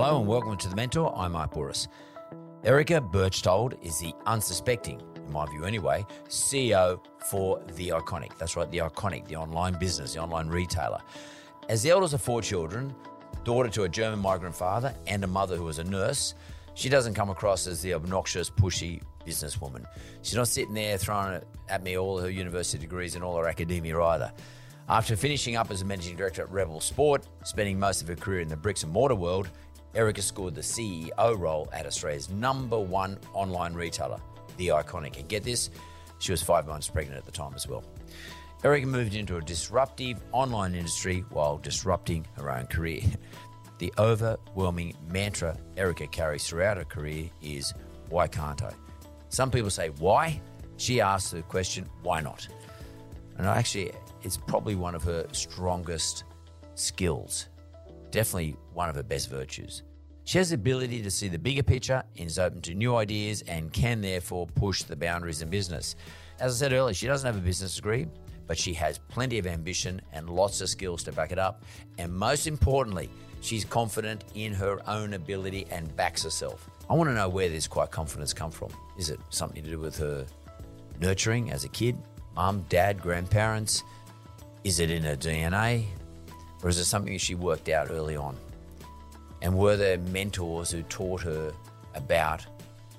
Hello 0.00 0.20
and 0.20 0.28
welcome 0.28 0.56
to 0.56 0.68
The 0.68 0.76
Mentor. 0.76 1.12
I'm 1.16 1.32
Mark 1.32 1.54
Bouris. 1.54 1.88
Erica 2.62 3.00
Berchtold 3.00 3.74
is 3.82 3.98
the 3.98 4.14
unsuspecting, 4.26 5.02
in 5.16 5.32
my 5.32 5.44
view 5.46 5.64
anyway, 5.64 6.06
CEO 6.28 7.00
for 7.28 7.60
The 7.74 7.88
Iconic. 7.88 8.38
That's 8.38 8.54
right, 8.54 8.70
The 8.70 8.78
Iconic, 8.78 9.26
the 9.26 9.34
online 9.34 9.76
business, 9.76 10.14
the 10.14 10.20
online 10.20 10.46
retailer. 10.46 11.00
As 11.68 11.82
the 11.82 11.90
eldest 11.90 12.14
of 12.14 12.22
four 12.22 12.40
children, 12.42 12.94
daughter 13.42 13.68
to 13.70 13.82
a 13.82 13.88
German 13.88 14.20
migrant 14.20 14.54
father 14.54 14.94
and 15.08 15.24
a 15.24 15.26
mother 15.26 15.56
who 15.56 15.64
was 15.64 15.80
a 15.80 15.84
nurse, 15.84 16.36
she 16.74 16.88
doesn't 16.88 17.14
come 17.14 17.30
across 17.30 17.66
as 17.66 17.82
the 17.82 17.94
obnoxious, 17.94 18.48
pushy 18.48 19.02
businesswoman. 19.26 19.84
She's 20.22 20.36
not 20.36 20.46
sitting 20.46 20.74
there 20.74 20.96
throwing 20.96 21.42
at 21.68 21.82
me 21.82 21.98
all 21.98 22.20
her 22.20 22.30
university 22.30 22.78
degrees 22.78 23.16
and 23.16 23.24
all 23.24 23.36
her 23.36 23.48
academia 23.48 24.00
either. 24.00 24.32
After 24.90 25.16
finishing 25.16 25.54
up 25.54 25.70
as 25.70 25.82
a 25.82 25.84
managing 25.84 26.16
director 26.16 26.40
at 26.40 26.50
Rebel 26.50 26.80
Sport, 26.80 27.26
spending 27.44 27.78
most 27.78 28.00
of 28.00 28.08
her 28.08 28.16
career 28.16 28.40
in 28.40 28.48
the 28.48 28.56
bricks 28.56 28.84
and 28.84 28.92
mortar 28.92 29.16
world, 29.16 29.50
Erica 29.98 30.22
scored 30.22 30.54
the 30.54 30.60
CEO 30.60 31.36
role 31.36 31.68
at 31.72 31.84
Australia's 31.84 32.30
number 32.30 32.78
one 32.78 33.18
online 33.34 33.74
retailer, 33.74 34.20
The 34.56 34.68
Iconic. 34.68 35.18
And 35.18 35.28
get 35.28 35.42
this, 35.42 35.70
she 36.20 36.30
was 36.30 36.40
five 36.40 36.68
months 36.68 36.88
pregnant 36.88 37.18
at 37.18 37.26
the 37.26 37.32
time 37.32 37.52
as 37.56 37.66
well. 37.66 37.82
Erica 38.62 38.86
moved 38.86 39.16
into 39.16 39.38
a 39.38 39.42
disruptive 39.42 40.22
online 40.30 40.76
industry 40.76 41.24
while 41.30 41.58
disrupting 41.58 42.24
her 42.36 42.48
own 42.48 42.66
career. 42.66 43.02
The 43.78 43.92
overwhelming 43.98 44.94
mantra 45.08 45.56
Erica 45.76 46.06
carries 46.08 46.46
throughout 46.46 46.76
her 46.76 46.84
career 46.84 47.30
is, 47.42 47.74
Why 48.08 48.26
can't 48.26 48.62
I? 48.62 48.72
Some 49.30 49.50
people 49.50 49.70
say, 49.70 49.90
Why? 49.90 50.40
She 50.76 51.00
asks 51.00 51.32
the 51.32 51.42
question, 51.42 51.88
Why 52.02 52.20
not? 52.20 52.46
And 53.36 53.46
actually, 53.46 53.92
it's 54.22 54.36
probably 54.36 54.74
one 54.74 54.94
of 54.96 55.02
her 55.04 55.26
strongest 55.32 56.24
skills. 56.76 57.48
Definitely 58.10 58.56
one 58.74 58.88
of 58.88 58.96
her 58.96 59.02
best 59.04 59.30
virtues. 59.30 59.82
She 60.28 60.36
has 60.36 60.50
the 60.50 60.56
ability 60.56 61.00
to 61.04 61.10
see 61.10 61.28
the 61.28 61.38
bigger 61.38 61.62
picture 61.62 62.02
and 62.18 62.26
is 62.26 62.38
open 62.38 62.60
to 62.60 62.74
new 62.74 62.96
ideas 62.96 63.40
and 63.48 63.72
can 63.72 64.02
therefore 64.02 64.46
push 64.46 64.82
the 64.82 64.94
boundaries 64.94 65.40
in 65.40 65.48
business. 65.48 65.96
As 66.38 66.54
I 66.54 66.66
said 66.66 66.74
earlier, 66.74 66.92
she 66.92 67.06
doesn't 67.06 67.26
have 67.26 67.42
a 67.42 67.46
business 67.46 67.76
degree, 67.76 68.06
but 68.46 68.58
she 68.58 68.74
has 68.74 68.98
plenty 68.98 69.38
of 69.38 69.46
ambition 69.46 70.02
and 70.12 70.28
lots 70.28 70.60
of 70.60 70.68
skills 70.68 71.02
to 71.04 71.12
back 71.12 71.32
it 71.32 71.38
up. 71.38 71.64
And 71.96 72.12
most 72.12 72.46
importantly, 72.46 73.08
she's 73.40 73.64
confident 73.64 74.24
in 74.34 74.52
her 74.52 74.86
own 74.86 75.14
ability 75.14 75.66
and 75.70 75.96
backs 75.96 76.24
herself. 76.24 76.68
I 76.90 76.92
want 76.92 77.08
to 77.08 77.14
know 77.14 77.30
where 77.30 77.48
this 77.48 77.66
quiet 77.66 77.90
confidence 77.90 78.34
come 78.34 78.50
from. 78.50 78.68
Is 78.98 79.08
it 79.08 79.20
something 79.30 79.64
to 79.64 79.70
do 79.70 79.78
with 79.78 79.96
her 79.96 80.26
nurturing 81.00 81.52
as 81.52 81.64
a 81.64 81.70
kid? 81.70 81.96
Mum, 82.34 82.66
dad, 82.68 83.00
grandparents? 83.00 83.82
Is 84.62 84.78
it 84.78 84.90
in 84.90 85.04
her 85.04 85.16
DNA? 85.16 85.86
Or 86.62 86.68
is 86.68 86.76
it 86.76 86.84
something 86.84 87.16
she 87.16 87.34
worked 87.34 87.70
out 87.70 87.90
early 87.90 88.16
on? 88.16 88.36
And 89.40 89.56
were 89.56 89.76
there 89.76 89.98
mentors 89.98 90.70
who 90.70 90.82
taught 90.82 91.22
her 91.22 91.52
about 91.94 92.46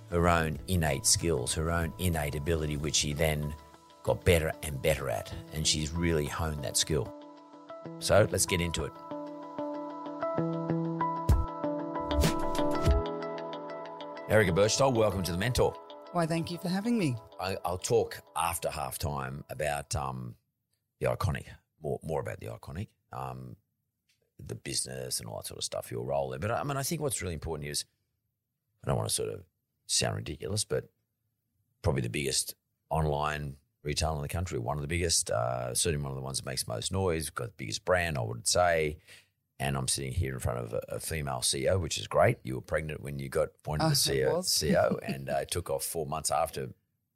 her 0.10 0.28
own 0.28 0.60
innate 0.68 1.06
skills, 1.06 1.54
her 1.54 1.70
own 1.72 1.94
innate 2.00 2.36
ability, 2.36 2.78
which 2.78 2.96
she 2.96 3.14
then 3.14 3.54
got 4.04 4.24
better 4.24 4.52
and 4.64 4.82
better 4.82 5.10
at? 5.10 5.34
And 5.54 5.68
she's 5.68 5.92
really 5.92 6.26
honed 6.26 6.64
that 6.64 6.78
skill. 6.78 7.14
So 8.00 8.28
let's 8.32 8.46
get 8.46 8.62
into 8.62 8.86
it. 8.86 8.92
Erica 14.30 14.52
Berchtold, 14.52 14.96
welcome 14.96 15.24
to 15.24 15.32
The 15.32 15.38
Mentor. 15.38 15.74
Why, 16.12 16.26
thank 16.26 16.52
you 16.52 16.58
for 16.58 16.70
having 16.70 16.98
me. 16.98 17.16
I, 17.40 17.58
I'll 17.66 17.78
talk 17.78 18.22
after 18.36 18.70
halftime 18.70 19.44
about 19.50 19.96
um, 19.96 20.36
the 21.00 21.08
iconic, 21.08 21.46
more 21.82 22.00
more 22.04 22.22
about 22.22 22.40
the 22.40 22.48
iconic, 22.48 22.88
um, 23.12 23.56
the 24.46 24.56
business 24.56 25.20
and 25.20 25.28
all 25.30 25.38
that 25.38 25.48
sort 25.48 25.58
of 25.58 25.64
stuff, 25.64 25.92
your 25.92 26.04
role 26.04 26.30
there. 26.30 26.40
But 26.40 26.52
I 26.52 26.64
mean, 26.64 26.78
I 26.78 26.84
think 26.84 27.02
what's 27.02 27.22
really 27.22 27.34
important 27.34 27.70
is 27.70 27.86
I 28.84 28.88
don't 28.88 28.98
want 28.98 29.10
to 29.10 29.16
sort 29.16 29.30
of 29.30 29.44
sound 29.88 30.16
ridiculous, 30.16 30.64
but 30.64 30.90
probably 31.82 32.02
the 32.02 32.10
biggest 32.10 32.56
online 32.90 33.56
retailer 33.84 34.16
in 34.16 34.22
the 34.22 34.28
country, 34.28 34.60
one 34.60 34.78
of 34.78 34.82
the 34.82 34.88
biggest, 34.88 35.30
uh, 35.32 35.74
certainly 35.74 36.04
one 36.04 36.12
of 36.12 36.16
the 36.18 36.22
ones 36.24 36.38
that 36.40 36.46
makes 36.46 36.68
most 36.68 36.92
noise, 36.92 37.30
got 37.30 37.48
the 37.48 37.54
biggest 37.58 37.86
brand, 37.86 38.18
I 38.18 38.22
would 38.22 38.48
say. 38.48 38.98
And 39.62 39.76
I'm 39.76 39.88
sitting 39.90 40.14
here 40.14 40.34
in 40.34 40.40
front 40.40 40.60
of 40.60 40.74
a, 40.74 40.82
a 40.88 41.00
female 41.00 41.40
CEO, 41.40 41.80
which 41.82 41.98
is 41.98 42.08
great. 42.08 42.38
You 42.44 42.56
were 42.56 42.62
pregnant 42.62 43.02
when 43.02 43.20
you 43.20 43.28
got 43.28 43.50
appointed 43.60 43.86
Oh, 43.86 43.90
the 43.90 43.96
CEO. 43.96 44.38
CEO 44.40 44.98
and 45.04 45.30
uh, 45.30 45.44
took 45.46 45.70
off 45.70 45.84
four 45.84 46.06
months 46.06 46.32
after 46.32 46.70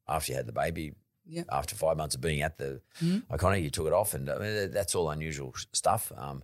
after 0.07 0.33
you 0.33 0.35
had 0.35 0.45
the 0.45 0.51
baby. 0.51 0.93
Yep. 1.25 1.45
After 1.49 1.73
five 1.75 1.95
months 1.95 2.15
of 2.15 2.21
being 2.21 2.41
at 2.41 2.57
the 2.57 2.81
Mhm. 3.01 3.23
iconic, 3.27 3.63
you 3.63 3.69
took 3.69 3.87
it 3.87 3.93
off, 3.93 4.13
and 4.13 4.29
I 4.29 4.37
mean, 4.39 4.71
that's 4.71 4.93
all 4.93 5.09
unusual 5.09 5.53
stuff. 5.71 6.11
Um, 6.17 6.43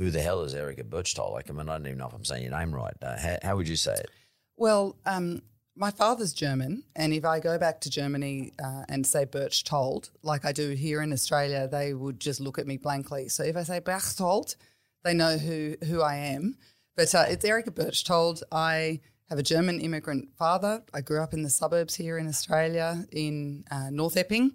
who 0.00 0.10
the 0.10 0.22
hell 0.22 0.40
is 0.44 0.54
Erica 0.54 0.82
Berchtold? 0.82 1.34
Like, 1.34 1.50
I 1.50 1.52
mean, 1.52 1.68
I 1.68 1.76
don't 1.76 1.86
even 1.86 1.98
know 1.98 2.06
if 2.06 2.14
I'm 2.14 2.24
saying 2.24 2.42
your 2.42 2.58
name 2.58 2.74
right. 2.74 2.94
Uh, 3.02 3.18
how, 3.18 3.36
how 3.42 3.56
would 3.56 3.68
you 3.68 3.76
say 3.76 3.92
it? 3.92 4.10
Well, 4.56 4.96
um, 5.04 5.42
my 5.76 5.90
father's 5.90 6.32
German, 6.32 6.84
and 6.96 7.12
if 7.12 7.26
I 7.26 7.38
go 7.38 7.58
back 7.58 7.82
to 7.82 7.90
Germany 7.90 8.52
uh, 8.64 8.84
and 8.88 9.06
say 9.06 9.26
Birchtold, 9.26 10.08
like 10.22 10.46
I 10.46 10.52
do 10.52 10.70
here 10.70 11.02
in 11.02 11.12
Australia, 11.12 11.68
they 11.70 11.92
would 11.92 12.18
just 12.18 12.40
look 12.40 12.58
at 12.58 12.66
me 12.66 12.78
blankly. 12.78 13.28
So 13.28 13.42
if 13.44 13.58
I 13.58 13.62
say 13.62 13.78
Berchtold, 13.78 14.56
they 15.04 15.12
know 15.12 15.36
who 15.36 15.76
who 15.84 16.00
I 16.00 16.16
am. 16.16 16.56
But 16.96 17.14
uh, 17.14 17.26
it's 17.28 17.44
Erica 17.44 17.70
Berchtold. 17.70 18.42
I 18.50 19.00
have 19.28 19.38
a 19.38 19.42
German 19.42 19.80
immigrant 19.80 20.30
father. 20.38 20.82
I 20.94 21.02
grew 21.02 21.20
up 21.20 21.34
in 21.34 21.42
the 21.42 21.50
suburbs 21.50 21.96
here 21.96 22.16
in 22.16 22.26
Australia, 22.26 23.04
in 23.12 23.64
uh, 23.70 23.90
North 23.90 24.16
Epping. 24.16 24.52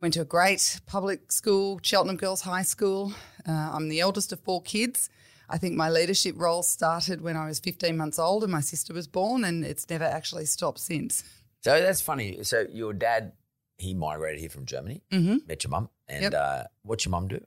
Went 0.00 0.14
to 0.14 0.20
a 0.20 0.24
great 0.24 0.80
public 0.86 1.32
school, 1.32 1.80
Cheltenham 1.82 2.16
Girls 2.16 2.42
High 2.42 2.62
School. 2.62 3.12
Uh, 3.46 3.50
I'm 3.72 3.88
the 3.88 3.98
eldest 4.00 4.32
of 4.32 4.38
four 4.40 4.62
kids. 4.62 5.10
I 5.50 5.58
think 5.58 5.74
my 5.74 5.90
leadership 5.90 6.36
role 6.38 6.62
started 6.62 7.20
when 7.20 7.36
I 7.36 7.46
was 7.46 7.58
15 7.58 7.96
months 7.96 8.16
old 8.18 8.44
and 8.44 8.52
my 8.52 8.60
sister 8.60 8.94
was 8.94 9.08
born, 9.08 9.42
and 9.44 9.64
it's 9.64 9.88
never 9.90 10.04
actually 10.04 10.44
stopped 10.44 10.78
since. 10.78 11.24
So 11.64 11.80
that's 11.80 12.00
funny. 12.00 12.44
So 12.44 12.66
your 12.70 12.92
dad, 12.92 13.32
he 13.76 13.92
migrated 13.92 14.38
here 14.38 14.50
from 14.50 14.66
Germany, 14.66 15.02
Mhm. 15.10 15.48
met 15.48 15.64
your 15.64 15.70
mum, 15.72 15.88
and 16.06 16.22
Yep. 16.22 16.34
uh, 16.34 16.64
what's 16.82 17.04
your 17.04 17.10
mum 17.10 17.26
do? 17.26 17.44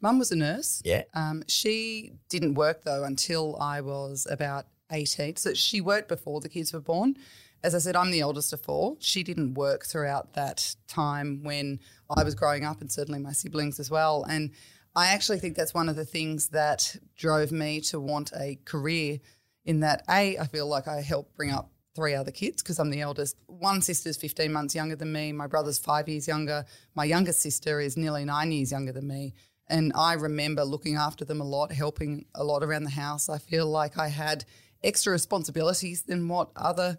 Mum 0.00 0.18
was 0.20 0.30
a 0.30 0.36
nurse. 0.36 0.82
Yeah. 0.84 1.02
Um, 1.14 1.42
she 1.48 2.12
didn't 2.28 2.54
work 2.54 2.84
though 2.84 3.02
until 3.02 3.56
I 3.56 3.80
was 3.80 4.28
about 4.30 4.66
18. 4.92 5.36
So 5.36 5.54
she 5.54 5.80
worked 5.80 6.06
before 6.08 6.40
the 6.40 6.48
kids 6.48 6.72
were 6.72 6.80
born. 6.80 7.16
As 7.62 7.74
I 7.74 7.78
said, 7.78 7.96
I'm 7.96 8.10
the 8.10 8.20
eldest 8.20 8.52
of 8.52 8.60
four. 8.60 8.96
She 9.00 9.22
didn't 9.22 9.54
work 9.54 9.84
throughout 9.84 10.32
that 10.34 10.76
time 10.88 11.42
when 11.42 11.80
I 12.16 12.24
was 12.24 12.34
growing 12.34 12.64
up, 12.64 12.80
and 12.80 12.90
certainly 12.90 13.20
my 13.20 13.32
siblings 13.32 13.78
as 13.78 13.90
well. 13.90 14.24
And 14.24 14.52
I 14.96 15.08
actually 15.08 15.38
think 15.38 15.56
that's 15.56 15.74
one 15.74 15.88
of 15.88 15.96
the 15.96 16.04
things 16.04 16.48
that 16.48 16.96
drove 17.16 17.52
me 17.52 17.80
to 17.82 18.00
want 18.00 18.32
a 18.34 18.58
career 18.64 19.18
in 19.64 19.80
that 19.80 20.02
A, 20.08 20.38
I 20.38 20.46
feel 20.46 20.66
like 20.66 20.88
I 20.88 21.02
helped 21.02 21.36
bring 21.36 21.50
up 21.50 21.70
three 21.94 22.14
other 22.14 22.30
kids 22.30 22.62
because 22.62 22.78
I'm 22.78 22.90
the 22.90 23.02
eldest. 23.02 23.36
One 23.46 23.82
sister's 23.82 24.16
15 24.16 24.52
months 24.52 24.74
younger 24.74 24.96
than 24.96 25.12
me. 25.12 25.32
My 25.32 25.46
brother's 25.46 25.78
five 25.78 26.08
years 26.08 26.26
younger. 26.26 26.64
My 26.94 27.04
youngest 27.04 27.40
sister 27.40 27.80
is 27.80 27.96
nearly 27.96 28.24
nine 28.24 28.52
years 28.52 28.72
younger 28.72 28.92
than 28.92 29.06
me. 29.06 29.34
And 29.68 29.92
I 29.94 30.14
remember 30.14 30.64
looking 30.64 30.96
after 30.96 31.24
them 31.24 31.40
a 31.40 31.44
lot, 31.44 31.72
helping 31.72 32.24
a 32.34 32.42
lot 32.42 32.62
around 32.62 32.84
the 32.84 32.90
house. 32.90 33.28
I 33.28 33.38
feel 33.38 33.66
like 33.66 33.98
I 33.98 34.08
had 34.08 34.44
extra 34.82 35.12
responsibilities 35.12 36.02
than 36.02 36.26
what 36.28 36.50
other 36.56 36.98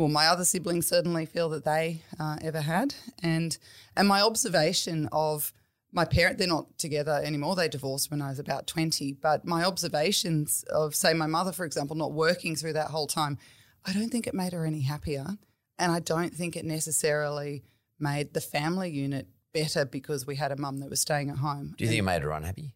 well, 0.00 0.08
my 0.08 0.28
other 0.28 0.46
siblings 0.46 0.86
certainly 0.86 1.26
feel 1.26 1.50
that 1.50 1.66
they 1.66 2.00
uh, 2.18 2.36
ever 2.40 2.62
had, 2.62 2.94
and 3.22 3.58
and 3.94 4.08
my 4.08 4.22
observation 4.22 5.08
of 5.12 5.52
my 5.92 6.06
parent 6.06 6.38
they're 6.38 6.48
not 6.48 6.78
together 6.78 7.20
anymore. 7.22 7.54
They 7.54 7.68
divorced 7.68 8.10
when 8.10 8.22
i 8.22 8.28
was 8.28 8.38
about 8.38 8.66
20 8.66 9.12
but 9.20 9.44
my 9.44 9.62
observations 9.64 10.64
of 10.70 10.94
say 10.94 11.12
my 11.12 11.26
mother 11.26 11.52
for 11.52 11.66
example 11.66 11.96
not 11.96 12.12
working 12.12 12.56
through 12.56 12.74
that 12.74 12.88
whole 12.88 13.08
time 13.08 13.36
i 13.84 13.92
don't 13.92 14.08
think 14.10 14.26
it 14.26 14.34
made 14.34 14.52
her 14.52 14.64
any 14.64 14.82
happier. 14.82 15.36
And 15.78 15.92
i 15.92 16.00
don't 16.00 16.32
think 16.32 16.56
it 16.56 16.64
necessarily 16.64 17.62
made 17.98 18.32
the 18.32 18.40
family 18.40 18.90
unit 18.90 19.26
better 19.52 19.84
because 19.84 20.26
we 20.26 20.36
had 20.36 20.52
a 20.52 20.56
mum 20.56 20.78
that 20.78 20.88
was 20.88 21.00
staying 21.00 21.28
at 21.28 21.38
home. 21.38 21.74
Do 21.76 21.84
you 21.84 21.90
think 21.90 21.98
it 21.98 22.04
made 22.04 22.22
her 22.22 22.30
unhappy? 22.30 22.74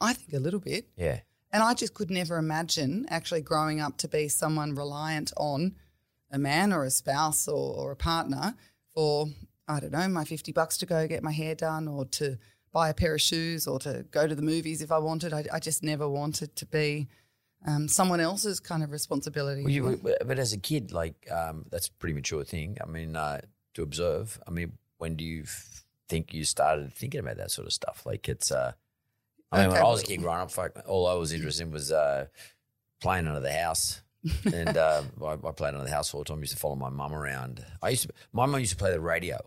i 0.00 0.12
think 0.12 0.32
a 0.32 0.38
little 0.38 0.60
bit. 0.60 0.86
Yeah. 0.96 1.20
and 1.52 1.62
I 1.62 1.74
just 1.74 1.94
could 1.94 2.10
never 2.10 2.36
imagine 2.36 3.06
actually 3.08 3.40
growing 3.40 3.80
up 3.80 3.96
to 3.98 4.08
be 4.08 4.28
someone 4.28 4.74
reliant 4.76 5.32
on 5.38 5.74
a 6.30 6.38
man 6.38 6.72
or 6.72 6.84
a 6.84 6.90
spouse 6.90 7.48
or, 7.48 7.74
or 7.74 7.92
a 7.92 7.96
partner 7.96 8.54
for, 8.94 9.28
I 9.68 9.80
don't 9.80 9.92
know, 9.92 10.08
my 10.08 10.24
50 10.24 10.52
bucks 10.52 10.76
to 10.78 10.86
go 10.86 11.06
get 11.06 11.22
my 11.22 11.32
hair 11.32 11.54
done 11.54 11.88
or 11.88 12.04
to 12.06 12.38
buy 12.72 12.88
a 12.88 12.94
pair 12.94 13.14
of 13.14 13.20
shoes 13.20 13.66
or 13.66 13.78
to 13.80 14.04
go 14.10 14.26
to 14.26 14.34
the 14.34 14.42
movies 14.42 14.82
if 14.82 14.92
I 14.92 14.98
wanted. 14.98 15.32
I, 15.32 15.44
I 15.52 15.58
just 15.60 15.82
never 15.82 16.08
wanted 16.08 16.56
to 16.56 16.66
be 16.66 17.08
um, 17.66 17.88
someone 17.88 18.20
else's 18.20 18.60
kind 18.60 18.82
of 18.82 18.92
responsibility. 18.92 19.62
Well, 19.62 19.72
you, 19.72 20.00
but 20.24 20.38
as 20.38 20.52
a 20.52 20.58
kid, 20.58 20.92
like 20.92 21.26
um, 21.30 21.66
that's 21.70 21.88
a 21.88 21.92
pretty 21.92 22.14
mature 22.14 22.44
thing. 22.44 22.76
I 22.82 22.86
mean, 22.86 23.16
uh, 23.16 23.40
to 23.74 23.82
observe. 23.82 24.38
I 24.46 24.50
mean, 24.50 24.72
when 24.98 25.16
do 25.16 25.24
you 25.24 25.42
f- 25.42 25.84
think 26.08 26.34
you 26.34 26.44
started 26.44 26.92
thinking 26.92 27.20
about 27.20 27.36
that 27.38 27.50
sort 27.50 27.66
of 27.66 27.72
stuff? 27.72 28.04
Like 28.04 28.28
it's. 28.28 28.50
Uh, 28.50 28.72
I 29.52 29.62
mean, 29.62 29.70
when 29.70 29.80
I 29.80 29.84
was 29.84 30.02
a 30.02 30.06
kid 30.06 30.20
growing 30.20 30.40
up, 30.40 30.50
all 30.86 31.06
I 31.06 31.14
was 31.14 31.32
interested 31.32 31.62
in 31.62 31.70
was 31.70 31.92
uh, 31.92 32.26
playing 33.00 33.28
under 33.28 33.40
the 33.40 33.52
house. 33.52 34.02
And 34.52 34.76
uh, 34.76 35.02
I, 35.24 35.32
I 35.32 35.52
played 35.52 35.74
under 35.74 35.84
the 35.84 35.90
house 35.90 36.12
all 36.14 36.20
the 36.20 36.24
time. 36.24 36.38
I 36.38 36.40
used 36.40 36.52
to 36.54 36.58
follow 36.58 36.76
my 36.76 36.90
mum 36.90 37.12
around. 37.12 37.64
I 37.82 37.90
used 37.90 38.04
to, 38.04 38.08
my 38.32 38.46
mum 38.46 38.60
used 38.60 38.72
to 38.72 38.78
play 38.78 38.90
the 38.90 39.00
radio 39.00 39.38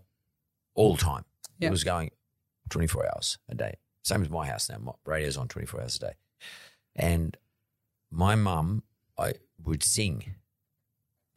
all 0.75 0.95
the 0.95 1.01
time. 1.01 1.25
Yeah. 1.59 1.67
It 1.67 1.71
was 1.71 1.83
going 1.83 2.11
24 2.69 3.05
hours 3.07 3.37
a 3.49 3.55
day. 3.55 3.75
Same 4.03 4.21
as 4.21 4.29
my 4.29 4.47
house 4.47 4.69
now. 4.69 4.77
My 4.79 4.93
radio's 5.05 5.37
on 5.37 5.47
24 5.47 5.81
hours 5.81 5.95
a 5.97 5.99
day. 5.99 6.13
And 6.95 7.35
my 8.11 8.35
mum, 8.35 8.83
I 9.17 9.33
would 9.63 9.83
sing 9.83 10.35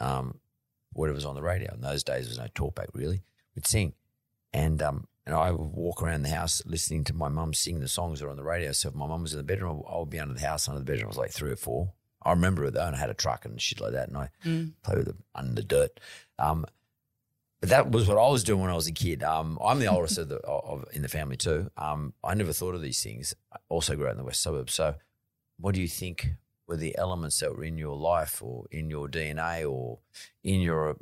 um, 0.00 0.38
whatever 0.92 1.14
was 1.14 1.24
on 1.24 1.34
the 1.34 1.42
radio. 1.42 1.72
In 1.74 1.80
those 1.80 2.02
days, 2.02 2.24
there 2.24 2.30
was 2.30 2.38
no 2.38 2.46
talkback 2.54 2.88
really. 2.94 3.22
Would 3.54 3.66
sing, 3.66 3.92
and 4.52 4.80
um, 4.80 5.06
and 5.26 5.34
I 5.34 5.50
would 5.50 5.72
walk 5.72 6.02
around 6.02 6.22
the 6.22 6.30
house 6.30 6.62
listening 6.64 7.04
to 7.04 7.14
my 7.14 7.28
mum 7.28 7.52
sing 7.54 7.80
the 7.80 7.88
songs 7.88 8.20
that 8.20 8.26
are 8.26 8.30
on 8.30 8.36
the 8.36 8.42
radio. 8.42 8.72
So 8.72 8.88
if 8.88 8.94
my 8.94 9.06
mum 9.06 9.22
was 9.22 9.32
in 9.32 9.38
the 9.38 9.44
bedroom, 9.44 9.82
I 9.88 9.98
would 9.98 10.10
be 10.10 10.18
under 10.18 10.34
the 10.34 10.46
house 10.46 10.68
under 10.68 10.78
the 10.78 10.84
bedroom. 10.86 11.06
I 11.06 11.08
was 11.08 11.18
like 11.18 11.30
three 11.30 11.52
or 11.52 11.56
four. 11.56 11.92
I 12.24 12.30
remember 12.30 12.64
it 12.64 12.74
though, 12.74 12.86
and 12.86 12.96
I 12.96 12.98
had 12.98 13.10
a 13.10 13.14
truck 13.14 13.44
and 13.44 13.60
shit 13.60 13.80
like 13.80 13.92
that, 13.92 14.08
and 14.08 14.16
I 14.16 14.28
played 14.82 14.98
with 14.98 15.08
it 15.08 15.16
under 15.34 15.54
the 15.54 15.62
dirt. 15.62 16.00
Um, 16.38 16.66
but 17.60 17.68
that 17.68 17.90
was 17.92 18.08
what 18.08 18.18
I 18.18 18.28
was 18.28 18.42
doing 18.42 18.60
when 18.60 18.70
I 18.70 18.74
was 18.74 18.88
a 18.88 18.92
kid. 18.92 19.22
Um, 19.22 19.56
I'm 19.64 19.78
the 19.78 19.86
oldest 19.86 20.18
of 20.18 20.28
the 20.28 20.38
of, 20.38 20.84
in 20.92 21.02
the 21.02 21.08
family 21.08 21.36
too. 21.36 21.70
Um, 21.76 22.12
I 22.24 22.34
never 22.34 22.52
thought 22.52 22.74
of 22.74 22.82
these 22.82 23.02
things. 23.02 23.34
I 23.52 23.58
also 23.68 23.94
grew 23.94 24.06
up 24.06 24.12
in 24.12 24.18
the 24.18 24.24
west 24.24 24.42
suburbs. 24.42 24.74
So, 24.74 24.96
what 25.58 25.74
do 25.74 25.80
you 25.80 25.86
think 25.86 26.30
were 26.66 26.76
the 26.76 26.98
elements 26.98 27.38
that 27.38 27.56
were 27.56 27.62
in 27.62 27.78
your 27.78 27.96
life, 27.96 28.42
or 28.42 28.66
in 28.72 28.90
your 28.90 29.06
DNA, 29.08 29.70
or 29.70 30.00
in 30.42 30.60
your 30.60 30.96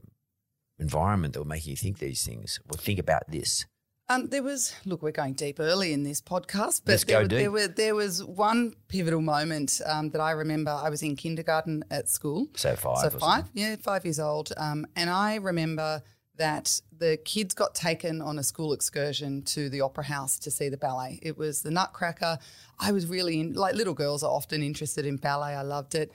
environment 0.78 1.32
that 1.32 1.40
were 1.40 1.46
making 1.46 1.70
you 1.70 1.76
think 1.76 1.98
these 1.98 2.24
things? 2.24 2.60
Well, 2.68 2.78
think 2.78 2.98
about 2.98 3.30
this. 3.30 3.64
Um, 4.10 4.26
there 4.26 4.42
was 4.42 4.74
look, 4.84 5.02
we're 5.02 5.12
going 5.12 5.34
deep 5.34 5.60
early 5.60 5.92
in 5.92 6.02
this 6.02 6.20
podcast, 6.20 6.82
but 6.84 7.00
there, 7.06 7.20
were, 7.20 7.28
there, 7.28 7.50
were, 7.52 7.68
there 7.68 7.94
was 7.94 8.24
one 8.24 8.74
pivotal 8.88 9.20
moment 9.20 9.80
um, 9.86 10.10
that 10.10 10.20
I 10.20 10.32
remember. 10.32 10.72
I 10.72 10.90
was 10.90 11.04
in 11.04 11.14
kindergarten 11.14 11.84
at 11.92 12.08
school, 12.08 12.48
So 12.56 12.74
five. 12.74 12.98
so 12.98 13.06
or 13.06 13.20
five, 13.20 13.44
yeah, 13.54 13.76
five 13.76 14.04
years 14.04 14.18
old, 14.18 14.52
um, 14.56 14.84
and 14.96 15.08
I 15.08 15.36
remember 15.36 16.02
that 16.38 16.80
the 16.98 17.18
kids 17.24 17.54
got 17.54 17.76
taken 17.76 18.20
on 18.20 18.36
a 18.40 18.42
school 18.42 18.72
excursion 18.72 19.42
to 19.42 19.68
the 19.68 19.82
opera 19.82 20.04
house 20.04 20.40
to 20.40 20.50
see 20.50 20.68
the 20.68 20.76
ballet. 20.76 21.20
It 21.22 21.38
was 21.38 21.62
the 21.62 21.70
Nutcracker. 21.70 22.38
I 22.80 22.90
was 22.90 23.06
really 23.06 23.38
in, 23.38 23.52
like 23.52 23.76
little 23.76 23.94
girls 23.94 24.24
are 24.24 24.30
often 24.32 24.60
interested 24.60 25.06
in 25.06 25.18
ballet. 25.18 25.54
I 25.54 25.62
loved 25.62 25.94
it. 25.94 26.10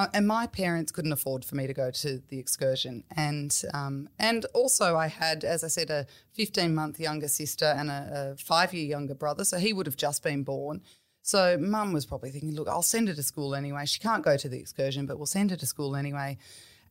Uh, 0.00 0.06
and 0.14 0.26
my 0.26 0.46
parents 0.46 0.90
couldn't 0.90 1.12
afford 1.12 1.44
for 1.44 1.56
me 1.56 1.66
to 1.66 1.74
go 1.74 1.90
to 1.90 2.22
the 2.28 2.38
excursion, 2.38 3.04
and 3.18 3.62
um, 3.74 4.08
and 4.18 4.46
also 4.54 4.96
I 4.96 5.08
had, 5.08 5.44
as 5.44 5.62
I 5.62 5.68
said, 5.68 5.90
a 5.90 6.06
15 6.32 6.74
month 6.74 6.98
younger 6.98 7.28
sister 7.28 7.66
and 7.66 7.90
a, 7.90 8.32
a 8.32 8.42
five 8.42 8.72
year 8.72 8.86
younger 8.86 9.14
brother, 9.14 9.44
so 9.44 9.58
he 9.58 9.74
would 9.74 9.84
have 9.84 9.98
just 9.98 10.22
been 10.22 10.42
born. 10.42 10.80
So 11.20 11.58
mum 11.58 11.92
was 11.92 12.06
probably 12.06 12.30
thinking, 12.30 12.54
look, 12.54 12.66
I'll 12.66 12.80
send 12.80 13.08
her 13.08 13.14
to 13.14 13.22
school 13.22 13.54
anyway. 13.54 13.84
She 13.84 14.00
can't 14.00 14.24
go 14.24 14.38
to 14.38 14.48
the 14.48 14.58
excursion, 14.58 15.04
but 15.04 15.18
we'll 15.18 15.26
send 15.26 15.50
her 15.50 15.56
to 15.58 15.66
school 15.66 15.94
anyway. 15.94 16.38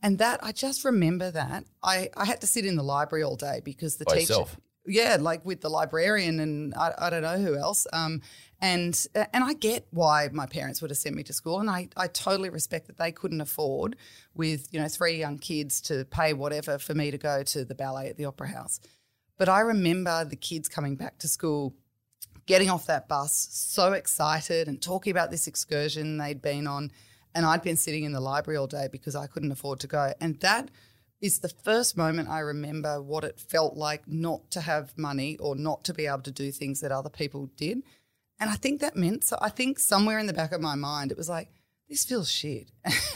And 0.03 0.19
that 0.19 0.39
I 0.43 0.51
just 0.51 0.85
remember 0.85 1.31
that 1.31 1.65
I, 1.81 2.11
I 2.15 2.25
had 2.25 2.41
to 2.41 2.47
sit 2.47 2.63
in 2.63 2.75
the 2.75 2.83
library 2.83 3.23
all 3.23 3.35
day 3.35 3.59
because 3.65 3.97
the 3.97 4.05
By 4.05 4.19
teacher, 4.19 4.33
yourself? 4.33 4.59
Yeah, 4.85 5.17
like 5.19 5.45
with 5.45 5.61
the 5.61 5.69
librarian 5.69 6.39
and 6.39 6.73
I, 6.75 6.93
I 6.97 7.09
don't 7.09 7.21
know 7.21 7.37
who 7.37 7.55
else. 7.55 7.85
Um, 7.93 8.21
and 8.61 9.07
and 9.15 9.43
I 9.43 9.53
get 9.53 9.87
why 9.91 10.29
my 10.31 10.45
parents 10.45 10.81
would 10.81 10.91
have 10.91 10.97
sent 10.97 11.15
me 11.15 11.23
to 11.23 11.33
school, 11.33 11.59
and 11.59 11.69
I, 11.69 11.87
I 11.95 12.07
totally 12.07 12.49
respect 12.49 12.87
that 12.87 12.97
they 12.97 13.11
couldn't 13.11 13.41
afford 13.41 13.95
with 14.33 14.67
you 14.71 14.81
know 14.81 14.87
three 14.87 15.17
young 15.17 15.37
kids 15.37 15.79
to 15.81 16.05
pay 16.05 16.33
whatever 16.33 16.77
for 16.77 16.93
me 16.93 17.09
to 17.11 17.17
go 17.17 17.43
to 17.43 17.63
the 17.63 17.75
ballet 17.75 18.09
at 18.09 18.17
the 18.17 18.25
opera 18.25 18.49
house. 18.49 18.79
But 19.37 19.47
I 19.47 19.61
remember 19.61 20.25
the 20.25 20.35
kids 20.35 20.67
coming 20.67 20.95
back 20.95 21.19
to 21.19 21.29
school 21.29 21.73
getting 22.45 22.69
off 22.69 22.87
that 22.87 23.07
bus 23.07 23.47
so 23.51 23.93
excited 23.93 24.67
and 24.67 24.81
talking 24.81 25.11
about 25.11 25.29
this 25.29 25.47
excursion 25.47 26.17
they'd 26.17 26.41
been 26.41 26.67
on. 26.67 26.91
And 27.35 27.45
I'd 27.45 27.61
been 27.61 27.77
sitting 27.77 28.05
in 28.05 28.11
the 28.11 28.19
library 28.19 28.57
all 28.57 28.65
day 28.65 28.89
because 28.91 29.15
I 29.15 29.27
couldn't 29.27 29.51
afford 29.51 29.79
to 29.81 29.87
go. 29.87 30.13
And 30.19 30.39
that 30.39 30.71
is 31.21 31.39
the 31.39 31.49
first 31.49 31.97
moment 31.97 32.29
I 32.29 32.39
remember 32.39 33.01
what 33.01 33.23
it 33.23 33.39
felt 33.39 33.75
like 33.75 34.07
not 34.07 34.51
to 34.51 34.61
have 34.61 34.97
money 34.97 35.37
or 35.37 35.55
not 35.55 35.83
to 35.85 35.93
be 35.93 36.07
able 36.07 36.21
to 36.21 36.31
do 36.31 36.51
things 36.51 36.79
that 36.81 36.91
other 36.91 37.09
people 37.09 37.49
did. 37.57 37.83
And 38.39 38.49
I 38.49 38.55
think 38.55 38.79
that 38.79 38.95
meant 38.95 39.25
so. 39.25 39.37
I 39.41 39.49
think 39.49 39.79
somewhere 39.79 40.17
in 40.17 40.27
the 40.27 40.33
back 40.33 40.53
of 40.53 40.61
my 40.61 40.75
mind, 40.75 41.11
it 41.11 41.17
was 41.17 41.27
like, 41.27 41.49
this 41.89 42.05
feels 42.05 42.31
shit. 42.31 42.71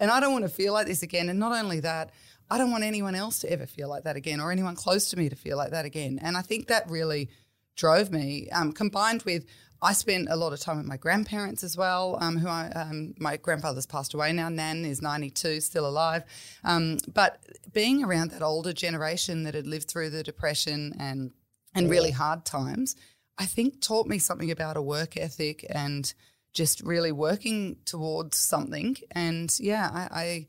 and 0.00 0.10
I 0.10 0.20
don't 0.20 0.32
want 0.32 0.44
to 0.44 0.50
feel 0.50 0.72
like 0.72 0.86
this 0.86 1.02
again. 1.02 1.28
And 1.28 1.38
not 1.38 1.52
only 1.52 1.80
that, 1.80 2.10
I 2.50 2.56
don't 2.56 2.70
want 2.70 2.84
anyone 2.84 3.14
else 3.14 3.40
to 3.40 3.50
ever 3.50 3.66
feel 3.66 3.88
like 3.88 4.04
that 4.04 4.16
again 4.16 4.40
or 4.40 4.50
anyone 4.50 4.76
close 4.76 5.10
to 5.10 5.18
me 5.18 5.28
to 5.28 5.36
feel 5.36 5.56
like 5.56 5.72
that 5.72 5.84
again. 5.84 6.18
And 6.22 6.36
I 6.36 6.42
think 6.42 6.68
that 6.68 6.88
really 6.88 7.28
drove 7.76 8.10
me, 8.10 8.48
um, 8.50 8.72
combined 8.72 9.22
with 9.22 9.44
I 9.82 9.92
spent 9.94 10.28
a 10.30 10.36
lot 10.36 10.52
of 10.52 10.60
time 10.60 10.76
with 10.76 10.86
my 10.86 10.96
grandparents 10.96 11.64
as 11.64 11.76
well, 11.76 12.16
um, 12.20 12.36
who 12.36 12.46
I, 12.46 12.68
um, 12.68 13.14
my 13.18 13.36
grandfather's 13.36 13.84
passed 13.84 14.14
away 14.14 14.32
now. 14.32 14.48
Nan 14.48 14.84
is 14.84 15.02
92, 15.02 15.60
still 15.60 15.86
alive. 15.86 16.22
Um, 16.62 16.98
but 17.12 17.40
being 17.72 18.04
around 18.04 18.30
that 18.30 18.42
older 18.42 18.72
generation 18.72 19.42
that 19.42 19.54
had 19.54 19.66
lived 19.66 19.90
through 19.90 20.10
the 20.10 20.22
Depression 20.22 20.94
and, 21.00 21.32
and 21.74 21.90
really 21.90 22.12
hard 22.12 22.44
times, 22.44 22.94
I 23.38 23.46
think 23.46 23.80
taught 23.80 24.06
me 24.06 24.20
something 24.20 24.52
about 24.52 24.76
a 24.76 24.82
work 24.82 25.16
ethic 25.16 25.66
and 25.68 26.12
just 26.52 26.80
really 26.82 27.10
working 27.10 27.78
towards 27.84 28.36
something. 28.36 28.96
And 29.10 29.52
yeah, 29.58 29.90
I, 29.92 30.20
I, 30.20 30.46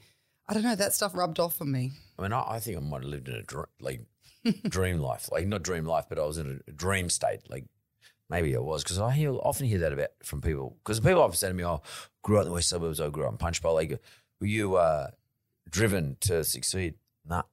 I 0.47 0.53
don't 0.53 0.63
know, 0.63 0.75
that 0.75 0.93
stuff 0.93 1.15
rubbed 1.15 1.39
off 1.39 1.59
on 1.59 1.71
me. 1.71 1.91
I 2.19 2.21
mean, 2.21 2.33
I, 2.33 2.43
I 2.47 2.59
think 2.59 2.77
I 2.77 2.81
might 2.81 3.01
have 3.01 3.09
lived 3.09 3.29
in 3.29 3.35
a 3.35 3.41
dr- 3.41 3.69
like 3.79 4.01
dream 4.69 4.99
life, 4.99 5.29
like 5.31 5.47
not 5.47 5.63
dream 5.63 5.85
life, 5.85 6.05
but 6.07 6.19
I 6.19 6.25
was 6.25 6.37
in 6.37 6.61
a 6.67 6.71
dream 6.71 7.09
state. 7.09 7.49
Like 7.49 7.65
maybe 8.29 8.51
it 8.53 8.63
was 8.63 8.83
because 8.83 8.99
I 8.99 9.11
hear 9.11 9.31
often 9.33 9.67
hear 9.67 9.79
that 9.79 9.93
about 9.93 10.09
from 10.23 10.41
people 10.41 10.77
because 10.83 10.99
people 10.99 11.21
often 11.21 11.37
say 11.37 11.47
to 11.47 11.53
me, 11.53 11.65
"Oh, 11.65 11.81
grew 12.23 12.37
up 12.37 12.43
in 12.43 12.49
the 12.49 12.53
west 12.53 12.69
suburbs. 12.69 12.99
I 12.99 13.09
grew 13.09 13.25
up 13.25 13.31
in 13.31 13.37
Punch 13.37 13.61
Punchbowl." 13.61 13.73
Like, 13.75 14.01
were 14.39 14.47
you 14.47 14.75
uh, 14.75 15.11
driven 15.69 16.17
to 16.21 16.43
succeed? 16.43 16.95
Nah, 17.25 17.43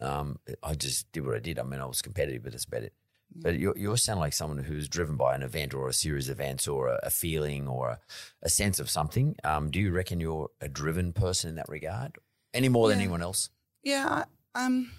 um, 0.00 0.38
I 0.62 0.74
just 0.74 1.10
did 1.12 1.24
what 1.24 1.36
I 1.36 1.38
did. 1.40 1.58
I 1.58 1.62
mean, 1.62 1.80
I 1.80 1.86
was 1.86 2.02
competitive, 2.02 2.42
but 2.42 2.52
that's 2.52 2.64
about 2.64 2.82
it. 2.82 2.92
But 3.34 3.58
you, 3.58 3.74
you 3.76 3.94
sound 3.96 4.20
like 4.20 4.32
someone 4.32 4.58
who's 4.64 4.88
driven 4.88 5.16
by 5.16 5.34
an 5.34 5.42
event 5.42 5.74
or 5.74 5.88
a 5.88 5.92
series 5.92 6.28
of 6.28 6.38
events 6.40 6.68
or 6.68 6.88
a, 6.88 7.00
a 7.02 7.10
feeling 7.10 7.66
or 7.68 7.88
a, 7.90 7.98
a 8.42 8.48
sense 8.48 8.78
of 8.78 8.88
something. 8.88 9.36
Um, 9.44 9.70
do 9.70 9.78
you 9.80 9.90
reckon 9.90 10.20
you're 10.20 10.48
a 10.60 10.68
driven 10.68 11.12
person 11.12 11.50
in 11.50 11.56
that 11.56 11.68
regard, 11.68 12.16
any 12.54 12.68
more 12.68 12.88
than 12.88 12.98
anyone 13.00 13.22
else? 13.22 13.50
Yeah, 13.82 14.24
I- 14.54 14.64
um, 14.64 14.90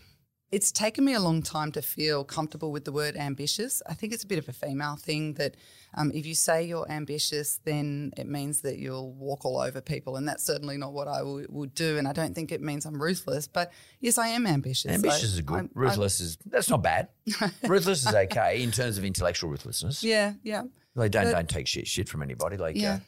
it's 0.52 0.72
taken 0.72 1.04
me 1.04 1.14
a 1.14 1.20
long 1.20 1.42
time 1.42 1.72
to 1.74 1.82
feel 1.82 2.24
comfortable 2.24 2.72
with 2.72 2.86
the 2.86 2.92
word 2.92 3.18
ambitious. 3.18 3.82
I 3.86 3.94
think 3.94 4.14
it's 4.14 4.24
a 4.24 4.28
bit 4.28 4.40
of 4.40 4.48
a 4.48 4.54
female 4.54 4.96
thing 4.96 5.34
that 5.34 5.56
um, 5.94 6.12
if 6.14 6.26
you 6.26 6.36
say 6.36 6.64
you're 6.64 6.90
ambitious, 6.90 7.60
then 7.66 8.12
it 8.16 8.28
means 8.28 8.62
that 8.62 8.78
you'll 8.78 9.12
walk 9.14 9.44
all 9.46 9.60
over 9.60 9.82
people, 9.82 10.16
and 10.16 10.28
that's 10.28 10.44
certainly 10.46 10.78
not 10.78 10.94
what 10.94 11.08
I 11.08 11.20
w- 11.20 11.48
would 11.50 11.74
do. 11.76 11.98
And 11.98 12.08
I 12.08 12.14
don't 12.14 12.34
think 12.34 12.52
it 12.52 12.62
means 12.62 12.86
I'm 12.86 13.02
ruthless, 13.02 13.48
but 13.48 13.72
yes, 14.00 14.18
I 14.18 14.28
am 14.30 14.48
ambitious. 14.48 14.92
Ambitious 14.92 15.24
I- 15.24 15.26
is 15.36 15.42
good. 15.42 15.54
I'm- 15.56 15.70
I'm- 15.76 15.84
ruthless 15.84 16.20
is 16.22 16.38
that's 16.46 16.70
not 16.70 16.82
bad. 16.82 17.10
ruthless 17.64 18.06
is 18.06 18.14
okay 18.14 18.62
in 18.64 18.72
terms 18.72 18.98
of 18.98 19.04
intellectual 19.04 19.50
ruthlessness. 19.50 20.04
yeah, 20.04 20.34
yeah. 20.44 20.64
Like 20.96 21.12
don't 21.12 21.26
But- 21.26 21.32
don't 21.34 21.50
take 21.50 21.68
shit 21.68 21.88
shit 21.88 22.08
from 22.08 22.22
anybody. 22.22 22.58
Like 22.58 22.76
Yeah. 22.78 22.94
uh, 22.96 23.00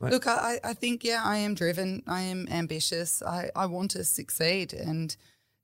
Right. 0.00 0.12
Look, 0.12 0.28
I, 0.28 0.60
I 0.62 0.74
think, 0.74 1.02
yeah, 1.02 1.22
I 1.24 1.38
am 1.38 1.54
driven. 1.54 2.04
I 2.06 2.20
am 2.22 2.46
ambitious. 2.52 3.20
I, 3.20 3.50
I 3.56 3.66
want 3.66 3.90
to 3.92 4.04
succeed. 4.04 4.72
And, 4.72 5.16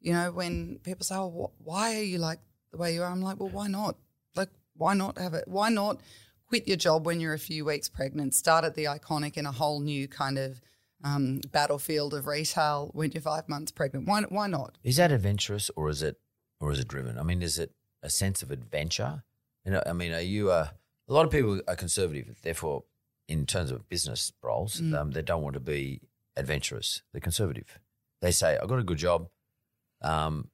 you 0.04 0.12
know, 0.12 0.30
when 0.32 0.78
people 0.82 1.04
say, 1.04 1.16
oh, 1.16 1.30
wh- 1.30 1.66
why 1.66 1.96
are 1.98 2.02
you 2.02 2.18
like 2.18 2.38
the 2.70 2.76
way 2.78 2.94
you 2.94 3.02
are? 3.02 3.10
I'm 3.10 3.22
like, 3.22 3.40
well, 3.40 3.48
why 3.48 3.68
not? 3.68 3.96
Like, 4.36 4.50
why 4.76 4.94
not 4.94 5.18
have 5.18 5.34
it? 5.34 5.44
Why 5.48 5.68
not 5.70 6.00
quit 6.46 6.68
your 6.68 6.76
job 6.76 7.06
when 7.06 7.20
you're 7.20 7.32
a 7.34 7.38
few 7.38 7.64
weeks 7.64 7.88
pregnant, 7.88 8.34
start 8.34 8.64
at 8.64 8.74
the 8.74 8.84
iconic 8.84 9.36
in 9.36 9.46
a 9.46 9.52
whole 9.52 9.80
new 9.80 10.06
kind 10.06 10.38
of 10.38 10.60
um, 11.02 11.40
battlefield 11.52 12.12
of 12.14 12.26
retail 12.26 12.90
when 12.92 13.10
you're 13.12 13.22
five 13.22 13.48
months 13.48 13.72
pregnant. 13.72 14.06
Why, 14.06 14.22
why 14.28 14.46
not? 14.46 14.76
Is 14.82 14.96
that 14.96 15.10
adventurous 15.10 15.70
or 15.76 15.88
is 15.88 16.02
it 16.02 16.16
or 16.60 16.70
is 16.72 16.78
it 16.78 16.88
driven? 16.88 17.18
I 17.18 17.22
mean, 17.22 17.42
is 17.42 17.58
it 17.58 17.72
a 18.02 18.10
sense 18.10 18.42
of 18.42 18.50
adventure? 18.50 19.22
You 19.64 19.72
know, 19.72 19.82
I 19.86 19.92
mean, 19.94 20.12
are 20.12 20.20
you 20.20 20.50
a 20.50 20.72
a 21.08 21.12
lot 21.12 21.24
of 21.26 21.30
people 21.30 21.60
are 21.68 21.76
conservative, 21.76 22.36
therefore, 22.42 22.84
in 23.28 23.44
terms 23.46 23.70
of 23.70 23.88
business 23.90 24.32
roles, 24.42 24.80
Mm. 24.80 24.98
um, 24.98 25.10
they 25.10 25.20
don't 25.22 25.42
want 25.42 25.54
to 25.54 25.60
be 25.60 26.00
adventurous. 26.36 27.02
They're 27.12 27.20
conservative. 27.20 27.78
They 28.22 28.30
say, 28.30 28.56
"I've 28.56 28.68
got 28.68 28.78
a 28.78 28.82
good 28.84 28.98
job. 28.98 29.28
Um, 30.02 30.50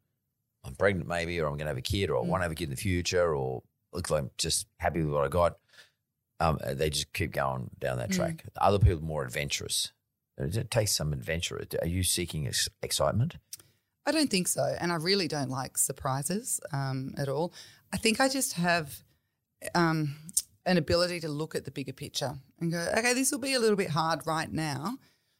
I'm 0.64 0.74
pregnant, 0.74 1.08
maybe, 1.08 1.40
or 1.40 1.46
I'm 1.46 1.52
going 1.52 1.60
to 1.60 1.68
have 1.68 1.78
a 1.78 1.82
kid, 1.82 2.10
or 2.10 2.18
I 2.18 2.22
Mm. 2.24 2.26
want 2.28 2.40
to 2.40 2.44
have 2.44 2.52
a 2.52 2.54
kid 2.54 2.64
in 2.64 2.70
the 2.70 2.76
future, 2.76 3.34
or 3.34 3.62
looks 3.92 4.10
like 4.10 4.22
I'm 4.22 4.30
just 4.38 4.66
happy 4.78 5.02
with 5.02 5.12
what 5.14 5.24
I 5.24 5.28
got." 5.28 5.58
Um, 6.38 6.58
they 6.64 6.90
just 6.90 7.12
keep 7.12 7.32
going 7.32 7.70
down 7.78 7.96
Mm. 7.96 8.00
that 8.00 8.12
track. 8.12 8.44
Other 8.56 8.78
people 8.78 8.98
are 8.98 9.02
more 9.02 9.24
adventurous. 9.24 9.92
It 10.38 10.70
takes 10.70 10.92
some 10.96 11.12
adventure. 11.12 11.62
Are 11.82 11.86
you 11.86 12.02
seeking 12.02 12.46
ex- 12.46 12.68
excitement? 12.82 13.36
I 14.06 14.12
don't 14.12 14.30
think 14.30 14.48
so. 14.48 14.74
And 14.80 14.90
I 14.90 14.96
really 14.96 15.28
don't 15.28 15.50
like 15.50 15.76
surprises 15.76 16.60
um, 16.72 17.14
at 17.18 17.28
all. 17.28 17.52
I 17.92 17.98
think 17.98 18.20
I 18.20 18.28
just 18.28 18.54
have 18.54 19.00
um, 19.74 20.16
an 20.64 20.78
ability 20.78 21.20
to 21.20 21.28
look 21.28 21.54
at 21.54 21.66
the 21.66 21.70
bigger 21.70 21.92
picture 21.92 22.38
and 22.58 22.72
go, 22.72 22.88
okay, 22.96 23.12
this 23.12 23.30
will 23.30 23.38
be 23.38 23.52
a 23.52 23.60
little 23.60 23.76
bit 23.76 23.90
hard 23.90 24.26
right 24.26 24.50
now. 24.50 24.96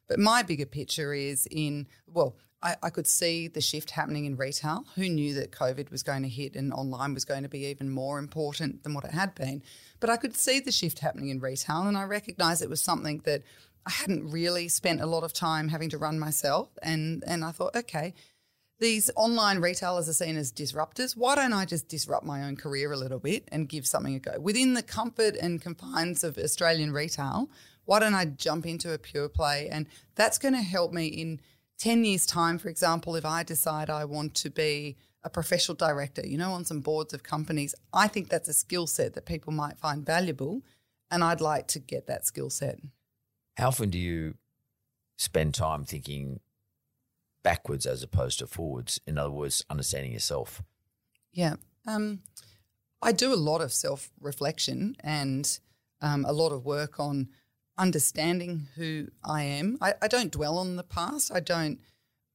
But 0.07 0.19
my 0.19 0.43
bigger 0.43 0.67
picture 0.67 1.13
is 1.15 1.47
in, 1.49 1.87
well, 2.05 2.35
I, 2.63 2.75
I 2.83 2.89
could 2.89 3.07
see 3.07 3.47
the 3.47 3.61
shift 3.61 3.91
happening 3.91 4.25
in 4.25 4.35
retail. 4.35 4.85
Who 4.95 5.09
knew 5.09 5.33
that 5.35 5.51
COVID 5.51 5.91
was 5.91 6.03
going 6.03 6.23
to 6.23 6.29
hit 6.29 6.55
and 6.55 6.73
online 6.73 7.13
was 7.13 7.25
going 7.25 7.43
to 7.43 7.49
be 7.49 7.65
even 7.65 7.89
more 7.89 8.19
important 8.19 8.83
than 8.83 8.93
what 8.93 9.05
it 9.05 9.11
had 9.11 9.35
been? 9.35 9.63
But 9.99 10.09
I 10.09 10.17
could 10.17 10.35
see 10.35 10.59
the 10.59 10.71
shift 10.71 10.99
happening 10.99 11.29
in 11.29 11.39
retail 11.39 11.81
and 11.81 11.97
I 11.97 12.03
recognised 12.03 12.61
it 12.61 12.69
was 12.69 12.81
something 12.81 13.21
that 13.25 13.43
I 13.85 13.91
hadn't 13.91 14.29
really 14.29 14.67
spent 14.67 15.01
a 15.01 15.07
lot 15.07 15.23
of 15.23 15.33
time 15.33 15.69
having 15.69 15.89
to 15.89 15.97
run 15.97 16.19
myself. 16.19 16.69
And, 16.83 17.23
and 17.25 17.43
I 17.43 17.51
thought, 17.51 17.75
okay, 17.75 18.13
these 18.79 19.11
online 19.15 19.59
retailers 19.59 20.09
are 20.09 20.13
seen 20.13 20.37
as 20.37 20.51
disruptors. 20.51 21.15
Why 21.15 21.35
don't 21.35 21.53
I 21.53 21.65
just 21.65 21.87
disrupt 21.87 22.25
my 22.25 22.43
own 22.43 22.55
career 22.55 22.91
a 22.91 22.97
little 22.97 23.19
bit 23.19 23.47
and 23.51 23.69
give 23.69 23.85
something 23.85 24.15
a 24.15 24.19
go? 24.19 24.39
Within 24.39 24.73
the 24.73 24.83
comfort 24.83 25.35
and 25.39 25.61
confines 25.61 26.23
of 26.23 26.37
Australian 26.37 26.91
retail, 26.91 27.49
why 27.85 27.99
don't 27.99 28.15
I 28.15 28.25
jump 28.25 28.65
into 28.65 28.93
a 28.93 28.97
pure 28.97 29.29
play? 29.29 29.69
And 29.71 29.87
that's 30.15 30.37
going 30.37 30.53
to 30.55 30.61
help 30.61 30.93
me 30.93 31.07
in 31.07 31.41
10 31.81 32.05
years' 32.05 32.27
time, 32.27 32.59
for 32.59 32.69
example, 32.69 33.15
if 33.15 33.25
I 33.25 33.41
decide 33.41 33.89
I 33.89 34.05
want 34.05 34.35
to 34.35 34.51
be 34.51 34.97
a 35.23 35.31
professional 35.31 35.75
director, 35.75 36.21
you 36.23 36.37
know, 36.37 36.51
on 36.51 36.63
some 36.63 36.79
boards 36.79 37.11
of 37.11 37.23
companies, 37.23 37.73
I 37.91 38.07
think 38.07 38.29
that's 38.29 38.47
a 38.47 38.53
skill 38.53 38.85
set 38.85 39.15
that 39.15 39.25
people 39.25 39.51
might 39.51 39.79
find 39.79 40.05
valuable. 40.05 40.61
And 41.09 41.23
I'd 41.23 41.41
like 41.41 41.67
to 41.69 41.79
get 41.79 42.05
that 42.05 42.27
skill 42.27 42.51
set. 42.51 42.77
How 43.57 43.69
often 43.69 43.89
do 43.89 43.97
you 43.97 44.35
spend 45.17 45.55
time 45.55 45.83
thinking 45.83 46.39
backwards 47.43 47.87
as 47.87 48.03
opposed 48.03 48.37
to 48.39 48.47
forwards? 48.47 49.01
In 49.07 49.17
other 49.17 49.31
words, 49.31 49.65
understanding 49.67 50.13
yourself. 50.13 50.61
Yeah. 51.33 51.55
Um, 51.87 52.19
I 53.01 53.11
do 53.11 53.33
a 53.33 53.35
lot 53.35 53.59
of 53.59 53.73
self 53.73 54.11
reflection 54.19 54.95
and 54.99 55.59
um, 55.99 56.25
a 56.25 56.31
lot 56.31 56.51
of 56.51 56.63
work 56.63 56.99
on 56.99 57.29
understanding 57.81 58.67
who 58.75 59.07
I 59.23 59.43
am. 59.43 59.77
I, 59.81 59.93
I 60.01 60.07
don't 60.07 60.31
dwell 60.31 60.57
on 60.59 60.75
the 60.75 60.83
past. 60.83 61.31
I 61.33 61.39
don't, 61.39 61.79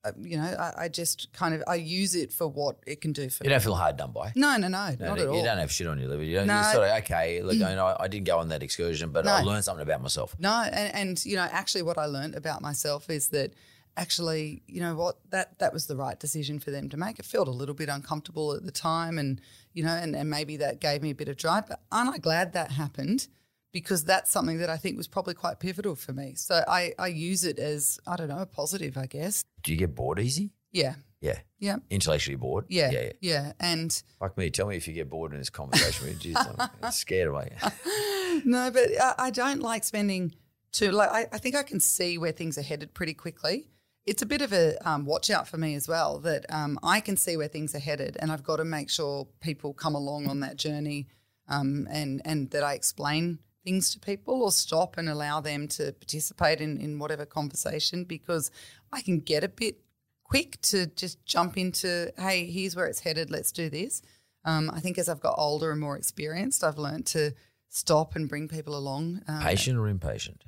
uh, 0.04 0.10
you 0.20 0.36
know, 0.36 0.44
I, 0.44 0.84
I 0.84 0.88
just 0.88 1.32
kind 1.32 1.54
of, 1.54 1.62
I 1.68 1.76
use 1.76 2.14
it 2.14 2.32
for 2.32 2.48
what 2.48 2.76
it 2.86 3.00
can 3.00 3.12
do 3.12 3.28
for 3.30 3.44
You 3.44 3.48
me. 3.48 3.54
don't 3.54 3.62
feel 3.62 3.74
hard 3.76 3.96
done 3.96 4.10
by. 4.12 4.32
No, 4.34 4.56
no, 4.56 4.68
no, 4.68 4.94
No, 4.98 5.06
not 5.06 5.18
at 5.20 5.26
all. 5.28 5.36
You 5.38 5.44
don't 5.44 5.58
have 5.58 5.70
shit 5.72 5.86
on 5.86 5.98
your 6.00 6.08
liver. 6.08 6.24
You 6.24 6.34
don't, 6.38 6.48
No. 6.48 6.54
you're 6.60 6.72
sort 6.72 6.88
of, 6.88 6.98
okay, 7.04 7.42
look, 7.42 7.62
I, 7.62 7.74
know, 7.74 7.96
I 7.98 8.08
didn't 8.08 8.26
go 8.26 8.38
on 8.38 8.48
that 8.48 8.62
excursion, 8.62 9.10
but 9.10 9.26
I 9.26 9.42
learned 9.42 9.64
something 9.64 9.82
about 9.82 10.02
myself. 10.02 10.34
No, 10.38 10.52
and, 10.70 10.94
and 10.94 11.24
you 11.24 11.36
know, 11.36 11.48
actually, 11.50 11.82
what 11.82 11.96
I 11.98 12.06
learned 12.06 12.34
about 12.34 12.60
myself 12.60 13.08
is 13.08 13.28
that 13.28 13.54
actually, 13.96 14.62
you 14.66 14.80
know, 14.80 14.94
what 14.94 15.16
that 15.30 15.58
that 15.58 15.72
was 15.72 15.86
the 15.86 15.96
right 15.96 16.18
decision 16.20 16.58
for 16.58 16.70
them 16.70 16.88
to 16.90 16.96
make. 16.96 17.18
It 17.18 17.24
felt 17.24 17.48
a 17.48 17.52
little 17.52 17.74
bit 17.74 17.88
uncomfortable 17.88 18.52
at 18.52 18.64
the 18.64 18.72
time, 18.72 19.16
and 19.18 19.40
you 19.72 19.82
know, 19.84 19.92
and, 19.94 20.14
and 20.14 20.28
maybe 20.28 20.56
that 20.58 20.80
gave 20.80 21.02
me 21.02 21.10
a 21.10 21.14
bit 21.14 21.28
of 21.28 21.36
drive. 21.36 21.68
But 21.68 21.80
aren't 21.90 22.14
I 22.14 22.18
glad 22.18 22.52
that 22.52 22.72
happened? 22.72 23.28
Because 23.72 24.04
that's 24.04 24.30
something 24.30 24.58
that 24.58 24.70
I 24.70 24.76
think 24.78 24.96
was 24.96 25.08
probably 25.08 25.34
quite 25.34 25.60
pivotal 25.60 25.94
for 25.96 26.12
me. 26.12 26.34
So 26.36 26.64
I 26.66 26.92
I 26.98 27.08
use 27.08 27.44
it 27.44 27.58
as 27.58 27.98
I 28.06 28.16
don't 28.16 28.28
know 28.28 28.38
a 28.38 28.46
positive, 28.46 28.96
I 28.96 29.06
guess. 29.06 29.44
Do 29.62 29.72
you 29.72 29.78
get 29.78 29.94
bored 29.94 30.18
easy? 30.18 30.52
Yeah, 30.72 30.94
Yeah. 31.20 31.38
yeah, 31.58 31.76
Intellectually 31.90 32.36
bored? 32.36 32.66
yeah, 32.68 32.90
Yeah, 32.90 33.00
yeah. 33.00 33.12
yeah. 33.20 33.52
And 33.60 34.02
Fuck 34.18 34.36
me. 34.36 34.50
Tell 34.50 34.66
me 34.66 34.76
if 34.76 34.86
you 34.86 34.94
get 34.94 35.08
bored 35.10 35.32
in 35.32 35.38
this 35.38 35.50
conversation. 35.50 36.06
with. 36.06 36.20
Jeez, 36.20 36.70
I'm 36.82 36.92
scared 36.92 37.28
away. 37.28 37.52
no, 38.44 38.70
but 38.70 38.88
I, 39.00 39.14
I 39.18 39.30
don't 39.30 39.60
like 39.60 39.84
spending 39.84 40.34
too. 40.72 40.90
Like 40.92 41.10
I, 41.10 41.26
I 41.32 41.38
think 41.38 41.54
I 41.56 41.62
can 41.62 41.80
see 41.80 42.18
where 42.18 42.32
things 42.32 42.58
are 42.58 42.62
headed 42.62 42.94
pretty 42.94 43.14
quickly. 43.14 43.68
It's 44.04 44.22
a 44.22 44.26
bit 44.26 44.40
of 44.42 44.52
a 44.52 44.76
um, 44.88 45.04
watch 45.04 45.30
out 45.30 45.48
for 45.48 45.56
me 45.56 45.74
as 45.74 45.88
well 45.88 46.18
that 46.20 46.46
um, 46.50 46.78
I 46.82 47.00
can 47.00 47.16
see 47.16 47.36
where 47.36 47.48
things 47.48 47.74
are 47.74 47.80
headed, 47.80 48.16
and 48.20 48.30
I've 48.30 48.44
got 48.44 48.56
to 48.56 48.64
make 48.64 48.88
sure 48.90 49.26
people 49.40 49.72
come 49.74 49.94
along 49.96 50.28
on 50.28 50.40
that 50.40 50.56
journey, 50.56 51.08
um, 51.48 51.88
and 51.90 52.22
and 52.24 52.50
that 52.50 52.62
I 52.62 52.74
explain 52.74 53.38
things 53.66 53.90
to 53.90 53.98
people 53.98 54.44
or 54.44 54.52
stop 54.52 54.96
and 54.96 55.08
allow 55.08 55.40
them 55.40 55.66
to 55.66 55.92
participate 55.92 56.60
in 56.60 56.80
in 56.80 57.00
whatever 57.00 57.26
conversation 57.26 58.04
because 58.04 58.50
I 58.92 59.02
can 59.02 59.18
get 59.18 59.42
a 59.42 59.48
bit 59.48 59.80
quick 60.22 60.60
to 60.60 60.86
just 60.86 61.24
jump 61.24 61.56
into 61.56 62.12
hey 62.16 62.46
here's 62.46 62.74
where 62.76 62.86
it's 62.86 63.00
headed 63.00 63.30
let's 63.30 63.52
do 63.52 63.68
this 63.70 64.02
um, 64.44 64.70
i 64.74 64.80
think 64.80 64.98
as 64.98 65.08
i've 65.08 65.20
got 65.20 65.34
older 65.38 65.70
and 65.70 65.80
more 65.80 65.96
experienced 65.96 66.64
i've 66.64 66.78
learned 66.78 67.06
to 67.06 67.32
stop 67.68 68.16
and 68.16 68.28
bring 68.28 68.48
people 68.48 68.76
along 68.76 69.20
um, 69.28 69.40
Patient 69.42 69.78
or 69.78 69.88
impatient? 69.88 70.42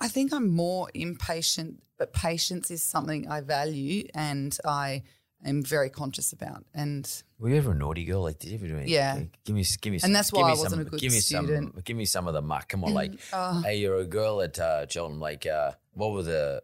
i 0.00 0.06
think 0.06 0.32
i'm 0.32 0.48
more 0.48 0.88
impatient 0.94 1.82
but 1.98 2.12
patience 2.12 2.70
is 2.70 2.82
something 2.82 3.28
i 3.28 3.40
value 3.40 4.06
and 4.14 4.56
i 4.64 5.02
am 5.44 5.62
very 5.62 5.90
conscious 5.90 6.32
about 6.32 6.64
and 6.74 7.22
Were 7.38 7.50
you 7.50 7.56
ever 7.56 7.72
a 7.72 7.74
naughty 7.74 8.04
girl? 8.04 8.22
Like, 8.22 8.38
did 8.38 8.50
you 8.50 8.58
ever 8.58 8.66
do 8.66 8.74
anything? 8.76 8.92
Yeah. 8.92 9.14
Give 9.44 9.54
me, 9.56 9.64
give 9.80 9.92
me, 9.92 9.98
some, 9.98 10.08
And 10.08 10.16
that's 10.16 10.30
give 10.30 10.40
why 10.40 10.48
me 10.48 10.52
I 10.52 10.56
wasn't 10.56 10.70
some, 10.70 10.80
a 10.80 10.84
good 10.84 11.00
give 11.00 11.12
me 11.12 11.18
student. 11.20 11.74
Some, 11.74 11.82
give 11.84 11.96
me 11.96 12.04
some 12.04 12.26
of 12.28 12.34
the 12.34 12.42
muck. 12.42 12.68
Come 12.68 12.84
on, 12.84 12.94
like, 12.94 13.12
Oh. 13.32 13.62
hey, 13.62 13.76
you're 13.76 13.98
a 13.98 14.04
girl 14.06 14.40
at 14.40 14.58
uh, 14.58 14.86
Cheltenham. 14.88 15.20
Like, 15.20 15.46
uh, 15.46 15.72
what 15.92 16.12
were 16.12 16.22
the 16.22 16.62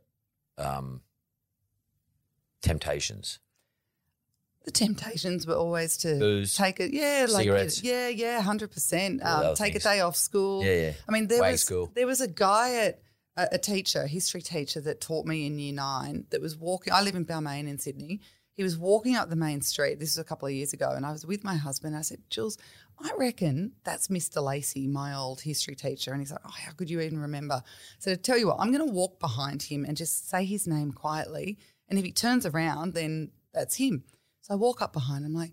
um, 0.58 1.02
temptations? 2.62 3.38
the 4.64 4.70
temptations 4.70 5.46
were 5.46 5.54
always 5.54 5.96
to 5.96 6.18
Booze, 6.18 6.54
take 6.54 6.80
it 6.80 6.92
yeah 6.92 7.24
like 7.30 7.44
cigarettes. 7.44 7.82
yeah 7.82 8.08
yeah 8.08 8.42
100% 8.42 9.24
um, 9.24 9.54
take 9.54 9.72
things. 9.72 9.84
a 9.86 9.88
day 9.88 10.00
off 10.00 10.14
school 10.16 10.62
Yeah, 10.62 10.74
yeah. 10.74 10.92
i 11.08 11.12
mean 11.12 11.28
there 11.28 11.40
Wag 11.40 11.52
was 11.52 11.62
school. 11.62 11.90
there 11.94 12.06
was 12.06 12.20
a 12.20 12.28
guy 12.28 12.74
at 12.84 13.00
a, 13.38 13.48
a 13.52 13.58
teacher 13.58 14.02
a 14.02 14.06
history 14.06 14.42
teacher 14.42 14.78
that 14.82 15.00
taught 15.00 15.24
me 15.24 15.46
in 15.46 15.58
year 15.58 15.72
nine 15.72 16.26
that 16.28 16.42
was 16.42 16.58
walking 16.58 16.92
i 16.92 17.00
live 17.00 17.14
in 17.14 17.24
balmain 17.24 17.68
in 17.68 17.78
sydney 17.78 18.20
he 18.54 18.62
was 18.62 18.76
walking 18.76 19.16
up 19.16 19.30
the 19.30 19.36
main 19.36 19.60
street 19.60 19.98
this 19.98 20.10
was 20.10 20.18
a 20.18 20.24
couple 20.24 20.46
of 20.46 20.54
years 20.54 20.72
ago 20.72 20.90
and 20.90 21.06
i 21.06 21.12
was 21.12 21.26
with 21.26 21.44
my 21.44 21.56
husband 21.56 21.96
i 21.96 22.00
said 22.00 22.20
jules 22.30 22.58
i 23.02 23.10
reckon 23.16 23.72
that's 23.84 24.08
mr 24.08 24.42
lacey 24.42 24.86
my 24.86 25.14
old 25.14 25.40
history 25.40 25.74
teacher 25.74 26.12
and 26.12 26.20
he's 26.20 26.30
like 26.30 26.40
oh 26.44 26.54
how 26.64 26.72
could 26.72 26.90
you 26.90 27.00
even 27.00 27.18
remember 27.18 27.62
so 27.98 28.10
to 28.10 28.16
tell 28.16 28.38
you 28.38 28.48
what 28.48 28.56
i'm 28.60 28.72
going 28.72 28.86
to 28.86 28.92
walk 28.92 29.18
behind 29.20 29.62
him 29.62 29.84
and 29.84 29.96
just 29.96 30.28
say 30.28 30.44
his 30.44 30.66
name 30.66 30.92
quietly 30.92 31.58
and 31.88 31.98
if 31.98 32.04
he 32.04 32.12
turns 32.12 32.44
around 32.46 32.94
then 32.94 33.30
that's 33.52 33.76
him 33.76 34.04
so 34.42 34.54
I 34.54 34.56
walk 34.56 34.82
up 34.82 34.92
behind 34.92 35.24
him, 35.24 35.34
like, 35.34 35.52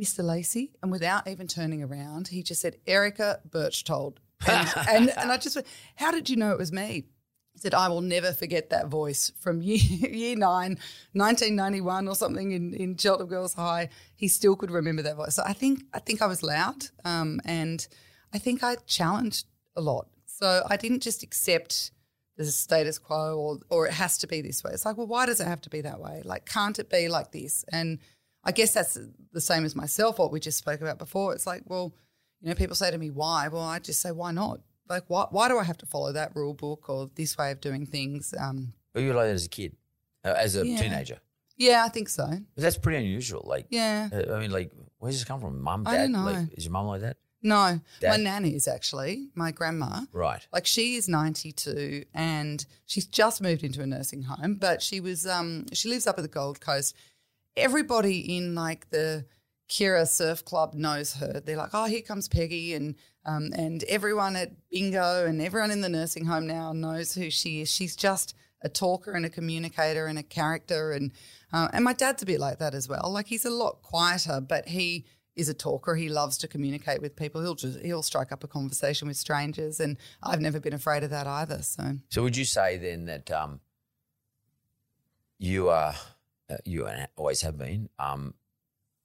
Mr. 0.00 0.24
Lacey. 0.24 0.72
And 0.82 0.90
without 0.90 1.28
even 1.28 1.46
turning 1.46 1.82
around, 1.82 2.28
he 2.28 2.42
just 2.42 2.60
said, 2.60 2.76
Erica 2.86 3.40
Berchtold. 3.48 4.20
And, 4.48 4.68
and, 4.88 5.10
and 5.10 5.30
I 5.30 5.36
just 5.36 5.54
went, 5.54 5.68
How 5.96 6.10
did 6.10 6.28
you 6.28 6.36
know 6.36 6.50
it 6.52 6.58
was 6.58 6.72
me? 6.72 7.04
Said, 7.62 7.74
I 7.74 7.86
will 7.88 8.00
never 8.00 8.32
forget 8.32 8.70
that 8.70 8.88
voice 8.88 9.30
from 9.38 9.62
year, 9.62 9.78
year 10.10 10.34
nine, 10.34 10.78
1991 11.12 12.08
or 12.08 12.16
something 12.16 12.50
in, 12.50 12.74
in 12.74 12.96
Cheltenham 12.96 13.28
Girls 13.28 13.54
High. 13.54 13.88
He 14.16 14.26
still 14.26 14.56
could 14.56 14.72
remember 14.72 15.00
that 15.02 15.14
voice. 15.14 15.36
So 15.36 15.44
I 15.46 15.52
think 15.52 15.84
I 15.94 16.00
think 16.00 16.20
I 16.20 16.26
was 16.26 16.42
loud 16.42 16.86
um, 17.04 17.40
and 17.44 17.86
I 18.34 18.38
think 18.38 18.64
I 18.64 18.74
challenged 18.86 19.46
a 19.76 19.80
lot. 19.80 20.08
So 20.26 20.66
I 20.68 20.76
didn't 20.76 21.04
just 21.04 21.22
accept 21.22 21.92
the 22.36 22.44
status 22.46 22.98
quo 22.98 23.36
or 23.36 23.58
or 23.70 23.86
it 23.86 23.92
has 23.92 24.18
to 24.18 24.26
be 24.26 24.40
this 24.40 24.64
way. 24.64 24.72
It's 24.72 24.84
like, 24.84 24.96
well, 24.96 25.06
why 25.06 25.26
does 25.26 25.40
it 25.40 25.46
have 25.46 25.60
to 25.60 25.70
be 25.70 25.82
that 25.82 26.00
way? 26.00 26.22
Like, 26.24 26.46
can't 26.46 26.80
it 26.80 26.90
be 26.90 27.08
like 27.08 27.30
this? 27.30 27.64
And 27.70 28.00
I 28.42 28.50
guess 28.50 28.74
that's 28.74 28.98
the 29.32 29.40
same 29.40 29.64
as 29.64 29.76
myself, 29.76 30.18
what 30.18 30.32
we 30.32 30.40
just 30.40 30.58
spoke 30.58 30.80
about 30.80 30.98
before. 30.98 31.32
It's 31.32 31.46
like, 31.46 31.62
well, 31.66 31.94
you 32.40 32.48
know, 32.48 32.56
people 32.56 32.74
say 32.74 32.90
to 32.90 32.98
me, 32.98 33.10
why? 33.10 33.46
Well, 33.46 33.62
I 33.62 33.78
just 33.78 34.00
say, 34.00 34.10
why 34.10 34.32
not? 34.32 34.60
Like, 34.92 35.04
why, 35.08 35.26
why 35.30 35.48
do 35.48 35.58
I 35.58 35.64
have 35.64 35.78
to 35.78 35.86
follow 35.86 36.12
that 36.12 36.36
rule 36.36 36.54
book 36.54 36.88
or 36.88 37.10
this 37.14 37.36
way 37.38 37.50
of 37.50 37.60
doing 37.60 37.86
things? 37.86 38.34
Um, 38.38 38.74
Were 38.94 39.00
you 39.00 39.12
like 39.14 39.26
that 39.28 39.34
as 39.34 39.46
a 39.46 39.48
kid, 39.48 39.74
uh, 40.24 40.34
as 40.36 40.54
a 40.56 40.66
Yeah. 40.66 40.76
teenager? 40.76 41.18
yeah, 41.56 41.84
I 41.84 41.88
think 41.88 42.08
so. 42.08 42.26
'Cause 42.26 42.40
that's 42.64 42.76
pretty 42.78 42.98
unusual. 42.98 43.42
Like, 43.46 43.66
Yeah. 43.70 44.08
uh, 44.12 44.34
I 44.34 44.40
mean, 44.40 44.50
like, 44.50 44.70
where's 44.98 45.14
this 45.16 45.24
come 45.24 45.40
from? 45.40 45.60
Mum, 45.62 45.84
I 45.86 45.92
dad? 45.92 46.02
don't 46.02 46.12
know. 46.12 46.24
Like, 46.32 46.52
is 46.58 46.64
your 46.64 46.72
mum 46.72 46.86
like 46.86 47.00
that? 47.02 47.16
No, 47.44 47.56
my 47.56 47.80
Dad? 48.00 48.20
nan 48.20 48.44
is 48.44 48.68
actually 48.68 49.30
my 49.34 49.50
grandma. 49.50 50.02
Right. 50.12 50.46
Like 50.52 50.64
she 50.66 50.94
is 50.94 51.08
92 51.08 52.04
and 52.14 52.64
she's 52.86 53.06
just 53.06 53.40
moved 53.42 53.64
into 53.64 53.82
a 53.82 53.86
nursing 53.86 54.22
home, 54.22 54.54
but 54.56 54.80
she 54.82 55.00
was 55.00 55.26
um 55.26 55.66
she 55.72 55.88
lives 55.88 56.06
up 56.06 56.18
at 56.18 56.22
the 56.22 56.28
Gold 56.28 56.60
Coast. 56.60 56.94
Everybody 57.56 58.36
in 58.36 58.54
like 58.54 58.90
the 58.90 59.26
Kirra 59.72 60.06
Surf 60.06 60.44
Club 60.44 60.74
knows 60.74 61.14
her. 61.14 61.40
They're 61.40 61.56
like, 61.56 61.70
oh, 61.72 61.86
here 61.86 62.02
comes 62.02 62.28
Peggy, 62.28 62.74
and 62.74 62.94
um, 63.24 63.50
and 63.54 63.82
everyone 63.84 64.36
at 64.36 64.50
bingo 64.70 65.24
and 65.26 65.40
everyone 65.40 65.70
in 65.70 65.80
the 65.80 65.88
nursing 65.88 66.26
home 66.26 66.46
now 66.46 66.72
knows 66.72 67.14
who 67.14 67.30
she 67.30 67.62
is. 67.62 67.72
She's 67.72 67.96
just 67.96 68.34
a 68.62 68.68
talker 68.68 69.12
and 69.12 69.24
a 69.24 69.30
communicator 69.30 70.06
and 70.06 70.18
a 70.18 70.22
character, 70.22 70.92
and 70.92 71.12
uh, 71.52 71.68
and 71.72 71.84
my 71.84 71.94
dad's 71.94 72.22
a 72.22 72.26
bit 72.26 72.40
like 72.40 72.58
that 72.58 72.74
as 72.74 72.88
well. 72.88 73.10
Like 73.10 73.26
he's 73.26 73.46
a 73.46 73.50
lot 73.50 73.80
quieter, 73.82 74.40
but 74.40 74.68
he 74.68 75.06
is 75.36 75.48
a 75.48 75.54
talker. 75.54 75.94
He 75.94 76.10
loves 76.10 76.36
to 76.38 76.48
communicate 76.48 77.00
with 77.00 77.16
people. 77.16 77.40
He'll 77.40 77.54
just 77.54 77.80
he'll 77.80 78.02
strike 78.02 78.30
up 78.30 78.44
a 78.44 78.48
conversation 78.48 79.08
with 79.08 79.16
strangers, 79.16 79.80
and 79.80 79.96
I've 80.22 80.40
never 80.40 80.60
been 80.60 80.74
afraid 80.74 81.02
of 81.02 81.10
that 81.10 81.26
either. 81.26 81.62
So 81.62 81.98
So 82.10 82.22
would 82.22 82.36
you 82.36 82.44
say 82.44 82.76
then 82.76 83.06
that 83.06 83.30
um, 83.30 83.60
you 85.38 85.70
are 85.70 85.94
uh, 86.50 86.56
you 86.66 86.86
always 87.16 87.40
have 87.40 87.56
been 87.56 87.88
um, 87.98 88.34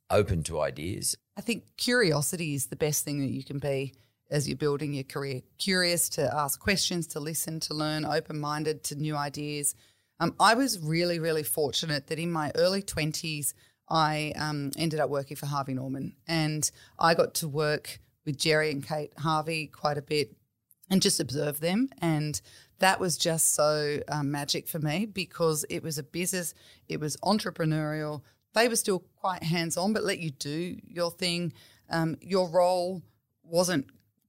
open 0.09 0.43
to 0.43 0.61
ideas? 0.61 1.15
I 1.37 1.41
think 1.41 1.63
curiosity 1.77 2.53
is 2.53 2.67
the 2.67 2.75
best 2.75 3.03
thing 3.03 3.19
that 3.19 3.31
you 3.31 3.43
can 3.43 3.59
be 3.59 3.93
as 4.29 4.47
you're 4.47 4.57
building 4.57 4.93
your 4.93 5.03
career. 5.03 5.41
Curious 5.57 6.09
to 6.09 6.33
ask 6.33 6.59
questions, 6.59 7.07
to 7.07 7.19
listen, 7.19 7.59
to 7.61 7.73
learn, 7.73 8.05
open 8.05 8.39
minded 8.39 8.83
to 8.85 8.95
new 8.95 9.15
ideas. 9.15 9.75
Um, 10.19 10.35
I 10.39 10.55
was 10.55 10.79
really, 10.79 11.19
really 11.19 11.43
fortunate 11.43 12.07
that 12.07 12.19
in 12.19 12.31
my 12.31 12.51
early 12.55 12.81
20s, 12.81 13.53
I 13.89 14.33
um, 14.35 14.71
ended 14.77 14.99
up 14.99 15.09
working 15.09 15.37
for 15.37 15.45
Harvey 15.45 15.73
Norman 15.73 16.15
and 16.27 16.69
I 16.99 17.13
got 17.13 17.35
to 17.35 17.47
work 17.47 17.99
with 18.25 18.37
Gerry 18.37 18.71
and 18.71 18.85
Kate 18.85 19.13
Harvey 19.17 19.67
quite 19.67 19.97
a 19.97 20.01
bit 20.01 20.35
and 20.89 21.01
just 21.01 21.19
observe 21.19 21.59
them. 21.59 21.89
And 21.99 22.39
that 22.79 22.99
was 22.99 23.17
just 23.17 23.53
so 23.53 23.99
um, 24.09 24.31
magic 24.31 24.67
for 24.67 24.79
me 24.79 25.05
because 25.05 25.65
it 25.69 25.83
was 25.83 25.97
a 25.97 26.03
business, 26.03 26.53
it 26.87 26.99
was 26.99 27.17
entrepreneurial. 27.17 28.21
They 28.53 28.67
were 28.67 28.75
still 28.75 29.03
quite 29.15 29.43
hands 29.43 29.77
on, 29.77 29.93
but 29.93 30.03
let 30.03 30.19
you 30.19 30.31
do 30.31 30.77
your 30.87 31.11
thing. 31.11 31.53
Um, 31.89 32.17
your 32.21 32.49
role 32.49 33.03
wasn't 33.43 33.87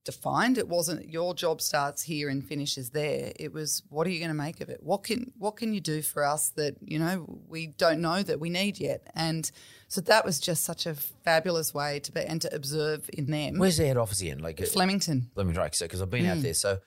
defined. 0.09 0.57
It 0.57 0.69
wasn't 0.69 1.07
your 1.07 1.35
job 1.35 1.61
starts 1.61 2.03
here 2.03 2.31
and 2.31 2.43
finishes 2.43 2.91
there. 2.91 3.31
It 3.37 3.53
was 3.53 3.83
what 3.91 4.07
are 4.07 4.11
you 4.11 4.19
going 4.19 4.31
to 4.31 4.35
make 4.35 4.63
of 4.63 4.71
it? 4.71 4.83
What 4.83 5.03
can 5.05 5.33
what 5.37 5.57
can 5.57 5.75
you 5.75 5.83
do 5.83 6.01
for 6.01 6.25
us 6.25 6.49
that 6.57 6.77
you 6.81 6.99
know 6.99 7.43
we 7.47 7.67
don't 7.67 8.01
know 8.01 8.23
that 8.23 8.41
we 8.41 8.49
need 8.49 8.81
yet? 8.81 9.07
And 9.15 9.51
so 9.87 10.01
that 10.01 10.25
was 10.25 10.41
just 10.41 10.65
such 10.65 10.87
a 10.87 10.95
fabulous 10.95 11.75
way 11.75 12.01
to 12.01 12.11
be 12.11 12.23
and 12.23 12.41
to 12.41 12.55
observe 12.55 13.11
in 13.13 13.27
them. 13.27 13.59
Where's 13.59 13.77
the 13.77 13.87
head 13.87 13.99
office 13.99 14.23
in? 14.23 14.39
Like 14.39 14.63
uh, 14.63 14.65
Flemington? 14.65 15.31
Let 15.35 15.47
me 15.47 15.53
try 15.53 15.69
because 15.69 16.01
I've 16.01 16.09
been 16.09 16.25
out 16.25 16.41
there. 16.41 16.55
So 16.55 16.79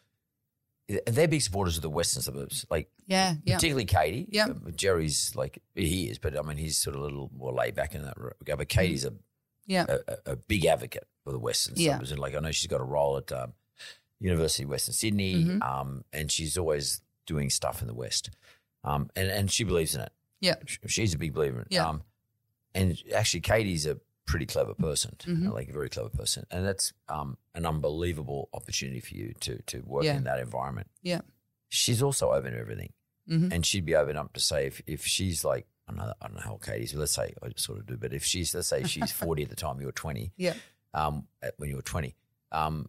they're 1.06 1.28
big 1.28 1.42
supporters 1.42 1.76
of 1.78 1.82
the 1.82 1.90
western 1.90 2.22
suburbs, 2.24 2.66
like 2.70 2.90
Yeah, 3.08 3.36
yeah, 3.46 3.56
particularly 3.56 3.86
Katie. 3.86 4.28
Yeah. 4.30 4.48
Uh, 4.48 4.72
Gerry's 4.76 5.36
like 5.36 5.62
he 5.76 6.10
is, 6.10 6.18
but 6.20 6.38
I 6.38 6.42
mean 6.42 6.58
he's 6.58 6.78
sort 6.78 6.96
of 6.96 7.02
a 7.02 7.06
little 7.06 7.30
more 7.38 7.54
laid 7.54 7.76
back 7.76 7.96
in 7.96 8.04
that 8.04 8.18
regard. 8.18 8.58
But 8.60 8.70
Katie's 8.70 9.06
a 9.06 9.14
yeah, 9.68 9.86
a, 9.88 10.00
a- 10.08 10.32
a 10.34 10.36
big 10.36 10.66
advocate 10.66 11.08
for 11.24 11.32
the 11.32 11.40
Western 11.40 11.76
Yeah. 11.78 11.94
suburbs. 11.94 12.12
And 12.12 12.20
like 12.20 12.36
I 12.36 12.40
know 12.40 12.52
she's 12.52 12.68
got 12.68 12.82
a 12.82 12.86
role 12.86 13.18
at 13.18 13.32
um, 13.32 13.54
University 14.20 14.64
of 14.64 14.70
Western 14.70 14.94
Sydney, 14.94 15.36
Mm-hmm. 15.46 15.62
um, 15.62 16.04
and 16.12 16.32
she's 16.32 16.58
always 16.58 17.02
doing 17.28 17.50
stuff 17.50 17.82
in 17.82 17.88
the 17.88 17.94
West, 17.94 18.30
um, 18.84 19.10
and 19.16 19.30
and 19.30 19.52
she 19.52 19.64
believes 19.64 19.96
in 19.96 20.02
it. 20.02 20.12
yeah, 20.42 20.56
She's 20.88 21.14
a 21.14 21.18
big 21.18 21.34
believer 21.34 21.58
in 21.58 21.62
it. 21.64 21.68
Yeah. 21.72 21.88
Um, 21.88 22.04
and 22.74 23.02
actually, 23.16 23.42
Katie's 23.42 23.86
a 23.86 23.98
pretty 24.32 24.46
clever 24.46 24.74
person, 24.74 25.16
Mm-hmm. 25.20 25.50
like 25.52 25.70
a 25.70 25.74
very 25.74 25.90
clever 25.90 26.10
person, 26.10 26.46
and 26.52 26.66
that's 26.66 26.94
um, 27.10 27.38
an 27.56 27.66
unbelievable 27.66 28.50
opportunity 28.54 29.00
for 29.02 29.14
you 29.16 29.34
to 29.42 29.62
to 29.72 29.82
work 29.82 30.04
Yeah. 30.06 30.18
in 30.18 30.24
that 30.24 30.40
environment. 30.40 30.88
yeah, 31.02 31.22
She's 31.70 32.02
also 32.02 32.32
open 32.32 32.52
to 32.54 32.60
everything, 32.60 32.94
Mhm. 33.30 33.52
and 33.54 33.66
she'd 33.66 33.86
be 33.86 33.96
open 33.96 34.18
up 34.18 34.34
to 34.34 34.40
say 34.40 34.68
if 34.68 34.82
if 34.88 35.06
she's 35.06 35.44
like. 35.44 35.66
I 35.88 35.94
don't, 35.94 36.06
know, 36.08 36.14
I 36.22 36.28
don't 36.28 36.36
know 36.36 36.42
how 36.44 36.52
old 36.52 36.62
Katie's, 36.66 36.94
but 36.94 37.00
let's 37.00 37.12
say 37.12 37.34
I 37.44 37.48
sort 37.58 37.80
of 37.80 37.86
do. 37.86 37.98
But 37.98 38.14
if 38.14 38.24
she's, 38.24 38.56
let's 38.56 38.68
say 38.70 38.84
she's 38.84 39.12
40 39.26 39.44
at 39.44 39.50
the 39.50 39.58
time, 39.58 39.82
you're 39.82 39.92
20, 39.92 40.32
yeah, 40.38 40.54
um, 40.94 41.28
when 41.58 41.70
you 41.70 41.76
were 41.76 41.82
20. 41.82 42.16
Um, 42.54 42.88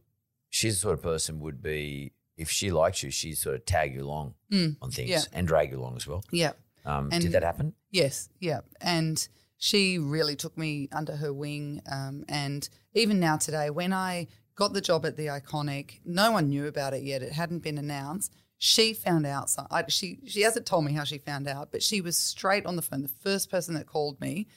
she's 0.51 0.75
the 0.75 0.81
sort 0.81 0.95
of 0.99 1.03
person 1.03 1.41
would 1.41 1.61
be, 1.63 2.13
if 2.37 2.49
she 2.49 2.71
likes 2.71 3.03
you, 3.03 3.11
she'd 3.11 3.39
sort 3.39 3.57
of 3.57 3.65
tag 3.65 3.95
you 3.95 4.05
along 4.05 4.35
on 4.53 4.91
things 4.93 5.09
yeah. 5.11 5.23
and 5.33 5.49
drag 5.49 5.73
you 5.73 5.81
along 5.81 5.97
as 5.97 6.07
well. 6.07 6.23
yeah. 6.31 6.53
Um, 6.85 7.09
And- 7.11 7.23
did 7.23 7.33
that 7.33 7.43
happen? 7.43 7.75
Yes, 7.91 8.29
yeah. 8.39 8.61
And 8.81 9.27
she 9.63 9.97
really 9.97 10.35
took 10.35 10.59
me 10.59 10.89
under 10.91 11.15
her 11.15 11.33
wing. 11.33 11.83
Um, 11.89 12.25
and 12.29 12.69
even 12.95 13.21
now 13.21 13.37
today, 13.37 13.71
when 13.71 13.93
I 13.93 14.27
got 14.57 14.73
the 14.73 14.81
job 14.81 15.07
at 15.07 15.17
the 15.17 15.27
Iconic, 15.27 16.01
no 16.05 16.33
one 16.33 16.49
knew 16.49 16.67
about 16.67 16.95
it 16.95 17.05
yet. 17.05 17.23
It 17.23 17.31
hadn't 17.31 17.61
been 17.61 17.79
announced. 17.79 18.35
She 18.59 18.93
found 18.93 19.25
out. 19.25 19.51
So 19.51 19.65
I, 19.71 19.85
she 19.87 20.19
she 20.27 20.41
hasn't 20.41 20.67
told 20.67 20.85
me 20.85 20.95
how 20.95 21.05
she 21.05 21.19
found 21.19 21.47
out, 21.47 21.71
but 21.71 21.81
she 21.81 22.01
was 22.01 22.19
straight 22.19 22.67
on 22.67 22.75
the 22.75 22.83
phone. 22.83 23.03
The 23.03 23.09
first 23.09 23.53
person 23.53 23.75
that 23.75 23.87
called 23.87 24.21
me, 24.21 24.49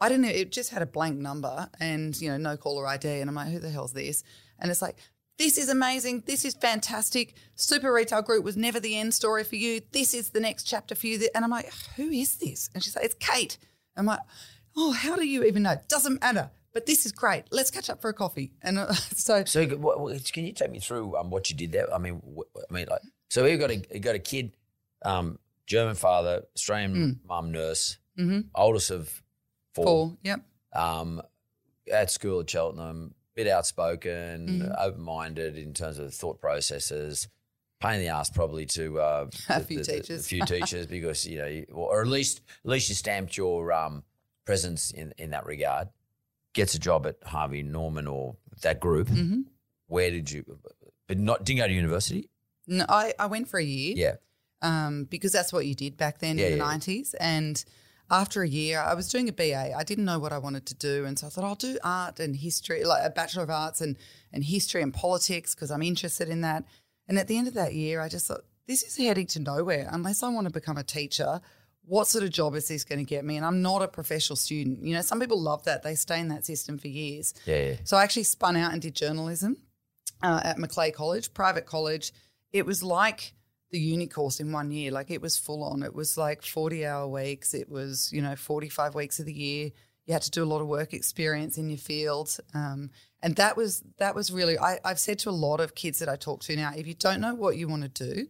I 0.00 0.08
didn't 0.08 0.22
know. 0.22 0.28
It 0.28 0.52
just 0.52 0.70
had 0.70 0.82
a 0.82 0.86
blank 0.86 1.18
number 1.18 1.68
and 1.80 2.16
you 2.20 2.30
know 2.30 2.36
no 2.36 2.56
caller 2.56 2.86
ID, 2.86 3.08
and 3.08 3.28
I'm 3.28 3.34
like, 3.34 3.48
who 3.48 3.58
the 3.58 3.70
hell's 3.70 3.92
this? 3.92 4.22
And 4.60 4.70
it's 4.70 4.82
like. 4.82 4.98
This 5.36 5.58
is 5.58 5.68
amazing. 5.68 6.22
This 6.26 6.44
is 6.44 6.54
fantastic. 6.54 7.34
Super 7.56 7.92
Retail 7.92 8.22
Group 8.22 8.44
was 8.44 8.56
never 8.56 8.78
the 8.78 8.96
end 8.96 9.14
story 9.14 9.42
for 9.42 9.56
you. 9.56 9.80
This 9.90 10.14
is 10.14 10.30
the 10.30 10.38
next 10.38 10.62
chapter 10.62 10.94
for 10.94 11.08
you. 11.08 11.28
And 11.34 11.44
I'm 11.44 11.50
like, 11.50 11.72
who 11.96 12.08
is 12.08 12.36
this? 12.36 12.70
And 12.72 12.84
she's 12.84 12.94
like, 12.94 13.06
it's 13.06 13.16
Kate. 13.18 13.58
I'm 13.96 14.06
like, 14.06 14.20
oh, 14.76 14.92
how 14.92 15.16
do 15.16 15.26
you 15.26 15.44
even 15.44 15.62
know? 15.62 15.76
Doesn't 15.88 16.20
matter. 16.20 16.50
But 16.72 16.86
this 16.86 17.06
is 17.06 17.12
great. 17.12 17.44
Let's 17.52 17.70
catch 17.70 17.88
up 17.88 18.00
for 18.00 18.08
a 18.08 18.14
coffee. 18.14 18.52
And 18.62 18.78
uh, 18.78 18.92
so, 19.14 19.44
So 19.44 19.60
you- 19.60 19.78
what, 19.78 20.00
what- 20.00 20.32
can 20.32 20.44
you 20.44 20.52
take 20.52 20.70
me 20.70 20.80
through 20.80 21.16
um, 21.16 21.30
what 21.30 21.48
you 21.50 21.56
did 21.56 21.72
there? 21.72 21.92
I 21.94 21.98
mean, 21.98 22.20
wh- 22.36 22.58
I 22.68 22.72
mean, 22.74 22.86
like, 22.90 23.02
so 23.30 23.44
you 23.46 23.56
got 23.58 23.70
a 23.70 23.76
you 23.92 24.00
got 24.00 24.14
a 24.16 24.18
kid, 24.20 24.56
um, 25.04 25.38
German 25.66 25.94
father, 25.94 26.42
Australian 26.56 27.20
mum, 27.26 27.52
nurse, 27.52 27.98
oldest 28.54 28.90
of 28.90 29.22
four, 29.74 29.84
Paul, 29.84 30.18
yep. 30.22 30.40
um, 30.74 31.22
at 31.92 32.10
school 32.10 32.40
at 32.40 32.50
Cheltenham, 32.50 33.14
bit 33.34 33.48
outspoken, 33.48 34.72
open 34.78 35.00
minded 35.02 35.56
in 35.58 35.72
terms 35.74 35.98
of 35.98 36.12
thought 36.14 36.40
processes. 36.40 37.28
Pain 37.84 37.94
in 37.96 38.00
the 38.00 38.08
ass 38.08 38.30
probably 38.30 38.66
to 38.66 39.00
uh, 39.00 39.26
A 39.48 39.58
the- 39.60 39.64
few 39.66 39.78
the- 39.78 39.84
teachers. 39.84 40.20
a 40.20 40.28
few 40.28 40.44
teachers 40.44 40.86
because 40.86 41.26
you 41.26 41.38
know, 41.38 41.46
you- 41.46 41.66
or 41.72 42.00
at 42.00 42.08
least 42.08 42.40
at 42.64 42.70
least 42.70 42.88
you 42.88 42.94
stamped 42.94 43.36
your 43.36 43.72
um, 43.72 44.02
presence 44.44 44.90
in 44.90 45.12
in 45.18 45.30
that 45.30 45.46
regard. 45.46 45.88
Gets 46.54 46.74
a 46.74 46.78
job 46.78 47.06
at 47.06 47.16
Harvey 47.24 47.62
Norman 47.62 48.06
or 48.06 48.36
that 48.62 48.78
group. 48.80 49.08
Mm-hmm. 49.08 49.40
Where 49.88 50.10
did 50.10 50.30
you? 50.30 50.44
But 51.08 51.18
not 51.18 51.44
didn't 51.44 51.58
go 51.58 51.66
to 51.66 51.72
university. 51.72 52.30
No, 52.66 52.86
I, 52.88 53.12
I 53.18 53.26
went 53.26 53.48
for 53.48 53.58
a 53.58 53.64
year. 53.64 53.94
Yeah, 53.96 54.14
um, 54.62 55.04
because 55.04 55.32
that's 55.32 55.52
what 55.52 55.66
you 55.66 55.74
did 55.74 55.96
back 55.96 56.18
then 56.20 56.38
Yeah, 56.38 56.46
in 56.46 56.52
the 56.58 56.64
yeah. 56.64 56.72
90s. 56.78 57.14
And 57.20 57.62
after 58.10 58.42
a 58.42 58.48
year, 58.48 58.80
I 58.80 58.94
was 58.94 59.08
doing 59.08 59.28
a 59.28 59.32
BA. 59.32 59.74
I 59.76 59.82
didn't 59.82 60.04
know 60.04 60.18
what 60.18 60.32
I 60.32 60.38
wanted 60.38 60.64
to 60.66 60.74
do. 60.74 61.04
And 61.04 61.18
so 61.18 61.26
I 61.26 61.30
thought 61.30 61.44
I'll 61.44 61.54
do 61.56 61.76
art 61.82 62.20
and 62.20 62.36
history, 62.36 62.84
like 62.84 63.02
a 63.04 63.10
Bachelor 63.10 63.42
of 63.42 63.50
Arts 63.50 63.80
and, 63.80 63.96
and 64.32 64.44
history 64.44 64.80
and 64.80 64.94
politics 64.94 65.54
because 65.54 65.70
I'm 65.70 65.82
interested 65.82 66.28
in 66.28 66.40
that. 66.42 66.64
And 67.08 67.18
at 67.18 67.28
the 67.28 67.36
end 67.36 67.48
of 67.48 67.54
that 67.54 67.74
year, 67.74 68.00
I 68.00 68.08
just 68.08 68.26
thought, 68.26 68.44
this 68.66 68.82
is 68.82 68.96
heading 68.96 69.26
to 69.28 69.40
nowhere. 69.40 69.88
Unless 69.90 70.22
I 70.22 70.30
want 70.30 70.46
to 70.46 70.52
become 70.52 70.78
a 70.78 70.82
teacher, 70.82 71.40
what 71.86 72.06
sort 72.06 72.24
of 72.24 72.30
job 72.30 72.54
is 72.54 72.68
this 72.68 72.84
going 72.84 72.98
to 72.98 73.04
get 73.04 73.24
me? 73.24 73.36
And 73.36 73.44
I'm 73.44 73.60
not 73.62 73.82
a 73.82 73.88
professional 73.88 74.36
student. 74.36 74.82
You 74.82 74.94
know, 74.94 75.02
some 75.02 75.20
people 75.20 75.40
love 75.40 75.64
that. 75.64 75.82
They 75.82 75.94
stay 75.94 76.18
in 76.20 76.28
that 76.28 76.46
system 76.46 76.78
for 76.78 76.88
years. 76.88 77.34
yeah, 77.44 77.62
yeah. 77.62 77.76
So 77.84 77.96
I 77.96 78.02
actually 78.04 78.24
spun 78.24 78.56
out 78.56 78.72
and 78.72 78.80
did 78.80 78.94
journalism 78.94 79.56
uh, 80.22 80.40
at 80.44 80.58
Macleay 80.58 80.92
College, 80.92 81.34
private 81.34 81.66
college. 81.66 82.12
It 82.52 82.64
was 82.64 82.82
like 82.82 83.34
the 83.70 83.78
uni 83.78 84.06
course 84.06 84.40
in 84.40 84.52
one 84.52 84.70
year. 84.70 84.90
Like 84.90 85.10
it 85.10 85.20
was 85.20 85.36
full 85.36 85.62
on. 85.62 85.82
It 85.82 85.94
was 85.94 86.16
like 86.16 86.42
40 86.42 86.86
hour 86.86 87.06
weeks. 87.06 87.52
It 87.52 87.68
was, 87.68 88.10
you 88.12 88.22
know, 88.22 88.36
45 88.36 88.94
weeks 88.94 89.18
of 89.18 89.26
the 89.26 89.32
year. 89.32 89.70
You 90.06 90.12
had 90.12 90.22
to 90.22 90.30
do 90.30 90.42
a 90.42 90.46
lot 90.46 90.60
of 90.60 90.66
work 90.66 90.92
experience 90.92 91.56
in 91.58 91.68
your 91.70 91.78
field. 91.78 92.36
Um, 92.52 92.90
and 93.22 93.36
that 93.36 93.56
was 93.56 93.82
that 93.98 94.14
was 94.14 94.30
really 94.30 94.58
I, 94.58 94.78
I've 94.84 94.98
said 94.98 95.18
to 95.20 95.30
a 95.30 95.32
lot 95.32 95.60
of 95.60 95.74
kids 95.74 95.98
that 96.00 96.08
I 96.08 96.16
talk 96.16 96.42
to 96.44 96.56
now, 96.56 96.72
if 96.76 96.86
you 96.86 96.94
don't 96.94 97.20
know 97.20 97.34
what 97.34 97.56
you 97.56 97.68
want 97.68 97.82
to 97.82 97.88
do, 98.12 98.26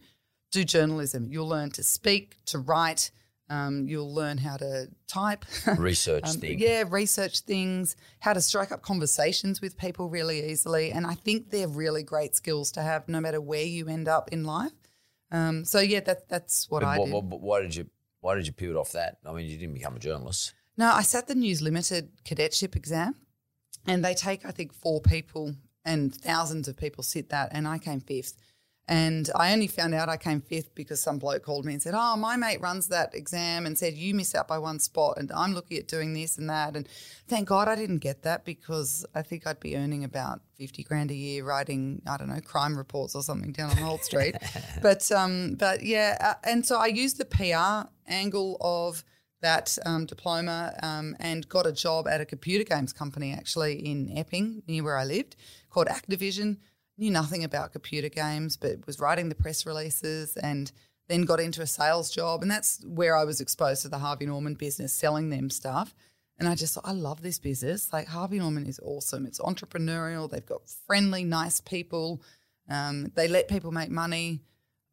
do 0.52 0.62
journalism. 0.64 1.26
You'll 1.28 1.48
learn 1.48 1.70
to 1.72 1.82
speak, 1.82 2.36
to 2.46 2.58
write, 2.58 3.10
um, 3.50 3.88
you'll 3.88 4.14
learn 4.14 4.38
how 4.38 4.56
to 4.58 4.88
type. 5.08 5.44
Research 5.78 6.22
Um, 6.28 6.36
thing. 6.36 6.60
Yeah, 6.60 6.84
research 6.88 7.40
things, 7.40 7.96
how 8.20 8.34
to 8.34 8.40
strike 8.40 8.70
up 8.70 8.82
conversations 8.82 9.60
with 9.60 9.76
people 9.76 10.08
really 10.08 10.48
easily. 10.48 10.92
And 10.92 11.04
I 11.06 11.14
think 11.14 11.50
they're 11.50 11.66
really 11.68 12.04
great 12.04 12.36
skills 12.36 12.70
to 12.72 12.82
have 12.82 13.08
no 13.08 13.20
matter 13.20 13.40
where 13.40 13.64
you 13.64 13.88
end 13.88 14.06
up 14.06 14.30
in 14.32 14.44
life. 14.44 14.72
Um, 15.32 15.64
so 15.64 15.80
yeah, 15.80 16.00
that 16.00 16.28
that's 16.28 16.70
what 16.70 16.82
But 16.82 16.88
I 16.88 16.98
what, 17.00 17.04
did. 17.06 17.14
what, 17.14 17.24
what- 17.24 17.40
why 17.40 17.62
did 17.62 17.74
you 17.74 17.90
why 18.20 18.36
did 18.36 18.46
you 18.46 18.52
pivot 18.52 18.76
off 18.76 18.92
that? 18.92 19.18
I 19.26 19.32
mean, 19.32 19.46
you 19.46 19.58
didn't 19.58 19.74
become 19.74 19.96
a 19.96 19.98
journalist. 19.98 20.54
No, 20.76 20.90
I 20.90 21.02
sat 21.02 21.28
the 21.28 21.34
News 21.34 21.62
Limited 21.62 22.10
cadetship 22.24 22.74
exam, 22.74 23.14
and 23.86 24.04
they 24.04 24.14
take 24.14 24.44
I 24.44 24.50
think 24.50 24.72
four 24.72 25.00
people, 25.00 25.54
and 25.84 26.14
thousands 26.14 26.68
of 26.68 26.76
people 26.76 27.04
sit 27.04 27.30
that, 27.30 27.50
and 27.52 27.68
I 27.68 27.78
came 27.78 28.00
fifth. 28.00 28.34
And 28.86 29.30
I 29.34 29.54
only 29.54 29.66
found 29.66 29.94
out 29.94 30.10
I 30.10 30.18
came 30.18 30.42
fifth 30.42 30.74
because 30.74 31.00
some 31.00 31.18
bloke 31.18 31.42
called 31.42 31.64
me 31.64 31.72
and 31.72 31.82
said, 31.82 31.94
"Oh, 31.96 32.16
my 32.16 32.36
mate 32.36 32.60
runs 32.60 32.88
that 32.88 33.14
exam 33.14 33.64
and 33.64 33.78
said 33.78 33.94
you 33.94 34.14
miss 34.14 34.34
out 34.34 34.46
by 34.46 34.58
one 34.58 34.78
spot, 34.78 35.16
and 35.16 35.32
I'm 35.32 35.54
looking 35.54 35.78
at 35.78 35.88
doing 35.88 36.12
this 36.12 36.36
and 36.36 36.50
that." 36.50 36.76
And 36.76 36.86
thank 37.26 37.48
God 37.48 37.66
I 37.66 37.76
didn't 37.76 37.98
get 37.98 38.22
that 38.24 38.44
because 38.44 39.06
I 39.14 39.22
think 39.22 39.46
I'd 39.46 39.60
be 39.60 39.74
earning 39.74 40.04
about 40.04 40.42
fifty 40.58 40.82
grand 40.82 41.10
a 41.10 41.14
year 41.14 41.44
writing 41.44 42.02
I 42.06 42.18
don't 42.18 42.28
know 42.28 42.40
crime 42.42 42.76
reports 42.76 43.14
or 43.14 43.22
something 43.22 43.52
down 43.52 43.70
on 43.70 43.78
Holt 43.78 44.04
Street. 44.04 44.36
but 44.82 45.10
um, 45.10 45.54
but 45.54 45.82
yeah, 45.82 46.18
uh, 46.20 46.34
and 46.44 46.66
so 46.66 46.76
I 46.76 46.88
used 46.88 47.16
the 47.16 47.24
PR 47.24 47.88
angle 48.06 48.58
of 48.60 49.02
that 49.44 49.76
um, 49.84 50.06
diploma 50.06 50.74
um, 50.82 51.16
and 51.20 51.48
got 51.48 51.66
a 51.66 51.72
job 51.72 52.08
at 52.08 52.20
a 52.20 52.24
computer 52.24 52.64
games 52.64 52.92
company 52.92 53.32
actually 53.32 53.74
in 53.74 54.10
Epping, 54.16 54.62
near 54.66 54.82
where 54.82 54.96
I 54.96 55.04
lived, 55.04 55.36
called 55.70 55.86
Activision. 55.88 56.56
Knew 56.96 57.10
nothing 57.10 57.44
about 57.44 57.72
computer 57.72 58.08
games, 58.08 58.56
but 58.56 58.86
was 58.86 58.98
writing 59.00 59.28
the 59.28 59.34
press 59.34 59.66
releases 59.66 60.36
and 60.36 60.72
then 61.08 61.22
got 61.22 61.40
into 61.40 61.60
a 61.60 61.66
sales 61.66 62.10
job. 62.10 62.40
And 62.40 62.50
that's 62.50 62.82
where 62.86 63.16
I 63.16 63.24
was 63.24 63.40
exposed 63.40 63.82
to 63.82 63.88
the 63.88 63.98
Harvey 63.98 64.26
Norman 64.26 64.54
business, 64.54 64.94
selling 64.94 65.28
them 65.28 65.50
stuff. 65.50 65.94
And 66.38 66.48
I 66.48 66.54
just 66.54 66.74
thought, 66.74 66.88
I 66.88 66.92
love 66.92 67.20
this 67.20 67.38
business. 67.38 67.92
Like 67.92 68.08
Harvey 68.08 68.38
Norman 68.38 68.66
is 68.66 68.80
awesome. 68.82 69.26
It's 69.26 69.40
entrepreneurial. 69.40 70.30
They've 70.30 70.44
got 70.44 70.68
friendly, 70.86 71.22
nice 71.22 71.60
people. 71.60 72.22
Um, 72.68 73.12
they 73.14 73.28
let 73.28 73.48
people 73.48 73.72
make 73.72 73.90
money. 73.90 74.40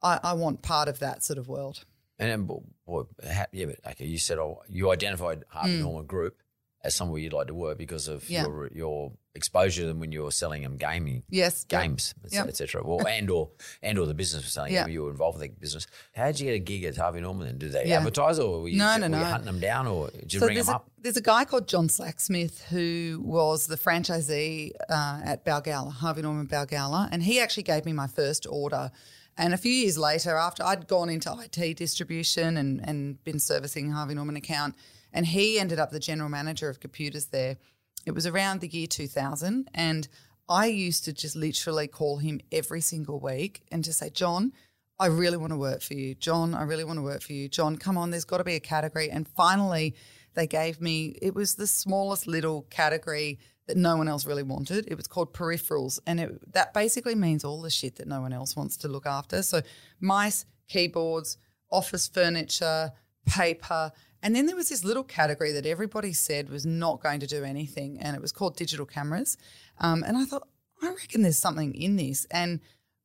I, 0.04 0.20
I 0.24 0.34
want 0.34 0.62
part 0.62 0.90
of 0.90 1.00
that 1.00 1.24
sort 1.24 1.40
of 1.40 1.48
world. 1.48 1.86
And 2.22 2.30
then, 2.30 2.44
boy, 2.86 3.04
yeah, 3.52 3.66
but 3.66 3.78
okay, 3.92 4.06
you 4.06 4.18
said 4.20 4.38
oh, 4.38 4.62
you 4.70 4.92
identified 4.92 5.44
Harvey 5.50 5.80
Norman 5.80 6.06
Group 6.06 6.38
as 6.84 6.96
somewhere 6.96 7.20
you'd 7.20 7.34
like 7.34 7.48
to 7.48 7.54
work 7.54 7.78
because 7.78 8.08
of 8.08 8.24
Mm. 8.24 8.30
Yeah. 8.30 8.42
your 8.44 8.68
your 8.74 9.12
exposure 9.34 9.82
to 9.84 9.88
them 9.88 10.00
when 10.00 10.12
you 10.12 10.24
were 10.24 10.32
selling 10.32 10.62
them 10.64 10.76
gaming 10.78 11.24
Yes. 11.30 11.64
games, 11.64 12.14
Yep. 12.32 12.48
etc. 12.50 12.82
Well, 12.84 13.08
and 13.08 13.30
or 13.30 13.52
and 13.82 13.98
or 13.98 14.06
the 14.06 14.14
business 14.14 14.44
was 14.44 14.52
selling 14.54 14.74
Yeah. 14.74 14.84
them. 14.84 14.92
You 14.92 15.04
were 15.04 15.10
involved 15.12 15.40
with 15.40 15.50
the 15.50 15.56
business. 15.60 15.88
How 16.14 16.26
did 16.28 16.40
you 16.40 16.48
get 16.48 16.56
a 16.56 16.60
gig 16.60 16.84
at 16.84 16.98
Harvey 16.98 17.22
Norman? 17.22 17.48
Then 17.48 17.58
did 17.58 17.72
they 17.72 17.86
Yeah. 17.88 17.98
advertise, 17.98 18.38
or 18.40 18.62
were 18.64 18.68
you, 18.70 18.78
No, 18.78 18.98
no, 18.98 19.08
no. 19.08 19.18
hunting 19.24 19.46
them 19.46 19.60
down, 19.60 19.88
or 19.88 20.10
did 20.12 20.34
you 20.34 20.40
So 20.42 20.46
bring 20.48 20.58
them 20.58 20.68
a, 20.68 20.72
up? 20.74 20.92
there's 21.00 21.18
a 21.18 21.22
guy 21.22 21.46
called 21.46 21.68
John 21.68 21.88
Slack-Smith 21.90 22.66
who 22.70 23.22
was 23.24 23.68
the 23.68 23.78
franchisee 23.78 24.72
uh, 24.90 25.22
at 25.24 25.46
Balgowlah, 25.46 25.92
Harvey 25.94 26.22
Norman 26.24 26.48
Balgowlah, 26.48 27.10
and 27.12 27.24
he 27.24 27.40
actually 27.40 27.64
gave 27.64 27.86
me 27.86 27.94
my 27.94 28.08
first 28.08 28.46
order. 28.50 28.92
And 29.38 29.54
a 29.54 29.58
few 29.58 29.72
years 29.72 29.98
later, 29.98 30.36
after 30.36 30.64
I'd 30.64 30.88
gone 30.88 31.10
into 31.10 31.34
IT 31.34 31.78
distribution 31.78 32.58
and, 32.58 32.82
and 32.88 33.24
been 33.24 33.40
servicing 33.40 33.92
Harvey 33.92 34.14
Norman 34.14 34.36
account, 34.36 34.76
and 35.14 35.26
he 35.26 35.60
ended 35.60 35.80
up 35.80 35.92
the 35.92 36.00
general 36.00 36.30
manager 36.30 36.70
of 36.70 36.80
computers 36.80 37.28
there. 37.28 37.58
It 38.06 38.12
was 38.12 38.26
around 38.26 38.62
the 38.62 38.68
year 38.68 38.88
2000, 38.88 39.70
and 39.74 40.08
I 40.50 40.66
used 40.66 41.06
to 41.06 41.14
just 41.14 41.36
literally 41.36 41.88
call 41.88 42.18
him 42.18 42.42
every 42.52 42.82
single 42.82 43.20
week 43.20 43.62
and 43.72 43.84
just 43.84 44.00
say, 44.00 44.10
John, 44.10 44.54
I 45.00 45.08
really 45.08 45.38
want 45.38 45.52
to 45.52 45.58
work 45.58 45.82
for 45.82 45.94
you. 45.94 46.14
John, 46.14 46.54
I 46.54 46.64
really 46.64 46.84
want 46.84 46.98
to 46.98 47.04
work 47.04 47.22
for 47.22 47.34
you. 47.34 47.48
John, 47.48 47.78
come 47.78 47.98
on, 47.98 48.12
there's 48.12 48.26
got 48.26 48.38
to 48.38 48.44
be 48.44 48.56
a 48.56 48.60
category. 48.60 49.10
And 49.10 49.28
finally, 49.28 49.96
they 50.34 50.48
gave 50.48 50.80
me, 50.80 51.18
it 51.22 51.34
was 51.34 51.56
the 51.56 51.68
smallest 51.68 52.28
little 52.28 52.64
category 52.70 53.40
that 53.72 53.78
no 53.78 53.96
one 53.96 54.10
else 54.10 54.26
really 54.26 54.44
wanted. 54.44 54.86
It 54.90 54.98
was 54.98 55.08
called 55.08 55.34
peripherals. 55.34 55.98
And 56.06 56.20
it, 56.20 56.54
that 56.54 56.74
basically 56.74 57.16
means 57.16 57.46
all 57.46 57.62
the 57.62 57.70
shit 57.70 57.96
that 57.96 58.08
no 58.08 58.20
one 58.20 58.34
else 58.34 58.54
wants 58.54 58.76
to 58.78 58.90
look 58.90 59.06
after. 59.06 59.42
So 59.44 59.62
mice, 60.02 60.46
keyboards, 60.68 61.38
office 61.72 62.08
furniture, 62.10 62.92
paper. 63.26 63.94
And 64.22 64.36
then 64.36 64.46
there 64.46 64.58
was 64.58 64.68
this 64.68 64.84
little 64.84 65.06
category 65.06 65.54
that 65.54 65.66
everybody 65.66 66.12
said 66.12 66.50
was 66.50 66.66
not 66.66 67.02
going 67.02 67.22
to 67.22 67.28
do 67.28 67.46
anything. 67.46 67.98
And 67.98 68.14
it 68.14 68.22
was 68.22 68.34
called 68.34 68.58
digital 68.58 68.86
cameras. 68.86 69.38
Um, 69.80 70.04
and 70.04 70.18
I 70.18 70.26
thought, 70.26 70.50
I 70.84 70.90
reckon 70.90 71.22
there's 71.22 71.38
something 71.38 71.74
in 71.74 71.96
this. 71.96 72.26
And 72.30 72.60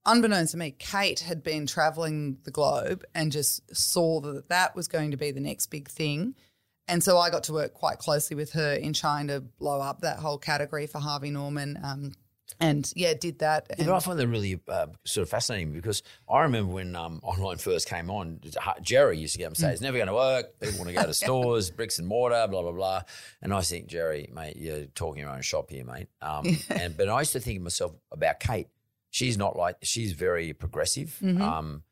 unbeknownst 0.05 0.53
to 0.53 0.59
me, 0.59 0.73
Kate 0.73 1.21
had 1.21 1.45
been 1.45 1.69
traveling 1.69 2.39
the 2.43 2.51
globe 2.51 3.05
and 3.15 3.31
just 3.31 3.73
saw 3.75 4.21
that 4.23 4.49
that 4.49 4.75
was 4.75 4.89
going 4.89 5.13
to 5.13 5.17
be 5.17 5.31
the 5.31 5.41
next 5.41 5.69
big 5.69 5.89
thing. 5.89 6.35
And 6.89 7.03
so 7.03 7.19
I 7.19 7.31
got 7.31 7.45
to 7.45 7.53
work 7.53 7.75
quite 7.75 7.99
closely 7.99 8.37
with 8.37 8.53
her 8.53 8.75
in 8.75 8.93
trying 8.93 9.27
to 9.29 9.41
blow 9.41 9.81
up 9.81 10.01
that 10.03 10.19
whole 10.19 10.39
category 10.39 10.87
for 10.87 10.99
Harvey 10.99 11.31
Norman. 11.31 11.79
Um, 11.83 12.13
and 12.61 12.91
yeah, 12.95 13.13
did 13.15 13.41
that. 13.41 13.67
Yeah, 13.77 13.87
but 13.87 13.95
I 13.97 13.99
find 13.99 14.19
that 14.21 14.29
really 14.29 14.61
uh, 14.69 14.87
sort 15.05 15.23
of 15.25 15.29
fascinating 15.29 15.73
because 15.73 16.03
I 16.31 16.43
remember 16.43 16.73
when 16.73 16.95
um, 16.95 17.19
online 17.25 17.59
first 17.59 17.89
came 17.89 18.09
on, 18.09 18.41
Gerry 18.83 19.19
used 19.19 19.33
to 19.35 19.39
get 19.39 19.47
up 19.47 19.51
and 19.51 19.57
Hmm. 19.59 19.63
say, 19.65 19.73
it's 19.73 19.81
never 19.83 19.97
going 19.99 20.07
to 20.07 20.15
work. 20.15 20.59
People 20.61 20.79
want 20.79 20.89
to 20.91 20.95
go 20.95 21.05
to 21.07 21.13
stores, 21.25 21.71
bricks 21.71 21.99
and 21.99 22.07
mortar, 22.07 22.47
blah, 22.49 22.63
blah, 22.63 22.71
blah. 22.73 23.03
And 23.43 23.53
I 23.53 23.61
think, 23.63 23.89
Gerry, 23.89 24.31
mate, 24.33 24.57
you're 24.57 24.85
talking 24.95 25.23
your 25.23 25.31
own 25.31 25.43
shop 25.43 25.71
here, 25.71 25.85
mate. 25.85 26.07
Um, 26.23 26.47
and 26.71 26.97
But 26.97 27.09
I 27.09 27.19
used 27.19 27.33
to 27.33 27.41
think 27.41 27.57
of 27.59 27.63
myself 27.65 27.93
about 28.13 28.39
Kate. 28.39 28.69
She's 29.11 29.37
not 29.37 29.57
like, 29.57 29.77
she's 29.83 30.13
very 30.13 30.53
progressive 30.53 31.19
Mm-hmm. 31.21 31.43
um, 31.43 31.83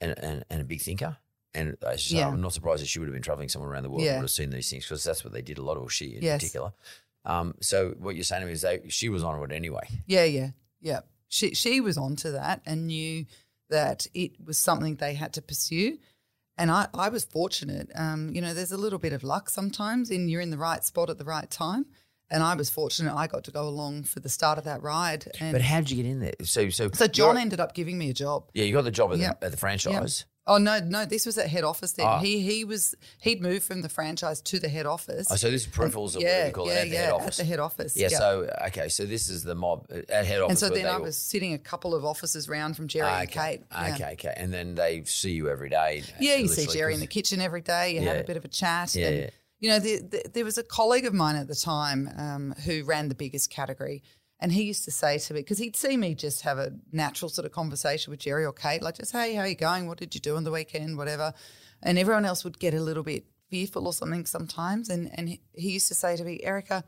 and, 0.00 0.18
and, 0.18 0.44
and 0.50 0.60
a 0.60 0.64
big 0.64 0.82
thinker. 0.82 1.16
And 1.56 1.76
Yeah. 2.08 2.28
I'm 2.28 2.40
not 2.40 2.52
surprised 2.52 2.82
that 2.82 2.86
she 2.86 2.98
would 2.98 3.08
have 3.08 3.14
been 3.14 3.22
traveling 3.22 3.48
somewhere 3.48 3.70
around 3.70 3.82
the 3.84 3.90
world 3.90 4.02
Yeah. 4.04 4.12
and 4.12 4.18
would 4.20 4.24
have 4.24 4.30
seen 4.30 4.50
these 4.50 4.70
things 4.70 4.84
because 4.84 5.02
that's 5.04 5.24
what 5.24 5.32
they 5.32 5.42
did 5.42 5.58
a 5.58 5.62
lot, 5.62 5.76
or 5.76 5.88
she 5.90 6.16
in 6.16 6.22
Yes. 6.22 6.40
particular. 6.40 6.72
Um, 7.24 7.54
so 7.60 7.90
what 7.98 8.14
you're 8.14 8.24
saying 8.24 8.42
to 8.42 8.46
me 8.46 8.52
is 8.52 8.60
they, 8.62 8.82
she 8.88 9.08
was 9.08 9.22
on 9.24 9.42
it 9.42 9.54
anyway. 9.54 9.88
yeah, 10.06 10.24
yeah, 10.24 10.50
yeah. 10.80 11.00
She, 11.28 11.54
she 11.54 11.80
was 11.80 11.96
onto 11.98 12.30
that 12.32 12.62
and 12.66 12.86
knew 12.86 13.26
that 13.68 14.06
it 14.14 14.32
was 14.44 14.58
something 14.58 14.94
they 14.96 15.14
had 15.14 15.32
to 15.32 15.42
pursue. 15.42 15.98
And 16.56 16.70
I, 16.70 16.86
I 16.94 17.08
was 17.08 17.24
fortunate. 17.24 17.90
Um, 17.96 18.32
you 18.34 18.40
know, 18.40 18.54
there's 18.54 18.70
a 18.72 18.76
little 18.76 18.98
bit 19.00 19.12
of 19.12 19.24
luck 19.24 19.50
sometimes 19.50 20.10
in 20.10 20.28
you're 20.28 20.40
in 20.40 20.50
the 20.50 20.56
right 20.56 20.84
spot 20.84 21.10
at 21.10 21.18
the 21.18 21.24
right 21.24 21.50
time. 21.50 21.86
And 22.30 22.42
I 22.42 22.54
was 22.54 22.70
fortunate 22.70 23.14
I 23.14 23.26
got 23.26 23.44
to 23.44 23.50
go 23.50 23.68
along 23.68 24.04
for 24.04 24.20
the 24.20 24.28
start 24.28 24.56
of 24.58 24.64
that 24.64 24.82
ride. 24.82 25.26
And 25.40 25.52
But 25.52 25.62
how 25.62 25.78
did 25.80 25.90
you 25.90 25.96
get 26.02 26.06
in 26.10 26.20
there? 26.20 26.32
So, 26.44 26.70
so, 26.70 26.90
so 26.92 27.06
John 27.08 27.36
ended 27.36 27.60
up 27.60 27.74
giving 27.74 27.98
me 27.98 28.08
a 28.10 28.14
job. 28.14 28.50
Yeah, 28.54 28.64
you 28.64 28.72
got 28.72 28.82
the 28.84 28.90
job 28.90 29.12
at, 29.12 29.18
Yep. 29.18 29.40
the, 29.40 29.46
at 29.46 29.52
the 29.52 29.58
franchise. 29.58 30.24
Oh 30.48 30.58
no, 30.58 30.78
no, 30.78 31.04
this 31.04 31.26
was 31.26 31.36
at 31.38 31.48
head 31.48 31.64
office 31.64 31.92
then. 31.92 32.06
Ah. 32.06 32.18
He 32.18 32.40
he 32.40 32.64
was 32.64 32.94
he'd 33.20 33.42
moved 33.42 33.64
from 33.64 33.82
the 33.82 33.88
franchise 33.88 34.40
to 34.42 34.60
the 34.60 34.68
head 34.68 34.86
office. 34.86 35.26
Oh, 35.30 35.34
so 35.34 35.50
this 35.50 35.66
is 35.66 35.76
whatever 35.76 36.18
yeah, 36.20 36.46
you 36.46 36.52
call 36.52 36.68
yeah, 36.68 36.72
it 36.72 36.76
at 36.76 36.82
the 36.84 36.88
yeah, 36.90 37.00
head 37.02 37.12
office. 37.12 37.40
At 37.40 37.44
the 37.44 37.50
head 37.50 37.58
office. 37.58 37.96
yeah, 37.96 38.08
so 38.08 38.48
okay, 38.66 38.88
so 38.88 39.04
this 39.06 39.28
is 39.28 39.42
the 39.42 39.56
mob 39.56 39.86
at 39.90 40.24
head 40.24 40.40
office. 40.40 40.62
and 40.62 40.70
so 40.70 40.74
then 40.74 40.86
I 40.86 40.98
was 40.98 41.18
sitting 41.18 41.52
a 41.54 41.58
couple 41.58 41.94
of 41.94 42.04
offices 42.04 42.48
round 42.48 42.76
from 42.76 42.86
Gerry 42.86 43.08
Ah, 43.08 43.20
and 43.20 43.28
okay, 43.28 43.40
Kate. 43.40 43.62
Yeah. 43.72 43.94
okay, 43.94 44.12
okay, 44.12 44.34
and 44.36 44.52
then 44.52 44.76
they 44.76 45.02
see 45.04 45.32
you 45.32 45.48
every 45.48 45.68
day. 45.68 46.04
Yeah, 46.20 46.36
you 46.36 46.48
see 46.48 46.66
Gerry 46.66 46.94
in 46.94 47.00
the 47.00 47.06
kitchen 47.08 47.40
every 47.40 47.62
day. 47.62 47.94
You 47.94 48.02
have 48.02 48.18
a 48.18 48.24
bit 48.24 48.36
of 48.36 48.44
a 48.44 48.48
chat. 48.48 48.94
Yeah, 48.94 49.08
and, 49.08 49.16
yeah. 49.18 49.30
You 49.58 49.70
know, 49.70 49.78
the, 49.78 49.98
the, 49.98 50.30
there 50.34 50.44
was 50.44 50.58
a 50.58 50.62
colleague 50.62 51.06
of 51.06 51.14
mine 51.14 51.34
at 51.34 51.48
the 51.48 51.54
time 51.54 52.10
um, 52.18 52.54
who 52.66 52.84
ran 52.84 53.08
the 53.08 53.14
biggest 53.14 53.50
category. 53.50 54.02
And 54.38 54.52
he 54.52 54.64
used 54.64 54.84
to 54.84 54.90
say 54.90 55.18
to 55.18 55.34
me, 55.34 55.40
because 55.40 55.58
he'd 55.58 55.76
see 55.76 55.96
me 55.96 56.14
just 56.14 56.42
have 56.42 56.58
a 56.58 56.72
natural 56.92 57.28
sort 57.30 57.46
of 57.46 57.52
conversation 57.52 58.10
with 58.10 58.20
Gerry 58.20 58.44
or 58.44 58.52
Kate, 58.52 58.82
like 58.82 58.96
just, 58.96 59.12
hey, 59.12 59.34
how 59.34 59.44
you 59.44 59.54
going? 59.54 59.86
What 59.86 59.98
did 59.98 60.14
you 60.14 60.20
do 60.20 60.36
on 60.36 60.44
the 60.44 60.50
weekend? 60.50 60.98
Whatever. 60.98 61.32
And 61.82 61.98
everyone 61.98 62.24
else 62.26 62.44
would 62.44 62.58
get 62.58 62.74
a 62.74 62.80
little 62.80 63.02
bit 63.02 63.24
fearful 63.48 63.86
or 63.86 63.92
something 63.94 64.26
sometimes. 64.26 64.90
And, 64.90 65.10
and 65.18 65.28
he- 65.30 65.40
he 65.54 65.70
used 65.72 65.88
to 65.88 65.94
say 65.94 66.16
to 66.16 66.24
me, 66.24 66.40
Erica, 66.42 66.84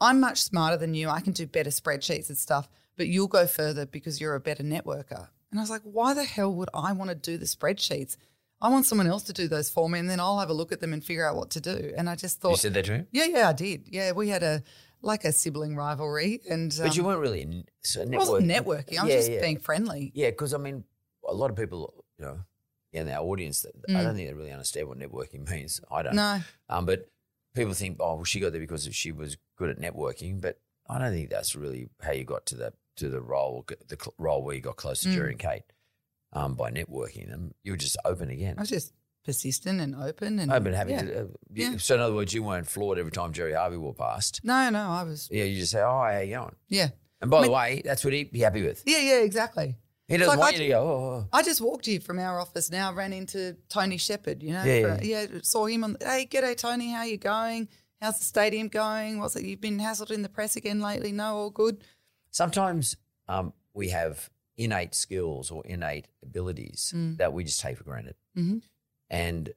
I'm 0.00 0.18
much 0.18 0.42
smarter 0.42 0.76
than 0.76 0.94
you. 0.94 1.08
I 1.08 1.20
can 1.20 1.32
do 1.32 1.46
better 1.46 1.70
spreadsheets 1.70 2.28
and 2.28 2.36
stuff, 2.38 2.68
but 2.96 3.06
you'll 3.06 3.28
go 3.28 3.46
further 3.46 3.86
because 3.86 4.20
you're 4.20 4.34
a 4.34 4.40
better 4.40 4.64
networker. 4.64 5.28
And 5.50 5.60
I 5.60 5.62
was 5.62 5.70
like, 5.70 5.82
why 5.84 6.14
the 6.14 6.24
hell 6.24 6.52
would 6.52 6.70
I 6.74 6.92
want 6.92 7.10
to 7.10 7.14
do 7.14 7.38
the 7.38 7.44
spreadsheets? 7.44 8.16
I 8.60 8.68
want 8.70 8.86
someone 8.86 9.06
else 9.06 9.22
to 9.24 9.32
do 9.32 9.48
those 9.48 9.68
for 9.68 9.88
me, 9.88 9.98
and 9.98 10.08
then 10.08 10.18
I'll 10.20 10.38
have 10.38 10.48
a 10.50 10.54
look 10.54 10.72
at 10.72 10.80
them 10.80 10.92
and 10.92 11.04
figure 11.04 11.28
out 11.28 11.36
what 11.36 11.50
to 11.50 11.60
do. 11.60 11.92
And 11.96 12.08
I 12.08 12.14
just 12.14 12.40
thought, 12.40 12.50
You 12.50 12.56
said 12.56 12.74
that 12.74 12.84
to 12.86 12.92
him, 12.94 13.06
yeah, 13.10 13.24
yeah, 13.26 13.48
I 13.48 13.52
did. 13.52 13.88
Yeah, 13.90 14.12
we 14.12 14.28
had 14.28 14.42
a 14.44 14.62
like 15.02 15.24
a 15.24 15.32
sibling 15.32 15.76
rivalry, 15.76 16.40
and 16.48 16.72
um, 16.80 16.86
but 16.86 16.96
you 16.96 17.04
weren't 17.04 17.20
really 17.20 17.42
in, 17.42 17.64
so 17.82 18.02
I 18.02 18.06
wasn't 18.06 18.48
networking. 18.48 18.98
I 18.98 19.04
was 19.04 19.10
yeah, 19.10 19.16
just 19.16 19.30
yeah. 19.32 19.40
being 19.40 19.58
friendly. 19.58 20.12
Yeah, 20.14 20.30
because 20.30 20.54
I 20.54 20.58
mean, 20.58 20.84
a 21.28 21.34
lot 21.34 21.50
of 21.50 21.56
people, 21.56 22.04
you 22.18 22.24
know, 22.24 22.40
in 22.92 23.08
our 23.08 23.22
audience, 23.24 23.62
that 23.62 23.72
I 23.88 24.02
don't 24.02 24.14
think 24.14 24.28
they 24.28 24.34
really 24.34 24.52
understand 24.52 24.88
what 24.88 24.98
networking 24.98 25.48
means. 25.50 25.80
I 25.90 26.02
don't. 26.02 26.12
Mm. 26.12 26.16
No, 26.16 26.40
Um, 26.68 26.86
but 26.86 27.08
people 27.54 27.74
think, 27.74 27.98
oh, 28.00 28.16
well, 28.16 28.24
she 28.24 28.40
got 28.40 28.52
there 28.52 28.60
because 28.60 28.88
she 28.92 29.12
was 29.12 29.36
good 29.58 29.70
at 29.70 29.78
networking. 29.78 30.40
But 30.40 30.60
I 30.88 30.98
don't 30.98 31.12
think 31.12 31.30
that's 31.30 31.54
really 31.56 31.88
how 32.00 32.12
you 32.12 32.24
got 32.24 32.46
to 32.46 32.56
the 32.56 32.72
to 32.96 33.08
the 33.08 33.20
role, 33.20 33.66
the 33.88 33.96
role 34.18 34.42
where 34.44 34.54
you 34.54 34.60
got 34.60 34.76
close 34.76 35.00
to 35.00 35.08
Mm. 35.08 35.14
Gerry 35.14 35.30
and 35.32 35.38
Kate 35.38 35.62
um, 36.32 36.54
by 36.54 36.70
networking 36.70 37.28
them. 37.28 37.54
You 37.64 37.72
were 37.72 37.78
just 37.78 37.96
open 38.04 38.30
again. 38.30 38.54
I 38.58 38.60
was 38.60 38.68
just 38.68 38.92
persistent 39.24 39.80
and 39.80 39.94
open 39.94 40.38
and 40.38 40.50
Open, 40.52 40.72
happy 40.72 40.90
yeah. 40.92 41.02
to. 41.02 41.20
Uh, 41.20 41.26
Yeah. 41.52 41.76
So 41.78 41.94
in 41.94 42.00
other 42.00 42.14
words, 42.14 42.32
you 42.34 42.42
weren't 42.42 42.66
floored 42.68 42.98
every 42.98 43.12
time 43.12 43.32
Gerry 43.32 43.52
Harvey 43.54 43.76
walked 43.76 43.98
past. 43.98 44.40
No, 44.42 44.68
no, 44.70 44.80
I 44.80 45.02
was. 45.04 45.28
Yeah, 45.30 45.44
you 45.44 45.58
just 45.60 45.72
say, 45.72 45.80
oh, 45.80 46.00
how 46.02 46.18
you 46.18 46.34
going? 46.36 46.56
Yeah, 46.68 46.88
And 47.20 47.30
by 47.30 47.38
I 47.38 47.42
the 47.46 47.50
way, 47.50 47.82
that's 47.84 48.04
what 48.04 48.12
he'd 48.12 48.32
be 48.32 48.40
happy 48.40 48.62
with. 48.62 48.82
yeah, 48.86 48.98
yeah, 48.98 49.20
exactly. 49.22 49.76
He 50.08 50.16
doesn't 50.18 50.30
like 50.30 50.38
want 50.38 50.54
I 50.56 50.58
you 50.58 50.64
to 50.64 50.68
go, 50.70 50.82
oh, 50.82 51.04
oh. 51.22 51.28
I 51.32 51.42
just 51.42 51.60
walked 51.60 51.86
here 51.86 52.00
from 52.00 52.18
our 52.18 52.38
office 52.38 52.70
now, 52.70 52.92
ran 52.92 53.12
into 53.12 53.56
Tony 53.70 53.96
Shepherd. 53.96 54.42
you 54.42 54.52
know. 54.52 54.64
Yeah, 54.64 54.96
for- 54.96 55.04
yeah. 55.04 55.26
saw 55.42 55.66
him 55.66 55.84
on, 55.84 55.96
hey, 56.02 56.26
g'day, 56.30 56.56
Tony, 56.56 56.90
how 56.92 57.04
you 57.04 57.16
going? 57.16 57.68
How's 58.00 58.18
the 58.18 58.24
stadium 58.24 58.68
going? 58.68 59.20
What's 59.20 59.36
it, 59.36 59.44
you've 59.44 59.60
been 59.60 59.78
hassled 59.78 60.10
in 60.10 60.22
the 60.22 60.28
press 60.28 60.56
again 60.56 60.80
lately? 60.80 61.12
No, 61.12 61.36
all 61.36 61.50
good? 61.50 61.82
sometimes 62.30 62.96
um, 63.28 63.52
we 63.74 63.88
have 63.90 64.30
innate 64.56 64.94
skills 64.94 65.50
or 65.50 65.64
innate 65.66 66.08
abilities 66.22 66.92
Mm. 66.94 67.16
that 67.18 67.32
we 67.32 67.44
just 67.44 67.60
take 67.60 67.78
for 67.78 67.84
granted. 67.84 68.16
Mhm. 68.36 68.62
And 69.12 69.52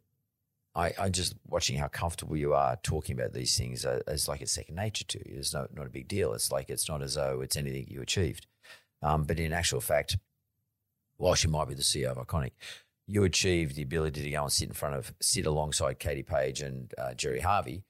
I, 0.76 0.94
I 1.00 1.10
just 1.10 1.36
watching 1.48 1.78
how 1.78 1.88
comfortable 1.88 2.36
you 2.36 2.54
are 2.54 2.78
talking 2.84 3.18
about 3.18 3.34
these 3.34 3.58
things 3.58 3.86
uh, 3.86 4.02
as 4.06 4.28
like 4.28 4.42
it's 4.42 4.52
second 4.52 4.76
nature 4.76 5.06
to 5.06 5.20
you. 5.20 5.38
It's 5.38 5.54
not, 5.54 5.74
not 5.74 5.88
a 5.88 5.90
big 5.90 6.08
deal. 6.08 6.34
It's 6.34 6.52
like 6.52 6.70
it's 6.70 6.90
not 6.90 7.02
as 7.02 7.16
though 7.16 7.40
it's 7.42 7.56
anything 7.56 7.88
you 7.90 8.02
achieved. 8.02 8.46
Um, 9.02 9.24
but 9.24 9.40
in 9.40 9.54
actual 9.54 9.80
fact, 9.80 10.18
whilst 11.18 11.44
you 11.44 11.50
might 11.50 11.70
be 11.70 11.76
the 11.76 11.82
CEO 11.82 12.12
of 12.12 12.18
Iconic, 12.18 12.52
you 13.08 13.24
achieved 13.24 13.76
the 13.76 13.84
ability 13.84 14.22
to 14.24 14.30
go 14.30 14.44
and 14.44 14.52
sit 14.52 14.68
in 14.68 14.74
front 14.74 14.96
of, 14.96 15.14
sit 15.22 15.46
alongside 15.46 16.00
Katie 16.00 16.24
Page 16.24 16.62
and 16.62 16.94
uh, 16.98 17.14
Gerry 17.14 17.40
Harvey, 17.40 17.84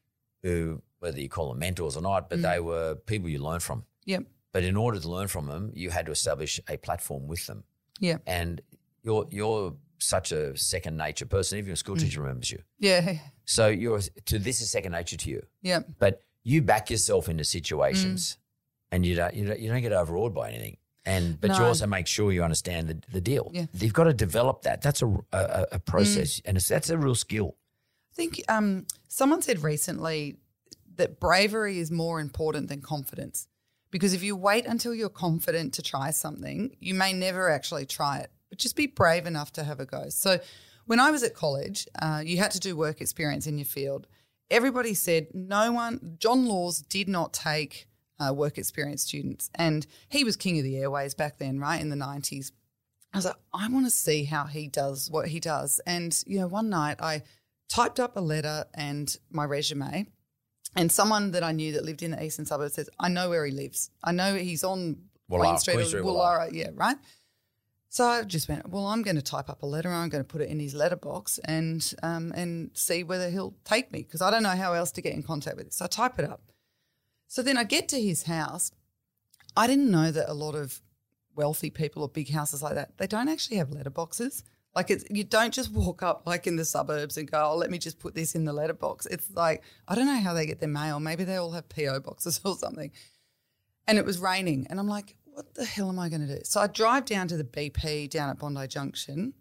who, 0.43 0.81
whether 0.99 1.19
you 1.19 1.29
call 1.29 1.49
them 1.49 1.59
mentors 1.59 1.97
or 1.97 2.01
not, 2.01 2.29
but 2.29 2.41
they 2.41 2.59
were 2.59 2.95
people 2.95 3.29
you 3.29 3.39
learned 3.39 3.63
from. 3.63 3.83
Yep. 4.05 4.25
But 4.51 4.63
in 4.63 4.77
order 4.77 4.99
to 4.99 5.09
learn 5.09 5.27
from 5.27 5.47
them, 5.47 5.71
you 5.73 5.89
had 5.89 6.05
to 6.05 6.11
establish 6.11 6.59
a 6.69 6.77
platform 6.77 7.27
with 7.27 7.47
them. 7.47 7.63
Yeah. 7.99 8.17
And 8.27 8.61
your 9.03 9.25
your 9.31 9.75
such 9.97 10.31
a 10.31 10.55
second 10.57 10.97
nature 10.97 11.25
person. 11.25 11.57
Even 11.57 11.73
a 11.73 11.75
school 11.75 11.95
mm. 11.95 12.01
teacher 12.01 12.21
remembers 12.21 12.51
you. 12.51 12.61
Yeah. 12.79 13.17
So 13.45 13.67
you're 13.67 13.99
to 14.25 14.39
this 14.39 14.61
is 14.61 14.69
second 14.69 14.91
nature 14.91 15.17
to 15.17 15.29
you. 15.29 15.45
Yeah. 15.61 15.81
But 15.99 16.21
you 16.43 16.61
back 16.61 16.89
yourself 16.89 17.29
into 17.29 17.43
situations, 17.43 18.33
mm. 18.33 18.37
and 18.91 19.05
you 19.05 19.15
don't 19.15 19.33
you 19.33 19.47
don't, 19.47 19.59
you 19.59 19.69
don't 19.69 19.81
get 19.81 19.93
overawed 19.93 20.33
by 20.33 20.49
anything. 20.49 20.77
And 21.05 21.39
but 21.39 21.55
you 21.57 21.63
also 21.63 21.85
make 21.85 22.07
sure 22.07 22.31
you 22.31 22.43
understand 22.43 22.87
the, 22.87 22.99
the 23.11 23.21
deal. 23.21 23.51
Yeah. 23.53 23.65
You've 23.73 23.93
got 23.93 24.05
to 24.05 24.13
develop 24.13 24.63
that. 24.63 24.81
That's 24.81 25.01
a 25.01 25.07
a, 25.31 25.67
a 25.73 25.79
process, 25.79 26.39
mm. 26.39 26.41
and 26.45 26.57
it's, 26.57 26.67
that's 26.67 26.89
a 26.89 26.97
real 26.97 27.15
skill. 27.15 27.55
I 28.11 28.15
think 28.15 28.41
um, 28.47 28.87
someone 29.07 29.41
said 29.41 29.61
recently 29.61 30.37
that 30.95 31.19
bravery 31.19 31.79
is 31.79 31.91
more 31.91 32.19
important 32.19 32.69
than 32.69 32.81
confidence. 32.81 33.47
Because 33.91 34.13
if 34.13 34.23
you 34.23 34.35
wait 34.35 34.65
until 34.65 34.93
you're 34.93 35.07
confident 35.07 35.73
to 35.75 35.81
try 35.81 36.11
something, 36.11 36.75
you 36.81 36.93
may 36.93 37.13
never 37.13 37.49
actually 37.49 37.85
try 37.85 38.17
it. 38.17 38.31
But 38.55 38.61
just 38.61 38.77
be 38.77 38.87
brave 38.87 39.25
enough 39.25 39.51
to 39.53 39.65
have 39.65 39.81
a 39.81 39.85
go. 39.85 40.05
So 40.07 40.39
when 40.85 41.01
I 41.01 41.11
was 41.11 41.23
at 41.23 41.33
college, 41.33 41.87
uh, 42.01 42.21
you 42.25 42.37
had 42.37 42.51
to 42.51 42.59
do 42.59 42.77
work 42.77 43.01
experience 43.01 43.47
in 43.47 43.57
your 43.57 43.65
field. 43.65 44.07
Everybody 44.49 44.93
said 44.93 45.27
no 45.33 45.73
one, 45.73 46.15
John 46.19 46.45
Laws 46.45 46.79
did 46.79 47.09
not 47.09 47.33
take 47.33 47.87
uh, 48.17 48.33
work 48.33 48.57
experience 48.57 49.03
students. 49.03 49.49
And 49.55 49.85
he 50.07 50.23
was 50.23 50.37
king 50.37 50.57
of 50.57 50.63
the 50.63 50.77
airways 50.77 51.13
back 51.13 51.37
then, 51.37 51.59
right, 51.59 51.81
in 51.81 51.89
the 51.89 51.97
90s. 51.97 52.53
I 53.13 53.17
was 53.17 53.25
like, 53.25 53.35
I 53.53 53.67
want 53.67 53.87
to 53.87 53.91
see 53.91 54.23
how 54.23 54.45
he 54.45 54.69
does 54.69 55.11
what 55.11 55.27
he 55.27 55.41
does. 55.41 55.81
And, 55.85 56.17
you 56.25 56.39
know, 56.39 56.47
one 56.47 56.69
night 56.69 57.01
I 57.01 57.23
typed 57.67 57.99
up 57.99 58.15
a 58.15 58.21
letter 58.21 58.65
and 58.73 59.13
my 59.29 59.43
resume, 59.43 60.07
and 60.77 60.91
someone 60.91 61.31
that 61.31 61.43
I 61.43 61.51
knew 61.51 61.73
that 61.73 61.83
lived 61.83 62.03
in 62.03 62.11
the 62.11 62.23
eastern 62.23 62.45
suburbs 62.45 62.75
says, 62.75 62.89
I 62.99 63.09
know 63.09 63.29
where 63.29 63.45
he 63.45 63.51
lives. 63.51 63.89
I 64.01 64.13
know 64.13 64.35
he's 64.35 64.63
on 64.63 64.97
Queen 65.29 65.57
Street, 65.57 65.87
Street, 65.87 66.03
Yeah, 66.53 66.69
right. 66.73 66.97
So 67.95 68.03
I 68.03 68.23
just 68.23 68.49
went, 68.49 68.67
well, 68.67 68.87
I'm 68.87 69.03
going 69.03 69.15
to 69.15 69.21
type 69.21 69.49
up 69.49 69.63
a 69.63 69.65
letter. 69.65 69.89
I'm 69.89 70.09
going 70.09 70.21
to 70.21 70.27
put 70.27 70.41
it 70.41 70.49
in 70.49 70.59
his 70.59 70.75
letterbox 70.75 71.37
and 71.45 71.93
um, 72.03 72.33
and 72.35 72.71
see 72.73 73.05
whether 73.05 73.29
he'll 73.29 73.55
take 73.63 73.89
me 73.93 73.99
because 73.99 74.21
I 74.21 74.29
don't 74.29 74.43
know 74.43 74.49
how 74.49 74.73
else 74.73 74.91
to 74.91 75.01
get 75.01 75.13
in 75.13 75.23
contact 75.23 75.55
with 75.55 75.67
him. 75.67 75.71
So 75.71 75.85
I 75.85 75.87
type 75.87 76.19
it 76.19 76.25
up. 76.25 76.41
So 77.29 77.41
then 77.41 77.57
I 77.57 77.63
get 77.63 77.87
to 77.87 78.01
his 78.01 78.23
house. 78.23 78.73
I 79.55 79.65
didn't 79.65 79.89
know 79.89 80.11
that 80.11 80.29
a 80.29 80.33
lot 80.33 80.55
of 80.55 80.81
wealthy 81.37 81.69
people 81.69 82.01
or 82.01 82.09
big 82.09 82.31
houses 82.31 82.61
like 82.61 82.75
that, 82.75 82.97
they 82.97 83.07
don't 83.07 83.29
actually 83.29 83.55
have 83.55 83.69
letterboxes. 83.69 84.43
Like 84.75 84.91
it's 84.91 85.05
you 85.09 85.23
don't 85.23 85.53
just 85.53 85.71
walk 85.71 86.03
up 86.03 86.23
like 86.25 86.47
in 86.47 86.57
the 86.57 86.65
suburbs 86.65 87.15
and 87.15 87.31
go, 87.31 87.51
oh, 87.51 87.55
let 87.55 87.71
me 87.71 87.77
just 87.77 87.99
put 87.99 88.13
this 88.13 88.35
in 88.35 88.43
the 88.43 88.51
letterbox. 88.51 89.05
It's 89.05 89.31
like 89.33 89.63
I 89.87 89.95
don't 89.95 90.07
know 90.07 90.19
how 90.19 90.33
they 90.33 90.45
get 90.45 90.59
their 90.59 90.67
mail. 90.67 90.99
Maybe 90.99 91.23
they 91.23 91.37
all 91.37 91.51
have 91.51 91.69
PO 91.69 92.01
boxes 92.01 92.41
or 92.43 92.57
something. 92.57 92.91
And 93.87 93.97
it 93.97 94.03
was 94.03 94.19
raining, 94.19 94.67
and 94.69 94.81
I'm 94.81 94.89
like, 94.89 95.15
what 95.35 95.53
the 95.53 95.65
hell 95.65 95.89
am 95.89 95.99
I 95.99 96.07
going 96.07 96.25
to 96.25 96.33
do? 96.33 96.41
So 96.45 96.61
I 96.61 96.67
drive 96.67 97.03
down 97.03 97.27
to 97.27 97.35
the 97.35 97.43
BP 97.43 98.09
down 98.09 98.29
at 98.29 98.39
Bondi 98.39 98.67
Junction, 98.67 99.33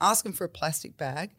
ask 0.00 0.22
them 0.22 0.32
for 0.32 0.44
a 0.44 0.48
plastic 0.48 0.96
bag. 0.96 1.30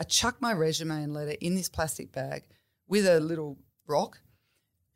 I 0.00 0.04
chuck 0.04 0.36
my 0.40 0.52
resume 0.52 1.02
and 1.02 1.12
letter 1.12 1.34
in 1.40 1.54
this 1.54 1.68
plastic 1.68 2.10
bag 2.10 2.44
with 2.86 3.06
a 3.06 3.20
little 3.20 3.58
rock, 3.86 4.20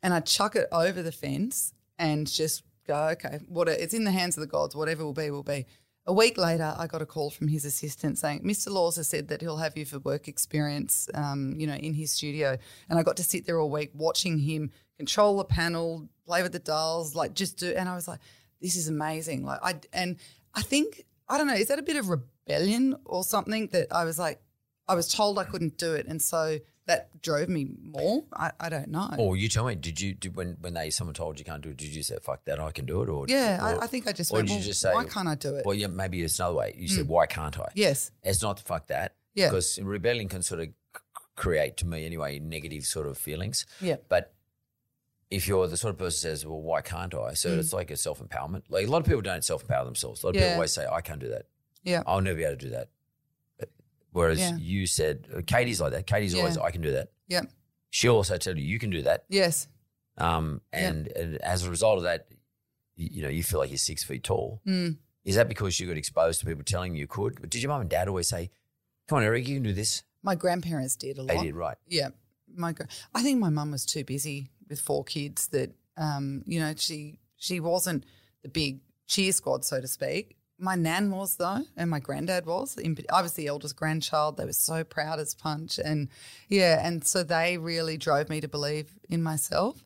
and 0.01 0.11
I 0.11 0.21
chuck 0.21 0.55
it 0.55 0.67
over 0.71 1.03
the 1.03 1.11
fence 1.11 1.73
and 1.99 2.27
just 2.27 2.63
go, 2.87 3.09
okay, 3.09 3.39
what 3.47 3.69
it's 3.69 3.93
in 3.93 4.05
the 4.05 4.11
hands 4.11 4.37
of 4.37 4.41
the 4.41 4.47
gods. 4.47 4.75
Whatever 4.75 5.05
will 5.05 5.13
be, 5.13 5.29
will 5.29 5.43
be. 5.43 5.67
A 6.05 6.13
week 6.13 6.37
later, 6.37 6.73
I 6.77 6.87
got 6.87 7.01
a 7.01 7.05
call 7.05 7.29
from 7.29 7.47
his 7.47 7.63
assistant 7.65 8.17
saying, 8.17 8.41
Mr. 8.43 8.71
Laws 8.71 8.97
has 8.97 9.07
said 9.07 9.27
that 9.29 9.39
he'll 9.39 9.57
have 9.57 9.77
you 9.77 9.85
for 9.85 9.99
work 9.99 10.27
experience, 10.27 11.07
um, 11.13 11.55
you 11.57 11.67
know, 11.67 11.75
in 11.75 11.93
his 11.93 12.11
studio. 12.11 12.57
And 12.89 12.99
I 12.99 13.03
got 13.03 13.15
to 13.17 13.23
sit 13.23 13.45
there 13.45 13.59
all 13.59 13.69
week 13.69 13.91
watching 13.93 14.39
him 14.39 14.71
control 14.97 15.37
the 15.37 15.45
panel, 15.45 16.09
play 16.25 16.43
with 16.43 16.51
the 16.51 16.59
dials, 16.59 17.15
like 17.15 17.35
just 17.35 17.57
do. 17.57 17.71
And 17.71 17.87
I 17.87 17.95
was 17.95 18.07
like, 18.07 18.19
this 18.63 18.75
is 18.75 18.87
amazing. 18.87 19.45
Like 19.45 19.59
I 19.61 19.75
and 19.91 20.15
I 20.55 20.63
think 20.63 21.03
I 21.29 21.37
don't 21.37 21.45
know, 21.45 21.53
is 21.53 21.67
that 21.67 21.77
a 21.77 21.83
bit 21.83 21.97
of 21.97 22.09
rebellion 22.09 22.95
or 23.05 23.23
something 23.23 23.67
that 23.67 23.87
I 23.91 24.05
was 24.05 24.17
like, 24.17 24.41
I 24.87 24.95
was 24.95 25.13
told 25.13 25.37
I 25.37 25.43
couldn't 25.43 25.77
do 25.77 25.93
it, 25.93 26.07
and 26.07 26.21
so 26.21 26.57
that 26.85 27.21
drove 27.21 27.47
me 27.47 27.67
more. 27.81 28.23
I, 28.33 28.51
I 28.59 28.69
don't 28.69 28.89
know. 28.89 29.09
Or 29.17 29.37
you 29.37 29.47
tell 29.47 29.65
me, 29.65 29.75
did 29.75 30.01
you 30.01 30.13
did, 30.13 30.35
when 30.35 30.57
when 30.61 30.73
they 30.73 30.89
someone 30.89 31.13
told 31.13 31.37
you 31.37 31.45
can't 31.45 31.61
do 31.61 31.69
it? 31.69 31.77
Did 31.77 31.93
you 31.93 32.03
say 32.03 32.17
fuck 32.21 32.43
that? 32.45 32.59
I 32.59 32.71
can 32.71 32.85
do 32.85 33.03
it, 33.03 33.09
or 33.09 33.25
yeah, 33.27 33.61
or, 33.61 33.81
I, 33.81 33.83
I 33.83 33.87
think 33.87 34.07
I 34.07 34.13
just 34.13 34.31
or 34.31 34.37
went. 34.37 34.47
did 34.47 34.57
you 34.57 34.63
just 34.63 34.81
say 34.81 34.93
why 34.93 35.05
can't 35.05 35.27
I 35.27 35.35
do 35.35 35.55
it? 35.55 35.65
Well, 35.65 35.75
yeah, 35.75 35.87
maybe 35.87 36.23
it's 36.23 36.39
another 36.39 36.55
way. 36.55 36.73
You 36.77 36.87
said 36.87 37.05
mm. 37.05 37.09
why 37.09 37.25
can't 37.27 37.59
I? 37.59 37.67
yes, 37.75 38.11
It's 38.23 38.41
not 38.41 38.59
fuck 38.61 38.87
that. 38.87 39.15
Yeah. 39.35 39.49
Because 39.49 39.79
rebellion 39.81 40.29
can 40.29 40.41
sort 40.43 40.61
of 40.61 40.67
create, 41.35 41.77
to 41.77 41.87
me 41.87 42.05
anyway, 42.05 42.37
negative 42.39 42.83
sort 42.83 43.07
of 43.07 43.17
feelings. 43.17 43.65
Yeah. 43.81 43.95
But 44.07 44.33
if 45.33 45.47
you're 45.47 45.67
the 45.67 45.77
sort 45.77 45.91
of 45.93 45.97
person 45.97 46.29
who 46.29 46.35
says, 46.35 46.45
well, 46.45 46.61
why 46.61 46.81
can't 46.81 47.13
I? 47.15 47.33
So 47.33 47.49
it's 47.57 47.73
like 47.73 47.89
a 47.91 47.97
self 47.97 48.19
empowerment. 48.21 48.63
Like 48.69 48.87
a 48.87 48.89
lot 48.91 48.99
of 48.99 49.05
people 49.05 49.21
don't 49.21 49.43
self 49.43 49.61
empower 49.63 49.85
themselves. 49.85 50.23
A 50.23 50.27
lot 50.27 50.29
of 50.31 50.35
Yeah. 50.35 50.41
people 50.47 50.53
always 50.55 50.73
say, 50.73 50.85
I 50.85 51.01
can't 51.01 51.19
do 51.19 51.29
that. 51.29 51.45
yeah, 51.83 52.01
I'll 52.05 52.21
never 52.21 52.37
be 52.37 52.43
able 52.45 52.57
to 52.57 52.65
do 52.65 52.69
that. 52.71 52.89
Whereas 54.11 54.39
Yeah. 54.39 54.55
you 54.57 54.85
said, 54.85 55.27
uh, 55.35 55.41
Katie's 55.45 55.81
like 55.81 55.91
that. 55.93 56.05
Katie's 56.05 56.35
always, 56.35 56.57
I 56.57 56.69
can 56.71 56.81
do 56.81 56.91
that. 56.91 57.09
yeah, 57.27 57.41
She'll 57.89 58.15
also 58.15 58.37
tell 58.37 58.55
you, 58.57 58.63
you 58.63 58.77
can 58.79 58.89
do 58.91 59.01
that. 59.03 59.25
yes, 59.27 59.67
Um, 60.17 60.61
Yeah. 60.71 60.89
and, 60.89 61.07
and 61.07 61.35
as 61.41 61.63
a 61.65 61.69
result 61.69 61.97
of 61.97 62.03
that, 62.03 62.27
you, 62.95 63.09
you 63.13 63.21
know, 63.23 63.29
you 63.29 63.41
feel 63.43 63.59
like 63.59 63.71
you're 63.71 63.77
six 63.79 64.03
feet 64.03 64.23
tall. 64.23 64.61
Mm. 64.67 64.97
Is 65.25 65.35
that 65.35 65.47
because 65.49 65.79
you 65.79 65.87
got 65.87 65.97
exposed 65.97 66.39
to 66.41 66.45
people 66.45 66.63
telling 66.63 66.95
you 66.95 67.07
could? 67.07 67.41
But 67.41 67.49
did 67.49 67.63
your 67.63 67.69
mum 67.69 67.81
and 67.81 67.89
dad 67.89 68.07
always 68.07 68.27
say, 68.27 68.51
come 69.07 69.17
on, 69.17 69.23
Eric, 69.23 69.47
you 69.47 69.55
can 69.55 69.63
do 69.63 69.73
this? 69.73 70.03
my 70.25 70.35
grandparents 70.35 70.95
did 70.95 71.17
a 71.17 71.21
lot. 71.23 71.35
They 71.35 71.43
did, 71.43 71.55
right. 71.55 71.77
Yeah, 71.87 72.09
my 72.55 72.73
I 73.13 73.21
think 73.23 73.39
my 73.39 73.49
mum 73.49 73.71
was 73.71 73.85
too 73.85 74.03
busy 74.05 74.51
with 74.69 74.79
four 74.79 75.03
kids 75.03 75.47
that 75.47 75.71
um, 75.97 76.43
you 76.45 76.59
know 76.59 76.73
she 76.77 77.19
she 77.37 77.59
wasn't 77.59 78.05
the 78.41 78.49
big 78.49 78.79
cheer 79.07 79.31
squad 79.31 79.63
so 79.65 79.81
to 79.81 79.87
speak. 79.87 80.37
My 80.59 80.75
nan 80.75 81.09
was 81.11 81.35
though, 81.35 81.61
and 81.75 81.89
my 81.89 81.99
granddad 81.99 82.45
was. 82.45 82.77
I 83.11 83.21
was 83.21 83.33
the 83.33 83.47
eldest 83.47 83.75
grandchild. 83.75 84.37
They 84.37 84.45
were 84.45 84.53
so 84.53 84.83
proud 84.83 85.19
as 85.19 85.33
punch, 85.35 85.77
and 85.83 86.09
yeah, 86.47 86.85
and 86.87 87.05
so 87.05 87.23
they 87.23 87.57
really 87.57 87.97
drove 87.97 88.29
me 88.29 88.39
to 88.41 88.47
believe 88.47 88.91
in 89.09 89.21
myself. 89.23 89.83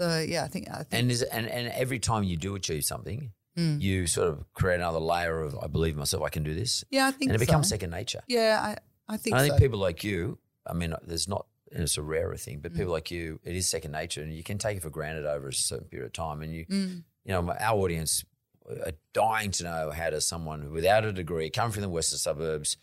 So 0.00 0.18
yeah, 0.26 0.42
I 0.44 0.48
think 0.48 0.68
I 0.70 0.78
think 0.82 0.88
And 0.92 1.10
is 1.10 1.22
and, 1.22 1.46
and 1.46 1.68
every 1.68 1.98
time 1.98 2.24
you 2.24 2.36
do 2.36 2.54
achieve 2.54 2.84
something, 2.84 3.32
Mm. 3.56 3.80
you 3.80 4.06
sort 4.06 4.28
of 4.28 4.44
create 4.52 4.74
another 4.76 4.98
layer 4.98 5.40
of 5.40 5.56
I 5.62 5.66
believe 5.66 5.96
myself, 5.96 6.22
I 6.22 6.28
can 6.28 6.42
do 6.42 6.52
this. 6.54 6.84
yeah, 6.90 7.06
I 7.06 7.10
think 7.10 7.30
And 7.30 7.36
it 7.40 7.46
becomes 7.46 7.68
second 7.70 7.88
nature. 7.88 8.20
Yeah, 8.28 8.60
I 8.62 9.14
I 9.14 9.16
think 9.16 9.34
And 9.34 9.40
I 9.42 9.46
so. 9.46 9.52
think 9.52 9.62
people 9.62 9.78
like 9.78 10.04
you, 10.04 10.38
I 10.66 10.74
mean, 10.74 10.92
there's 11.06 11.26
not 11.26 11.46
and 11.72 11.82
it's 11.82 11.96
a 11.96 12.02
rarer 12.02 12.36
thing, 12.36 12.58
Mm. 12.58 12.62
but 12.62 12.74
people 12.74 12.92
like 12.92 13.10
you, 13.10 13.40
it 13.44 13.54
is 13.56 13.68
second 13.68 13.92
nature, 13.92 14.22
and 14.22 14.32
you 14.34 14.42
can 14.42 14.58
take 14.58 14.76
it 14.76 14.82
for 14.82 14.90
granted 14.90 15.26
over 15.26 15.48
a 15.48 15.52
certain 15.52 15.88
period 15.88 16.06
of 16.06 16.12
time. 16.12 16.42
And 16.42 16.52
you, 16.54 16.66
Mm. 16.66 17.04
you 17.24 17.32
know, 17.32 17.50
our 17.50 17.78
audience 17.78 18.24
are 18.68 18.92
dying 19.12 19.50
to 19.52 19.64
know 19.64 19.90
how 19.92 20.10
does 20.10 20.26
someone 20.26 20.72
without 20.72 21.04
a 21.04 21.12
degree, 21.12 21.50
come 21.50 21.70
from 21.70 21.82
the 21.82 21.88
western 21.88 22.18
suburbs, 22.18 22.76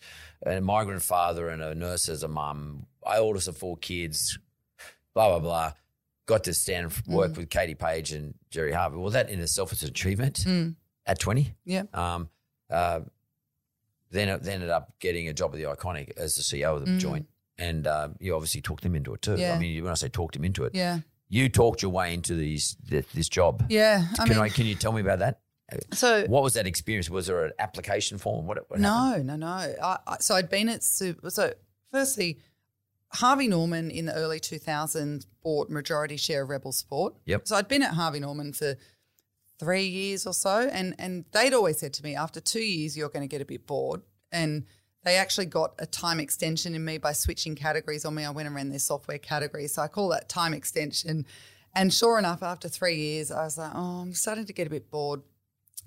a 0.45 0.61
migrant 0.61 1.01
father 1.03 1.49
and 1.49 1.61
a 1.61 1.75
nurse 1.75 2.07
as 2.09 2.23
a 2.23 2.27
mum, 2.27 2.87
I 3.05 3.17
oldest 3.17 3.47
of 3.49 3.57
four 3.57 3.75
kids, 3.77 4.37
blah 5.13 5.29
blah 5.29 5.39
blah, 5.39 5.73
got 6.25 6.43
to 6.45 6.53
stand 6.53 6.85
and 6.85 6.93
Mm. 6.93 7.13
work 7.13 7.35
with 7.37 7.49
Katie 7.49 7.75
Page 7.75 8.13
and 8.13 8.33
Gerry 8.49 8.71
Harvey. 8.71 8.95
Well, 8.97 9.09
that 9.11 9.29
in 9.29 9.39
itself 9.41 9.73
is 9.73 9.83
an 9.83 9.89
achievement 9.89 10.37
Mm. 10.45 10.75
at 11.05 11.19
twenty. 11.19 11.53
Yeah. 11.65 11.83
Um, 11.93 12.29
uh, 12.69 13.01
then 14.09 14.27
then 14.41 14.53
ended 14.55 14.69
up 14.69 14.97
getting 14.99 15.27
a 15.27 15.33
job 15.33 15.53
at 15.53 15.57
the 15.57 15.63
Iconic 15.63 16.11
as 16.17 16.35
the 16.35 16.43
CEO 16.43 16.75
of 16.77 16.85
the 16.85 16.97
joint, 16.97 17.27
and 17.57 17.85
uh, 17.87 18.09
you 18.19 18.33
obviously 18.35 18.61
talked 18.61 18.85
him 18.85 18.95
into 18.95 19.13
it 19.13 19.21
too. 19.21 19.35
Yeah. 19.37 19.55
I 19.55 19.59
mean, 19.59 19.83
when 19.83 19.91
I 19.91 19.95
say 19.95 20.09
talked 20.09 20.35
him 20.35 20.43
into 20.43 20.63
it, 20.65 20.73
Yeah, 20.75 20.99
you 21.29 21.49
talked 21.49 21.81
your 21.81 21.91
way 21.91 22.13
into 22.13 22.35
these 22.35 22.75
this, 22.83 23.05
this 23.13 23.29
job. 23.29 23.65
yeah. 23.69 24.05
I 24.13 24.25
can 24.25 24.29
mean, 24.29 24.39
I 24.39 24.49
can 24.49 24.65
you 24.65 24.75
tell 24.75 24.91
me 24.91 25.01
about 25.01 25.19
that? 25.19 25.39
so 25.93 26.25
What 26.27 26.43
was 26.43 26.53
that 26.53 26.67
experience? 26.67 27.09
Was 27.09 27.27
there 27.27 27.45
an 27.45 27.51
application 27.59 28.17
form? 28.17 28.45
What, 28.45 28.69
what 28.69 28.79
no, 28.79 28.89
happened? 28.93 29.27
no, 29.27 29.35
no. 29.37 29.47
I, 29.47 29.97
I, 30.05 30.17
so 30.19 30.35
I'd 30.35 30.49
been 30.49 30.69
at 30.69 30.83
Super. 30.83 31.29
So 31.29 31.53
firstly, 31.91 32.39
Harvey 33.13 33.47
Norman 33.47 33.89
in 33.91 34.05
the 34.05 34.13
early 34.13 34.39
2000s 34.39 35.25
bought 35.43 35.69
majority 35.69 36.17
share 36.17 36.43
of 36.43 36.49
Rebel 36.49 36.71
Sport. 36.71 37.15
Yep. 37.25 37.47
So 37.47 37.55
I'd 37.55 37.67
been 37.67 37.83
at 37.83 37.93
Harvey 37.93 38.19
Norman 38.19 38.53
for 38.53 38.75
three 39.59 39.85
years 39.85 40.25
or 40.27 40.33
so, 40.33 40.67
and 40.71 40.95
and 40.99 41.25
they'd 41.31 41.53
always 41.53 41.77
said 41.79 41.93
to 41.93 42.03
me, 42.03 42.15
after 42.15 42.39
two 42.41 42.63
years, 42.63 42.97
you're 42.97 43.09
going 43.09 43.21
to 43.21 43.27
get 43.27 43.41
a 43.41 43.45
bit 43.45 43.65
bored, 43.67 44.01
and 44.31 44.65
they 45.03 45.17
actually 45.17 45.47
got 45.47 45.73
a 45.79 45.85
time 45.85 46.19
extension 46.19 46.75
in 46.75 46.83
me 46.83 46.97
by 46.97 47.13
switching 47.13 47.55
categories 47.55 48.05
on 48.05 48.15
me. 48.15 48.23
I 48.23 48.29
went 48.29 48.47
and 48.47 48.55
ran 48.55 48.69
their 48.69 48.79
software 48.79 49.17
category, 49.17 49.67
so 49.67 49.81
I 49.81 49.87
call 49.87 50.09
that 50.09 50.29
time 50.29 50.53
extension. 50.53 51.25
And 51.75 51.93
sure 51.93 52.19
enough, 52.19 52.43
after 52.43 52.69
three 52.69 52.95
years, 52.95 53.31
I 53.31 53.43
was 53.43 53.57
like, 53.57 53.71
oh, 53.73 54.01
I'm 54.01 54.13
starting 54.13 54.45
to 54.45 54.53
get 54.53 54.67
a 54.67 54.69
bit 54.69 54.91
bored. 54.91 55.21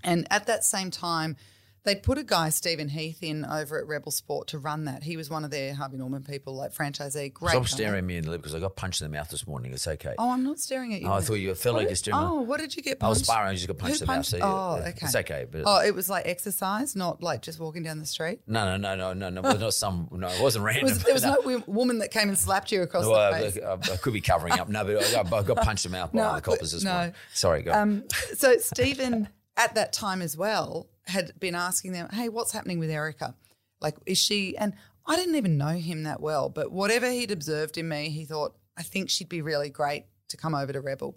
And 0.05 0.27
at 0.31 0.47
that 0.47 0.65
same 0.65 0.91
time, 0.91 1.37
they'd 1.87 2.03
put 2.03 2.19
a 2.19 2.23
guy, 2.25 2.51
Stephen 2.51 2.91
Heath, 2.91 3.23
in 3.23 3.47
over 3.47 3.79
at 3.81 3.87
Rebel 3.87 4.13
Sport 4.13 4.49
to 4.49 4.59
run 4.59 4.85
that. 4.85 5.03
He 5.05 5.17
was 5.17 5.31
one 5.31 5.45
of 5.45 5.51
their 5.51 5.73
Harvey 5.75 5.97
Norman 5.97 6.23
people, 6.23 6.55
like 6.55 6.75
franchisee. 6.75 7.33
Great. 7.33 7.51
Stop 7.53 7.63
guy. 7.63 7.67
staring 7.69 7.99
at 7.99 8.05
me 8.05 8.19
in 8.19 8.25
the 8.25 8.31
lip 8.31 8.43
because 8.43 8.55
I 8.55 8.61
got 8.61 8.77
punched 8.77 9.01
in 9.01 9.11
the 9.11 9.17
mouth 9.17 9.31
this 9.31 9.47
morning. 9.47 9.73
It's 9.73 9.87
okay. 9.89 10.15
Oh, 10.19 10.31
I'm 10.33 10.45
not 10.45 10.59
staring 10.59 10.93
at 10.93 11.01
you. 11.01 11.09
Oh, 11.09 11.13
I 11.15 11.21
thought 11.23 11.35
you 11.35 11.49
like 11.55 11.57
did- 11.81 11.89
you're 11.89 11.95
staring. 11.97 12.21
Oh, 12.21 12.43
what 12.43 12.61
did 12.61 12.77
you 12.77 12.83
get 12.83 12.99
Punched? 12.99 13.07
I 13.07 13.09
was 13.09 13.23
sparring. 13.23 13.49
I 13.51 13.55
just 13.55 13.67
got 13.69 13.79
punched 13.79 14.01
Who 14.01 14.05
in 14.05 14.07
the 14.09 14.15
mouth. 14.17 14.27
So 14.27 14.39
oh, 14.43 14.77
yeah, 14.83 14.89
okay. 14.89 14.99
It's 15.07 15.17
okay. 15.17 15.47
But 15.51 15.63
Oh, 15.65 15.81
it 15.81 15.95
was 15.95 16.11
like 16.11 16.27
exercise, 16.27 16.95
not 16.97 17.23
like 17.23 17.41
just 17.41 17.59
walking 17.61 17.83
down 17.83 17.99
the 18.01 18.07
street. 18.07 18.41
no, 18.47 18.77
no, 18.77 18.77
no, 18.77 18.97
no, 18.97 19.31
no, 19.31 19.41
no. 19.41 19.49
It 19.49 19.53
was 19.55 19.61
not 19.61 19.75
some. 19.75 20.09
No, 20.13 20.27
it 20.29 20.41
wasn't 20.43 20.65
It 20.65 20.67
random. 20.67 20.85
was, 20.89 21.03
there 21.05 21.15
was 21.15 21.25
no 21.25 21.37
wo- 21.45 21.63
woman 21.67 21.99
that 22.01 22.11
came 22.11 22.29
and 22.29 22.37
slapped 22.37 22.73
you 22.73 22.83
across 22.83 23.07
Well, 23.07 23.33
the 23.33 23.51
face. 23.53 23.63
I, 23.65 23.93
I 23.93 23.97
could 23.97 24.13
be 24.13 24.21
covering 24.21 24.55
up. 24.55 24.69
No, 24.69 24.85
but 24.85 25.03
I 25.05 25.13
got, 25.23 25.33
I 25.33 25.43
got 25.43 25.57
punched 25.59 25.87
in 25.87 25.93
the 25.93 25.99
mouth 25.99 26.13
by 26.13 26.19
No, 26.21 26.27
one 26.29 26.37
of 26.39 26.43
the 26.43 26.51
coppers 26.51 26.73
this 26.73 26.83
no. 26.83 26.93
morning. 26.93 27.15
Sorry, 27.33 27.63
go. 27.63 27.73
Um, 27.73 28.05
so 28.35 28.57
Stephen, 28.59 29.29
at 29.57 29.75
that 29.75 29.93
time 29.93 30.23
as 30.23 30.37
well, 30.37 30.89
had 31.07 31.39
been 31.39 31.55
asking 31.55 31.93
them, 31.93 32.09
"Hey, 32.13 32.29
what's 32.29 32.53
happening 32.53 32.79
with 32.79 32.91
Erica?" 32.91 33.35
Like, 33.81 33.97
is 34.07 34.19
she? 34.19 34.57
And 34.57 34.75
I 35.07 35.17
didn't 35.17 35.37
even 35.37 35.57
know 35.57 35.69
him 35.69 36.03
that 36.03 36.21
well, 36.21 36.49
but 36.49 36.73
whatever 36.73 37.11
he'd 37.11 37.31
observed 37.31 37.79
in 37.79 37.89
me, 37.89 38.11
he 38.11 38.25
thought, 38.25 38.57
I 38.77 38.83
think 38.83 39.09
she'd 39.09 39.29
be 39.29 39.43
really 39.43 39.71
great 39.71 40.05
to 40.29 40.37
come 40.37 40.55
over 40.55 40.73
to 40.73 40.81
Rebel. 40.81 41.17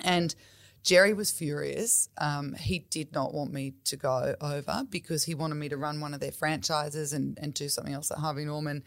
And 0.00 0.34
Gerry 0.82 1.12
was 1.12 1.32
furious. 1.32 2.08
Um, 2.18 2.54
he 2.54 2.78
did 2.78 3.12
not 3.12 3.34
want 3.34 3.52
me 3.52 3.74
to 3.84 3.96
go 3.96 4.36
over 4.40 4.84
because 4.88 5.24
he 5.24 5.34
wanted 5.34 5.56
me 5.56 5.68
to 5.68 5.76
run 5.76 6.00
one 6.00 6.14
of 6.14 6.20
their 6.20 6.30
franchises 6.30 7.12
and, 7.12 7.36
and 7.42 7.52
do 7.52 7.68
something 7.68 7.92
else 7.92 8.10
at 8.12 8.18
Harvey 8.18 8.44
Norman. 8.44 8.84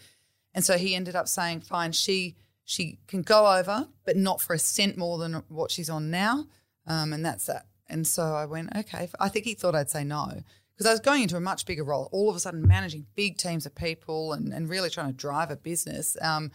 And 0.54 0.64
so 0.64 0.78
he 0.78 0.96
ended 0.96 1.16
up 1.16 1.28
saying, 1.28 1.62
fine, 1.62 1.92
she 1.92 2.38
she 2.64 3.00
can 3.08 3.24
go 3.24 3.52
over, 3.58 3.88
but 4.06 4.16
not 4.16 4.42
for 4.42 4.54
a 4.54 4.60
cent 4.60 4.96
more 4.96 5.18
than 5.18 5.44
what 5.50 5.72
she's 5.72 5.90
on 5.90 6.12
now. 6.12 6.46
Um, 6.86 7.14
and 7.14 7.26
that's 7.26 7.48
that. 7.48 7.66
And 7.90 8.06
so 8.06 8.24
I 8.24 8.46
went, 8.46 8.70
okay. 8.76 9.10
I 9.20 9.30
think 9.30 9.46
he 9.46 9.54
thought 9.54 9.76
I'd 9.76 9.90
say 9.90 10.04
no 10.04 10.44
because 10.76 10.90
I 10.90 10.92
was 10.92 11.02
going 11.02 11.24
into 11.24 11.36
a 11.36 11.42
much 11.42 11.66
bigger 11.66 11.84
role, 11.84 12.08
all 12.12 12.30
of 12.30 12.36
a 12.36 12.40
sudden 12.40 12.66
managing 12.66 13.06
big 13.16 13.38
teams 13.38 13.66
of 13.66 13.76
people 13.76 14.32
and, 14.32 14.54
and 14.54 14.70
really 14.70 14.90
trying 14.90 15.08
to 15.08 15.14
drive 15.14 15.52
a 15.52 15.58
business. 15.58 16.16
Um, 16.22 16.52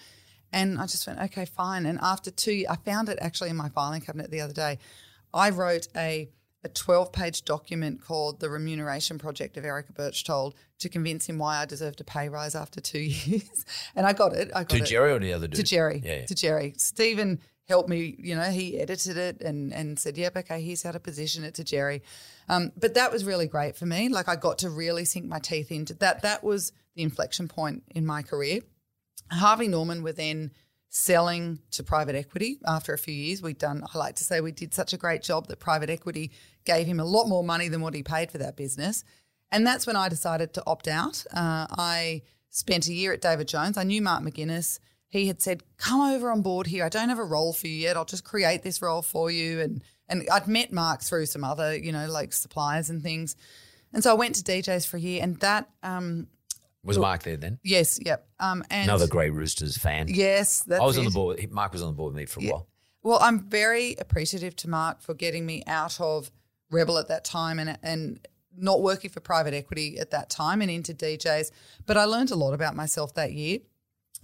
and 0.52 0.78
I 0.78 0.86
just 0.86 1.06
went, 1.06 1.18
okay, 1.18 1.44
fine. 1.44 1.84
And 1.84 1.98
after 2.00 2.30
two, 2.30 2.64
I 2.70 2.76
found 2.76 3.08
it 3.08 3.18
actually 3.20 3.50
in 3.50 3.56
my 3.56 3.68
filing 3.68 4.00
cabinet 4.00 4.30
the 4.30 4.40
other 4.40 4.54
day. 4.54 4.78
I 5.32 5.50
wrote 5.50 5.88
a 5.96 6.30
a 6.64 6.68
12 6.68 7.12
page 7.12 7.44
document 7.44 8.00
called 8.00 8.40
The 8.40 8.48
Remuneration 8.48 9.18
Project 9.18 9.56
of 9.58 9.64
Erica 9.64 9.92
Berchtold 9.92 10.54
to 10.78 10.88
convince 10.88 11.28
him 11.28 11.38
why 11.38 11.58
I 11.58 11.66
deserved 11.66 12.00
a 12.00 12.04
pay 12.04 12.28
rise 12.30 12.54
after 12.54 12.80
two 12.80 12.98
years. 13.00 13.66
and 13.94 14.06
I 14.06 14.14
got 14.14 14.32
it. 14.32 14.50
I 14.54 14.60
got 14.60 14.70
to 14.70 14.76
it. 14.78 14.86
Gerry 14.86 15.12
or 15.12 15.18
the 15.18 15.34
other 15.34 15.46
dude? 15.46 15.56
To 15.56 15.62
Gerry. 15.62 16.00
Yeah, 16.02 16.20
yeah. 16.20 16.26
To 16.26 16.34
Gerry. 16.34 16.74
Stephen 16.78 17.40
helped 17.66 17.88
me, 17.88 18.14
you 18.18 18.34
know, 18.34 18.50
he 18.50 18.78
edited 18.78 19.16
it 19.16 19.40
and, 19.40 19.72
and 19.72 19.98
said, 19.98 20.18
yep, 20.18 20.36
okay, 20.36 20.60
here's 20.60 20.82
how 20.82 20.92
to 20.92 21.00
position 21.00 21.44
it 21.44 21.54
to 21.54 21.64
Gerry. 21.64 22.02
Um, 22.48 22.72
but 22.76 22.94
that 22.94 23.10
was 23.10 23.24
really 23.24 23.46
great 23.46 23.76
for 23.76 23.86
me. 23.86 24.08
Like 24.08 24.28
I 24.28 24.36
got 24.36 24.58
to 24.58 24.70
really 24.70 25.04
sink 25.04 25.26
my 25.26 25.38
teeth 25.38 25.72
into 25.72 25.94
that. 25.94 26.22
That 26.22 26.44
was 26.44 26.72
the 26.94 27.02
inflection 27.02 27.48
point 27.48 27.82
in 27.94 28.04
my 28.04 28.22
career. 28.22 28.60
Harvey 29.30 29.68
Norman 29.68 30.02
were 30.02 30.12
then 30.12 30.50
selling 30.90 31.58
to 31.72 31.82
private 31.82 32.14
equity 32.14 32.58
after 32.66 32.92
a 32.92 32.98
few 32.98 33.14
years. 33.14 33.42
We'd 33.42 33.58
done, 33.58 33.82
I 33.92 33.98
like 33.98 34.16
to 34.16 34.24
say, 34.24 34.40
we 34.40 34.52
did 34.52 34.74
such 34.74 34.92
a 34.92 34.98
great 34.98 35.22
job 35.22 35.48
that 35.48 35.58
private 35.58 35.90
equity 35.90 36.30
gave 36.64 36.86
him 36.86 37.00
a 37.00 37.04
lot 37.04 37.28
more 37.28 37.42
money 37.42 37.68
than 37.68 37.80
what 37.80 37.94
he 37.94 38.02
paid 38.02 38.30
for 38.30 38.38
that 38.38 38.56
business. 38.56 39.04
And 39.50 39.66
that's 39.66 39.86
when 39.86 39.96
I 39.96 40.08
decided 40.08 40.52
to 40.54 40.62
opt 40.66 40.86
out. 40.86 41.24
Uh, 41.32 41.66
I 41.70 42.22
spent 42.50 42.86
a 42.88 42.94
year 42.94 43.12
at 43.12 43.20
David 43.20 43.48
Jones. 43.48 43.76
I 43.76 43.82
knew 43.84 44.02
Mark 44.02 44.22
McGuinness. 44.22 44.78
He 45.18 45.28
had 45.28 45.40
said, 45.40 45.62
"Come 45.76 46.00
over 46.00 46.30
on 46.30 46.42
board 46.42 46.66
here. 46.66 46.84
I 46.84 46.88
don't 46.88 47.08
have 47.08 47.18
a 47.18 47.24
role 47.24 47.52
for 47.52 47.68
you 47.68 47.74
yet. 47.74 47.96
I'll 47.96 48.04
just 48.04 48.24
create 48.24 48.62
this 48.62 48.82
role 48.82 49.00
for 49.02 49.30
you." 49.30 49.60
And 49.60 49.82
and 50.08 50.28
I'd 50.30 50.48
met 50.48 50.72
Mark 50.72 51.02
through 51.02 51.26
some 51.26 51.44
other, 51.44 51.76
you 51.76 51.92
know, 51.92 52.06
like 52.08 52.32
suppliers 52.32 52.90
and 52.90 53.02
things. 53.02 53.36
And 53.92 54.02
so 54.02 54.10
I 54.10 54.14
went 54.14 54.34
to 54.34 54.42
DJs 54.42 54.86
for 54.86 54.96
a 54.96 55.00
year, 55.00 55.22
and 55.22 55.38
that 55.40 55.70
um, 55.82 56.26
Was 56.82 56.98
Mark 56.98 57.22
there 57.22 57.36
then? 57.36 57.58
yes, 57.62 57.98
yep. 58.04 58.26
Um, 58.40 58.64
and 58.70 58.88
Another 58.88 59.06
Grey 59.06 59.30
Roosters 59.30 59.76
fan. 59.76 60.08
yes, 60.08 60.64
that's 60.64 60.82
I 60.82 60.84
was 60.84 60.98
on 60.98 61.04
the 61.04 61.10
board. 61.10 61.50
Mark 61.50 61.72
was 61.72 61.82
on 61.82 61.88
the 61.88 61.94
board 61.94 62.12
with 62.12 62.18
me 62.20 62.26
for 62.26 62.40
a 62.40 62.50
while. 62.50 62.66
Well, 63.02 63.18
I'm 63.20 63.48
very 63.48 63.94
appreciative 63.98 64.56
to 64.56 64.68
Mark 64.68 65.00
for 65.00 65.14
getting 65.14 65.46
me 65.46 65.62
out 65.66 66.00
of 66.00 66.30
Rebel 66.70 66.98
at 66.98 67.08
that 67.08 67.24
time 67.24 67.58
and 67.58 67.78
and 67.82 68.26
not 68.56 68.82
working 68.82 69.10
for 69.10 69.20
private 69.20 69.54
equity 69.54 69.98
at 69.98 70.10
that 70.10 70.28
time 70.30 70.60
and 70.60 70.70
into 70.70 70.92
DJs. 70.92 71.50
But 71.86 71.96
I 71.96 72.04
learned 72.04 72.30
a 72.30 72.36
lot 72.36 72.52
about 72.54 72.74
myself 72.74 73.14
that 73.14 73.32
year. 73.32 73.58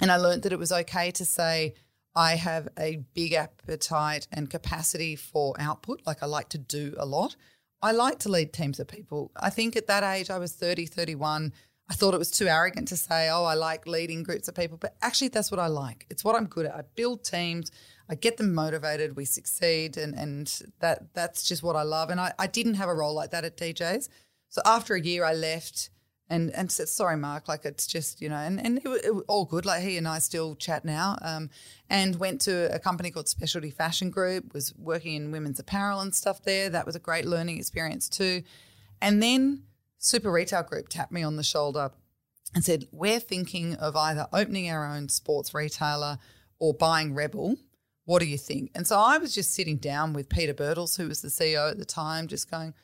And 0.01 0.11
I 0.11 0.17
learned 0.17 0.43
that 0.43 0.53
it 0.53 0.59
was 0.59 0.73
okay 0.73 1.11
to 1.13 1.25
say, 1.25 1.75
I 2.15 2.37
have 2.37 2.69
a 2.79 3.05
big 3.15 3.35
appetite 3.35 4.27
and 4.33 4.51
capacity 4.51 5.15
for 5.17 5.55
output. 5.59 6.03
Like 6.07 6.23
I 6.23 6.27
like 6.27 6.49
to 6.51 6.59
do 6.59 6.95
a 6.99 7.07
lot. 7.07 7.37
I 7.83 7.93
like 7.93 8.19
to 8.21 8.29
lead 8.29 8.53
teams 8.53 8.81
of 8.81 8.89
people. 8.89 9.31
I 9.37 9.51
think 9.51 9.77
at 9.77 9.87
that 9.87 10.03
age, 10.03 10.29
I 10.31 10.39
was 10.39 10.53
30, 10.53 10.87
31. 10.87 11.53
I 11.89 11.95
thought 11.95 12.15
it 12.15 12.19
was 12.19 12.31
too 12.31 12.47
arrogant 12.47 12.89
to 12.89 12.97
say, 12.97 13.29
oh, 13.31 13.45
I 13.45 13.55
like 13.55 13.87
leading 13.87 14.23
groups 14.23 14.49
of 14.49 14.55
people. 14.55 14.77
But 14.77 14.97
actually, 15.03 15.29
that's 15.29 15.51
what 15.51 15.61
I 15.61 15.67
like. 15.67 16.07
It's 16.11 16.25
what 16.25 16.37
I'm 16.37 16.47
good 16.47 16.67
at. 16.67 16.75
I 16.75 16.83
build 16.95 17.25
teams, 17.25 17.71
I 18.09 18.15
get 18.17 18.37
them 18.37 18.55
motivated, 18.55 19.17
we 19.17 19.25
succeed. 19.25 19.97
And, 19.97 20.15
and 20.15 20.63
that 20.81 21.15
that's 21.15 21.49
just 21.49 21.63
what 21.63 21.77
I 21.77 21.83
love. 21.83 22.11
And 22.11 22.21
I, 22.21 22.33
I 22.39 22.47
didn't 22.47 22.75
have 22.75 22.89
a 22.89 22.95
role 22.95 23.15
like 23.15 23.31
that 23.31 23.45
at 23.45 23.57
DJs. 23.57 24.09
So 24.49 24.63
after 24.65 24.95
a 24.95 25.01
year, 25.01 25.25
I 25.25 25.33
left 25.33 25.91
and 26.31 26.51
and 26.53 26.71
said, 26.71 26.89
sorry, 26.89 27.17
Mark, 27.17 27.49
like 27.49 27.65
it's 27.65 27.87
just, 27.87 28.23
you 28.23 28.29
know, 28.29 28.37
and, 28.37 28.65
and 28.65 28.79
it, 28.79 28.87
it 28.87 29.13
all 29.27 29.45
good. 29.45 29.67
Like 29.67 29.83
he 29.83 29.99
and 29.99 30.07
I 30.07 30.21
still 30.21 30.55
chat 30.55 30.85
now. 30.85 31.19
Um, 31.21 31.51
and 31.91 32.17
went 32.17 32.41
to 32.43 32.73
a 32.73 32.79
company 32.79 33.11
called 33.11 33.29
Specialty 33.29 33.71
Fashion 33.71 34.11
Group, 34.11 34.55
was 34.55 34.73
working 34.77 35.15
in 35.17 35.33
women's 35.33 35.59
apparel 35.59 36.01
and 36.01 36.15
stuff 36.15 36.43
there. 36.43 36.71
That 36.71 36.87
was 36.87 36.95
a 36.95 37.01
great 37.01 37.27
learning 37.27 37.59
experience 37.59 38.09
too. 38.09 38.45
And 39.03 39.21
then 39.21 39.65
Super 39.99 40.31
Retail 40.31 40.63
Group 40.63 40.89
tapped 40.89 41.13
me 41.13 41.25
on 41.25 41.37
the 41.37 41.43
shoulder 41.43 41.91
and 42.55 42.65
said, 42.65 42.87
We're 42.93 43.21
thinking 43.21 43.75
of 43.75 43.97
either 43.97 44.29
opening 44.33 44.71
our 44.71 44.87
own 44.87 45.09
sports 45.09 45.53
retailer 45.53 46.19
or 46.61 46.73
buying 46.73 47.13
Rebel. 47.13 47.57
What 48.05 48.21
do 48.21 48.27
you 48.27 48.39
think? 48.39 48.71
And 48.75 48.87
so 48.87 48.99
I 48.99 49.19
was 49.19 49.35
just 49.35 49.53
sitting 49.53 49.77
down 49.77 50.13
with 50.13 50.29
Peter 50.29 50.55
Birtles, 50.55 50.97
who 50.97 51.09
was 51.09 51.23
the 51.23 51.29
CEO 51.29 51.71
at 51.71 51.79
the 51.79 51.85
time, 51.85 52.29
just 52.29 52.51
going, 52.51 52.75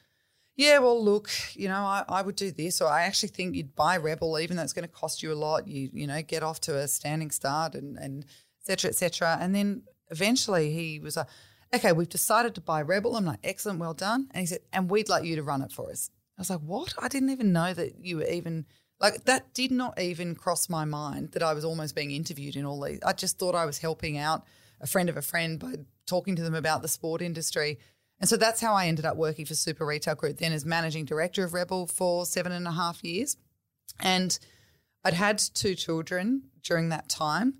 yeah, 0.56 0.78
well, 0.78 1.02
look, 1.02 1.30
you 1.54 1.68
know, 1.68 1.84
I, 1.84 2.04
I 2.08 2.22
would 2.22 2.36
do 2.36 2.50
this, 2.50 2.80
or 2.80 2.88
I 2.88 3.02
actually 3.02 3.28
think 3.28 3.54
you'd 3.54 3.76
buy 3.76 3.98
Rebel, 3.98 4.38
even 4.38 4.56
though 4.56 4.62
it's 4.62 4.72
going 4.72 4.88
to 4.88 4.94
cost 4.94 5.22
you 5.22 5.32
a 5.32 5.34
lot. 5.34 5.68
You, 5.68 5.90
you 5.92 6.06
know, 6.06 6.22
get 6.22 6.42
off 6.42 6.60
to 6.62 6.76
a 6.76 6.88
standing 6.88 7.30
start 7.30 7.74
and, 7.74 7.98
and 7.98 8.24
et 8.24 8.66
cetera, 8.66 8.88
et 8.88 8.96
cetera. 8.96 9.38
And 9.40 9.54
then 9.54 9.82
eventually 10.10 10.72
he 10.72 10.98
was 10.98 11.16
like, 11.16 11.26
okay, 11.74 11.92
we've 11.92 12.08
decided 12.08 12.54
to 12.54 12.60
buy 12.60 12.80
Rebel. 12.80 13.16
I'm 13.16 13.26
like, 13.26 13.40
excellent, 13.44 13.80
well 13.80 13.92
done. 13.92 14.28
And 14.30 14.40
he 14.40 14.46
said, 14.46 14.60
and 14.72 14.90
we'd 14.90 15.08
like 15.08 15.24
you 15.24 15.36
to 15.36 15.42
run 15.42 15.62
it 15.62 15.72
for 15.72 15.90
us. 15.90 16.10
I 16.38 16.40
was 16.40 16.50
like, 16.50 16.60
what? 16.60 16.94
I 16.98 17.08
didn't 17.08 17.30
even 17.30 17.52
know 17.52 17.74
that 17.74 18.04
you 18.04 18.18
were 18.18 18.26
even, 18.26 18.66
like, 19.00 19.24
that 19.24 19.52
did 19.52 19.70
not 19.70 20.00
even 20.00 20.34
cross 20.34 20.68
my 20.68 20.84
mind 20.84 21.32
that 21.32 21.42
I 21.42 21.52
was 21.54 21.64
almost 21.64 21.94
being 21.94 22.12
interviewed 22.12 22.56
in 22.56 22.64
all 22.64 22.80
these. 22.80 23.00
I 23.04 23.12
just 23.12 23.38
thought 23.38 23.54
I 23.54 23.66
was 23.66 23.78
helping 23.78 24.16
out 24.16 24.44
a 24.80 24.86
friend 24.86 25.08
of 25.08 25.16
a 25.16 25.22
friend 25.22 25.58
by 25.58 25.74
talking 26.06 26.36
to 26.36 26.42
them 26.42 26.54
about 26.54 26.82
the 26.82 26.88
sport 26.88 27.20
industry. 27.20 27.78
And 28.18 28.28
so 28.28 28.36
that's 28.36 28.60
how 28.60 28.74
I 28.74 28.86
ended 28.86 29.04
up 29.04 29.16
working 29.16 29.44
for 29.44 29.54
Super 29.54 29.84
Retail 29.84 30.14
Group 30.14 30.38
then 30.38 30.52
as 30.52 30.64
managing 30.64 31.04
director 31.04 31.44
of 31.44 31.52
Rebel 31.52 31.86
for 31.86 32.24
seven 32.24 32.52
and 32.52 32.66
a 32.66 32.72
half 32.72 33.04
years. 33.04 33.36
And 34.00 34.38
I'd 35.04 35.14
had 35.14 35.38
two 35.38 35.74
children 35.74 36.44
during 36.62 36.88
that 36.88 37.08
time. 37.08 37.54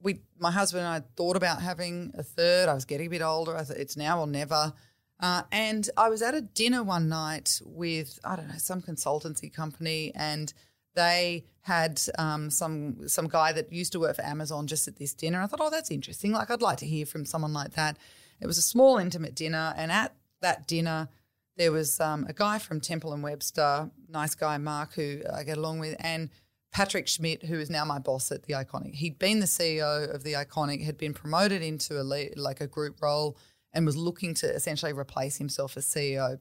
We, 0.00 0.20
my 0.38 0.50
husband 0.50 0.84
and 0.84 0.94
I 0.94 1.06
thought 1.16 1.36
about 1.36 1.62
having 1.62 2.12
a 2.16 2.22
third. 2.22 2.68
I 2.68 2.74
was 2.74 2.84
getting 2.84 3.06
a 3.06 3.10
bit 3.10 3.22
older. 3.22 3.56
I 3.56 3.64
thought 3.64 3.76
it's 3.76 3.96
now 3.96 4.20
or 4.20 4.26
never. 4.26 4.72
Uh, 5.20 5.42
and 5.50 5.88
I 5.96 6.08
was 6.08 6.22
at 6.22 6.34
a 6.34 6.40
dinner 6.40 6.82
one 6.82 7.08
night 7.08 7.60
with 7.64 8.18
I 8.24 8.36
don't 8.36 8.48
know 8.48 8.58
some 8.58 8.82
consultancy 8.82 9.52
company, 9.52 10.12
and 10.14 10.52
they 10.94 11.46
had 11.62 12.00
um, 12.18 12.50
some 12.50 13.08
some 13.08 13.28
guy 13.28 13.52
that 13.52 13.72
used 13.72 13.92
to 13.92 14.00
work 14.00 14.16
for 14.16 14.24
Amazon 14.24 14.66
just 14.66 14.88
at 14.88 14.96
this 14.96 15.14
dinner. 15.14 15.40
I 15.40 15.46
thought, 15.46 15.60
oh, 15.62 15.70
that's 15.70 15.90
interesting. 15.90 16.32
Like 16.32 16.50
I'd 16.50 16.60
like 16.60 16.78
to 16.78 16.86
hear 16.86 17.06
from 17.06 17.24
someone 17.24 17.54
like 17.54 17.72
that. 17.72 17.96
It 18.40 18.46
was 18.46 18.58
a 18.58 18.62
small, 18.62 18.98
intimate 18.98 19.34
dinner, 19.34 19.74
and 19.76 19.90
at 19.90 20.14
that 20.42 20.66
dinner, 20.66 21.08
there 21.56 21.72
was 21.72 22.00
um, 22.00 22.26
a 22.28 22.32
guy 22.32 22.58
from 22.58 22.80
Temple 22.80 23.12
and 23.12 23.22
Webster, 23.22 23.90
nice 24.08 24.34
guy 24.34 24.58
Mark, 24.58 24.94
who 24.94 25.22
I 25.32 25.42
get 25.42 25.56
along 25.56 25.78
with, 25.78 25.96
and 26.00 26.30
Patrick 26.72 27.08
Schmidt, 27.08 27.44
who 27.44 27.58
is 27.58 27.70
now 27.70 27.84
my 27.84 27.98
boss 27.98 28.30
at 28.30 28.42
the 28.42 28.52
Iconic. 28.52 28.94
He'd 28.94 29.18
been 29.18 29.40
the 29.40 29.46
CEO 29.46 30.12
of 30.14 30.22
the 30.22 30.34
Iconic, 30.34 30.84
had 30.84 30.98
been 30.98 31.14
promoted 31.14 31.62
into 31.62 31.98
a 31.98 32.02
lead, 32.02 32.36
like 32.36 32.60
a 32.60 32.66
group 32.66 33.00
role, 33.00 33.38
and 33.72 33.86
was 33.86 33.96
looking 33.96 34.34
to 34.34 34.54
essentially 34.54 34.92
replace 34.92 35.38
himself 35.38 35.76
as 35.76 35.86
CEO. 35.86 36.38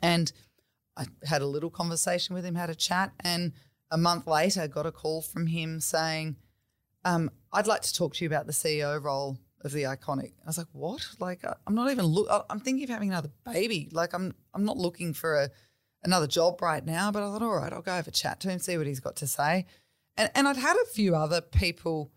And 0.00 0.32
I 0.96 1.06
had 1.24 1.42
a 1.42 1.46
little 1.46 1.70
conversation 1.70 2.34
with 2.34 2.44
him, 2.44 2.54
had 2.54 2.70
a 2.70 2.74
chat, 2.76 3.12
and 3.20 3.52
a 3.90 3.98
month 3.98 4.26
later, 4.28 4.68
got 4.68 4.86
a 4.86 4.92
call 4.92 5.22
from 5.22 5.48
him 5.48 5.80
saying, 5.80 6.36
um, 7.04 7.30
"I'd 7.52 7.66
like 7.66 7.82
to 7.82 7.94
talk 7.94 8.14
to 8.14 8.24
you 8.24 8.28
about 8.28 8.46
the 8.46 8.52
CEO 8.52 9.02
role 9.02 9.38
of 9.66 9.72
the 9.72 9.82
Iconic." 9.84 10.32
I 10.44 10.46
was 10.46 10.58
like, 10.58 10.68
"What? 10.72 11.06
Like, 11.18 11.44
I'm 11.66 11.74
not 11.74 11.90
even 11.90 12.06
look. 12.06 12.28
I'm 12.48 12.60
thinking 12.60 12.84
of 12.84 12.90
having 12.90 13.10
another 13.10 13.30
baby. 13.44 13.88
Like, 13.92 14.14
I'm 14.14 14.34
I'm 14.54 14.64
not 14.64 14.76
looking 14.76 15.12
for 15.12 15.34
a 15.34 15.50
another 16.02 16.26
job 16.26 16.62
right 16.62 16.84
now." 16.84 17.10
But 17.12 17.22
I 17.22 17.32
thought, 17.32 17.42
all 17.42 17.56
right, 17.56 17.72
I'll 17.72 17.82
go 17.82 17.92
have 17.92 18.08
a 18.08 18.12
chat 18.12 18.40
to 18.40 18.50
him, 18.50 18.58
see 18.58 18.78
what 18.78 18.86
he's 18.86 19.00
got 19.00 19.16
to 19.16 19.26
say. 19.26 19.66
And 20.16 20.30
and 20.34 20.48
I'd 20.48 20.56
had 20.56 20.76
a 20.76 20.86
few 20.86 21.14
other 21.14 21.40
people 21.40 22.10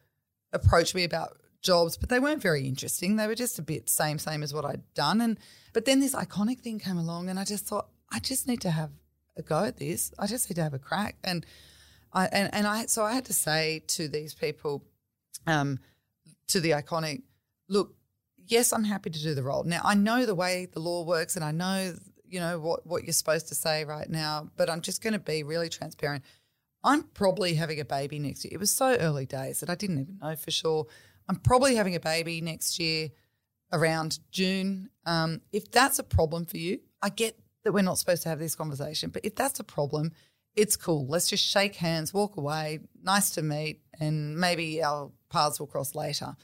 approach 0.54 0.96
me 0.96 1.04
about 1.04 1.38
jobs, 1.62 1.98
but 1.98 2.10
they 2.10 2.20
weren't 2.20 2.42
very 2.42 2.68
interesting. 2.68 3.16
They 3.16 3.28
were 3.28 3.36
just 3.36 3.60
a 3.60 3.62
bit 3.62 3.90
same 3.90 4.18
same 4.20 4.44
as 4.44 4.54
what 4.54 4.66
I'd 4.66 4.94
done. 4.94 5.22
And 5.22 5.38
but 5.74 5.86
then 5.86 6.00
this 6.00 6.16
iconic 6.16 6.60
thing 6.60 6.80
came 6.80 6.98
along, 6.98 7.30
and 7.30 7.40
I 7.40 7.44
just 7.44 7.66
thought 7.66 7.90
I 8.12 8.20
just 8.20 8.48
need 8.48 8.62
to 8.62 8.72
have 8.72 8.92
a 9.38 9.42
go 9.42 9.64
at 9.64 9.78
this. 9.78 10.12
I 10.20 10.28
just 10.28 10.50
need 10.50 10.56
to 10.56 10.64
have 10.64 10.74
a 10.74 10.80
crack. 10.80 11.18
And 11.24 11.46
I 12.14 12.26
and, 12.28 12.54
and 12.54 12.68
I 12.68 12.86
so 12.86 13.04
I 13.04 13.14
had 13.14 13.26
to 13.26 13.34
say 13.34 13.84
to 13.88 14.08
these 14.08 14.34
people, 14.34 14.84
um, 15.48 15.80
to 16.48 16.60
the 16.60 16.72
iconic, 16.72 17.24
look, 17.70 17.96
yes, 18.48 18.74
I'm 18.74 18.84
happy 18.84 19.10
to 19.10 19.22
do 19.22 19.34
the 19.34 19.44
role. 19.44 19.64
Now 19.64 19.82
I 19.84 19.96
know 19.96 20.26
the 20.26 20.36
way 20.36 20.68
the 20.72 20.80
law 20.80 21.04
works, 21.06 21.36
and 21.36 21.46
I 21.46 21.52
know 21.52 21.94
you 22.28 22.40
know 22.40 22.60
what 22.60 22.86
what 22.86 23.04
you're 23.04 23.14
supposed 23.14 23.48
to 23.50 23.56
say 23.56 23.86
right 23.86 24.10
now, 24.10 24.50
but 24.58 24.70
I'm 24.70 24.82
just 24.82 25.02
going 25.02 25.14
to 25.14 25.20
be 25.20 25.44
really 25.44 25.70
transparent. 25.70 26.24
I'm 26.84 27.04
probably 27.04 27.56
having 27.56 27.80
a 27.80 27.86
baby 27.86 28.20
next 28.20 28.46
year. 28.46 28.52
It 28.54 28.60
was 28.60 28.72
so 28.72 28.96
early 28.96 29.26
days 29.26 29.60
that 29.60 29.70
I 29.70 29.76
didn't 29.76 30.00
even 30.00 30.18
know 30.22 30.36
for 30.36 30.52
sure. 30.52 30.88
I'm 31.28 31.36
probably 31.36 31.76
having 31.76 31.96
a 31.96 32.00
baby 32.00 32.42
next 32.42 32.80
year 32.80 33.10
around 33.72 34.20
June. 34.32 34.90
Um, 35.06 35.42
if 35.52 35.70
that's 35.72 36.00
a 36.00 36.04
problem 36.04 36.46
for 36.46 36.58
you, 36.58 36.80
I 37.02 37.10
get 37.10 37.38
that 37.64 37.74
we're 37.74 37.84
not 37.84 37.98
supposed 37.98 38.24
to 38.24 38.30
have 38.30 38.40
this 38.40 38.56
conversation, 38.56 39.10
but 39.10 39.26
if 39.26 39.36
that's 39.36 39.60
a 39.60 39.64
problem, 39.64 40.14
it's 40.56 40.76
cool. 40.76 41.06
Let's 41.08 41.30
just 41.30 41.44
shake 41.46 41.76
hands, 41.76 42.14
walk 42.14 42.38
away. 42.38 42.80
Nice 43.04 43.32
to 43.32 43.42
meet, 43.42 43.82
and 44.00 44.38
maybe 44.38 44.82
our 44.82 45.12
paths 45.30 45.60
will 45.60 45.68
cross 45.68 45.96
later. 45.96 46.36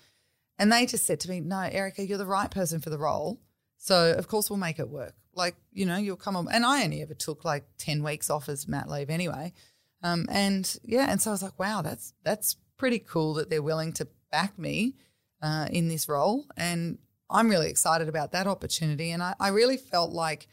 And 0.57 0.71
they 0.71 0.85
just 0.85 1.05
said 1.05 1.19
to 1.21 1.29
me, 1.29 1.39
No, 1.41 1.59
Erica, 1.61 2.05
you're 2.05 2.17
the 2.17 2.25
right 2.25 2.49
person 2.49 2.79
for 2.79 2.89
the 2.89 2.97
role. 2.97 3.39
So, 3.77 4.13
of 4.13 4.27
course, 4.27 4.49
we'll 4.49 4.57
make 4.57 4.79
it 4.79 4.89
work. 4.89 5.13
Like, 5.33 5.55
you 5.73 5.85
know, 5.85 5.97
you'll 5.97 6.15
come 6.15 6.35
on. 6.37 6.47
And 6.51 6.65
I 6.65 6.83
only 6.83 7.01
ever 7.01 7.13
took 7.13 7.43
like 7.43 7.65
10 7.77 8.03
weeks 8.03 8.29
off 8.29 8.47
as 8.47 8.67
mat 8.67 8.89
leave 8.89 9.09
anyway. 9.09 9.53
Um, 10.01 10.27
and 10.29 10.77
yeah, 10.83 11.07
and 11.11 11.21
so 11.21 11.31
I 11.31 11.33
was 11.33 11.43
like, 11.43 11.59
wow, 11.59 11.81
that's 11.81 12.13
that's 12.23 12.55
pretty 12.77 12.99
cool 12.99 13.33
that 13.35 13.49
they're 13.49 13.61
willing 13.61 13.91
to 13.93 14.07
back 14.31 14.57
me 14.57 14.95
uh, 15.41 15.67
in 15.71 15.87
this 15.89 16.07
role. 16.07 16.45
And 16.55 16.99
I'm 17.29 17.49
really 17.49 17.69
excited 17.69 18.07
about 18.07 18.31
that 18.31 18.47
opportunity. 18.47 19.11
And 19.11 19.21
I, 19.23 19.33
I 19.39 19.49
really 19.49 19.77
felt 19.77 20.11
like 20.11 20.47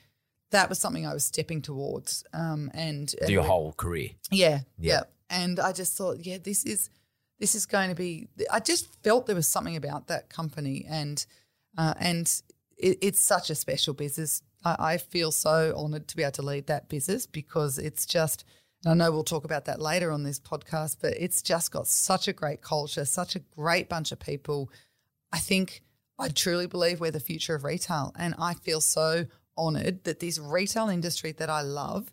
that 0.51 0.69
was 0.69 0.79
something 0.79 1.07
I 1.07 1.13
was 1.15 1.25
stepping 1.25 1.63
towards. 1.63 2.25
Um, 2.33 2.71
and, 2.75 3.15
and 3.21 3.31
Your 3.31 3.43
whole 3.45 3.73
career. 3.73 4.11
yeah, 4.31 4.61
Yeah. 4.79 4.93
yeah. 4.95 5.03
And 5.31 5.59
I 5.61 5.73
just 5.73 5.97
thought, 5.97 6.19
yeah, 6.27 6.39
this 6.43 6.65
is 6.65 6.91
this 7.43 7.57
is 7.57 7.67
going 7.67 7.89
to 7.89 7.97
be. 7.97 8.29
I 8.53 8.61
just 8.61 8.87
felt 9.03 9.27
there 9.27 9.35
was 9.35 9.49
something 9.49 9.75
about 9.75 10.07
that 10.07 10.31
company, 10.31 10.87
and 10.89 11.27
uh, 11.77 11.93
and 11.99 12.29
it, 12.79 12.99
it's 13.03 13.21
such 13.21 13.51
a 13.51 13.57
special 13.57 13.95
business. 13.95 14.43
I, 14.65 14.77
I 14.79 14.97
feel 14.99 15.33
so 15.33 15.75
honoured 15.77 16.07
to 16.07 16.17
be 16.17 16.23
able 16.23 16.31
to 16.33 16.43
lead 16.43 16.69
that 16.69 16.89
business 16.89 17.27
because 17.27 17.79
it's 17.79 18.07
just. 18.07 18.45
And 18.85 18.93
I 18.93 19.05
know 19.05 19.11
we'll 19.11 19.25
talk 19.25 19.45
about 19.45 19.65
that 19.65 19.81
later 19.81 20.13
on 20.13 20.23
this 20.23 20.39
podcast, 20.39 20.99
but 21.01 21.15
it's 21.17 21.43
just 21.43 21.73
got 21.73 21.89
such 21.89 22.29
a 22.29 22.33
great 22.33 22.63
culture, 22.63 23.05
such 23.05 23.35
a 23.35 23.41
great 23.41 23.89
bunch 23.89 24.13
of 24.13 24.21
people. 24.21 24.71
I 25.33 25.39
think 25.39 25.83
I 26.21 26.29
truly 26.29 26.69
believe 26.69 27.01
we're 27.01 27.11
the 27.11 27.19
future 27.19 27.57
of 27.57 27.65
retail, 27.65 28.13
and 28.17 28.37
I 28.39 28.55
feel 28.55 28.81
so 28.81 29.27
honoured 29.59 30.05
that 30.05 30.21
this 30.21 30.39
retail 30.39 30.89
industry 30.89 31.33
that 31.33 31.51
I 31.51 31.63
love 31.63 32.13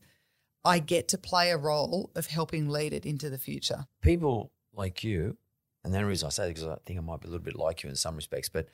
I 0.65 0.79
get 0.79 1.07
to 1.09 1.19
play 1.19 1.51
a 1.51 1.57
role 1.57 2.09
of 2.15 2.27
helping 2.27 2.67
lead 2.67 2.93
it 2.93 3.05
into 3.05 3.29
the 3.29 3.37
future. 3.37 3.85
people 4.01 4.51
like 4.79 5.03
you, 5.03 5.37
and 5.83 5.93
the 5.93 5.97
only 5.99 6.09
reason 6.09 6.27
I 6.27 6.29
say 6.29 6.43
that 6.43 6.55
because 6.55 6.67
I 6.67 6.77
think 6.85 6.97
I 6.97 7.01
might 7.03 7.21
be 7.21 7.27
a 7.27 7.31
little 7.31 7.43
bit 7.43 7.55
like 7.55 7.83
you 7.83 7.89
in 7.89 7.95
some 7.95 8.15
respects, 8.15 8.49
but 8.49 8.67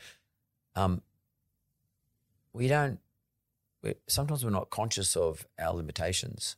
um, 0.76 1.02
we 2.54 2.68
don't. 2.68 3.00
We, 3.82 3.96
sometimes 4.08 4.46
we're 4.46 4.52
not 4.52 4.70
conscious 4.70 5.16
of 5.16 5.46
our 5.60 5.74
limitations, 5.74 6.56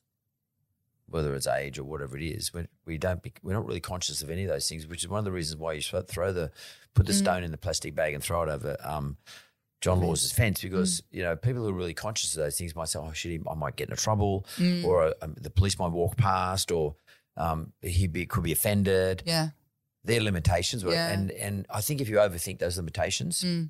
whether 1.10 1.34
it's 1.34 1.48
age 1.48 1.80
or 1.80 1.84
whatever 1.84 2.18
it 2.18 2.24
is. 2.24 2.54
We, 2.54 2.68
we 2.86 2.98
don't. 2.98 3.24
Be, 3.24 3.34
we're 3.42 3.54
not 3.54 3.66
really 3.66 3.80
conscious 3.80 4.22
of 4.22 4.30
any 4.30 4.44
of 4.44 4.50
those 4.50 4.70
things, 4.70 4.86
which 4.86 5.04
is 5.04 5.10
one 5.10 5.20
of 5.20 5.26
the 5.26 5.32
reasons 5.32 5.60
why 5.60 5.74
you 5.74 5.82
throw 5.82 6.32
the 6.32 6.52
put 6.94 7.08
the 7.08 7.14
stone 7.14 7.44
in 7.44 7.52
the 7.52 7.58
plastic 7.58 7.96
bag 7.96 8.14
and 8.14 8.24
throw 8.24 8.44
it 8.44 8.50
over. 8.50 8.78
Um, 8.84 9.18
John 9.80 10.00
Laws's 10.02 10.32
fence 10.32 10.62
because 10.62 11.04
you 11.12 11.22
know 11.22 11.36
people 11.36 11.62
who 11.62 11.70
are 11.70 11.74
really 11.74 11.94
conscious 11.94 12.36
of 12.36 12.44
those 12.44 12.58
things 12.58 12.76
might 12.76 12.90
say, 12.90 13.00
"Oh 13.00 13.12
shit, 13.14 13.42
I 13.50 13.54
might 13.54 13.76
get 13.76 13.90
into 13.90 14.02
trouble," 14.02 14.46
or 14.86 15.14
um, 15.22 15.36
the 15.40 15.50
police 15.52 15.78
might 15.78 15.92
walk 15.92 16.18
past, 16.18 16.72
or 16.72 16.96
um, 17.38 17.72
he 17.82 18.08
be, 18.08 18.26
could 18.26 18.44
be 18.44 18.52
offended. 18.52 19.24
Yeah. 19.26 19.50
Their 20.04 20.22
limitations, 20.22 20.84
were- 20.84 20.94
Yeah. 20.94 21.12
and 21.12 21.32
and 21.32 21.66
I 21.70 21.82
think 21.82 22.02
if 22.02 22.10
you 22.10 22.18
overthink 22.18 22.60
those 22.60 22.78
limitations, 22.78 23.44
Mm. 23.44 23.70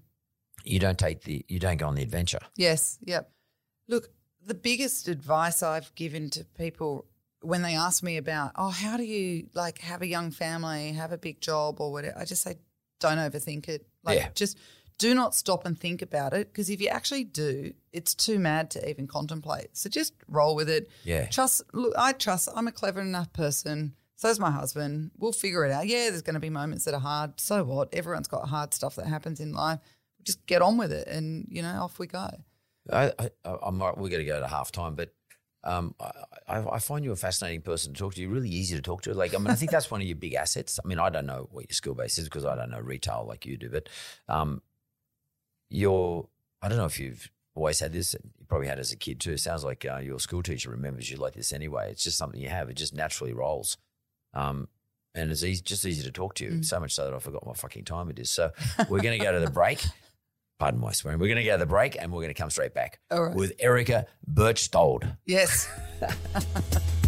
you 0.64 0.80
don't 0.80 0.98
take 1.00 1.24
the 1.24 1.46
you 1.48 1.60
don't 1.60 1.78
go 1.78 1.88
on 1.88 1.96
the 1.96 2.04
adventure. 2.04 2.40
Yes. 2.56 2.98
Yep. 3.06 3.32
Look, 3.88 4.10
the 4.46 4.54
biggest 4.54 5.08
advice 5.08 5.62
I've 5.64 5.94
given 5.96 6.30
to 6.32 6.44
people 6.46 7.06
when 7.42 7.62
they 7.62 7.76
ask 7.76 8.02
me 8.04 8.18
about, 8.18 8.52
oh, 8.56 8.70
how 8.70 8.98
do 8.98 9.04
you 9.04 9.50
like 9.54 9.80
have 9.80 10.02
a 10.02 10.08
young 10.08 10.32
family, 10.32 10.92
have 10.94 11.12
a 11.12 11.18
big 11.18 11.40
job 11.42 11.80
or 11.82 11.92
whatever, 11.92 12.18
I 12.18 12.26
just 12.26 12.42
say, 12.44 12.56
don't 13.00 13.18
overthink 13.20 13.68
it. 13.68 13.86
Like, 14.04 14.18
Yeah. 14.20 14.30
just 14.34 14.58
do 14.98 15.14
not 15.14 15.36
stop 15.36 15.66
and 15.66 15.80
think 15.80 16.02
about 16.02 16.34
it 16.34 16.52
because 16.52 16.70
if 16.70 16.82
you 16.82 16.88
actually 16.88 17.24
do, 17.24 17.74
it's 17.94 18.16
too 18.16 18.40
mad 18.40 18.72
to 18.72 18.90
even 18.90 19.08
contemplate. 19.08 19.76
So 19.78 19.90
just 19.90 20.14
roll 20.28 20.56
with 20.56 20.70
it. 20.70 20.90
Yeah. 21.04 21.28
Trust. 21.28 21.62
Look, 21.74 21.94
I 21.98 22.14
trust. 22.14 22.50
I'm 22.56 22.68
a 22.68 22.72
clever 22.72 23.02
enough 23.02 23.32
person. 23.34 23.94
So 24.16 24.30
is 24.30 24.40
my 24.40 24.50
husband. 24.50 25.12
We'll 25.18 25.32
figure 25.32 25.64
it 25.66 25.72
out. 25.72 25.88
Yeah, 25.88 26.10
there's 26.10 26.24
going 26.24 26.34
to 26.34 26.40
be 26.40 26.50
moments 26.50 26.86
that 26.86 26.96
are 26.96 27.00
hard. 27.00 27.40
So 27.40 27.64
what? 27.64 27.94
Everyone's 27.94 28.28
got 28.28 28.48
hard 28.50 28.74
stuff 28.74 28.96
that 28.96 29.06
happens 29.06 29.40
in 29.40 29.54
life. 29.54 29.80
Just 30.24 30.46
get 30.48 30.64
on 30.64 30.78
with 30.78 30.92
it, 30.92 31.08
and 31.08 31.48
you 31.50 31.62
know, 31.62 31.84
off 31.84 32.00
we 32.00 32.08
go. 32.08 32.28
I, 32.92 33.14
I, 33.20 33.30
I'm 33.62 33.78
we're 33.80 34.10
going 34.10 34.18
to 34.18 34.26
go 34.26 34.40
to 34.40 34.48
half 34.48 34.72
time, 34.72 34.96
but 34.96 35.14
um, 35.64 35.94
I, 36.00 36.12
I 36.48 36.70
I 36.74 36.80
find 36.80 37.06
you 37.06 37.12
a 37.12 37.16
fascinating 37.16 37.62
person 37.62 37.94
to 37.94 38.00
talk 38.00 38.16
to. 38.16 38.22
You're 38.22 38.32
really 38.32 38.50
easy 38.50 38.76
to 38.76 38.82
talk 38.82 39.04
to. 39.04 39.14
Like, 39.14 39.36
I 39.36 39.38
mean, 39.38 39.48
I 39.48 39.56
think 39.56 39.70
that's 39.70 39.92
one 39.92 40.02
of 40.02 40.08
your 40.08 40.16
big 40.16 40.34
assets. 40.34 40.80
I 40.84 40.88
mean, 40.88 41.00
I 41.00 41.10
don't 41.10 41.28
know 41.28 41.48
what 41.52 41.70
your 41.70 41.76
skill 41.76 41.94
base 41.94 42.18
is 42.18 42.26
because 42.26 42.44
I 42.44 42.56
don't 42.56 42.72
know 42.72 42.80
retail 42.80 43.26
like 43.28 43.46
you 43.46 43.56
do, 43.56 43.70
but 43.70 43.88
um, 44.28 44.62
you're, 45.70 46.28
I 46.62 46.68
don't 46.70 46.78
know 46.78 46.86
if 46.86 47.00
you've 47.00 47.30
always 47.56 47.80
had 47.80 47.94
this. 47.94 48.14
You 48.14 48.46
probably 48.48 48.68
had 48.68 48.80
as 48.80 48.92
a 48.92 48.98
kid 48.98 49.20
too. 49.20 49.34
It 49.34 49.40
sounds 49.40 49.64
like 49.64 49.86
uh, 49.86 49.98
your 49.98 50.20
school 50.20 50.44
teacher 50.44 50.70
remembers 50.70 51.10
you 51.10 51.18
like 51.18 51.34
this 51.34 51.52
anyway. 51.52 51.92
It's 51.92 52.04
just 52.04 52.18
something 52.18 52.40
you 52.40 52.50
have. 52.50 52.70
It 52.70 52.76
just 52.76 52.94
naturally 52.94 53.34
rolls. 53.34 53.78
Um, 54.34 54.68
and 55.16 55.32
it's 55.32 55.44
easy, 55.44 55.62
just 55.62 55.86
easy 55.86 56.04
to 56.04 56.12
talk 56.12 56.36
to 56.36 56.46
you. 56.46 56.64
So 56.64 56.80
much 56.80 56.94
so 56.94 57.06
that 57.06 57.14
I 57.14 57.20
forgot 57.20 57.46
what 57.46 57.58
fucking 57.58 57.86
time 57.86 58.10
it 58.10 58.20
is. 58.20 58.30
So 58.30 58.52
we're 58.88 59.02
going 59.02 59.18
to 59.18 59.26
go 59.26 59.32
to 59.32 59.40
the 59.40 59.50
break. 59.50 59.84
Pardon 60.60 60.80
my 60.80 60.92
swearing. 60.92 61.20
We're 61.20 61.28
going 61.28 61.38
to 61.38 61.44
go 61.44 61.54
to 61.54 61.60
the 61.60 61.66
break 61.68 61.96
and 62.00 62.12
we're 62.12 62.22
going 62.22 62.34
to 62.34 62.40
come 62.40 62.50
straight 62.50 62.74
back 62.74 63.00
All 63.12 63.24
right. 63.26 63.36
with 63.36 63.54
Erica 63.60 64.08
Berchtold. 64.28 65.08
Yes. 65.26 65.68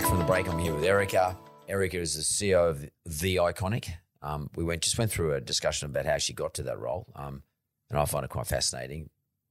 Back 0.00 0.04
from 0.04 0.18
the 0.18 0.24
break. 0.24 0.46
I'm 0.46 0.58
here 0.58 0.74
with 0.74 0.84
Erica. 0.84 1.38
Erica 1.68 1.98
is 1.98 2.14
the 2.16 2.20
CEO 2.20 2.68
of 2.68 2.86
The 3.06 3.36
Iconic. 3.36 3.94
Um, 4.20 4.50
we 4.54 4.62
went 4.62 4.82
just 4.82 4.98
went 4.98 5.10
through 5.10 5.32
a 5.32 5.40
discussion 5.40 5.86
about 5.86 6.04
how 6.04 6.18
she 6.18 6.34
got 6.34 6.52
to 6.54 6.62
that 6.64 6.78
role, 6.78 7.06
um, 7.16 7.44
and 7.88 7.98
I 7.98 8.04
find 8.04 8.22
it 8.22 8.28
quite 8.28 8.46
fascinating. 8.46 9.08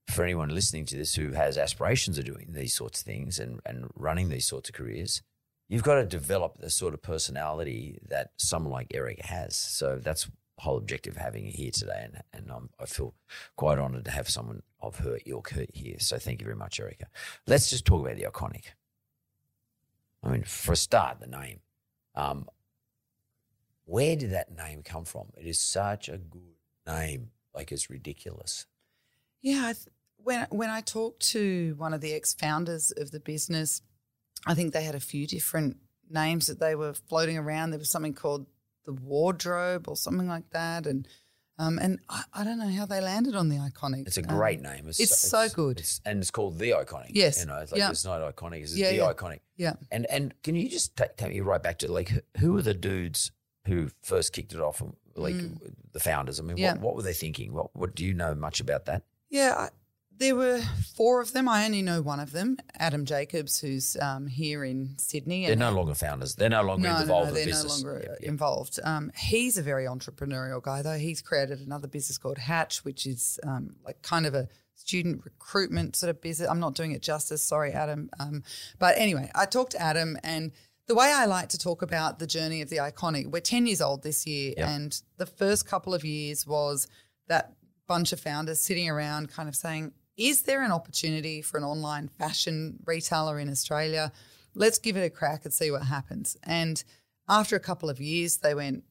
For 0.07 0.23
anyone 0.23 0.49
listening 0.49 0.85
to 0.85 0.97
this 0.97 1.15
who 1.15 1.31
has 1.31 1.57
aspirations 1.57 2.19
of 2.19 2.25
doing 2.25 2.49
these 2.49 2.75
sorts 2.75 2.99
of 2.99 3.07
things 3.07 3.39
and, 3.39 3.59
and 3.65 3.89
running 3.95 4.29
these 4.29 4.45
sorts 4.45 4.69
of 4.69 4.75
careers, 4.75 5.23
you've 5.67 5.81
got 5.81 5.95
to 5.95 6.05
develop 6.05 6.59
the 6.59 6.69
sort 6.69 6.93
of 6.93 7.01
personality 7.01 7.97
that 8.07 8.29
someone 8.37 8.71
like 8.71 8.93
Erica 8.93 9.25
has. 9.25 9.55
So 9.55 9.97
that's 9.97 10.25
the 10.25 10.31
whole 10.59 10.77
objective 10.77 11.15
of 11.15 11.21
having 11.23 11.45
her 11.45 11.51
here 11.55 11.71
today, 11.71 12.03
and, 12.03 12.21
and 12.33 12.69
I 12.79 12.85
feel 12.85 13.15
quite 13.55 13.79
honoured 13.79 14.05
to 14.05 14.11
have 14.11 14.29
someone 14.29 14.61
of 14.79 14.99
her 14.99 15.17
ilk 15.25 15.53
here. 15.73 15.95
So 15.97 16.19
thank 16.19 16.39
you 16.39 16.45
very 16.45 16.55
much, 16.55 16.79
Erica. 16.79 17.07
Let's 17.47 17.71
just 17.71 17.83
talk 17.83 18.05
about 18.05 18.17
The 18.17 18.27
Iconic. 18.29 18.65
I 20.26 20.30
mean, 20.30 20.43
for 20.43 20.73
a 20.73 20.76
start, 20.76 21.19
the 21.19 21.28
name. 21.28 21.59
Um, 22.15 22.49
where 23.86 24.15
did 24.15 24.32
that 24.32 24.55
name 24.55 24.82
come 24.84 25.05
from? 25.05 25.28
It 25.38 25.45
is 25.45 25.59
such 25.59 26.09
a 26.09 26.17
good 26.17 26.41
name. 26.88 27.30
Like 27.53 27.71
it's 27.71 27.89
ridiculous. 27.89 28.65
Yeah, 29.41 29.73
th- 29.73 29.88
when 30.17 30.47
when 30.49 30.69
I 30.71 30.82
talked 30.82 31.21
to 31.32 31.76
one 31.78 31.93
of 31.93 32.01
the 32.01 32.13
ex-founders 32.13 32.91
of 32.91 33.11
the 33.11 33.19
business, 33.19 33.82
I 34.47 34.55
think 34.55 34.73
they 34.73 34.84
had 34.84 34.95
a 34.95 34.99
few 34.99 35.28
different 35.28 35.78
names 36.09 36.47
that 36.47 36.59
they 36.59 36.73
were 36.73 36.93
floating 36.93 37.38
around. 37.38 37.69
There 37.69 37.80
was 37.80 37.91
something 37.91 38.13
called 38.13 38.47
the 38.86 38.93
wardrobe 38.93 39.88
or 39.88 39.95
something 39.95 40.28
like 40.28 40.49
that, 40.49 40.88
and 40.88 41.07
um, 41.57 41.79
and 41.79 41.99
I, 42.09 42.23
I 42.33 42.43
don't 42.43 42.59
know 42.59 42.69
how 42.69 42.85
they 42.85 42.99
landed 43.01 43.35
on 43.35 43.49
the 43.49 43.55
iconic. 43.57 44.07
It's 44.07 44.17
a 44.17 44.21
Um, 44.21 44.27
great 44.37 44.61
name. 44.61 44.87
it's 44.87 45.17
so 45.17 45.47
good. 45.49 45.79
It's, 45.79 46.01
and 46.05 46.19
it's 46.21 46.31
called 46.31 46.59
the 46.59 46.71
iconic. 46.71 47.11
Yes. 47.11 47.39
you 47.39 47.45
know, 47.45 47.57
it's 47.57 47.71
like 47.71 47.79
Yeah. 47.79 47.91
it's 47.91 48.03
not 48.05 48.21
iconic. 48.35 48.61
It's 48.63 48.75
Yeah, 48.75 48.89
the 48.91 48.97
yeah. 48.97 49.13
iconic. 49.13 49.39
yeah. 49.55 49.73
And 49.91 50.05
and 50.07 50.33
can 50.43 50.55
you 50.55 50.67
just 50.69 50.95
take, 50.95 51.15
take 51.17 51.31
me 51.33 51.39
right 51.41 51.61
back 51.63 51.79
to 51.79 51.91
like 51.91 52.11
who- 52.39 52.53
were 52.53 52.61
the 52.61 52.73
dudes 52.73 53.31
who 53.67 53.89
first 54.03 54.33
kicked 54.33 54.53
it 54.53 54.59
off? 54.59 54.81
Like 55.15 55.35
the 55.93 55.99
founders. 56.01 56.39
I 56.39 56.43
mean, 56.43 56.57
Mm. 56.57 56.71
What, 56.73 56.79
what 56.81 56.95
were 56.97 57.01
they 57.03 57.13
thinking? 57.13 57.53
What 57.53 57.73
what 57.75 57.95
do 57.95 58.03
you 58.03 58.13
know 58.13 58.35
much 58.35 58.59
about 58.59 58.85
that? 58.85 59.03
Yeah, 59.29 59.53
I, 59.57 59.69
there 60.18 60.36
were 60.36 60.61
four 60.95 61.22
of 61.22 61.34
them. 61.34 61.47
I 61.49 61.66
only 61.66 61.82
know 61.82 62.01
one 62.01 62.20
of 62.20 62.32
them, 62.32 62.57
Adam 62.80 63.05
Jacobs, 63.05 63.59
who's 63.59 63.97
um, 64.01 64.28
here 64.28 64.63
in 64.63 64.95
Sydney. 64.97 65.45
They're 65.47 65.55
no 65.55 65.72
longer 65.72 65.93
founders. 65.95 66.36
They're 66.36 66.49
no 66.49 66.63
longer 66.63 66.88
no, 66.89 66.97
involved 66.99 67.26
no, 67.26 67.30
in 67.30 67.34
they're 67.36 67.45
business. 67.45 67.84
no 67.84 67.89
longer 67.89 68.03
Yep, 68.07 68.18
yep. 68.22 68.30
involved. 68.30 68.80
Um, 68.84 69.11
he's 69.18 69.57
a 69.57 69.61
very 69.61 69.86
entrepreneurial 69.86 70.61
guy, 70.63 70.82
though. 70.82 70.97
He's 70.97 71.22
created 71.22 71.59
another 71.59 71.88
business 71.88 72.18
called 72.18 72.38
Hatch, 72.38 72.86
which 72.86 73.05
is 73.05 73.39
um, 73.45 73.76
like 73.86 74.01
kind 74.01 74.26
of 74.26 74.34
a 74.34 74.47
student 74.76 75.22
recruitment 75.26 75.95
sort 75.95 76.09
of 76.09 76.22
business. 76.22 76.49
I'm 76.49 76.59
not 76.59 76.76
doing 76.76 76.91
it 76.91 77.01
justice. 77.01 77.41
Sorry, 77.41 77.72
Adam. 77.72 78.09
Um, 78.20 78.43
but 78.80 78.95
anyway, 78.97 79.30
I 79.36 79.45
talked 79.45 79.72
to 79.72 79.82
Adam, 79.82 80.18
and 80.24 80.51
the 80.88 80.95
way 80.95 81.11
I 81.13 81.26
like 81.26 81.49
to 81.49 81.57
talk 81.57 81.82
about 81.82 82.20
the 82.20 82.28
journey 82.28 82.61
of 82.61 82.70
the 82.70 82.78
iconic, 82.78 83.32
we're 83.32 83.39
10 83.41 83.66
years 83.68 83.82
old 83.82 84.03
this 84.03 84.28
year, 84.28 84.53
Yep. 84.57 84.68
and 84.70 85.01
the 85.18 85.26
first 85.26 85.68
couple 85.68 85.93
of 85.93 86.05
years 86.05 86.45
was 86.45 86.88
that 87.28 87.53
bunch 87.88 88.11
of 88.13 88.20
founders 88.20 88.59
sitting 88.59 88.89
around 88.89 89.30
kind 89.32 89.47
of 89.49 89.55
saying, 89.55 89.91
is 90.18 90.43
there 90.43 90.63
an 90.63 90.72
opportunity 90.72 91.41
for 91.41 91.57
an 91.57 91.63
online 91.63 92.07
fashion 92.07 92.80
retailer 92.86 93.39
in 93.39 93.49
Australia? 93.49 94.11
Let's 94.53 94.80
give 94.80 94.95
it 94.95 95.05
a 95.05 95.09
crack 95.09 95.43
and 95.43 95.53
see 95.53 95.72
what 95.72 95.84
happens. 95.84 96.38
And 96.43 96.84
after 97.28 97.55
a 97.55 97.59
couple 97.59 97.89
of 97.89 97.99
years, 97.99 98.38
they 98.38 98.55
went, 98.55 98.84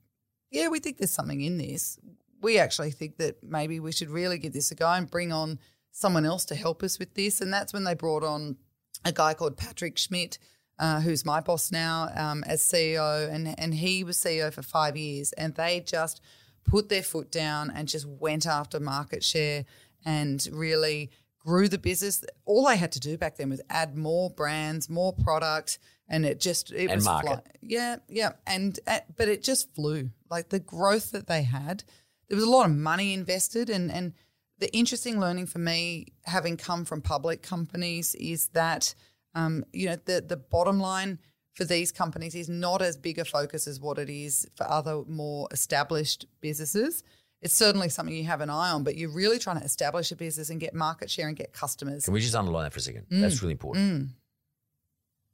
yeah, 0.50 0.68
we 0.68 0.80
think 0.80 0.98
there's 0.98 1.10
something 1.10 1.40
in 1.40 1.58
this. 1.58 1.98
We 2.42 2.58
actually 2.58 2.90
think 2.90 3.16
that 3.16 3.42
maybe 3.42 3.80
we 3.80 3.92
should 3.92 4.10
really 4.10 4.38
give 4.38 4.52
this 4.52 4.70
a 4.70 4.74
go 4.74 4.88
and 4.88 5.10
bring 5.10 5.32
on 5.32 5.58
someone 5.90 6.26
else 6.26 6.44
to 6.46 6.54
help 6.54 6.82
us 6.82 6.98
with 6.98 7.14
this. 7.14 7.40
And 7.40 7.52
that's 7.52 7.72
when 7.72 7.84
they 7.84 7.94
brought 7.94 8.22
on 8.22 8.56
a 9.04 9.12
guy 9.12 9.32
called 9.32 9.56
Patrick 9.56 9.96
Schmidt, 9.96 10.38
uh, 10.78 11.00
who's 11.00 11.24
my 11.24 11.40
boss 11.40 11.72
now 11.72 12.10
um, 12.14 12.44
as 12.46 12.60
CEO. 12.60 13.32
And, 13.32 13.58
and 13.58 13.74
he 13.74 14.04
was 14.04 14.18
CEO 14.18 14.52
for 14.52 14.62
five 14.62 14.96
years. 14.96 15.32
And 15.32 15.54
they 15.54 15.80
just 15.80 16.20
put 16.64 16.88
their 16.88 17.02
foot 17.02 17.30
down 17.30 17.70
and 17.70 17.88
just 17.88 18.06
went 18.06 18.46
after 18.46 18.80
market 18.80 19.22
share 19.22 19.64
and 20.04 20.46
really 20.52 21.10
grew 21.38 21.68
the 21.68 21.78
business. 21.78 22.24
All 22.44 22.66
I 22.66 22.74
had 22.74 22.92
to 22.92 23.00
do 23.00 23.16
back 23.18 23.36
then 23.36 23.50
was 23.50 23.60
add 23.70 23.96
more 23.96 24.30
brands, 24.30 24.88
more 24.88 25.12
product, 25.12 25.78
and 26.08 26.24
it 26.24 26.40
just 26.40 26.72
it 26.72 26.90
And 26.90 26.96
was 26.96 27.04
fly- 27.04 27.40
yeah, 27.60 27.96
yeah, 28.08 28.32
and 28.46 28.78
uh, 28.86 29.00
but 29.16 29.28
it 29.28 29.42
just 29.42 29.74
flew. 29.74 30.10
Like 30.30 30.48
the 30.48 30.58
growth 30.58 31.10
that 31.12 31.26
they 31.26 31.42
had, 31.42 31.84
there 32.28 32.36
was 32.36 32.44
a 32.44 32.50
lot 32.50 32.66
of 32.66 32.76
money 32.76 33.12
invested, 33.12 33.70
and 33.70 33.90
and 33.90 34.12
the 34.58 34.74
interesting 34.74 35.20
learning 35.20 35.46
for 35.46 35.58
me, 35.58 36.06
having 36.24 36.56
come 36.56 36.84
from 36.84 37.00
public 37.00 37.42
companies, 37.42 38.14
is 38.16 38.48
that 38.48 38.94
um, 39.34 39.64
you 39.72 39.86
know 39.86 39.96
the 40.04 40.24
the 40.26 40.36
bottom 40.36 40.80
line 40.80 41.18
for 41.54 41.64
these 41.64 41.92
companies 41.92 42.34
is 42.34 42.48
not 42.48 42.82
as 42.82 42.96
big 42.96 43.18
a 43.18 43.24
focus 43.24 43.66
as 43.66 43.80
what 43.80 43.98
it 43.98 44.10
is 44.10 44.46
for 44.56 44.68
other 44.68 45.04
more 45.06 45.48
established 45.52 46.26
businesses. 46.40 47.02
It's 47.44 47.54
certainly 47.54 47.90
something 47.90 48.14
you 48.14 48.24
have 48.24 48.40
an 48.40 48.50
eye 48.50 48.70
on, 48.70 48.84
but 48.84 48.96
you're 48.96 49.10
really 49.10 49.38
trying 49.38 49.58
to 49.58 49.64
establish 49.64 50.10
a 50.10 50.16
business 50.16 50.48
and 50.50 50.58
get 50.58 50.74
market 50.74 51.10
share 51.10 51.28
and 51.28 51.36
get 51.36 51.52
customers. 51.52 52.06
Can 52.06 52.14
we 52.14 52.20
just 52.20 52.34
underline 52.34 52.64
that 52.64 52.72
for 52.72 52.78
a 52.78 52.82
second? 52.82 53.06
Mm. 53.10 53.20
That's 53.20 53.42
really 53.42 53.52
important 53.52 54.08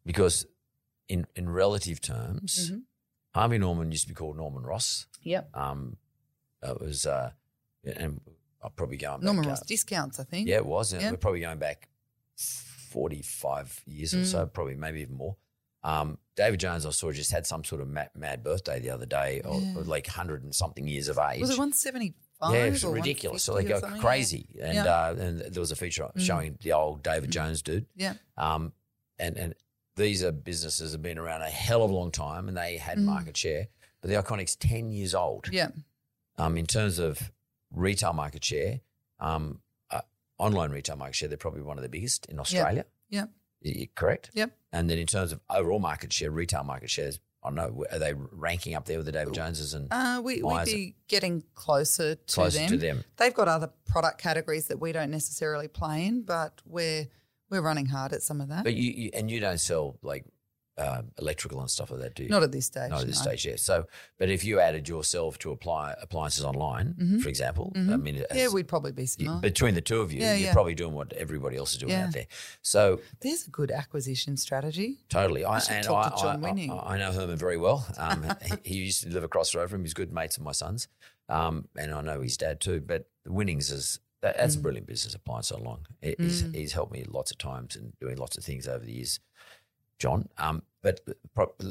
because 0.04 0.44
in 1.08 1.26
in 1.36 1.48
relative 1.48 2.00
terms, 2.00 2.70
Mm-hmm. 2.70 2.78
Harvey 3.32 3.58
Norman 3.58 3.92
used 3.92 4.02
to 4.02 4.08
be 4.08 4.14
called 4.14 4.36
Norman 4.36 4.64
Ross. 4.64 5.06
Yep. 5.22 5.50
Um, 5.54 5.96
it 6.62 6.80
was, 6.80 7.06
uh, 7.06 7.30
and 7.84 8.20
I'll 8.61 8.70
probably 8.70 8.96
go 8.96 9.12
back. 9.12 9.22
Norman 9.22 9.46
uh, 9.46 9.50
Ross 9.50 9.64
discounts, 9.64 10.18
I 10.18 10.24
think. 10.24 10.48
Yeah, 10.48 10.56
it 10.56 10.66
was. 10.66 10.92
Yeah. 10.92 11.12
We're 11.12 11.16
probably 11.16 11.38
going 11.40 11.58
back 11.58 11.88
45 12.36 13.82
years 13.86 14.14
or 14.14 14.24
so, 14.24 14.46
probably 14.46 14.74
maybe 14.74 15.00
even 15.02 15.16
more. 15.16 15.36
Um, 15.82 16.18
David 16.36 16.60
Jones, 16.60 16.84
I 16.86 16.90
saw, 16.90 17.10
just 17.12 17.32
had 17.32 17.46
some 17.46 17.64
sort 17.64 17.80
of 17.80 17.88
mad, 17.88 18.10
mad 18.14 18.42
birthday 18.42 18.80
the 18.80 18.90
other 18.90 19.06
day, 19.06 19.40
or, 19.44 19.54
or 19.76 19.82
like 19.82 20.06
100 20.06 20.42
and 20.44 20.54
something 20.54 20.86
years 20.86 21.08
of 21.08 21.18
age. 21.18 21.40
Was 21.40 21.50
it 21.50 21.58
175? 21.58 22.54
yeah, 22.54 22.64
it's 22.64 22.84
or 22.84 22.94
ridiculous. 22.94 23.42
So 23.42 23.54
they 23.54 23.64
go 23.64 23.80
crazy. 23.98 24.46
And, 24.60 24.74
Yeah. 24.74 24.84
Mm. 24.84 25.18
uh, 25.18 25.22
and 25.22 25.40
there 25.40 25.60
was 25.60 25.72
a 25.72 25.76
feature 25.76 26.08
showing 26.16 26.56
the 26.62 26.72
old 26.72 27.02
David 27.02 27.30
Jones 27.30 27.62
dude. 27.62 27.86
Yeah. 27.94 28.14
Um, 28.36 28.72
and, 29.18 29.36
and 29.36 29.54
these 29.96 30.22
are 30.24 30.32
businesses 30.32 30.92
that 30.92 30.98
have 30.98 31.02
been 31.02 31.18
around 31.18 31.42
a 31.42 31.50
hell 31.50 31.82
of 31.82 31.90
a 31.90 31.94
long 31.94 32.10
time 32.10 32.48
and 32.48 32.56
they 32.56 32.76
had 32.78 32.98
market 32.98 33.36
share, 33.36 33.68
but 34.00 34.08
the 34.10 34.16
Iconic's 34.16 34.56
10 34.56 34.90
years 34.90 35.14
old. 35.14 35.44
Mm. 35.46 35.52
Yeah. 35.52 35.68
Um, 36.38 36.56
in 36.56 36.66
terms 36.66 36.98
of 36.98 37.30
retail 37.70 38.14
market 38.14 38.42
share, 38.44 38.80
um, 39.18 39.60
uh, 39.90 40.00
online 40.38 40.70
retail 40.70 40.96
market 40.96 41.16
share, 41.16 41.28
they're 41.28 41.36
probably 41.36 41.60
one 41.62 41.76
of 41.76 41.82
the 41.82 41.90
biggest 41.90 42.24
in 42.26 42.38
Australia. 42.40 42.86
Yep. 43.10 43.28
Correct? 43.94 44.30
Yep. 44.34 44.56
And 44.72 44.88
then 44.88 44.98
in 44.98 45.06
terms 45.06 45.32
of 45.32 45.40
overall 45.50 45.78
market 45.78 46.12
share, 46.12 46.30
retail 46.30 46.64
market 46.64 46.90
shares, 46.90 47.18
I 47.42 47.48
don't 47.48 47.56
know, 47.56 47.84
are 47.90 47.98
they 47.98 48.14
ranking 48.14 48.74
up 48.74 48.84
there 48.84 48.98
with 48.98 49.06
the 49.06 49.12
David 49.12 49.34
Joneses 49.34 49.72
and 49.74 49.88
Uh, 49.90 50.20
we, 50.22 50.42
we'd 50.42 50.64
be 50.66 50.94
getting 51.08 51.42
closer 51.54 52.14
to 52.14 52.34
closer 52.34 52.58
them. 52.58 52.68
to 52.68 52.76
them? 52.76 53.04
They've 53.16 53.34
got 53.34 53.48
other 53.48 53.70
product 53.86 54.20
categories 54.20 54.66
that 54.68 54.78
we 54.78 54.92
don't 54.92 55.11
necessarily 55.11 55.66
play 55.68 56.06
in, 56.06 56.22
but 56.22 56.61
we're 56.66 57.08
we're 57.48 57.62
running 57.62 57.86
hard 57.86 58.12
at 58.12 58.22
some 58.22 58.40
of 58.40 58.48
that. 58.48 58.64
But 58.64 58.74
you, 58.74 58.92
you 58.92 59.11
and 59.14 59.30
you 59.30 59.40
don't 59.40 59.58
sell 59.58 59.98
like 60.02 60.24
uh, 60.80 61.02
electrical 61.20 61.60
and 61.60 61.70
stuff 61.70 61.90
like 61.90 62.00
that, 62.00 62.14
do 62.14 62.22
you? 62.24 62.28
Not 62.30 62.42
at 62.42 62.52
this 62.52 62.66
stage. 62.66 62.90
Not 62.90 63.02
at 63.02 63.06
this 63.06 63.18
no. 63.24 63.30
stage, 63.30 63.46
yeah. 63.46 63.56
So, 63.56 63.86
but 64.18 64.30
if 64.30 64.44
you 64.44 64.60
added 64.60 64.88
yourself 64.88 65.38
to 65.40 65.50
apply 65.52 65.94
appliances 66.00 66.44
online, 66.44 67.20
for 67.22 67.28
example, 67.28 67.72
I 67.76 67.80
mean, 67.96 68.16
Mm-hmm. 68.16 68.36
Yeah, 68.38 68.48
we'd 68.48 68.66
probably 68.68 68.92
be 68.92 69.06
you- 69.18 69.38
between 69.40 69.74
the 69.74 69.80
two 69.80 70.00
of 70.00 70.12
you, 70.12 70.20
Yeah, 70.20 70.34
you're 70.34 70.46
yeah. 70.48 70.52
probably 70.52 70.74
doing 70.74 70.94
what 70.94 71.12
everybody 71.12 71.56
else 71.56 71.72
is 71.72 71.78
doing 71.78 71.92
out 71.92 72.12
there. 72.12 72.26
So, 72.62 73.00
There's 73.20 73.46
a 73.46 73.50
good 73.50 73.70
acquisition 73.70 74.36
strategy. 74.36 74.98
Totally. 75.08 75.44
I, 75.44 75.60
and 75.70 75.84
talk 75.84 76.06
I, 76.06 76.10
to 76.16 76.22
John 76.22 76.36
I- 76.44 76.48
Winning. 76.48 76.70
I, 76.72 76.98
know 76.98 77.12
Herman 77.12 77.36
very 77.36 77.56
well. 77.58 77.86
Um, 77.98 78.24
he, 78.64 78.70
he 78.72 78.74
used 78.78 79.02
to 79.04 79.10
live 79.10 79.24
across 79.24 79.52
the 79.52 79.58
road 79.58 79.70
from 79.70 79.80
him. 79.80 79.84
He's 79.84 79.94
good 79.94 80.12
mates 80.12 80.36
of 80.36 80.42
my 80.42 80.52
son's. 80.52 80.88
Um, 81.28 81.68
and 81.76 81.92
I 81.92 82.00
know 82.00 82.20
his 82.22 82.36
dad 82.36 82.60
too. 82.60 82.80
But 82.80 83.06
the 83.24 83.32
winnings 83.32 83.70
is 83.70 84.00
that, 84.22 84.36
that's 84.36 84.56
Mm. 84.56 84.58
a 84.58 84.62
brilliant 84.62 84.86
business 84.86 85.14
appliance 85.14 85.48
so 85.48 85.58
long. 85.58 85.86
He- 86.02 86.16
He's, 86.18 86.40
he's 86.52 86.72
helped 86.72 86.92
me 86.92 87.04
lots 87.08 87.30
of 87.30 87.38
times 87.38 87.76
and 87.76 87.92
doing 88.00 88.16
lots 88.16 88.36
of 88.36 88.44
things 88.44 88.66
over 88.68 88.84
the 88.84 88.92
years, 88.92 89.20
John. 90.01 90.28
Um, 90.38 90.62
but 90.82 91.01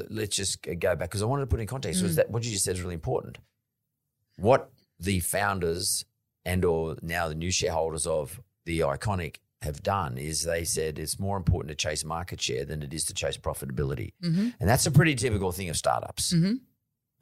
let's 0.08 0.34
just 0.36 0.62
go 0.62 0.74
back 0.96 0.98
because 1.10 1.20
I 1.20 1.26
wanted 1.26 1.42
to 1.42 1.46
put 1.48 1.60
in 1.60 1.66
context 1.66 2.00
Mm. 2.00 2.04
was 2.04 2.16
that 2.16 2.30
what 2.30 2.44
you 2.44 2.50
just 2.52 2.64
said 2.64 2.76
is 2.76 2.82
really 2.82 2.94
important. 2.94 3.36
What 4.36 4.70
the 4.98 5.20
founders 5.20 6.04
and 6.44 6.64
or 6.64 6.96
now 7.02 7.28
the 7.28 7.34
new 7.34 7.50
shareholders 7.50 8.06
of 8.06 8.40
the 8.64 8.80
iconic 8.80 9.36
have 9.62 9.82
done 9.82 10.16
is 10.16 10.44
they 10.44 10.64
said 10.64 10.98
it's 10.98 11.18
more 11.18 11.36
important 11.36 11.68
to 11.70 11.74
chase 11.74 12.02
market 12.04 12.40
share 12.40 12.64
than 12.64 12.82
it 12.82 12.94
is 12.94 13.04
to 13.06 13.12
chase 13.14 13.36
profitability. 13.36 14.12
And 14.22 14.54
that's 14.60 14.86
a 14.86 14.90
pretty 14.90 15.14
typical 15.16 15.52
thing 15.52 15.68
of 15.68 15.76
startups. 15.76 16.32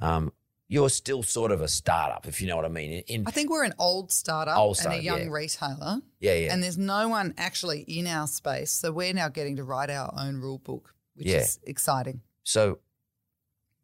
Um, 0.00 0.32
you're 0.68 0.90
still 0.90 1.22
sort 1.22 1.50
of 1.50 1.62
a 1.62 1.68
startup, 1.68 2.28
if 2.28 2.40
you 2.42 2.46
know 2.46 2.54
what 2.54 2.66
I 2.66 2.68
mean. 2.68 2.92
In, 2.92 3.02
in- 3.20 3.24
I 3.26 3.30
think 3.30 3.50
we're 3.50 3.64
an 3.64 3.72
old 3.78 4.12
startup 4.12 4.58
Old 4.58 4.78
and 4.84 4.92
a 4.92 5.02
young 5.02 5.22
yeah. 5.22 5.28
retailer, 5.30 6.00
yeah, 6.20 6.34
yeah. 6.34 6.52
and 6.52 6.62
there's 6.62 6.76
no 6.78 7.08
one 7.08 7.32
actually 7.38 7.80
in 7.80 8.06
our 8.06 8.26
space. 8.26 8.70
So 8.70 8.92
we're 8.92 9.14
now 9.14 9.28
getting 9.30 9.56
to 9.56 9.64
write 9.64 9.88
our 9.90 10.12
own 10.16 10.36
rule 10.36 10.58
book, 10.58 10.94
which 11.18 11.26
Yeah. 11.28 11.40
is 11.40 11.58
exciting. 11.64 12.22
so 12.44 12.78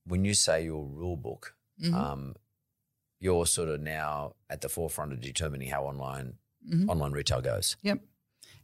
when 0.07 0.25
you 0.25 0.35
say 0.35 0.65
your 0.65 0.85
rule 0.87 1.17
book, 1.17 1.57
Mhm. 1.83 1.95
um, 1.95 2.37
you're 3.21 3.47
sort 3.47 3.69
of 3.69 3.81
now 3.81 4.35
at 4.51 4.61
the 4.61 4.69
forefront 4.69 5.13
of 5.13 5.21
determining 5.21 5.69
how 5.69 5.85
online 5.85 6.39
Mhm. 6.69 6.89
online 6.91 7.13
retail 7.13 7.41
goes. 7.41 7.77
Yep. 7.83 8.01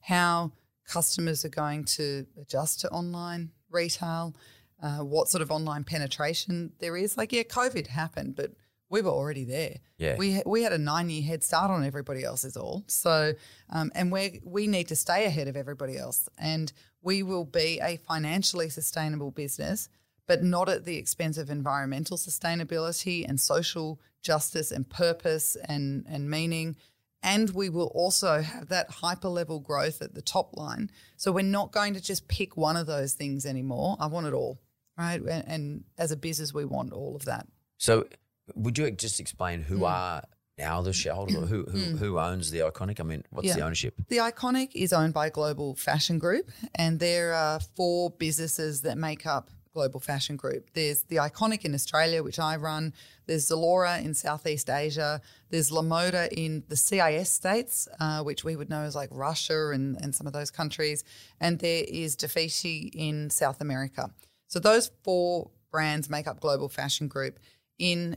How 0.03 0.53
customers 0.85 1.45
are 1.45 1.49
going 1.51 1.85
to 1.85 2.27
adjust 2.41 2.81
to 2.81 2.91
online 2.91 3.53
retail, 3.71 4.35
uh, 4.83 4.99
what 5.05 5.29
sort 5.29 5.41
of 5.43 5.51
online 5.51 5.85
penetration 5.85 6.73
there 6.79 6.97
is. 6.97 7.17
Like, 7.17 7.33
yeah, 7.33 7.43
COVID 7.45 7.87
happened, 7.89 8.37
but 8.37 8.53
we 8.91 9.01
were 9.03 9.11
already 9.11 9.45
there. 9.45 9.77
Yeah. 9.97 10.17
We, 10.17 10.43
we 10.45 10.63
had 10.63 10.73
a 10.73 10.79
nine 10.79 11.09
year 11.09 11.23
head 11.23 11.43
start 11.43 11.71
on 11.71 11.85
everybody 11.85 12.25
else, 12.25 12.45
is 12.45 12.57
all. 12.57 12.85
So, 12.89 13.33
um, 13.71 13.91
and 13.95 14.13
we 14.13 14.41
we 14.45 14.67
need 14.67 14.89
to 14.89 14.97
stay 14.97 15.25
ahead 15.25 15.49
of 15.49 15.57
everybody 15.57 15.97
else. 15.97 16.29
And 16.37 16.73
we 17.01 17.23
will 17.23 17.45
be 17.45 17.81
a 17.83 17.97
financially 17.97 18.69
sustainable 18.69 19.31
business, 19.31 19.89
but 20.27 20.43
not 20.43 20.69
at 20.69 20.85
the 20.85 20.97
expense 20.97 21.39
of 21.39 21.49
environmental 21.49 22.17
sustainability 22.17 23.25
and 23.27 23.41
social 23.41 24.01
justice 24.21 24.71
and 24.71 24.89
purpose 24.91 25.57
and, 25.69 26.05
and 26.09 26.29
meaning. 26.29 26.77
And 27.23 27.51
we 27.51 27.69
will 27.69 27.93
also 27.95 28.41
have 28.41 28.69
that 28.69 28.91
hyper 28.91 29.29
level 29.29 29.61
growth 29.61 30.03
at 30.03 30.15
the 30.15 30.23
top 30.23 30.57
line. 30.57 30.91
So 31.17 31.33
we're 31.33 31.43
not 31.43 31.71
going 31.71 31.95
to 31.95 32.01
just 32.01 32.29
pick 32.29 32.57
one 32.57 32.77
of 32.77 32.87
those 32.87 33.13
things 33.15 33.47
anymore. 33.47 33.97
I 34.01 34.07
want 34.07 34.27
it 34.27 34.33
all, 34.33 34.59
right? 34.97 35.21
And, 35.21 35.45
and 35.47 35.85
as 35.99 36.13
a 36.13 36.17
business, 36.17 36.53
we 36.55 36.65
want 36.65 36.93
all 36.93 37.15
of 37.15 37.27
that. 37.27 37.47
So 37.77 38.07
would 38.55 38.79
you 38.79 38.91
just 38.91 39.21
explain 39.21 39.61
Mm. 39.61 39.65
who 39.65 39.85
are 39.85 40.23
now 40.59 40.83
the 40.83 40.93
shareholders 40.93 41.37
or 41.37 41.47
who, 41.47 41.65
who, 41.65 41.97
who 41.97 42.19
owns 42.19 42.51
the 42.51 42.59
iconic? 42.61 43.01
I 43.01 43.03
mean, 43.05 43.25
what's 43.31 43.49
Yeah. 43.49 43.55
the 43.57 43.63
ownership? 43.63 43.95
The 44.09 44.19
Iconic 44.19 44.71
is 44.75 44.93
owned 44.93 45.15
by 45.15 45.31
Global 45.31 45.75
Fashion 45.75 46.19
Group, 46.19 46.51
and 46.75 47.01
there 47.01 47.33
are 47.35 47.61
four 47.61 48.11
businesses 48.11 48.83
that 48.83 48.99
make 48.99 49.25
up 49.27 49.51
Global 49.73 50.01
Fashion 50.01 50.37
Group. 50.37 50.71
There's 50.75 51.05
the 51.05 51.17
Iconic 51.17 51.65
in 51.65 51.75
Australia, 51.75 52.23
which 52.25 52.39
I 52.41 52.57
run. 52.57 52.93
There's 53.27 53.49
Zalora 53.49 54.05
in 54.05 54.15
Southeast 54.15 54.69
Asia. 54.69 55.23
There's 55.49 55.71
Lamoda 55.71 56.29
in 56.33 56.65
the 56.69 56.77
CIS 56.77 57.31
states, 57.31 57.87
uh, 58.01 58.23
which 58.25 58.43
we 58.45 58.57
would 58.57 58.69
know 58.69 58.83
as 58.83 58.97
like 58.97 59.09
Russia 59.13 59.71
and, 59.71 59.97
and 60.03 60.13
some 60.15 60.27
of 60.27 60.33
those 60.33 60.51
countries. 60.51 61.05
And 61.41 61.61
there 61.61 61.85
is 61.87 62.17
Dafiti 62.17 62.91
in 62.93 63.31
South 63.31 63.61
America. 63.61 64.11
So 64.49 64.59
those 64.59 64.91
four 65.05 65.51
brands 65.71 66.11
make 66.11 66.27
up 66.27 66.41
Global 66.41 66.69
Fashion 66.69 67.07
Group. 67.07 67.39
In 67.79 68.17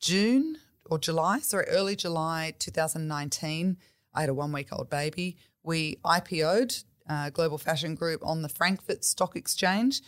June 0.00 0.58
or 0.84 0.98
July, 0.98 1.40
sorry, 1.40 1.66
early 1.68 1.96
July 1.96 2.54
2019, 2.58 3.76
I 4.14 4.20
had 4.20 4.28
a 4.28 4.34
one 4.34 4.52
week 4.52 4.68
old 4.72 4.88
baby. 4.90 5.36
We 5.62 5.96
IPO'd 6.04 6.84
uh, 7.08 7.30
Global 7.30 7.58
Fashion 7.58 7.94
Group 7.94 8.24
on 8.24 8.42
the 8.42 8.48
Frankfurt 8.48 9.04
Stock 9.04 9.36
Exchange. 9.36 10.02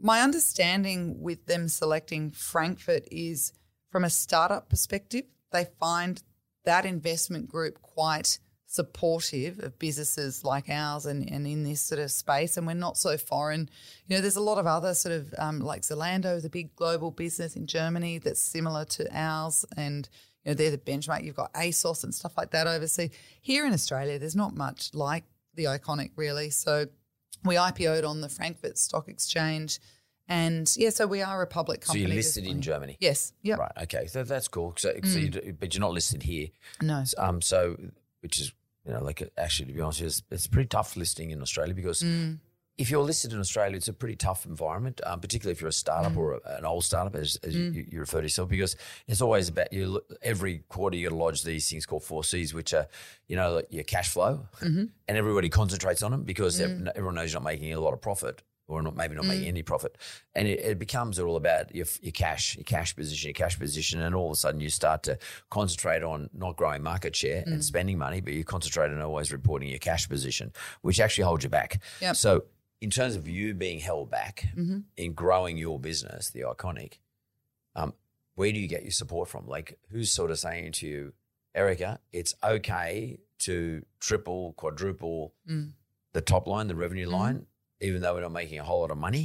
My 0.00 0.20
understanding 0.20 1.20
with 1.20 1.46
them 1.46 1.68
selecting 1.68 2.30
Frankfurt 2.30 3.08
is 3.10 3.52
from 3.90 4.04
a 4.04 4.10
startup 4.10 4.68
perspective, 4.68 5.24
they 5.50 5.66
find 5.80 6.22
that 6.64 6.84
investment 6.84 7.48
group 7.48 7.80
quite 7.80 8.38
supportive 8.70 9.58
of 9.60 9.78
businesses 9.78 10.44
like 10.44 10.68
ours 10.68 11.06
and, 11.06 11.28
and 11.30 11.46
in 11.46 11.64
this 11.64 11.80
sort 11.80 11.98
of 11.98 12.10
space 12.10 12.58
and 12.58 12.66
we're 12.66 12.74
not 12.74 12.98
so 12.98 13.16
foreign 13.16 13.68
you 14.06 14.14
know 14.14 14.20
there's 14.20 14.36
a 14.36 14.42
lot 14.42 14.58
of 14.58 14.66
other 14.66 14.92
sort 14.92 15.14
of 15.14 15.34
um, 15.38 15.58
like 15.60 15.80
zalando 15.80 16.40
the 16.40 16.50
big 16.50 16.76
global 16.76 17.10
business 17.10 17.56
in 17.56 17.66
germany 17.66 18.18
that's 18.18 18.40
similar 18.42 18.84
to 18.84 19.08
ours 19.10 19.64
and 19.78 20.10
you 20.44 20.50
know 20.50 20.54
they're 20.54 20.70
the 20.70 20.76
benchmark 20.76 21.24
you've 21.24 21.34
got 21.34 21.50
asos 21.54 22.04
and 22.04 22.14
stuff 22.14 22.36
like 22.36 22.50
that 22.50 22.66
overseas 22.66 23.08
here 23.40 23.64
in 23.66 23.72
australia 23.72 24.18
there's 24.18 24.36
not 24.36 24.54
much 24.54 24.90
like 24.92 25.24
the 25.54 25.64
iconic 25.64 26.10
really 26.16 26.50
so 26.50 26.84
we 27.46 27.54
ipo'd 27.54 28.04
on 28.04 28.20
the 28.20 28.28
frankfurt 28.28 28.76
stock 28.76 29.08
exchange 29.08 29.78
and 30.30 30.70
yeah, 30.76 30.90
so 30.90 31.06
we 31.06 31.22
are 31.22 31.40
a 31.40 31.46
public 31.46 31.86
So 31.86 31.94
company. 31.94 32.04
you're 32.04 32.16
listed 32.16 32.44
in. 32.46 32.60
Germany. 32.60 32.98
Yes. 33.00 33.32
Yeah. 33.40 33.54
Right. 33.54 33.72
Okay. 33.84 34.06
So 34.08 34.24
that's 34.24 34.46
cool. 34.46 34.74
So, 34.76 34.92
so 35.02 35.18
you 35.18 35.56
but 35.58 35.72
you're 35.72 35.80
not 35.80 35.92
listed 35.92 36.22
here. 36.22 36.48
No. 36.82 37.02
Um. 37.16 37.40
So, 37.40 37.78
which 38.20 38.38
is 38.38 38.52
you 38.88 38.94
know 38.94 39.04
like 39.04 39.22
actually 39.36 39.66
to 39.66 39.72
be 39.72 39.80
honest, 39.80 40.00
it's, 40.00 40.22
it's 40.30 40.46
pretty 40.46 40.68
tough 40.68 40.96
listing 40.96 41.30
in 41.30 41.42
Australia 41.42 41.74
because 41.74 42.02
mm. 42.02 42.38
if 42.78 42.90
you're 42.90 43.02
listed 43.02 43.32
in 43.34 43.38
Australia, 43.38 43.76
it's 43.76 43.88
a 43.88 43.92
pretty 43.92 44.16
tough 44.16 44.46
environment, 44.46 45.00
um, 45.04 45.20
particularly 45.20 45.52
if 45.52 45.60
you're 45.60 45.68
a 45.68 45.72
startup 45.72 46.12
mm. 46.12 46.16
or 46.16 46.40
a, 46.44 46.56
an 46.56 46.64
old 46.64 46.84
startup, 46.84 47.14
as, 47.14 47.36
as 47.42 47.54
mm. 47.54 47.74
you, 47.74 47.86
you 47.90 48.00
refer 48.00 48.18
to 48.18 48.24
yourself, 48.24 48.48
because 48.48 48.76
it's 49.06 49.20
always 49.20 49.50
about 49.50 49.72
you. 49.72 50.00
Every 50.22 50.64
quarter, 50.68 50.96
you 50.96 51.08
got 51.08 51.14
to 51.14 51.22
lodge 51.22 51.42
these 51.42 51.68
things 51.68 51.84
called 51.84 52.02
four 52.02 52.24
Cs, 52.24 52.54
which 52.54 52.72
are 52.72 52.88
you 53.28 53.36
know 53.36 53.52
like 53.56 53.66
your 53.70 53.84
cash 53.84 54.08
flow, 54.08 54.48
mm-hmm. 54.60 54.84
and 55.06 55.18
everybody 55.18 55.50
concentrates 55.50 56.02
on 56.02 56.10
them 56.10 56.22
because 56.22 56.60
ev- 56.60 56.88
everyone 56.96 57.14
knows 57.14 57.32
you're 57.32 57.40
not 57.40 57.46
making 57.46 57.72
a 57.74 57.80
lot 57.80 57.92
of 57.92 58.00
profit. 58.00 58.42
Or 58.68 58.82
not, 58.82 58.96
maybe 58.96 59.14
not 59.14 59.24
making 59.24 59.46
mm. 59.46 59.48
any 59.48 59.62
profit, 59.62 59.96
and 60.34 60.46
it, 60.46 60.60
it 60.60 60.78
becomes 60.78 61.18
all 61.18 61.36
about 61.36 61.74
your, 61.74 61.86
your 62.02 62.12
cash, 62.12 62.54
your 62.54 62.64
cash 62.64 62.94
position, 62.94 63.28
your 63.28 63.34
cash 63.34 63.58
position, 63.58 64.02
and 64.02 64.14
all 64.14 64.26
of 64.26 64.32
a 64.32 64.36
sudden 64.36 64.60
you 64.60 64.68
start 64.68 65.02
to 65.04 65.18
concentrate 65.48 66.02
on 66.02 66.28
not 66.34 66.54
growing 66.56 66.82
market 66.82 67.16
share 67.16 67.42
and 67.46 67.60
mm. 67.60 67.62
spending 67.62 67.96
money, 67.96 68.20
but 68.20 68.34
you 68.34 68.44
concentrate 68.44 68.90
on 68.90 69.00
always 69.00 69.32
reporting 69.32 69.70
your 69.70 69.78
cash 69.78 70.06
position, 70.06 70.52
which 70.82 71.00
actually 71.00 71.24
holds 71.24 71.44
you 71.44 71.48
back. 71.48 71.80
Yep. 72.02 72.16
So 72.16 72.44
in 72.82 72.90
terms 72.90 73.16
of 73.16 73.26
you 73.26 73.54
being 73.54 73.80
held 73.80 74.10
back 74.10 74.48
mm-hmm. 74.54 74.80
in 74.98 75.12
growing 75.14 75.56
your 75.56 75.80
business, 75.80 76.28
the 76.28 76.40
iconic, 76.40 76.98
um, 77.74 77.94
where 78.34 78.52
do 78.52 78.58
you 78.58 78.68
get 78.68 78.82
your 78.82 78.92
support 78.92 79.30
from? 79.30 79.46
Like, 79.46 79.78
who's 79.90 80.12
sort 80.12 80.30
of 80.30 80.38
saying 80.38 80.72
to 80.72 80.86
you, 80.86 81.12
Erica, 81.54 82.00
it's 82.12 82.34
okay 82.44 83.18
to 83.40 83.84
triple, 83.98 84.52
quadruple 84.58 85.32
mm. 85.48 85.72
the 86.12 86.20
top 86.20 86.46
line, 86.46 86.68
the 86.68 86.76
revenue 86.76 87.08
line, 87.08 87.46
even 87.80 88.00
though 88.00 88.14
we're 88.14 88.22
not 88.22 88.32
making 88.32 88.58
a 88.58 88.64
whole 88.64 88.80
lot 88.80 88.90
of 88.90 88.98
money? 88.98 89.24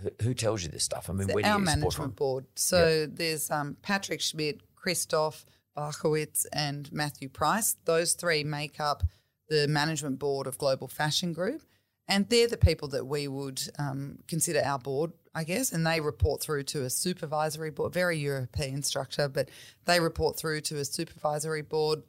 Who, 0.00 0.10
who 0.22 0.34
tells 0.34 0.62
you 0.62 0.68
this 0.68 0.84
stuff? 0.84 1.08
I 1.08 1.12
mean, 1.12 1.28
So 1.28 1.34
where 1.34 1.44
do 1.44 1.48
our 1.50 1.58
get 1.58 1.64
management 1.64 1.94
from? 1.94 2.10
board. 2.10 2.46
So 2.56 3.06
there's 3.06 3.50
um, 3.50 3.76
Patrick 3.82 4.20
Schmidt, 4.20 4.60
Christoph 4.74 5.46
Barchewitz, 5.76 6.46
and 6.52 6.92
Matthew 6.92 7.28
Price. 7.28 7.76
Those 7.84 8.14
three 8.14 8.44
make 8.44 8.80
up 8.80 9.02
the 9.48 9.68
management 9.68 10.18
board 10.18 10.46
of 10.46 10.58
Global 10.58 10.88
Fashion 10.88 11.32
Group. 11.32 11.62
And 12.06 12.28
they're 12.28 12.48
the 12.48 12.58
people 12.58 12.88
that 12.88 13.06
we 13.06 13.28
would 13.28 13.62
um, 13.78 14.18
consider 14.28 14.60
our 14.62 14.78
board, 14.78 15.12
I 15.34 15.44
guess. 15.44 15.72
And 15.72 15.86
they 15.86 16.00
report 16.00 16.42
through 16.42 16.64
to 16.64 16.84
a 16.84 16.90
supervisory 16.90 17.70
board, 17.70 17.94
very 17.94 18.18
European 18.18 18.82
structure, 18.82 19.26
but 19.26 19.48
they 19.86 20.00
report 20.00 20.36
through 20.36 20.60
to 20.62 20.78
a 20.78 20.84
supervisory 20.84 21.62
board. 21.62 22.02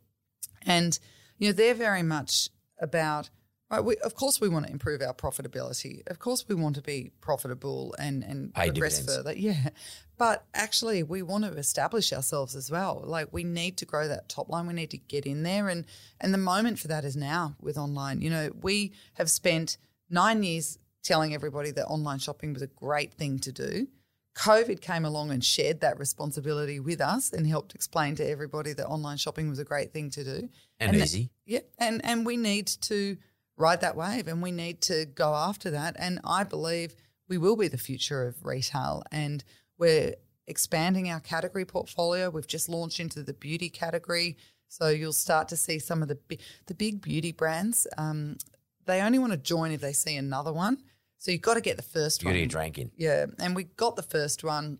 And, 0.66 1.00
you 1.38 1.48
know, 1.48 1.54
they're 1.54 1.74
very 1.76 2.04
much 2.04 2.50
about, 2.82 3.30
right, 3.70 3.80
we, 3.84 3.96
of 3.98 4.16
course, 4.16 4.40
we 4.40 4.50
want 4.50 4.66
to 4.68 4.72
improve 4.72 5.02
our 5.02 5.14
profitability. 5.14 6.02
Of 6.08 6.20
course, 6.20 6.46
we 6.48 6.56
want 6.56 6.76
to 6.76 6.82
be 6.82 7.12
profitable 7.22 7.96
and, 8.00 8.24
and 8.24 8.54
Pay 8.54 8.68
progress 8.68 8.98
dividends. 9.00 9.16
further. 9.18 9.34
Yeah. 9.38 9.70
But 10.18 10.46
actually, 10.54 11.04
we 11.04 11.22
want 11.24 11.44
to 11.44 11.52
establish 11.52 12.14
ourselves 12.14 12.56
as 12.56 12.72
well. 12.72 13.04
Like, 13.06 13.34
we 13.34 13.44
need 13.44 13.78
to 13.78 13.86
grow 13.86 14.08
that 14.08 14.30
top 14.30 14.50
line. 14.50 14.68
We 14.68 14.74
need 14.74 14.92
to 14.92 14.98
get 14.98 15.26
in 15.26 15.44
there. 15.44 15.68
And, 15.68 15.86
and 16.22 16.34
the 16.34 16.38
moment 16.38 16.80
for 16.80 16.88
that 16.88 17.04
is 17.04 17.16
now 17.18 17.56
with 17.60 17.78
online. 17.78 18.22
You 18.22 18.30
know, 18.30 18.50
we 18.62 18.94
have 19.16 19.30
spent 19.30 19.78
nine 20.10 20.44
years 20.44 20.78
telling 21.04 21.34
everybody 21.34 21.72
that 21.72 21.86
online 21.88 22.20
shopping 22.20 22.54
was 22.54 22.62
a 22.62 22.68
great 22.68 23.14
thing 23.14 23.40
to 23.40 23.52
do. 23.52 23.88
COVID 24.36 24.82
came 24.82 25.06
along 25.06 25.32
and 25.32 25.44
shared 25.44 25.80
that 25.82 25.98
responsibility 25.98 26.80
with 26.80 27.00
us 27.00 27.32
and 27.32 27.48
helped 27.48 27.74
explain 27.74 28.16
to 28.16 28.30
everybody 28.30 28.74
that 28.74 28.86
online 28.88 29.18
shopping 29.18 29.50
was 29.50 29.60
a 29.60 29.64
great 29.64 29.94
thing 29.94 30.10
to 30.12 30.24
do. 30.24 30.50
And 30.80 30.94
that- 30.94 31.04
easy. 31.04 31.30
yeah, 31.46 31.60
and 31.78 32.04
and 32.04 32.26
we 32.26 32.36
need 32.36 32.68
to 32.68 33.16
ride 33.58 33.82
that 33.82 33.96
wave, 33.96 34.28
and 34.28 34.42
we 34.42 34.52
need 34.52 34.82
to 34.82 35.06
go 35.06 35.34
after 35.34 35.70
that. 35.72 35.96
And 35.98 36.20
I 36.24 36.44
believe 36.44 36.96
we 37.28 37.38
will 37.38 37.56
be 37.56 37.68
the 37.68 37.78
future 37.78 38.28
of 38.28 38.46
retail, 38.46 39.04
and 39.12 39.44
we're 39.78 40.16
expanding 40.48 41.10
our 41.10 41.20
category 41.20 41.66
portfolio. 41.66 42.30
We've 42.30 42.48
just 42.48 42.70
launched 42.70 43.00
into 43.00 43.24
the 43.24 43.34
beauty 43.34 43.70
category, 43.70 44.38
so 44.68 44.90
you'll 44.90 45.14
start 45.14 45.48
to 45.50 45.58
see 45.58 45.80
some 45.80 46.02
of 46.02 46.08
the 46.08 46.16
bi- 46.16 46.38
the 46.68 46.74
big 46.74 47.02
beauty 47.02 47.32
brands. 47.32 47.88
Um, 47.98 48.38
they 48.86 49.02
only 49.02 49.20
want 49.20 49.32
to 49.32 49.38
join 49.38 49.72
if 49.72 49.82
they 49.82 49.94
see 49.94 50.16
another 50.16 50.54
one. 50.54 50.78
So 51.18 51.32
you've 51.32 51.42
got 51.42 51.56
to 51.56 51.62
get 51.62 51.78
the 51.78 51.82
first 51.84 52.22
Beauty 52.22 52.36
one. 52.38 52.42
and 52.44 52.52
drinking. 52.52 52.92
Yeah, 52.98 53.26
and 53.40 53.56
we 53.56 53.64
got 53.64 53.96
the 53.96 54.04
first 54.04 54.44
one, 54.44 54.78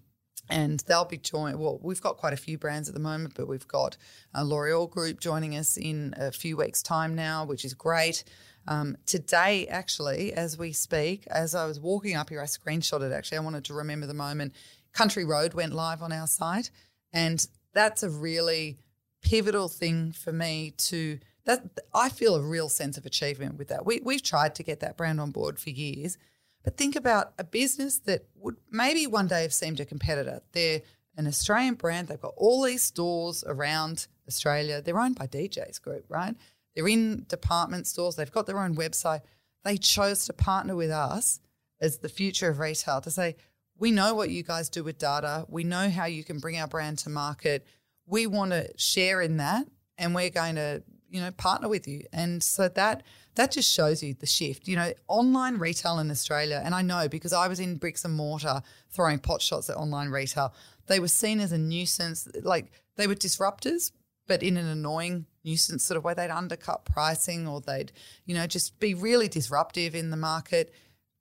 and 0.48 0.80
they'll 0.82 1.06
be 1.06 1.18
joined. 1.18 1.60
Well, 1.60 1.80
we've 1.82 2.02
got 2.02 2.18
quite 2.18 2.34
a 2.34 2.38
few 2.38 2.60
brands 2.60 2.88
at 2.88 2.94
the 2.94 3.00
moment, 3.00 3.34
but 3.36 3.48
we've 3.48 3.68
got 3.68 3.98
a 4.34 4.46
L'Oreal 4.46 4.88
Group 4.88 5.20
joining 5.20 5.56
us 5.56 5.76
in 5.78 6.14
a 6.18 6.32
few 6.32 6.58
weeks' 6.58 6.84
time 6.84 7.16
now, 7.16 7.46
which 7.46 7.66
is 7.66 7.74
great. 7.74 8.24
Um, 8.68 8.98
today, 9.06 9.68
actually, 9.68 10.34
as 10.34 10.58
we 10.58 10.72
speak, 10.72 11.28
as 11.28 11.54
I 11.54 11.66
was 11.66 11.80
walking 11.80 12.16
up 12.16 12.30
here, 12.30 12.42
I 12.42 12.46
screenshotted. 12.46 13.14
Actually, 13.14 13.38
I 13.38 13.42
wanted 13.42 13.66
to 13.66 13.74
remember 13.74 14.08
the 14.08 14.14
moment. 14.14 14.54
Country 14.94 15.26
Road 15.26 15.54
went 15.54 15.74
live 15.74 16.02
on 16.02 16.12
our 16.12 16.28
site, 16.28 16.72
and 17.14 17.46
that's 17.74 18.02
a 18.02 18.10
really 18.10 18.78
pivotal 19.22 19.68
thing 19.68 20.12
for 20.12 20.32
me 20.32 20.74
to 20.78 21.20
that 21.46 21.64
I 21.94 22.10
feel 22.10 22.36
a 22.36 22.42
real 22.42 22.70
sense 22.70 22.98
of 22.98 23.06
achievement 23.06 23.58
with 23.58 23.68
that. 23.68 23.86
We 23.86 24.02
we've 24.04 24.24
tried 24.24 24.56
to 24.56 24.64
get 24.64 24.80
that 24.80 24.98
brand 24.98 25.20
on 25.20 25.32
board 25.32 25.60
for 25.60 25.70
years, 25.70 26.18
but 26.64 26.78
think 26.78 26.96
about 26.96 27.34
a 27.38 27.44
business 27.44 28.00
that 28.00 28.26
would 28.36 28.58
maybe 28.72 29.06
one 29.06 29.28
day 29.28 29.44
have 29.44 29.54
seemed 29.54 29.80
a 29.80 29.86
competitor. 29.86 30.42
They're 30.54 30.82
an 31.18 31.28
Australian 31.28 31.76
brand. 31.76 32.08
They've 32.08 32.20
got 32.20 32.34
all 32.36 32.64
these 32.64 32.82
stores 32.82 33.44
around 33.46 34.08
Australia. 34.28 34.82
They're 34.82 35.00
owned 35.00 35.16
by 35.16 35.28
DJ's 35.28 35.80
Group, 35.80 36.06
right? 36.10 36.36
They're 36.76 36.88
in 36.88 37.26
department 37.28 37.88
stores. 37.88 38.16
They've 38.16 38.32
got 38.32 38.48
their 38.48 38.60
own 38.60 38.76
website. 38.76 39.22
They 39.64 39.78
chose 39.78 40.26
to 40.26 40.34
partner 40.34 40.76
with 40.76 40.92
us 40.92 41.40
as 41.80 41.98
the 41.98 42.10
future 42.10 42.50
of 42.50 42.60
retail 42.60 43.02
to 43.02 43.12
say, 43.12 43.36
we 43.78 43.92
know 43.92 44.16
what 44.16 44.30
you 44.30 44.44
guys 44.44 44.70
do 44.70 44.84
with 44.84 44.98
data. 44.98 45.46
We 45.50 45.64
know 45.64 45.90
how 45.90 46.06
you 46.06 46.24
can 46.24 46.40
bring 46.40 46.58
our 46.58 46.68
brand 46.68 47.00
to 47.00 47.10
market. 47.10 47.66
We 48.06 48.28
want 48.28 48.52
to 48.52 48.70
share 48.78 49.22
in 49.22 49.38
that 49.38 49.68
and 49.98 50.14
we're 50.14 50.30
going 50.30 50.56
to, 50.56 50.84
you 51.10 51.22
know, 51.22 51.32
partner 51.32 51.68
with 51.68 51.88
you. 51.88 52.04
And 52.14 52.42
so 52.42 52.68
that 52.70 53.04
that 53.36 53.52
just 53.52 53.72
shows 53.72 54.02
you 54.02 54.14
the 54.14 54.26
shift. 54.26 54.68
You 54.68 54.78
know, 54.78 54.94
online 55.08 55.58
retail 55.58 56.00
in 56.00 56.10
Australia, 56.10 56.62
and 56.64 56.74
I 56.74 56.82
know 56.82 57.08
because 57.08 57.34
I 57.34 57.48
was 57.48 57.60
in 57.60 57.76
bricks 57.76 58.06
and 58.06 58.14
mortar 58.14 58.62
throwing 58.90 59.20
pot 59.20 59.42
shots 59.42 59.70
at 59.70 59.76
online 59.76 60.10
retail, 60.10 60.54
they 60.88 61.00
were 61.00 61.10
seen 61.10 61.40
as 61.40 61.52
a 61.52 61.58
nuisance, 61.58 62.28
like 62.44 62.72
they 62.96 63.08
were 63.08 63.16
disruptors, 63.16 63.92
but 64.28 64.42
in 64.42 64.58
an 64.58 64.68
annoying 64.68 65.26
nuisance 65.46 65.84
sort 65.86 65.98
of 65.98 66.04
way. 66.04 66.14
They'd 66.14 66.32
undercut 66.32 66.84
pricing 66.84 67.48
or 67.48 67.62
they'd, 67.62 67.92
you 68.26 68.36
know, 68.36 68.48
just 68.48 68.80
be 68.80 68.94
really 68.94 69.30
disruptive 69.30 69.96
in 69.96 70.10
the 70.10 70.18
market 70.18 70.74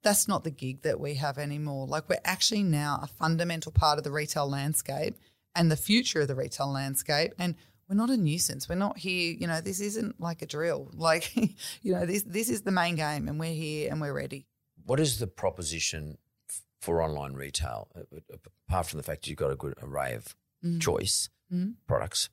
that's 0.05 0.29
not 0.29 0.45
the 0.45 0.51
gig 0.51 0.83
that 0.83 1.01
we 1.01 1.15
have 1.15 1.39
anymore. 1.39 1.87
Like 1.89 2.09
we're 2.09 2.21
actually 2.25 2.63
now 2.63 3.01
a 3.03 3.07
fundamental 3.09 3.73
part 3.73 3.99
of 3.99 4.05
the 4.05 4.13
retail 4.13 4.49
landscape 4.49 5.17
and 5.57 5.71
the 5.71 5.77
future 5.77 6.21
of 6.21 6.29
the 6.29 6.37
retail 6.37 6.71
landscape. 6.71 7.33
And 7.39 7.57
we're 7.89 7.97
not 7.97 8.11
a 8.11 8.17
nuisance. 8.17 8.69
We're 8.69 8.77
not 8.77 8.99
here, 8.99 9.35
you 9.35 9.47
know, 9.47 9.61
this 9.61 9.81
isn't 9.81 10.21
like 10.21 10.43
a 10.43 10.47
drill. 10.47 10.91
Like, 10.97 11.35
you 11.83 11.95
know, 11.95 12.07
this 12.07 12.23
this 12.23 12.49
is 12.49 12.63
the 12.63 12.71
main 12.71 12.95
game 12.95 13.27
and 13.27 13.41
we're 13.41 13.55
here 13.55 13.91
and 13.91 14.01
we're 14.01 14.13
ready. 14.13 14.47
What 14.85 15.01
is 15.01 15.19
the 15.19 15.27
proposition 15.27 16.19
for 16.81 17.03
online 17.03 17.33
retail, 17.33 17.89
apart 18.69 18.87
from 18.87 18.99
the 18.99 19.03
fact 19.03 19.23
that 19.23 19.31
you've 19.31 19.39
got 19.39 19.51
a 19.51 19.57
good 19.57 19.75
array 19.83 20.15
of 20.15 20.37
choice 20.79 21.31
products? 21.87 22.29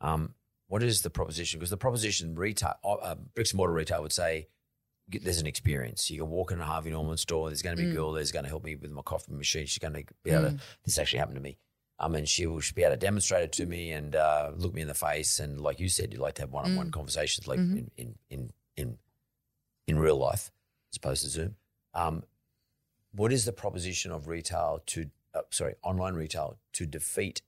Um, 0.00 0.34
what 0.68 0.82
is 0.82 1.02
the 1.02 1.10
proposition? 1.10 1.58
Because 1.58 1.70
the 1.70 1.76
proposition 1.76 2.34
retail, 2.34 2.74
uh, 2.84 2.94
uh, 2.94 3.14
bricks 3.34 3.50
and 3.52 3.56
mortar 3.56 3.72
retail 3.72 4.02
would 4.02 4.12
say, 4.12 4.48
there's 5.10 5.40
an 5.40 5.46
experience. 5.46 6.10
You 6.10 6.20
can 6.20 6.30
walk 6.30 6.52
in 6.52 6.60
a 6.60 6.64
Harvey 6.64 6.90
Norman 6.90 7.16
store. 7.16 7.48
There's 7.48 7.62
going 7.62 7.76
to 7.76 7.82
be 7.82 7.88
a 7.90 7.94
girl 7.94 8.12
there's 8.12 8.30
going 8.30 8.44
to 8.44 8.48
help 8.50 8.64
me 8.64 8.76
with 8.76 8.90
my 8.90 9.00
coffee 9.00 9.32
machine. 9.32 9.64
She's 9.64 9.78
going 9.78 9.94
to 9.94 10.04
be 10.22 10.30
able 10.30 10.50
to. 10.50 10.58
This 10.84 10.98
actually 10.98 11.20
happened 11.20 11.36
to 11.36 11.42
me. 11.42 11.56
I 11.98 12.08
mean, 12.08 12.26
she 12.26 12.46
will 12.46 12.60
she'll 12.60 12.74
be 12.74 12.82
able 12.82 12.92
to 12.92 12.98
demonstrate 12.98 13.44
it 13.44 13.52
to 13.52 13.66
me 13.66 13.90
and 13.92 14.14
uh, 14.14 14.52
look 14.54 14.74
me 14.74 14.82
in 14.82 14.88
the 14.88 14.94
face. 14.94 15.40
And 15.40 15.60
like 15.60 15.80
you 15.80 15.88
said, 15.88 16.12
you'd 16.12 16.20
like 16.20 16.34
to 16.34 16.42
have 16.42 16.52
one-on-one 16.52 16.90
conversations, 16.90 17.48
like 17.48 17.58
in, 17.58 17.90
in 17.96 18.14
in 18.28 18.52
in 18.76 18.98
in 19.86 19.98
real 19.98 20.16
life 20.16 20.50
as 20.92 20.98
opposed 20.98 21.22
to 21.22 21.28
Zoom. 21.30 21.56
Um, 21.94 22.22
what 23.12 23.32
is 23.32 23.46
the 23.46 23.52
proposition 23.52 24.12
of 24.12 24.28
retail 24.28 24.82
to 24.86 25.06
uh, 25.34 25.40
sorry 25.50 25.74
online 25.82 26.14
retail 26.14 26.58
to 26.74 26.86
defeat 26.86 27.40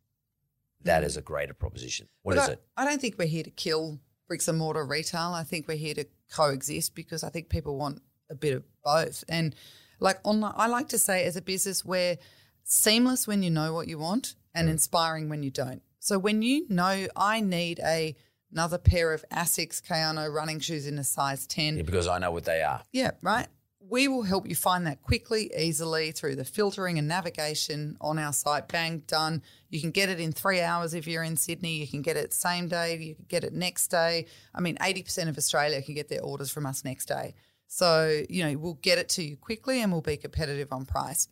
that 0.85 1.05
as 1.05 1.17
a 1.17 1.23
greater 1.23 1.55
proposition? 1.55 2.09
What 2.23 2.37
But 2.37 2.43
is 2.43 2.49
I, 2.49 2.53
it? 2.53 2.63
I 2.77 2.85
don't 2.85 3.01
think 3.01 3.17
we're 3.19 3.27
here 3.29 3.43
to 3.45 3.51
kill 3.51 4.01
bricks 4.29 4.49
and 4.49 4.59
mortar 4.59 4.85
retail. 4.85 5.33
I 5.35 5.43
think 5.45 5.67
we're 5.69 5.77
here 5.77 5.95
to 5.95 6.07
coexist 6.33 6.95
because 6.95 7.23
I 7.25 7.29
think 7.31 7.49
people 7.49 7.77
want 7.77 8.01
a 8.31 8.35
bit 8.35 8.55
of 8.55 8.63
both. 8.85 9.25
And 9.29 9.55
like 9.99 10.19
online, 10.25 10.53
I 10.57 10.67
like 10.69 10.89
to 10.91 10.99
say 10.99 11.25
as 11.25 11.37
a 11.37 11.43
business, 11.43 11.85
we're 11.85 12.17
seamless 12.65 13.27
when 13.27 13.43
you 13.43 13.51
know 13.51 13.73
what 13.75 13.89
you 13.89 13.99
want 13.99 14.35
and 14.55 14.69
Mm. 14.69 14.73
inspiring 14.73 15.29
when 15.29 15.43
you 15.43 15.51
don't. 15.51 15.83
So 15.99 16.19
when 16.19 16.43
you 16.43 16.67
know 16.69 17.09
I 17.17 17.41
need 17.41 17.81
a 17.81 18.17
another 18.53 18.79
pair 18.79 19.13
of 19.13 19.25
Asics 19.31 19.81
Kayano 19.81 20.33
running 20.33 20.59
shoes 20.59 20.85
in 20.87 20.99
a 20.99 21.05
size 21.05 21.47
10, 21.47 21.77
Yeah, 21.77 21.83
because 21.85 22.09
I 22.09 22.19
know 22.19 22.33
what 22.33 22.45
they 22.45 22.63
are. 22.63 22.83
yeah, 22.93 23.13
right. 23.23 23.47
We 23.83 24.09
will 24.09 24.23
help 24.23 24.47
you 24.49 24.55
find 24.55 24.87
that 24.87 25.03
quickly, 25.03 25.51
easily 25.57 26.13
through 26.13 26.37
the 26.37 26.45
filtering 26.45 26.99
and 26.99 27.09
navigation 27.09 27.97
on 28.01 28.19
our 28.19 28.33
site. 28.33 28.69
Bang, 28.69 29.03
done. 29.07 29.43
You 29.71 29.81
can 29.81 29.91
get 29.91 30.09
it 30.09 30.21
in 30.21 30.33
three 30.33 30.61
hours 30.61 30.95
if 30.95 31.07
you're 31.07 31.23
in 31.23 31.37
Sydney. 31.37 31.79
You 31.79 31.89
can 31.89 32.03
get 32.03 32.17
it 32.17 32.35
same 32.35 32.69
day. 32.69 32.99
You 32.99 33.15
can 33.15 33.25
get 33.29 33.43
it 33.43 33.55
next 33.55 33.89
day. 33.89 34.27
I 34.55 34.61
mean, 34.61 34.77
80% 34.77 35.29
of 35.29 35.39
Australia 35.39 35.81
can 35.83 35.95
get 35.95 36.09
their 36.09 36.23
orders 36.23 36.51
from 36.51 36.67
us 36.67 36.85
next 36.85 37.07
day. 37.07 37.35
So, 37.67 38.23
you 38.29 38.45
know, 38.45 38.59
we'll 38.59 38.75
get 38.75 38.99
it 38.99 39.09
to 39.11 39.23
you 39.23 39.37
quickly 39.37 39.81
and 39.81 39.91
we'll 39.93 40.03
be 40.03 40.17
competitive 40.17 40.73
on 40.73 40.85
price. 40.85 41.29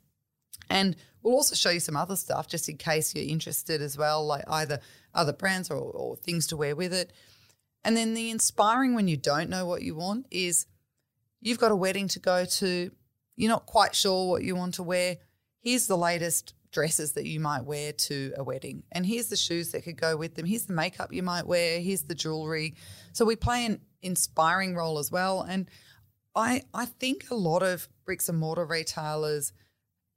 And 0.70 0.96
we'll 1.22 1.34
also 1.34 1.54
show 1.54 1.70
you 1.70 1.80
some 1.80 1.96
other 1.96 2.16
stuff 2.16 2.48
just 2.48 2.68
in 2.68 2.76
case 2.76 3.14
you're 3.14 3.24
interested 3.24 3.82
as 3.82 3.98
well, 3.98 4.24
like 4.24 4.44
either 4.48 4.80
other 5.14 5.32
brands 5.32 5.70
or, 5.70 5.76
or 5.76 6.16
things 6.16 6.46
to 6.48 6.56
wear 6.56 6.76
with 6.76 6.92
it. 6.92 7.12
And 7.84 7.96
then 7.96 8.14
the 8.14 8.30
inspiring 8.30 8.94
when 8.94 9.08
you 9.08 9.16
don't 9.16 9.50
know 9.50 9.66
what 9.66 9.82
you 9.82 9.94
want 9.94 10.26
is 10.30 10.66
you've 11.40 11.58
got 11.58 11.72
a 11.72 11.76
wedding 11.76 12.08
to 12.08 12.18
go 12.18 12.44
to, 12.44 12.90
you're 13.36 13.50
not 13.50 13.66
quite 13.66 13.94
sure 13.94 14.28
what 14.28 14.42
you 14.42 14.56
want 14.56 14.74
to 14.74 14.82
wear. 14.82 15.18
Here's 15.60 15.86
the 15.86 15.96
latest 15.96 16.54
dresses 16.70 17.12
that 17.12 17.26
you 17.26 17.40
might 17.40 17.64
wear 17.64 17.92
to 17.92 18.32
a 18.36 18.44
wedding. 18.44 18.82
And 18.92 19.06
here's 19.06 19.28
the 19.28 19.36
shoes 19.36 19.72
that 19.72 19.84
could 19.84 20.00
go 20.00 20.16
with 20.16 20.34
them. 20.34 20.46
Here's 20.46 20.66
the 20.66 20.74
makeup 20.74 21.12
you 21.12 21.22
might 21.22 21.46
wear. 21.46 21.80
Here's 21.80 22.02
the 22.02 22.14
jewelry. 22.14 22.74
So 23.12 23.24
we 23.24 23.36
play 23.36 23.64
an 23.64 23.80
inspiring 24.02 24.74
role 24.74 24.98
as 24.98 25.10
well. 25.10 25.42
And 25.42 25.70
I 26.34 26.62
I 26.74 26.84
think 26.84 27.30
a 27.30 27.34
lot 27.34 27.62
of 27.62 27.88
bricks 28.04 28.28
and 28.28 28.38
mortar 28.38 28.64
retailers 28.64 29.52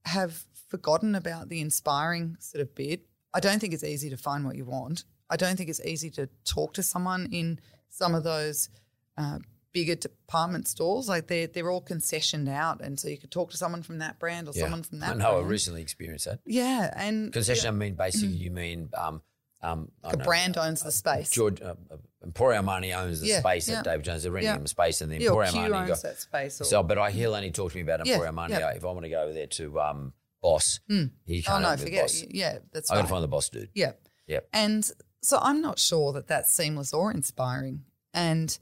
have 0.05 0.45
forgotten 0.69 1.15
about 1.15 1.49
the 1.49 1.61
inspiring 1.61 2.37
sort 2.39 2.61
of 2.61 2.75
bit. 2.75 3.05
I 3.33 3.39
don't 3.39 3.59
think 3.59 3.73
it's 3.73 3.83
easy 3.83 4.09
to 4.09 4.17
find 4.17 4.45
what 4.45 4.55
you 4.55 4.65
want. 4.65 5.05
I 5.29 5.37
don't 5.37 5.55
think 5.55 5.69
it's 5.69 5.85
easy 5.85 6.09
to 6.11 6.27
talk 6.43 6.73
to 6.73 6.83
someone 6.83 7.29
in 7.31 7.59
some 7.89 8.13
of 8.13 8.23
those 8.23 8.69
uh, 9.17 9.39
bigger 9.73 9.95
department 9.95 10.67
stores. 10.67 11.07
Like 11.09 11.27
they're 11.27 11.47
they're 11.47 11.69
all 11.71 11.81
concessioned 11.81 12.49
out, 12.49 12.81
and 12.81 12.99
so 12.99 13.07
you 13.07 13.17
could 13.17 13.31
talk 13.31 13.51
to 13.51 13.57
someone 13.57 13.83
from 13.83 13.99
that 13.99 14.19
brand 14.19 14.47
or 14.47 14.53
someone 14.53 14.83
from 14.83 14.99
that. 14.99 15.11
I 15.11 15.13
know. 15.15 15.37
I 15.39 15.41
recently 15.41 15.81
experienced 15.81 16.25
that. 16.25 16.39
Yeah, 16.45 16.91
and 16.95 17.31
Concession. 17.33 17.67
I 17.67 17.71
mean, 17.71 17.95
basically, 17.95 18.35
you 18.35 18.51
mean 18.51 18.89
um, 18.97 19.21
um, 19.61 19.89
the 20.09 20.17
know, 20.17 20.25
brand 20.25 20.57
owns 20.57 20.81
the 20.81 20.91
space. 20.91 21.29
George 21.29 21.61
uh, 21.61 21.75
uh, 21.91 21.97
Emporio 22.25 22.63
Armani 22.63 22.95
owns 22.97 23.21
the 23.21 23.27
Yeah, 23.27 23.39
space 23.39 23.69
yeah. 23.69 23.79
at 23.79 23.85
David 23.85 24.05
Jones. 24.05 24.23
They're 24.23 24.31
renting 24.31 24.51
Yeah. 24.53 24.57
him 24.57 24.67
space, 24.67 25.01
and 25.01 25.11
the 25.11 25.19
yeah, 25.19 25.29
or 25.29 25.43
Emporio 25.43 25.69
Armani. 25.69 25.89
owns 25.89 26.01
that 26.01 26.19
space. 26.19 26.61
Or, 26.61 26.63
so, 26.65 26.83
but 26.83 26.97
I 26.97 27.11
he'll 27.11 27.35
only 27.35 27.51
talk 27.51 27.71
to 27.71 27.77
me 27.77 27.83
about 27.83 28.05
Yeah, 28.05 28.17
Emporio 28.17 28.31
Armani. 28.33 28.49
yeah. 28.51 28.69
If 28.71 28.83
I 28.83 28.87
want 28.87 29.03
to 29.03 29.09
go 29.09 29.21
over 29.23 29.33
there 29.33 29.47
to 29.47 29.79
um, 29.79 30.13
Boss, 30.41 30.79
he 30.87 30.95
oh 30.97 31.07
can't 31.51 31.65
Oh 31.65 31.69
no, 31.71 31.77
forget. 31.77 32.03
Boss. 32.03 32.23
Yeah, 32.29 32.57
that's 32.71 32.89
I 32.89 32.95
got 32.95 33.03
to 33.03 33.07
find 33.07 33.23
the 33.23 33.27
boss 33.27 33.49
dude. 33.49 33.69
Yeah. 33.75 33.91
Yep. 34.27 34.47
And 34.53 34.89
so 35.21 35.37
I'm 35.39 35.61
not 35.61 35.77
sure 35.77 36.13
that 36.13 36.27
that's 36.27 36.51
seamless 36.51 36.93
or 36.93 37.11
inspiring. 37.11 37.83
And 38.13 38.57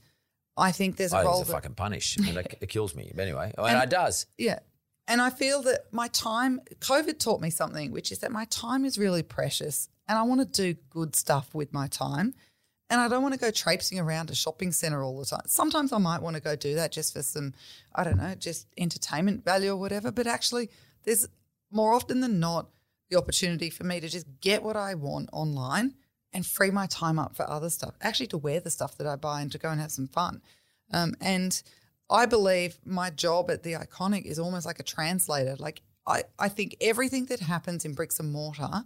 I 0.60 0.72
think 0.72 0.98
there's 0.98 1.14
a 1.14 1.18
oh, 1.18 1.20
I 1.20 1.24
role 1.24 1.42
it's 1.42 1.50
a 1.50 1.54
fucking 1.54 1.76
punish. 1.76 2.18
and 2.18 2.38
it, 2.38 2.58
it 2.62 2.70
kills 2.70 2.96
me. 2.96 3.12
But 3.16 3.24
anyway, 3.24 3.54
oh, 3.58 3.64
I 3.64 3.74
mean, 3.74 3.84
it 3.84 3.90
does. 3.90 4.26
yeah. 4.38 4.60
And 5.08 5.22
I 5.22 5.32
feel 5.32 5.64
that 5.64 5.92
my 5.92 6.08
time, 6.10 6.62
COVID 6.82 7.18
taught 7.18 7.42
me 7.42 7.50
something, 7.50 7.92
which 7.92 8.12
is 8.12 8.20
that 8.20 8.32
my 8.32 8.46
time 8.46 8.86
is 8.86 9.00
really 9.00 9.24
precious 9.24 9.90
and 10.08 10.18
I 10.20 10.24
want 10.24 10.42
to 10.42 10.46
do 10.46 10.80
good 10.92 11.16
stuff 11.16 11.56
with 11.56 11.74
my 11.74 11.88
time. 11.88 12.36
And 12.92 13.02
I 13.02 13.08
don't 13.08 13.22
want 13.22 13.34
to 13.34 13.40
go 13.40 13.52
traipsing 13.52 14.00
around 14.00 14.30
a 14.30 14.36
shopping 14.36 14.72
center 14.72 15.04
all 15.04 15.18
the 15.20 15.26
time. 15.26 15.44
Sometimes 15.46 15.94
I 15.94 16.00
might 16.00 16.22
want 16.22 16.36
to 16.36 16.42
go 16.42 16.56
do 16.56 16.76
that 16.76 16.92
just 16.92 17.14
for 17.14 17.22
some, 17.24 17.54
I 17.94 18.04
don't 18.04 18.18
know, 18.18 18.36
just 18.36 18.68
entertainment 18.78 19.46
value 19.46 19.72
or 19.72 19.78
whatever. 19.78 20.12
But 20.12 20.28
actually, 20.28 20.70
there's 21.04 21.28
more 21.72 21.94
often 21.94 22.22
than 22.22 22.40
not 22.40 22.70
the 23.10 23.18
opportunity 23.18 23.70
for 23.70 23.84
me 23.84 24.00
to 24.00 24.10
just 24.10 24.28
get 24.42 24.64
what 24.64 24.76
I 24.76 24.96
want 24.96 25.30
online 25.32 25.96
and 26.34 26.46
free 26.46 26.72
my 26.72 26.86
time 26.88 27.20
up 27.20 27.36
for 27.36 27.50
other 27.50 27.70
stuff, 27.70 27.96
actually 28.02 28.28
to 28.28 28.38
wear 28.38 28.60
the 28.60 28.70
stuff 28.70 28.98
that 28.98 29.08
I 29.08 29.16
buy 29.16 29.42
and 29.42 29.52
to 29.52 29.58
go 29.58 29.70
and 29.70 29.82
have 29.82 29.92
some 29.92 30.08
fun. 30.08 30.42
Um, 30.92 31.16
and 31.22 31.62
I 32.10 32.26
believe 32.26 32.80
my 32.86 33.10
job 33.10 33.50
at 33.52 33.64
the 33.64 33.74
Iconic 33.74 34.26
is 34.26 34.40
almost 34.40 34.66
like 34.66 34.80
a 34.80 34.84
translator. 34.84 35.56
Like 35.58 35.82
I, 36.06 36.24
I 36.38 36.50
think 36.50 36.76
everything 36.82 37.26
that 37.26 37.40
happens 37.40 37.86
in 37.86 37.94
bricks 37.94 38.20
and 38.20 38.32
mortar 38.32 38.84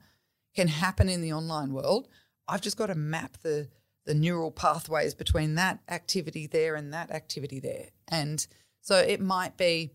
can 0.55 0.67
happen 0.67 1.09
in 1.09 1.21
the 1.21 1.33
online 1.33 1.73
world. 1.73 2.07
I've 2.47 2.61
just 2.61 2.77
got 2.77 2.87
to 2.87 2.95
map 2.95 3.37
the 3.41 3.69
the 4.05 4.13
neural 4.13 4.51
pathways 4.51 5.13
between 5.13 5.55
that 5.55 5.79
activity 5.87 6.45
there 6.45 6.75
and 6.75 6.93
that 6.93 7.09
activity 7.09 7.61
there. 7.61 7.87
And 8.09 8.45
so 8.81 8.97
it 8.97 9.21
might 9.21 9.55
be 9.55 9.91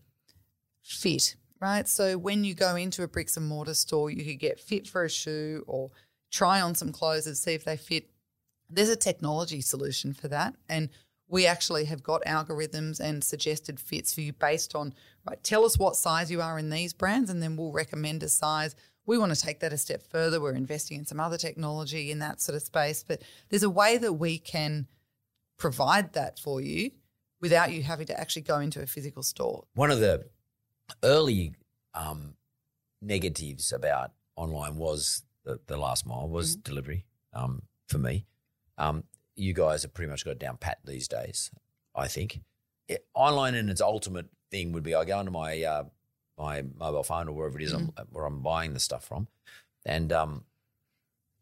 fit, 0.81 1.35
right? 1.61 1.87
So 1.87 2.17
when 2.17 2.43
you 2.43 2.55
go 2.55 2.75
into 2.75 3.03
a 3.03 3.07
bricks 3.07 3.37
and 3.37 3.47
mortar 3.47 3.75
store, 3.75 4.09
you 4.09 4.25
could 4.25 4.39
get 4.39 4.59
fit 4.59 4.87
for 4.87 5.03
a 5.03 5.09
shoe 5.09 5.63
or 5.67 5.91
try 6.31 6.61
on 6.61 6.75
some 6.75 6.91
clothes 6.91 7.27
and 7.27 7.37
see 7.37 7.53
if 7.53 7.63
they 7.63 7.77
fit. 7.77 8.09
There's 8.69 8.89
a 8.89 8.95
technology 8.95 9.61
solution 9.61 10.13
for 10.13 10.27
that. 10.27 10.55
And 10.67 10.89
we 11.27 11.45
actually 11.45 11.85
have 11.85 12.01
got 12.01 12.23
algorithms 12.25 12.99
and 12.99 13.23
suggested 13.23 13.79
fits 13.79 14.13
for 14.13 14.21
you 14.21 14.33
based 14.33 14.75
on, 14.75 14.93
right, 15.27 15.41
tell 15.43 15.63
us 15.63 15.77
what 15.77 15.95
size 15.95 16.31
you 16.31 16.41
are 16.41 16.57
in 16.57 16.69
these 16.69 16.91
brands, 16.91 17.29
and 17.29 17.41
then 17.41 17.55
we'll 17.55 17.71
recommend 17.71 18.23
a 18.23 18.29
size. 18.29 18.75
We 19.05 19.17
want 19.17 19.33
to 19.33 19.39
take 19.39 19.59
that 19.59 19.73
a 19.73 19.77
step 19.77 20.03
further. 20.03 20.41
We're 20.41 20.53
investing 20.53 20.97
in 20.97 21.05
some 21.05 21.19
other 21.19 21.37
technology 21.37 22.11
in 22.11 22.19
that 22.19 22.41
sort 22.41 22.55
of 22.55 22.63
space. 22.63 23.03
But 23.07 23.21
there's 23.49 23.63
a 23.63 23.69
way 23.69 23.97
that 23.97 24.13
we 24.13 24.39
can 24.39 24.87
provide 25.57 26.13
that 26.13 26.39
for 26.39 26.61
you 26.61 26.91
without 27.41 27.71
you 27.71 27.83
having 27.83 28.07
to 28.07 28.19
actually 28.19 28.43
go 28.43 28.59
into 28.59 28.81
a 28.81 28.87
physical 28.87 29.23
store. 29.23 29.65
One 29.73 29.91
of 29.91 29.99
the 29.99 30.25
early 31.03 31.53
um, 31.93 32.35
negatives 33.01 33.71
about 33.71 34.11
online 34.35 34.77
was 34.77 35.23
the, 35.45 35.59
the 35.67 35.77
last 35.77 36.05
mile 36.05 36.27
was 36.29 36.55
Mm-hmm. 36.55 36.61
delivery 36.63 37.05
um, 37.33 37.63
for 37.87 37.97
me. 37.97 38.25
Um, 38.77 39.03
you 39.35 39.53
guys 39.53 39.83
have 39.83 39.93
pretty 39.93 40.09
much 40.09 40.25
got 40.25 40.31
it 40.31 40.39
down 40.39 40.57
pat 40.57 40.79
these 40.85 41.07
days, 41.07 41.51
I 41.95 42.07
think. 42.07 42.41
It, 42.87 43.05
online 43.13 43.55
in 43.55 43.69
its 43.69 43.81
ultimate 43.81 44.27
thing 44.51 44.71
would 44.73 44.83
be 44.83 44.95
I 44.95 45.05
go 45.05 45.19
into 45.19 45.31
my 45.31 45.61
uh, 45.63 45.83
my 46.37 46.63
mobile 46.77 47.03
phone 47.03 47.27
or 47.27 47.33
wherever 47.33 47.57
it 47.59 47.63
is 47.63 47.73
I'm, 47.73 47.87
Mm-hmm. 47.87 48.03
where 48.11 48.25
I'm 48.25 48.41
buying 48.41 48.73
the 48.73 48.79
stuff 48.79 49.03
from, 49.05 49.27
and 49.85 50.11
um, 50.11 50.43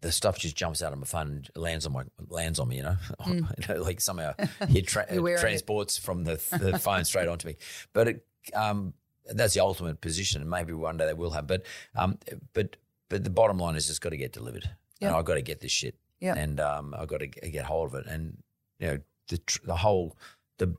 the 0.01 0.11
stuff 0.11 0.37
just 0.37 0.55
jumps 0.55 0.81
out 0.83 0.93
of 0.93 0.99
my 0.99 1.05
phone 1.05 1.27
and 1.27 1.49
lands 1.55 1.85
on 1.85 1.93
my 1.93 2.03
lands 2.29 2.59
on 2.59 2.67
me. 2.67 2.77
You 2.77 2.83
know, 2.83 2.97
you 3.27 3.45
know 3.69 3.81
like 3.81 4.01
somehow 4.01 4.33
it 4.61 4.87
tra- 4.87 5.07
Mm. 5.07 5.35
It. 5.35 5.39
transports 5.39 5.97
from 5.97 6.23
the, 6.23 6.35
the 6.59 6.77
phone 6.79 7.03
straight 7.05 7.27
onto 7.27 7.47
me. 7.47 7.55
But 7.93 8.07
it, 8.09 8.25
um, 8.53 8.93
that's 9.25 9.53
the 9.55 9.59
ultimate 9.61 10.01
position, 10.01 10.41
and 10.41 10.49
maybe 10.49 10.73
one 10.73 10.97
day 10.97 11.05
they 11.05 11.13
will 11.13 11.31
have. 11.31 11.47
But 11.47 11.65
um, 11.95 12.17
but 12.53 12.75
but 13.09 13.23
the 13.23 13.29
bottom 13.29 13.57
line 13.57 13.75
is 13.75 13.89
it's 13.89 13.99
got 13.99 14.09
to 14.09 14.17
get 14.17 14.33
delivered, 14.33 14.69
Yep. 14.99 15.09
and 15.09 15.15
I've 15.15 15.25
got 15.25 15.35
to 15.35 15.41
get 15.41 15.59
this 15.61 15.71
shit, 15.71 15.95
Yep. 16.19 16.37
and 16.37 16.59
um, 16.59 16.95
I've 16.97 17.07
got 17.07 17.19
to 17.19 17.27
get 17.27 17.65
hold 17.65 17.93
of 17.93 17.95
it, 17.95 18.07
and 18.07 18.37
you 18.79 18.87
know 18.87 18.97
the 19.29 19.37
tr- 19.39 19.65
the 19.65 19.75
whole 19.77 20.17
the 20.57 20.75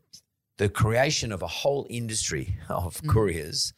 the 0.59 0.69
creation 0.69 1.31
of 1.33 1.43
a 1.43 1.47
whole 1.47 1.87
industry 1.89 2.57
of 2.69 3.01
Mm. 3.03 3.09
couriers 3.11 3.73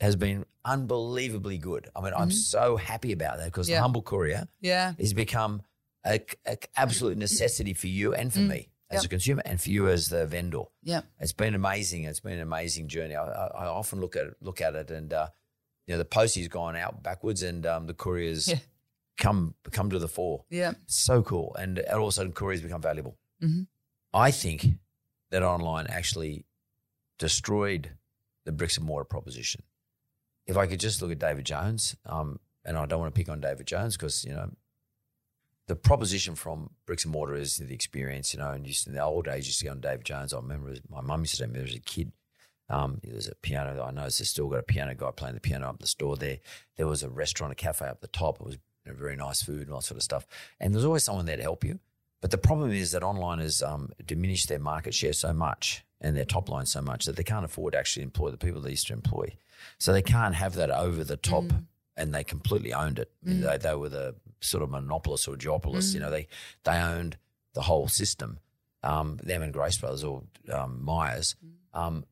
has 0.00 0.16
been 0.16 0.46
unbelievably 0.64 1.58
good. 1.58 1.88
I 1.94 2.00
mean, 2.00 2.12
I'm 2.16 2.30
so 2.30 2.76
happy 2.76 3.12
about 3.12 3.38
that 3.38 3.46
because 3.46 3.66
Mm-hmm. 3.66 3.72
Yeah. 3.72 3.78
the 3.78 3.82
humble 3.82 4.02
courier 4.02 4.48
Yeah. 4.60 4.92
has 4.98 5.12
become 5.12 5.62
a, 6.06 6.20
a 6.46 6.56
absolute 6.76 7.18
necessity 7.18 7.74
for 7.74 7.86
you 7.88 8.14
and 8.14 8.32
for 8.32 8.38
me 8.38 8.70
as 8.90 9.00
Mm. 9.00 9.02
Yep. 9.02 9.04
a 9.04 9.08
consumer 9.08 9.42
and 9.44 9.60
for 9.60 9.68
you 9.70 9.88
as 9.88 10.08
the 10.08 10.26
vendor. 10.26 10.62
Yeah. 10.82 11.02
It's 11.18 11.32
been 11.34 11.54
amazing. 11.54 12.04
It's 12.04 12.20
been 12.20 12.34
an 12.34 12.40
amazing 12.40 12.88
journey. 12.88 13.14
I, 13.14 13.24
I, 13.26 13.46
I 13.64 13.66
often 13.66 14.00
look 14.00 14.16
at 14.16 14.26
it, 14.26 14.34
look 14.40 14.60
at 14.62 14.74
it, 14.74 14.90
and 14.90 15.12
uh, 15.12 15.28
you 15.86 15.94
know 15.94 15.98
the 15.98 16.04
postie's 16.04 16.48
gone 16.48 16.76
out 16.76 17.02
backwards, 17.02 17.42
and 17.42 17.66
um, 17.66 17.86
the 17.86 17.94
couriers 17.94 18.48
Yeah. 18.48 18.58
come 19.18 19.54
come 19.72 19.90
to 19.90 19.98
the 19.98 20.08
fore. 20.08 20.44
Yeah. 20.50 20.72
So 20.86 21.22
cool, 21.22 21.54
and 21.58 21.78
all 21.92 22.02
of 22.02 22.08
a 22.08 22.12
sudden 22.12 22.32
couriers 22.32 22.62
become 22.62 22.82
valuable. 22.82 23.18
Mhm. 23.42 23.66
I 24.12 24.30
think 24.30 24.66
that 25.30 25.42
online 25.42 25.86
actually 25.88 26.44
destroyed 27.18 27.96
the 28.44 28.52
bricks 28.52 28.76
and 28.76 28.86
mortar 28.86 29.04
proposition. 29.04 29.62
If 30.46 30.56
I 30.56 30.66
could 30.66 30.80
just 30.80 31.00
look 31.02 31.12
at 31.12 31.18
David 31.18 31.44
Jones, 31.46 31.96
um, 32.06 32.40
and 32.64 32.76
I 32.76 32.86
don't 32.86 32.98
want 33.00 33.14
to 33.14 33.18
pick 33.18 33.28
on 33.28 33.40
David 33.40 33.66
Jones 33.66 33.96
because 33.96 34.24
you 34.24 34.32
know 34.32 34.50
the 35.68 35.76
proposition 35.76 36.34
from 36.34 36.70
bricks 36.86 37.04
and 37.04 37.12
mortar 37.12 37.34
is 37.36 37.58
the 37.58 37.72
experience, 37.72 38.34
you 38.34 38.40
know. 38.40 38.50
And 38.50 38.66
used 38.66 38.86
in 38.88 38.94
the 38.94 39.02
old 39.04 39.26
days, 39.26 39.46
used 39.46 39.60
to 39.60 39.66
go 39.66 39.70
on 39.72 39.80
Dave 39.80 40.02
Jones. 40.02 40.32
I 40.32 40.38
remember 40.38 40.74
my 40.88 41.00
mum 41.00 41.20
used 41.20 41.32
to 41.36 41.38
tell 41.42 41.48
me 41.48 41.54
there 41.54 41.62
was 41.62 41.74
a 41.74 41.78
kid. 41.80 42.10
Um, 42.70 43.00
there's 43.02 43.28
a 43.28 43.34
piano. 43.34 43.82
I 43.82 43.90
know 43.90 44.02
there's 44.02 44.26
still 44.28 44.48
got 44.48 44.60
a 44.60 44.62
piano 44.62 44.94
guy 44.94 45.10
playing 45.10 45.34
the 45.34 45.40
piano 45.40 45.68
up 45.68 45.80
the 45.80 45.86
store 45.86 46.16
there. 46.16 46.38
There 46.76 46.86
was 46.86 47.02
a 47.02 47.10
restaurant, 47.10 47.52
a 47.52 47.56
cafe 47.56 47.86
up 47.86 48.00
the 48.00 48.06
top. 48.06 48.40
It 48.40 48.46
was 48.46 48.54
you 48.86 48.92
know, 48.92 48.98
very 48.98 49.16
nice 49.16 49.42
food 49.42 49.62
and 49.62 49.70
all 49.70 49.80
that 49.80 49.86
sort 49.86 49.96
of 49.98 50.02
stuff. 50.04 50.26
And 50.60 50.72
there's 50.72 50.84
always 50.84 51.04
someone 51.04 51.26
there 51.26 51.36
to 51.36 51.42
help 51.42 51.64
you. 51.64 51.80
But 52.22 52.30
the 52.30 52.38
problem 52.38 52.70
is 52.70 52.92
that 52.92 53.02
online 53.02 53.38
has 53.40 53.62
um, 53.62 53.90
diminished 54.06 54.48
their 54.48 54.58
market 54.58 54.94
share 54.94 55.12
so 55.12 55.32
much 55.32 55.84
and 56.00 56.16
their 56.16 56.24
top 56.24 56.48
line 56.48 56.66
so 56.66 56.80
much 56.80 57.04
that 57.06 57.16
they 57.16 57.22
can't 57.24 57.44
afford 57.44 57.72
to 57.72 57.78
actually 57.78 58.02
employ 58.04 58.30
the 58.30 58.36
people 58.38 58.60
they 58.60 58.70
used 58.70 58.86
to 58.86 58.92
employ. 58.92 59.34
So 59.78 59.92
they 59.92 60.02
can't 60.02 60.34
have 60.34 60.54
that 60.54 60.70
over 60.70 61.02
the 61.04 61.16
top, 61.16 61.44
Mm. 61.44 61.64
and 61.96 62.14
they 62.14 62.24
completely 62.24 62.72
owned 62.72 62.98
it. 62.98 63.10
They, 63.22 63.58
they 63.58 63.74
were 63.74 63.88
the 63.90 64.14
sort 64.40 64.62
of 64.62 64.70
monopolists 64.70 65.28
or 65.28 65.36
duopolists. 65.36 65.90
Mm. 65.90 65.94
You 65.94 66.00
know, 66.00 66.10
they 66.10 66.28
they 66.64 66.78
owned 66.78 67.16
the 67.54 67.62
whole 67.62 67.88
system. 67.88 68.38
Um, 68.82 69.18
them 69.22 69.42
and 69.42 69.52
Grace 69.52 69.76
Brothers 69.76 70.02
or 70.04 70.22
um, 70.50 70.82
Myers. 70.82 71.36
Mm. 71.44 71.78
Um, 71.78 72.04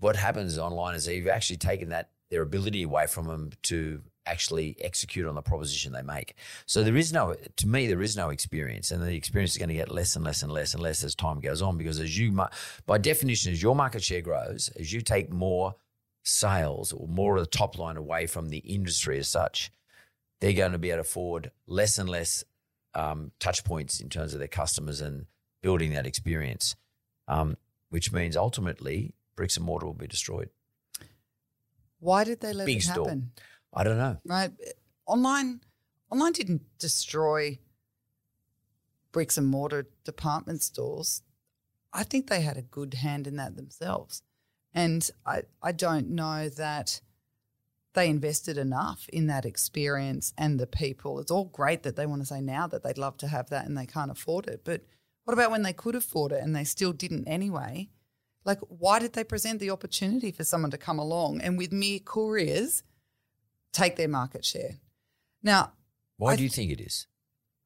what 0.00 0.16
happens 0.16 0.58
online 0.58 0.94
is 0.94 1.04
they've 1.04 1.28
actually 1.28 1.58
taken 1.58 1.90
that 1.90 2.10
their 2.30 2.42
ability 2.42 2.82
away 2.82 3.06
from 3.06 3.26
them 3.26 3.50
to 3.62 4.02
actually 4.26 4.76
execute 4.80 5.26
on 5.26 5.34
the 5.34 5.42
proposition 5.42 5.92
they 5.92 6.02
make. 6.02 6.34
So 6.66 6.82
there 6.82 6.96
is 6.96 7.12
no, 7.12 7.34
to 7.56 7.66
me, 7.66 7.86
there 7.86 8.02
is 8.02 8.16
no 8.16 8.30
experience, 8.30 8.90
and 8.90 9.02
the 9.02 9.14
experience 9.14 9.52
is 9.52 9.58
going 9.58 9.68
to 9.68 9.74
get 9.74 9.90
less 9.90 10.14
and 10.14 10.24
less 10.24 10.42
and 10.42 10.52
less 10.52 10.74
and 10.74 10.82
less 10.82 11.02
as 11.02 11.14
time 11.14 11.40
goes 11.40 11.60
on. 11.60 11.76
Because 11.76 11.98
as 11.98 12.16
you, 12.16 12.32
by 12.86 12.98
definition, 12.98 13.52
as 13.52 13.62
your 13.62 13.74
market 13.74 14.02
share 14.02 14.20
grows, 14.20 14.70
as 14.78 14.92
you 14.92 15.00
take 15.00 15.32
more 15.32 15.74
sales 16.22 16.92
or 16.92 17.08
more 17.08 17.36
of 17.36 17.42
the 17.42 17.50
top 17.50 17.78
line 17.78 17.96
away 17.96 18.26
from 18.26 18.48
the 18.48 18.58
industry 18.58 19.18
as 19.18 19.28
such, 19.28 19.72
they're 20.40 20.52
going 20.52 20.72
to 20.72 20.78
be 20.78 20.90
able 20.90 20.98
to 20.98 21.08
afford 21.08 21.50
less 21.66 21.98
and 21.98 22.08
less 22.08 22.44
um, 22.94 23.32
touch 23.40 23.64
points 23.64 24.00
in 24.00 24.08
terms 24.08 24.32
of 24.32 24.38
their 24.38 24.48
customers 24.48 25.00
and 25.00 25.26
building 25.62 25.92
that 25.92 26.06
experience, 26.06 26.76
um, 27.26 27.56
which 27.90 28.12
means 28.12 28.36
ultimately 28.36 29.14
bricks 29.40 29.56
and 29.56 29.64
mortar 29.64 29.86
will 29.86 29.94
be 29.94 30.06
destroyed. 30.06 30.50
Why 31.98 32.24
did 32.24 32.42
they 32.42 32.52
let 32.52 32.66
Big 32.66 32.76
it 32.76 32.82
store. 32.82 33.06
happen? 33.06 33.30
I 33.72 33.84
don't 33.84 33.96
know. 33.96 34.18
Right? 34.22 34.50
Online 35.06 35.62
online 36.10 36.32
didn't 36.32 36.60
destroy 36.78 37.58
bricks 39.12 39.38
and 39.38 39.46
mortar 39.46 39.88
department 40.04 40.60
stores. 40.60 41.22
I 41.90 42.04
think 42.04 42.28
they 42.28 42.42
had 42.42 42.58
a 42.58 42.62
good 42.76 42.92
hand 42.92 43.26
in 43.26 43.36
that 43.36 43.56
themselves. 43.56 44.22
And 44.74 45.10
I, 45.24 45.44
I 45.62 45.72
don't 45.72 46.10
know 46.10 46.50
that 46.50 47.00
they 47.94 48.10
invested 48.10 48.58
enough 48.58 49.08
in 49.08 49.26
that 49.28 49.46
experience 49.46 50.34
and 50.36 50.60
the 50.60 50.66
people. 50.66 51.18
It's 51.18 51.30
all 51.30 51.46
great 51.46 51.82
that 51.84 51.96
they 51.96 52.04
want 52.04 52.20
to 52.20 52.26
say 52.26 52.42
now 52.42 52.66
that 52.66 52.82
they'd 52.82 52.98
love 52.98 53.16
to 53.18 53.28
have 53.28 53.48
that 53.48 53.64
and 53.64 53.78
they 53.78 53.86
can't 53.86 54.10
afford 54.10 54.48
it. 54.48 54.60
But 54.64 54.82
what 55.24 55.32
about 55.32 55.50
when 55.50 55.62
they 55.62 55.72
could 55.72 55.94
afford 55.94 56.30
it 56.30 56.42
and 56.42 56.54
they 56.54 56.64
still 56.64 56.92
didn't 56.92 57.26
anyway? 57.26 57.88
Like, 58.44 58.58
why 58.60 58.98
did 58.98 59.12
they 59.12 59.24
present 59.24 59.60
the 59.60 59.70
opportunity 59.70 60.32
for 60.32 60.44
someone 60.44 60.70
to 60.70 60.78
come 60.78 60.98
along 60.98 61.40
and 61.42 61.58
with 61.58 61.72
mere 61.72 61.98
couriers 61.98 62.82
take 63.72 63.96
their 63.96 64.08
market 64.08 64.44
share? 64.44 64.78
Now, 65.42 65.72
Why 66.16 66.32
I 66.32 66.36
do 66.36 66.42
you 66.42 66.48
think 66.48 66.70
it 66.70 66.80
is? 66.80 67.06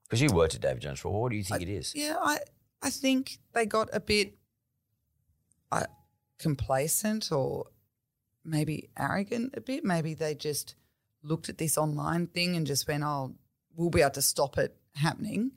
Because 0.05 0.21
you 0.21 0.31
worked 0.33 0.55
at 0.55 0.61
David 0.61 0.83
Jones 0.83 1.01
for. 1.01 1.11
What 1.13 1.31
do 1.31 1.37
you 1.37 1.45
think 1.45 1.63
it 1.63 1.69
is? 1.69 1.93
yeah, 1.95 2.17
I 2.21 2.39
I 2.83 2.91
think 2.91 3.39
they 3.53 3.67
got 3.67 3.89
a 3.93 4.01
bit 4.01 4.35
uh, 5.73 5.87
complacent 6.39 7.33
or 7.33 7.67
maybe 8.45 8.91
arrogant 8.99 9.55
a 9.57 9.61
bit. 9.61 9.85
Maybe 9.85 10.15
they 10.15 10.35
just 10.35 10.75
looked 11.23 11.49
at 11.49 11.59
this 11.59 11.79
online 11.79 12.27
thing 12.27 12.55
and 12.57 12.67
just 12.67 12.87
went, 12.87 13.03
"Oh, 13.03 13.35
we'll 13.75 13.91
be 13.91 14.03
able 14.03 14.11
to 14.13 14.23
stop 14.23 14.59
it 14.59 14.77
happening," 14.97 15.53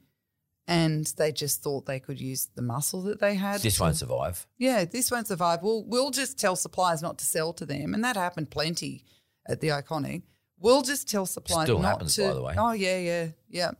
and 0.68 1.06
they 1.18 1.32
just 1.32 1.64
thought 1.64 1.86
they 1.86 2.00
could 2.00 2.20
use 2.20 2.50
the 2.56 2.62
muscle 2.62 3.02
that 3.04 3.20
they 3.20 3.36
had. 3.36 3.62
This 3.62 3.78
to- 3.78 3.84
won't 3.84 3.96
survive. 3.96 4.46
yeah, 4.58 4.86
this 4.86 5.10
won't 5.12 5.28
survive. 5.28 5.64
We'll 5.64 5.84
we'll 5.86 6.12
just 6.12 6.38
tell 6.38 6.56
suppliers 6.56 7.02
not 7.02 7.18
to 7.20 7.26
sell 7.26 7.54
to 7.54 7.66
them, 7.66 7.94
and 7.94 8.04
that 8.04 8.16
happened 8.16 8.52
plenty 8.52 9.04
at 9.48 9.62
the 9.62 9.70
iconic. 9.70 10.24
We'll 10.60 10.82
just 10.82 11.10
tell 11.10 11.26
suppliers 11.26 11.68
Still 11.68 11.80
not 11.80 11.90
happens, 11.90 12.16
to. 12.16 12.22
Still 12.22 12.26
happens, 12.28 12.44
by 12.44 12.54
the 12.54 12.62
way. 12.62 12.70
Oh 12.70 12.74
yeah, 12.74 12.98
yeah, 12.98 13.28
yeah. 13.50 13.72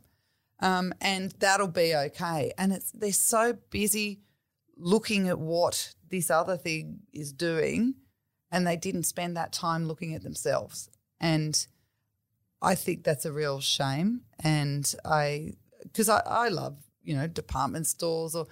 Um, 0.60 0.92
and 1.00 1.32
that'll 1.38 1.68
be 1.68 1.94
okay. 1.94 2.52
And 2.58 2.72
it's 2.72 2.90
they're 2.92 3.12
so 3.12 3.56
busy 3.70 4.20
looking 4.76 5.28
at 5.28 5.38
what 5.38 5.94
this 6.08 6.30
other 6.30 6.56
thing 6.56 7.00
is 7.12 7.32
doing, 7.32 7.94
and 8.50 8.66
they 8.66 8.76
didn't 8.76 9.04
spend 9.04 9.36
that 9.36 9.52
time 9.52 9.86
looking 9.86 10.14
at 10.14 10.22
themselves. 10.22 10.88
And 11.20 11.66
I 12.62 12.74
think 12.74 13.04
that's 13.04 13.24
a 13.24 13.32
real 13.32 13.60
shame. 13.60 14.22
And 14.42 14.92
I, 15.04 15.54
because 15.82 16.08
I, 16.08 16.20
I 16.26 16.48
love, 16.48 16.76
you 17.02 17.14
know, 17.14 17.26
department 17.26 17.86
stores 17.86 18.34
or, 18.34 18.46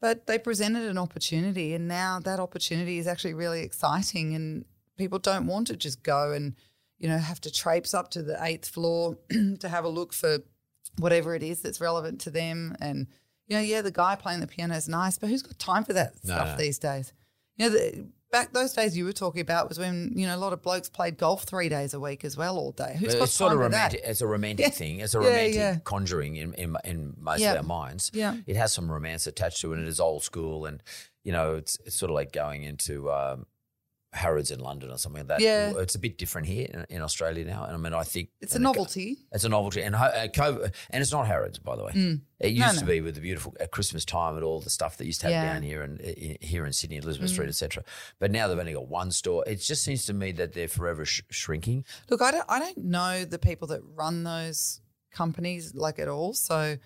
but 0.00 0.26
they 0.26 0.38
presented 0.38 0.84
an 0.84 0.98
opportunity 0.98 1.74
and 1.74 1.88
now 1.88 2.20
that 2.20 2.38
opportunity 2.40 2.98
is 2.98 3.06
actually 3.06 3.34
really 3.34 3.62
exciting 3.62 4.34
and 4.34 4.64
people 4.96 5.18
don't 5.18 5.46
want 5.46 5.66
to 5.68 5.76
just 5.76 6.02
go 6.02 6.32
and, 6.32 6.54
you 6.98 7.08
know, 7.08 7.18
have 7.18 7.40
to 7.42 7.50
traipse 7.52 7.94
up 7.94 8.10
to 8.10 8.22
the 8.22 8.42
eighth 8.44 8.68
floor 8.68 9.16
to 9.60 9.68
have 9.68 9.84
a 9.84 9.88
look 9.88 10.12
for 10.12 10.38
whatever 10.98 11.34
it 11.34 11.42
is 11.42 11.60
that's 11.62 11.80
relevant 11.80 12.20
to 12.22 12.30
them. 12.30 12.74
And, 12.80 13.06
you 13.46 13.56
know, 13.56 13.62
yeah, 13.62 13.82
the 13.82 13.90
guy 13.90 14.16
playing 14.16 14.40
the 14.40 14.46
piano 14.46 14.74
is 14.74 14.88
nice, 14.88 15.18
but 15.18 15.28
who's 15.28 15.42
got 15.42 15.58
time 15.58 15.84
for 15.84 15.92
that 15.92 16.14
No, 16.24 16.34
stuff 16.34 16.48
no. 16.48 16.56
these 16.56 16.78
days? 16.78 17.12
You 17.56 17.66
know, 17.66 17.76
the, 17.76 18.06
back 18.30 18.52
those 18.52 18.72
days 18.72 18.96
you 18.96 19.04
were 19.04 19.12
talking 19.12 19.40
about 19.40 19.68
was 19.68 19.78
when, 19.78 20.12
you 20.14 20.26
know, 20.26 20.34
a 20.34 20.38
lot 20.38 20.52
of 20.52 20.62
blokes 20.62 20.88
played 20.88 21.16
golf 21.16 21.44
three 21.44 21.68
days 21.68 21.94
a 21.94 22.00
week 22.00 22.24
as 22.24 22.36
well 22.36 22.58
all 22.58 22.72
day. 22.72 22.96
Who's 22.98 23.14
got 23.14 23.24
it's 23.24 23.32
sort 23.32 23.52
of 23.52 23.58
for 23.58 23.68
that? 23.70 23.94
It's 23.94 24.20
a 24.20 24.26
romantic 24.26 24.66
Yeah. 24.66 24.70
thing. 24.70 25.00
It's 25.00 25.14
a 25.14 25.18
Yeah, 25.20 25.26
romantic 25.28 25.54
yeah. 25.54 25.76
conjuring 25.84 26.36
in, 26.36 26.54
in 26.54 26.76
in 26.84 27.14
most 27.18 27.40
Yeah. 27.40 27.52
of 27.52 27.58
our 27.58 27.62
minds. 27.62 28.10
Yeah. 28.12 28.36
it 28.46 28.56
has 28.56 28.72
some 28.72 28.90
romance 28.90 29.26
attached 29.26 29.60
to 29.62 29.72
it, 29.72 29.78
and 29.78 29.86
it 29.86 29.88
is 29.90 30.00
old 30.00 30.22
school, 30.24 30.66
and 30.66 30.82
you 31.24 31.32
know, 31.32 31.54
it's 31.56 31.78
it's 31.84 31.96
sort 31.96 32.10
of 32.10 32.14
like 32.14 32.32
going 32.32 32.62
into 32.64 33.10
um, 33.10 33.46
Harrods 34.12 34.50
in 34.50 34.60
London 34.60 34.90
or 34.90 34.96
something 34.98 35.20
like 35.20 35.28
that. 35.28 35.40
Yeah. 35.40 35.72
it's 35.76 35.94
a 35.94 35.98
bit 35.98 36.16
different 36.16 36.46
here 36.46 36.66
in, 36.72 36.86
in 36.96 37.02
Australia 37.02 37.44
now. 37.44 37.64
And 37.64 37.74
I 37.74 37.76
mean, 37.76 37.92
I 37.92 38.02
think 38.02 38.30
It's 38.40 38.54
a 38.54 38.56
and 38.56 38.62
it- 38.64 38.68
novelty. 38.68 39.18
It's 39.32 39.44
a 39.44 39.48
novelty, 39.48 39.82
and 39.82 39.94
uh, 39.94 40.28
COVID, 40.28 40.72
and 40.90 41.02
it's 41.02 41.12
not 41.12 41.26
Harrods, 41.26 41.58
by 41.58 41.76
the 41.76 41.84
way. 41.84 41.92
It 41.94 41.96
Mm. 41.96 42.20
No, 42.58 42.66
used 42.66 42.78
to 42.78 42.84
be 42.84 43.00
with 43.00 43.14
the 43.14 43.20
beautiful 43.20 43.54
at 43.60 43.70
Christmas 43.72 44.04
time 44.04 44.36
and 44.36 44.44
all 44.44 44.60
the 44.60 44.70
stuff 44.70 44.96
that 44.98 45.06
used 45.06 45.20
to 45.22 45.26
have 45.26 45.32
Yeah. 45.32 45.50
Mm. 45.50 45.52
down 45.54 45.62
here 45.62 45.82
and 45.82 46.00
in, 46.00 46.36
here 46.40 46.64
in 46.66 46.72
Sydney, 46.72 46.96
Elizabeth 46.98 47.30
Street, 47.30 47.48
etc. 47.48 47.82
But 48.18 48.30
now 48.30 48.46
they've 48.48 48.58
only 48.58 48.72
got 48.74 48.88
one 48.88 49.10
store. 49.10 49.42
It 49.46 49.56
just 49.56 49.82
seems 49.82 50.06
to 50.06 50.14
me 50.14 50.32
that 50.32 50.52
they're 50.54 50.68
forever 50.68 51.04
sh- 51.04 51.22
shrinking. 51.30 51.84
Look, 52.10 52.22
I 52.22 52.30
don't, 52.30 52.44
I 52.48 52.58
don't 52.58 52.78
know 52.78 53.24
the 53.24 53.38
people 53.38 53.68
that 53.68 53.80
run 53.94 54.24
those 54.24 54.80
companies 55.12 55.74
like 55.74 55.98
at 55.98 56.08
all. 56.08 56.32
So 56.34 56.76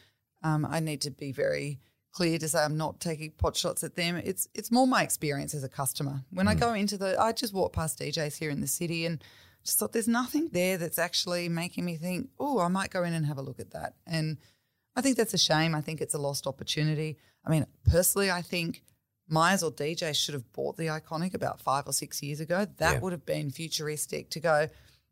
um, 0.43 0.65
I 0.69 0.81
need 0.81 1.01
to 1.03 1.11
be 1.11 1.33
very 1.33 1.81
clear 2.13 2.39
to 2.39 2.49
say 2.49 2.61
I'm 2.61 2.77
not 2.77 3.01
taking 3.01 3.31
pot 3.33 3.57
shots 3.57 3.85
at 3.85 3.97
them. 3.97 4.17
It's 4.17 4.49
it's 4.55 4.71
more 4.71 4.87
my 4.87 5.03
experience 5.03 5.55
as 5.55 5.65
a 5.65 5.69
customer. 5.69 6.23
When 6.31 6.49
I 6.49 6.55
hmm. 6.55 6.61
go 6.61 6.75
into 6.75 6.97
the, 6.97 7.21
I 7.21 7.33
just 7.33 7.55
walk 7.55 7.73
past 7.73 7.99
DJs 7.99 8.39
here 8.39 8.51
in 8.51 8.61
the 8.61 8.67
city 8.67 9.07
and 9.07 9.23
just 9.65 9.79
thought 9.79 9.93
there's 9.93 10.09
nothing 10.09 10.49
there 10.53 10.79
that's 10.79 10.99
actually 10.99 11.49
making 11.49 11.85
me 11.85 11.97
think, 11.97 12.31
oh, 12.39 12.61
I 12.61 12.69
might 12.69 12.91
go 12.91 13.05
in 13.05 13.13
and 13.13 13.27
have 13.27 13.39
a 13.39 13.43
look 13.43 13.61
at 13.61 13.73
that. 13.73 13.95
And 14.07 14.39
I 14.97 15.03
think 15.03 15.17
that's 15.17 15.35
a 15.35 15.39
shame. 15.39 15.75
I 15.75 15.81
think 15.81 16.01
it's 16.01 16.15
a 16.15 16.19
lost 16.19 16.47
opportunity. 16.47 17.19
I 17.45 17.51
mean, 17.51 17.67
personally, 17.89 18.31
I 18.31 18.43
think 18.43 18.83
Myers 19.29 19.63
or 19.63 19.71
DJ 19.71 20.15
should 20.15 20.35
have 20.35 20.51
bought 20.53 20.77
the 20.77 20.87
Iconic 20.87 21.35
about 21.35 21.61
five 21.61 21.87
or 21.87 21.93
six 21.93 22.23
years 22.23 22.41
ago. 22.41 22.67
That 22.79 22.95
Yeah. 22.95 22.99
would 23.01 23.13
have 23.13 23.27
been 23.27 23.51
futuristic 23.51 24.31
to 24.31 24.41
go, 24.41 24.69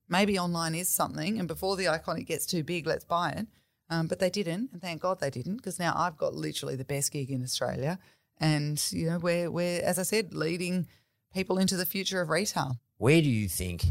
maybe 0.08 0.38
online 0.38 0.74
is 0.74 0.88
something. 0.88 1.38
And 1.38 1.46
before 1.46 1.76
the 1.76 1.84
Iconic 1.84 2.26
gets 2.26 2.46
too 2.46 2.64
big, 2.64 2.86
let's 2.86 3.04
buy 3.04 3.30
it. 3.30 3.46
Um, 3.90 4.06
but 4.06 4.18
they 4.18 4.30
didn't. 4.30 4.70
And 4.72 4.82
thank 4.82 5.00
God 5.00 5.18
they 5.20 5.30
didn't 5.30 5.56
because 5.56 5.78
now 5.78 5.94
I've 5.96 6.16
got 6.18 6.34
literally 6.34 6.76
the 6.76 6.84
best 6.84 7.10
gig 7.12 7.30
in 7.30 7.42
Australia. 7.42 7.98
And, 8.40 8.82
you 8.92 9.06
know, 9.08 9.18
we're, 9.18 9.50
we're, 9.50 9.80
as 9.82 9.98
I 9.98 10.02
said, 10.02 10.34
leading 10.34 10.86
people 11.34 11.58
into 11.58 11.76
the 11.76 11.86
future 11.86 12.20
of 12.20 12.28
retail. 12.28 12.76
Where 12.98 13.22
do 13.22 13.28
you 13.28 13.48
think 13.48 13.84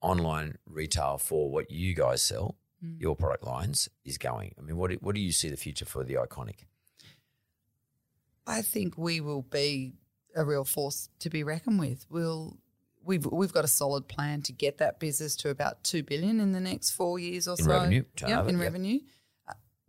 online 0.00 0.56
retail 0.66 1.18
for 1.18 1.50
what 1.50 1.70
you 1.70 1.94
guys 1.94 2.22
sell, 2.22 2.56
Mm. 2.84 3.00
your 3.00 3.16
product 3.16 3.42
lines, 3.44 3.88
is 4.04 4.18
going? 4.18 4.54
I 4.58 4.60
mean, 4.60 4.76
what 4.76 4.90
do, 4.90 4.96
what 5.00 5.14
do 5.14 5.20
you 5.22 5.32
see 5.32 5.48
the 5.48 5.56
future 5.56 5.86
for 5.86 6.04
the 6.04 6.14
iconic? 6.14 6.66
I 8.46 8.62
think 8.62 8.96
we 8.98 9.20
will 9.20 9.42
be 9.42 9.94
a 10.34 10.44
real 10.44 10.64
force 10.64 11.08
to 11.20 11.30
be 11.30 11.42
reckoned 11.42 11.80
with. 11.80 12.04
We'll 12.10 12.58
we've 13.02 13.24
we've 13.26 13.52
got 13.52 13.64
a 13.64 13.68
solid 13.68 14.08
plan 14.08 14.42
to 14.42 14.52
get 14.52 14.78
that 14.78 15.00
business 15.00 15.36
to 15.36 15.48
about 15.50 15.82
two 15.84 16.02
billion 16.02 16.38
in 16.38 16.52
the 16.52 16.60
next 16.60 16.90
four 16.90 17.18
years 17.18 17.48
or 17.48 17.52
In 17.58 17.64
so. 17.64 17.70
revenue, 17.70 18.04
Yep, 18.20 18.48
in 18.48 18.54
yep. 18.56 18.62
revenue. 18.62 18.98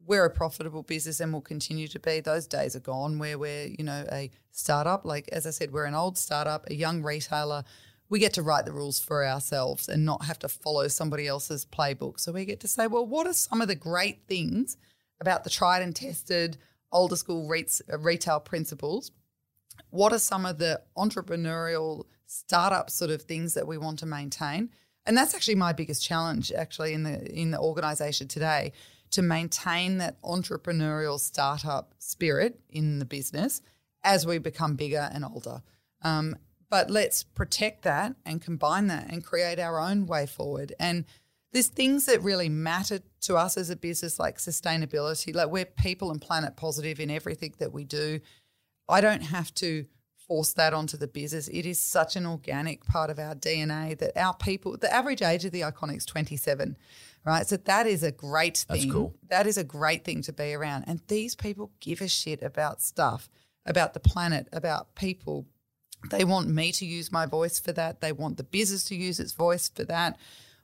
We're 0.08 0.26
a 0.26 0.30
profitable 0.30 0.84
business 0.84 1.20
and 1.20 1.32
will 1.32 1.42
continue 1.42 1.88
to 1.90 2.00
be. 2.00 2.22
Those 2.22 2.48
days 2.48 2.76
are 2.76 2.80
gone 2.80 3.20
where 3.20 3.38
we're, 3.38 3.68
you 3.68 3.84
know, 3.84 4.06
a 4.12 4.32
startup. 4.52 5.06
Like 5.06 5.30
as 5.32 5.46
I 5.46 5.52
said, 5.52 5.72
we're 5.72 5.86
an 5.86 5.94
old 5.94 6.18
startup, 6.18 6.70
a 6.70 6.74
young 6.74 7.04
retailer. 7.04 7.64
We 8.10 8.20
get 8.20 8.34
to 8.34 8.42
write 8.42 8.66
the 8.66 8.72
rules 8.72 9.00
for 9.00 9.26
ourselves 9.26 9.90
and 9.90 10.06
not 10.06 10.26
have 10.26 10.40
to 10.40 10.48
follow 10.48 10.88
somebody 10.88 11.28
else's 11.28 11.66
playbook. 11.66 12.20
So 12.20 12.32
we 12.32 12.46
get 12.46 12.62
to 12.62 12.68
say, 12.68 12.88
well, 12.88 13.06
what 13.06 13.28
are 13.28 13.34
some 13.34 13.62
of 13.62 13.68
the 13.68 13.76
great 13.76 14.22
things 14.28 14.78
about 15.20 15.44
the 15.44 15.50
tried 15.50 15.82
and 15.82 15.96
tested 15.96 16.58
older 16.92 17.16
school 17.16 17.48
ret- 17.48 17.82
uh, 17.92 17.98
retail 17.98 18.40
principles 18.40 19.12
what 19.90 20.14
are 20.14 20.20
some 20.20 20.46
of 20.46 20.58
the 20.58 20.82
entrepreneurial 20.98 22.06
startup 22.26 22.90
sort 22.90 23.12
of 23.12 23.22
things 23.22 23.54
that 23.54 23.68
we 23.68 23.78
want 23.78 24.00
to 24.00 24.06
maintain 24.06 24.70
and 25.06 25.16
that's 25.16 25.34
actually 25.34 25.56
my 25.56 25.74
biggest 25.74 26.04
challenge 26.04 26.52
actually 26.52 26.94
in 26.94 27.04
the 27.04 27.32
in 27.32 27.52
the 27.52 27.60
organization 27.60 28.28
today 28.28 28.72
to 29.12 29.22
maintain 29.22 29.98
that 30.00 30.22
entrepreneurial 30.22 31.20
startup 31.20 31.94
spirit 31.98 32.60
in 32.70 33.00
the 33.00 33.06
business 33.06 33.62
as 34.04 34.26
we 34.26 34.38
become 34.38 34.76
bigger 34.76 35.10
and 35.12 35.26
older. 35.26 35.62
Um, 36.02 36.36
but 36.70 36.90
let's 36.90 37.24
protect 37.24 37.84
that 37.84 38.16
and 38.26 38.42
combine 38.42 38.88
that 38.88 39.10
and 39.10 39.24
create 39.24 39.60
our 39.60 39.80
own 39.80 40.06
way 40.06 40.26
forward. 40.26 40.74
And 40.80 41.06
there's 41.54 41.68
things 41.68 42.06
that 42.06 42.22
really 42.22 42.50
matter 42.50 43.00
to 43.22 43.36
us 43.36 43.58
as 43.58 43.70
a 43.70 43.76
business, 43.76 44.20
like 44.20 44.38
sustainability. 44.38 45.34
Like 45.34 45.50
we're 45.50 45.66
people 45.66 46.12
and 46.12 46.22
planet 46.22 46.58
positive 46.58 47.00
in 47.00 47.10
everything 47.10 47.54
that 47.60 47.72
we 47.72 47.84
do. 47.84 48.20
I 48.90 49.02
don't 49.02 49.24
have 49.24 49.54
to 49.56 49.86
force 50.28 50.54
that 50.54 50.74
onto 50.74 50.98
the 50.98 51.08
business. 51.08 51.48
It 51.48 51.66
is 51.66 51.80
such 51.80 52.16
an 52.16 52.26
organic 52.26 52.86
part 52.86 53.10
of 53.10 53.18
our 53.18 53.34
DNA 53.34 53.98
that 53.98 54.18
our 54.18 54.34
people, 54.34 54.78
the 54.78 54.94
average 54.94 55.22
age 55.22 55.46
of 55.46 55.52
the 55.52 55.62
Iconic 55.62 55.98
is 55.98 56.06
27, 56.06 56.78
right? 57.28 57.48
So 57.48 57.58
that 57.58 57.86
is 57.86 58.04
a 58.04 58.12
great 58.12 58.58
thing. 58.58 58.82
That's 58.82 58.92
cool. 58.92 59.16
That 59.30 59.48
is 59.48 59.58
a 59.58 59.64
great 59.64 60.06
thing 60.06 60.22
to 60.24 60.34
be 60.34 60.54
around. 60.54 60.86
And 60.88 61.02
these 61.08 61.36
people 61.36 61.72
give 61.82 62.02
a 62.02 62.08
shit 62.08 62.42
about 62.42 62.82
stuff, 62.82 63.30
about 63.66 63.94
the 63.94 64.00
planet, 64.00 64.48
about 64.54 64.96
people. 64.96 65.46
They 66.10 66.24
want 66.24 66.48
me 66.48 66.72
to 66.72 66.86
use 66.86 67.12
my 67.12 67.26
voice 67.26 67.60
for 67.60 67.74
that. 67.74 68.00
They 68.00 68.14
want 68.14 68.38
the 68.38 68.44
business 68.44 68.86
to 68.86 68.96
use 68.96 69.20
its 69.20 69.34
voice 69.34 69.68
for 69.68 69.84
that. 69.86 70.18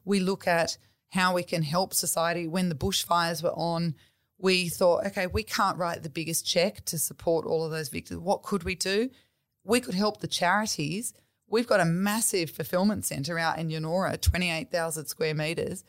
We 0.05 0.20
look 0.20 0.47
at 0.47 0.78
how 1.09 1.34
we 1.34 1.43
can 1.43 1.64
help 1.64 1.93
society. 1.93 2.47
When 2.47 2.70
the 2.70 2.76
bushfires 2.76 3.43
were 3.43 3.49
on, 3.51 3.95
we 4.38 4.70
thought, 4.70 5.05
okay, 5.07 5.28
we 5.28 5.43
can't 5.43 5.78
write 5.78 6.03
the 6.03 6.09
biggest 6.09 6.45
check 6.45 6.86
to 6.86 6.97
support 6.97 7.45
all 7.45 7.66
of 7.66 7.72
those 7.72 7.89
victims. 7.89 8.22
What 8.22 8.43
could 8.43 8.64
we 8.64 8.76
do? 8.76 9.09
We 9.64 9.80
could 9.80 9.95
help 9.95 10.22
the 10.22 10.28
charities. 10.28 11.14
We've 11.47 11.68
got 11.68 11.80
a 11.80 11.86
massive 11.86 12.49
fulfillment 12.49 13.05
centre 13.05 13.38
out 13.38 13.59
in 13.59 13.70
Yennora, 13.70 14.20
28,000 14.20 15.05
square 15.05 15.36
metres. 15.36 15.84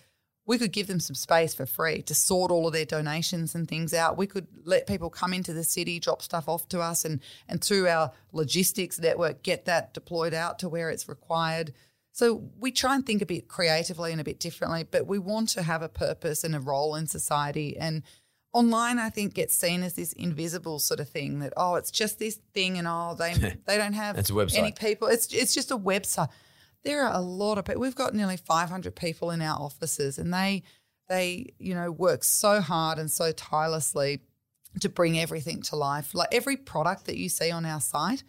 We 0.47 0.59
could 0.59 0.72
give 0.72 0.86
them 0.88 1.01
some 1.01 1.14
space 1.14 1.55
for 1.55 1.64
free 1.64 2.03
to 2.03 2.14
sort 2.14 2.51
all 2.51 2.66
of 2.66 2.72
their 2.74 2.84
donations 2.84 3.55
and 3.55 3.66
things 3.66 3.95
out. 3.95 4.18
We 4.18 4.26
could 4.26 4.47
let 4.64 4.86
people 4.86 5.09
come 5.09 5.32
into 5.32 5.53
the 5.55 5.64
city, 5.64 5.99
drop 5.99 6.20
stuff 6.20 6.49
off 6.49 6.68
to 6.68 6.80
us, 6.80 7.05
and, 7.05 7.20
and 7.49 7.64
through 7.64 7.88
our 7.88 8.12
logistics 8.32 8.99
network, 8.99 9.42
get 9.42 9.64
that 9.64 9.95
deployed 9.95 10.34
out 10.34 10.59
to 10.59 10.68
where 10.68 10.90
it's 10.90 11.09
required. 11.09 11.72
So 12.12 12.45
we 12.61 12.70
try 12.70 12.95
and 12.95 13.05
think 13.05 13.22
a 13.22 13.26
bit 13.26 13.49
creatively 13.49 14.12
and 14.12 14.20
a 14.20 14.24
bit 14.24 14.38
differently, 14.38 14.84
but 14.88 15.07
we 15.07 15.18
want 15.18 15.49
to 15.51 15.62
have 15.62 15.82
a 15.82 15.88
purpose 15.88 16.45
and 16.45 16.55
a 16.55 16.61
role 16.61 16.95
in 16.95 17.07
society. 17.07 17.76
And 17.76 18.03
online, 18.53 18.99
I 19.01 19.11
think, 19.11 19.34
gets 19.34 19.55
seen 19.55 19.82
as 19.82 19.95
this 19.95 20.12
invisible 20.12 20.78
sort 20.78 21.01
of 21.01 21.09
thing 21.09 21.40
that 21.40 21.53
oh, 21.57 21.74
it's 21.74 21.90
just 21.90 22.18
this 22.18 22.36
thing, 22.55 22.78
and 22.78 22.86
oh, 22.86 23.16
they 23.18 23.34
they 23.66 23.76
don't 23.76 23.95
have 23.95 24.16
It's 24.16 24.30
a 24.30 24.34
website. 24.34 24.59
any 24.59 24.72
people. 24.72 25.09
It's 25.09 25.32
it's 25.34 25.55
just 25.55 25.70
a 25.70 25.76
website. 25.76 26.28
There 26.85 27.07
are 27.07 27.14
a 27.14 27.20
lot 27.20 27.59
of 27.59 27.64
people. 27.64 27.80
We've 27.80 27.95
got 27.95 28.14
nearly 28.14 28.37
500 28.37 28.95
people 28.95 29.30
in 29.30 29.41
our 29.41 29.59
offices, 29.59 30.18
and 30.18 30.32
they 30.32 30.62
they 31.09 31.55
you 31.59 31.74
know 31.74 31.91
work 31.91 32.24
so 32.24 32.61
hard 32.61 32.99
and 32.99 33.11
so 33.11 33.32
tirelessly 33.32 34.20
to 34.80 34.89
bring 34.89 35.18
everything 35.18 35.62
to 35.62 35.76
life. 35.76 36.14
Like 36.14 36.28
every 36.32 36.57
product 36.57 37.07
that 37.07 37.16
you 37.16 37.28
see 37.28 37.51
on 37.51 37.64
our 37.64 37.80
site 37.80 38.24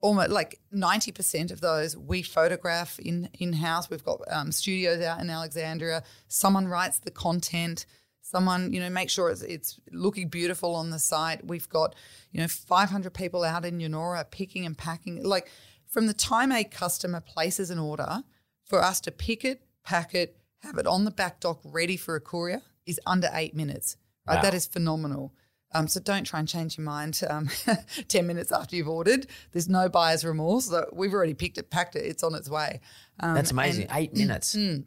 almost 0.00 0.30
like 0.30 0.60
90% 0.74 1.50
of 1.50 1.60
those 1.60 1.96
we 1.96 2.22
photograph 2.22 2.98
in 2.98 3.28
in 3.38 3.52
house 3.54 3.88
we've 3.88 4.04
got 4.04 4.20
um, 4.30 4.52
studios 4.52 5.02
out 5.02 5.20
in 5.20 5.30
alexandria 5.30 6.02
someone 6.28 6.68
writes 6.68 6.98
the 6.98 7.10
content 7.10 7.86
someone 8.20 8.72
you 8.72 8.80
know 8.80 8.90
make 8.90 9.08
sure 9.08 9.30
it's, 9.30 9.42
it's 9.42 9.80
looking 9.92 10.28
beautiful 10.28 10.74
on 10.74 10.90
the 10.90 10.98
site 10.98 11.46
we've 11.46 11.68
got 11.68 11.94
you 12.30 12.40
know 12.40 12.48
500 12.48 13.14
people 13.14 13.42
out 13.44 13.64
in 13.64 13.78
Yennora 13.78 14.30
picking 14.30 14.66
and 14.66 14.76
packing 14.76 15.22
like 15.22 15.50
from 15.96 16.06
the 16.08 16.12
time 16.12 16.52
a 16.52 16.62
customer 16.62 17.22
places 17.22 17.70
an 17.70 17.78
order 17.78 18.22
for 18.66 18.82
us 18.82 19.00
to 19.00 19.10
pick 19.10 19.46
it 19.46 19.62
pack 19.82 20.14
it 20.14 20.36
have 20.60 20.76
it 20.76 20.86
on 20.86 21.06
the 21.06 21.10
back 21.10 21.40
dock 21.40 21.58
ready 21.64 21.96
for 21.96 22.14
a 22.16 22.20
courier 22.20 22.60
is 22.84 23.00
under 23.06 23.30
eight 23.32 23.54
minutes 23.56 23.96
right 24.28 24.36
Wow. 24.36 24.42
that 24.42 24.52
is 24.52 24.66
phenomenal 24.66 25.32
um, 25.74 25.88
so 25.88 25.98
don't 25.98 26.24
try 26.24 26.38
and 26.38 26.46
change 26.48 26.76
your 26.76 26.84
mind 26.84 27.18
um, 27.30 27.48
10 28.08 28.26
minutes 28.26 28.52
after 28.52 28.76
you've 28.76 28.88
ordered. 28.88 29.26
There's 29.52 29.68
no 29.68 29.88
buyer's 29.88 30.24
remorse. 30.24 30.66
So 30.66 30.86
we've 30.92 31.12
already 31.12 31.34
picked 31.34 31.58
it, 31.58 31.70
packed 31.70 31.96
it, 31.96 32.04
it's 32.06 32.22
on 32.22 32.34
its 32.34 32.48
way. 32.48 32.80
Um, 33.20 33.34
That's 33.34 33.50
amazing. 33.50 33.88
and- 33.88 33.98
Eight 33.98 34.14
minutes. 34.14 34.54
and 34.54 34.84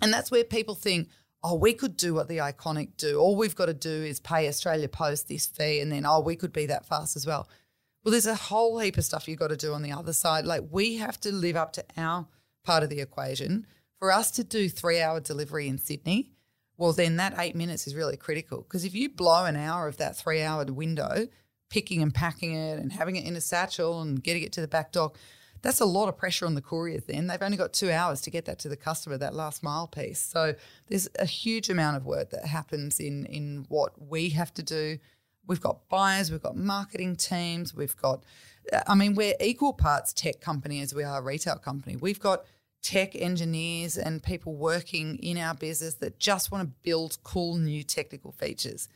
that's 0.00 0.30
where 0.30 0.42
people 0.42 0.74
think, 0.74 1.08
oh, 1.44 1.54
we 1.54 1.74
could 1.74 1.96
do 1.96 2.14
what 2.14 2.28
the 2.28 2.38
iconic 2.38 2.96
do. 2.96 3.18
All 3.20 3.36
we've 3.36 3.54
got 3.54 3.66
to 3.66 3.74
do 3.74 3.90
is 3.90 4.20
pay 4.20 4.48
Australia 4.48 4.88
Post 4.88 5.28
this 5.28 5.46
fee, 5.46 5.80
and 5.80 5.92
then, 5.92 6.06
oh, 6.06 6.20
we 6.20 6.34
could 6.34 6.52
be 6.52 6.66
that 6.66 6.86
fast 6.86 7.14
as 7.14 7.26
well. 7.26 7.46
Well, 8.04 8.10
there's 8.12 8.26
a 8.26 8.34
whole 8.34 8.78
heap 8.78 8.98
of 8.98 9.04
stuff 9.04 9.28
you've 9.28 9.38
got 9.38 9.48
to 9.48 9.56
do 9.56 9.72
on 9.72 9.82
the 9.82 9.92
other 9.92 10.12
side. 10.12 10.44
Like, 10.44 10.62
we 10.70 10.96
have 10.96 11.20
to 11.20 11.32
live 11.32 11.56
up 11.56 11.72
to 11.74 11.84
our 11.96 12.26
part 12.64 12.82
of 12.82 12.90
the 12.90 13.00
equation. 13.00 13.66
For 13.98 14.10
us 14.10 14.30
to 14.32 14.44
do 14.44 14.68
three 14.68 15.00
hour 15.00 15.20
delivery 15.20 15.68
in 15.68 15.78
Sydney, 15.78 16.32
well, 16.76 16.92
then 16.92 17.16
that 17.16 17.34
eight 17.38 17.54
minutes 17.54 17.86
is 17.86 17.94
really 17.94 18.16
critical. 18.16 18.62
Because 18.62 18.84
if 18.84 18.94
you 18.94 19.08
blow 19.08 19.44
an 19.44 19.56
hour 19.56 19.86
of 19.86 19.98
that 19.98 20.16
three 20.16 20.42
hour 20.42 20.64
window, 20.64 21.28
picking 21.70 22.02
and 22.02 22.12
packing 22.12 22.54
it 22.54 22.78
and 22.78 22.92
having 22.92 23.16
it 23.16 23.24
in 23.24 23.36
a 23.36 23.40
satchel 23.40 24.02
and 24.02 24.22
getting 24.22 24.42
it 24.42 24.52
to 24.52 24.60
the 24.60 24.68
back 24.68 24.90
dock, 24.90 25.16
that's 25.62 25.80
a 25.80 25.84
lot 25.84 26.08
of 26.08 26.18
pressure 26.18 26.44
on 26.44 26.54
the 26.54 26.60
couriers 26.60 27.04
then. 27.04 27.28
They've 27.28 27.40
only 27.40 27.56
got 27.56 27.72
two 27.72 27.92
hours 27.92 28.20
to 28.22 28.30
get 28.30 28.46
that 28.46 28.58
to 28.60 28.68
the 28.68 28.76
customer, 28.76 29.16
that 29.18 29.34
last 29.34 29.62
mile 29.62 29.86
piece. 29.86 30.20
So 30.20 30.56
there's 30.88 31.08
a 31.20 31.24
huge 31.24 31.70
amount 31.70 31.96
of 31.96 32.04
work 32.04 32.30
that 32.30 32.46
happens 32.46 32.98
in 32.98 33.26
in 33.26 33.66
what 33.68 33.92
we 34.10 34.30
have 34.30 34.52
to 34.54 34.62
do. 34.62 34.98
We've 35.46 35.60
got 35.60 35.88
buyers, 35.88 36.30
we've 36.30 36.42
got 36.42 36.56
marketing 36.56 37.16
teams, 37.16 37.74
we've 37.74 37.96
got 37.96 38.24
I 38.86 38.94
mean, 38.94 39.14
we're 39.14 39.34
equal 39.40 39.72
parts 39.72 40.12
tech 40.12 40.40
company 40.40 40.80
as 40.82 40.94
we 40.94 41.02
are 41.02 41.18
a 41.18 41.22
retail 41.22 41.56
company. 41.56 41.96
We've 41.96 42.20
got 42.20 42.44
tech 42.82 43.14
engineers 43.14 43.96
and 43.96 44.22
people 44.22 44.54
working 44.54 45.16
in 45.16 45.38
our 45.38 45.54
business 45.54 45.94
that 45.94 46.18
just 46.18 46.50
want 46.50 46.68
to 46.68 46.74
build 46.82 47.18
cool 47.22 47.56
new 47.56 47.82
technical 47.82 48.32
features. 48.32 48.88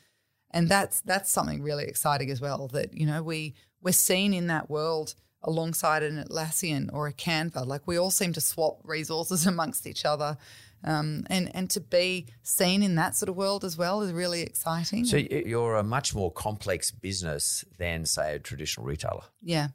And 0.51 0.69
that's 0.69 1.01
that's 1.01 1.31
something 1.31 1.63
really 1.63 1.85
exciting 1.85 2.31
as 2.31 2.41
well 2.41 2.69
that 2.69 2.95
you 2.95 3.07
know 3.07 3.23
we 3.23 3.55
we're 3.83 3.93
seen 3.93 4.33
in 4.33 4.47
that 4.47 4.71
world 4.71 5.15
alongside 5.43 6.03
an 6.03 6.23
Atlassian 6.23 6.89
or 6.93 7.07
a 7.07 7.13
Canva. 7.13 7.67
Like 7.67 7.87
we 7.87 7.99
all 7.99 8.11
seem 8.11 8.33
to 8.33 8.41
swap 8.41 8.81
resources 8.85 9.47
amongst 9.47 9.87
each 9.87 10.05
other 10.05 10.37
um, 10.85 11.25
and 11.29 11.51
and 11.55 11.71
to 11.71 11.81
be 11.81 12.27
seen 12.43 12.83
in 12.83 12.95
that 12.97 13.15
sort 13.17 13.29
of 13.29 13.37
world 13.37 13.65
as 13.65 13.77
well 13.77 14.03
is 14.03 14.13
really 14.13 14.43
exciting 14.43 15.05
So 15.05 15.17
you're 15.17 15.77
a 15.77 15.83
much 15.83 16.15
more 16.15 16.31
complex 16.33 16.91
business 16.91 17.65
than, 17.79 18.07
say, 18.07 18.35
a 18.37 18.39
traditional 18.39 18.87
retailer. 18.87 19.25
yeah 19.43 19.69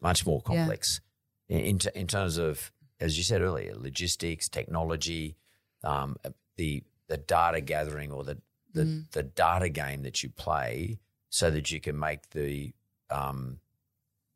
Much 0.00 0.26
more 0.26 0.40
complex 0.42 1.00
in, 1.48 1.60
in 1.60 1.78
in 1.94 2.06
terms 2.06 2.36
of, 2.38 2.72
as 3.00 3.16
you 3.18 3.24
said 3.24 3.40
earlier, 3.42 3.74
logistics, 3.74 4.48
technology, 4.48 5.36
um, 5.82 6.16
the 6.56 6.82
the 7.08 7.16
data 7.18 7.60
gathering 7.60 8.10
or 8.12 8.24
the 8.24 8.38
the, 8.72 8.84
Mm. 8.84 9.10
the 9.12 9.22
data 9.22 9.68
game 9.68 10.02
that 10.02 10.22
you 10.22 10.30
play, 10.30 10.98
so 11.30 11.48
that 11.50 11.70
you 11.70 11.80
can 11.80 11.96
make 11.98 12.30
the 12.30 12.74
um, 13.10 13.60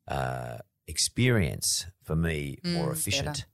uh, 0.06 0.58
experience 0.86 1.86
for 2.02 2.14
me 2.16 2.58
more 2.64 2.90
Mm, 2.90 2.92
efficient. 2.92 3.26
better. 3.26 3.44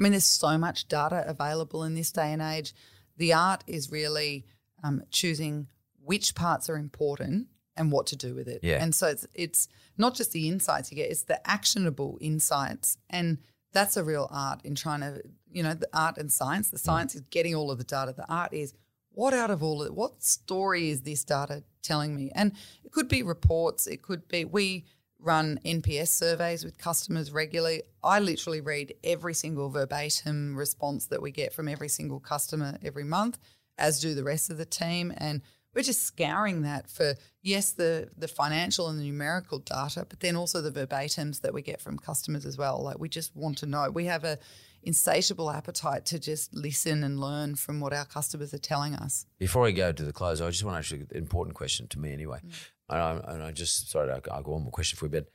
I 0.00 0.02
mean, 0.02 0.12
there's 0.12 0.24
so 0.24 0.56
much 0.56 0.88
data 0.88 1.24
available 1.26 1.84
in 1.84 1.94
this 1.94 2.10
day 2.10 2.32
and 2.32 2.40
age. 2.40 2.72
The 3.18 3.34
art 3.34 3.62
is 3.66 3.92
really 3.92 4.46
um, 4.82 5.02
choosing 5.10 5.68
which 6.02 6.34
parts 6.34 6.70
are 6.70 6.76
important 6.76 7.48
and 7.76 7.92
what 7.92 8.06
to 8.06 8.16
do 8.16 8.34
with 8.34 8.48
it. 8.48 8.60
Yeah. 8.62 8.82
And 8.82 8.94
so 8.94 9.08
it's 9.08 9.26
it's 9.34 9.68
not 9.98 10.14
just 10.14 10.32
the 10.32 10.48
insights 10.48 10.90
you 10.90 10.96
get; 10.96 11.10
it's 11.10 11.24
the 11.24 11.46
actionable 11.48 12.16
insights, 12.20 12.96
and 13.10 13.38
that's 13.72 13.98
a 13.98 14.02
real 14.02 14.26
art 14.30 14.60
in 14.64 14.74
trying 14.74 15.00
to, 15.00 15.22
you 15.52 15.62
know, 15.62 15.74
the 15.74 15.88
art 15.92 16.16
and 16.16 16.32
science. 16.32 16.70
The 16.70 16.78
science 16.78 17.14
is 17.14 17.20
getting 17.30 17.54
all 17.54 17.70
of 17.70 17.76
the 17.76 17.84
data. 17.84 18.14
The 18.16 18.28
art 18.32 18.54
is 18.54 18.72
what 19.10 19.34
out 19.34 19.50
of 19.50 19.62
all 19.62 19.82
of 19.82 19.88
it, 19.88 19.94
what 19.94 20.22
story 20.22 20.88
is 20.88 21.02
this 21.02 21.24
data 21.24 21.62
telling 21.82 22.16
me? 22.16 22.30
And 22.34 22.52
it 22.84 22.92
could 22.92 23.08
be 23.08 23.22
reports. 23.22 23.86
It 23.86 24.00
could 24.00 24.26
be 24.28 24.46
we 24.46 24.86
run 25.22 25.60
NPS 25.64 26.08
surveys 26.08 26.64
with 26.64 26.78
customers 26.78 27.32
regularly. 27.32 27.82
I 28.02 28.20
literally 28.20 28.60
read 28.60 28.94
every 29.04 29.34
single 29.34 29.68
verbatim 29.68 30.56
response 30.56 31.06
that 31.06 31.22
we 31.22 31.30
get 31.30 31.52
from 31.52 31.68
every 31.68 31.88
single 31.88 32.20
customer 32.20 32.78
every 32.82 33.04
month, 33.04 33.38
as 33.78 34.00
do 34.00 34.14
the 34.14 34.24
rest 34.24 34.50
of 34.50 34.58
the 34.58 34.64
team. 34.64 35.12
And 35.16 35.42
we're 35.74 35.82
just 35.82 36.02
scouring 36.02 36.62
that 36.62 36.90
for 36.90 37.14
yes, 37.42 37.72
the 37.72 38.08
the 38.16 38.28
financial 38.28 38.88
and 38.88 38.98
the 38.98 39.04
numerical 39.04 39.58
data, 39.58 40.06
but 40.08 40.20
then 40.20 40.36
also 40.36 40.60
the 40.60 40.72
verbatims 40.72 41.40
that 41.42 41.54
we 41.54 41.62
get 41.62 41.80
from 41.80 41.98
customers 41.98 42.44
as 42.44 42.58
well. 42.58 42.82
Like 42.82 42.98
we 42.98 43.08
just 43.08 43.34
want 43.36 43.58
to 43.58 43.66
know. 43.66 43.90
We 43.90 44.06
have 44.06 44.24
a 44.24 44.38
insatiable 44.82 45.50
appetite 45.50 46.06
to 46.06 46.18
just 46.18 46.54
listen 46.54 47.04
and 47.04 47.20
learn 47.20 47.54
from 47.54 47.80
what 47.80 47.92
our 47.92 48.04
customers 48.06 48.54
are 48.54 48.58
telling 48.58 48.94
us. 48.94 49.26
Before 49.38 49.66
I 49.66 49.72
go 49.72 49.92
to 49.92 50.02
the 50.02 50.12
close, 50.12 50.40
I 50.40 50.48
just 50.50 50.64
want 50.64 50.76
to 50.76 50.78
ask 50.78 50.90
you 50.90 51.06
an 51.10 51.16
important 51.16 51.54
question 51.54 51.86
to 51.88 51.98
me 51.98 52.12
anyway. 52.12 52.40
Mm. 52.44 52.52
And, 52.88 53.00
I, 53.00 53.32
and 53.34 53.42
I 53.42 53.52
just, 53.52 53.90
sorry, 53.90 54.10
I'll, 54.10 54.22
I'll 54.32 54.42
go 54.42 54.52
one 54.52 54.62
more 54.62 54.72
question 54.72 54.96
for 54.96 55.04
you, 55.04 55.10
but 55.10 55.28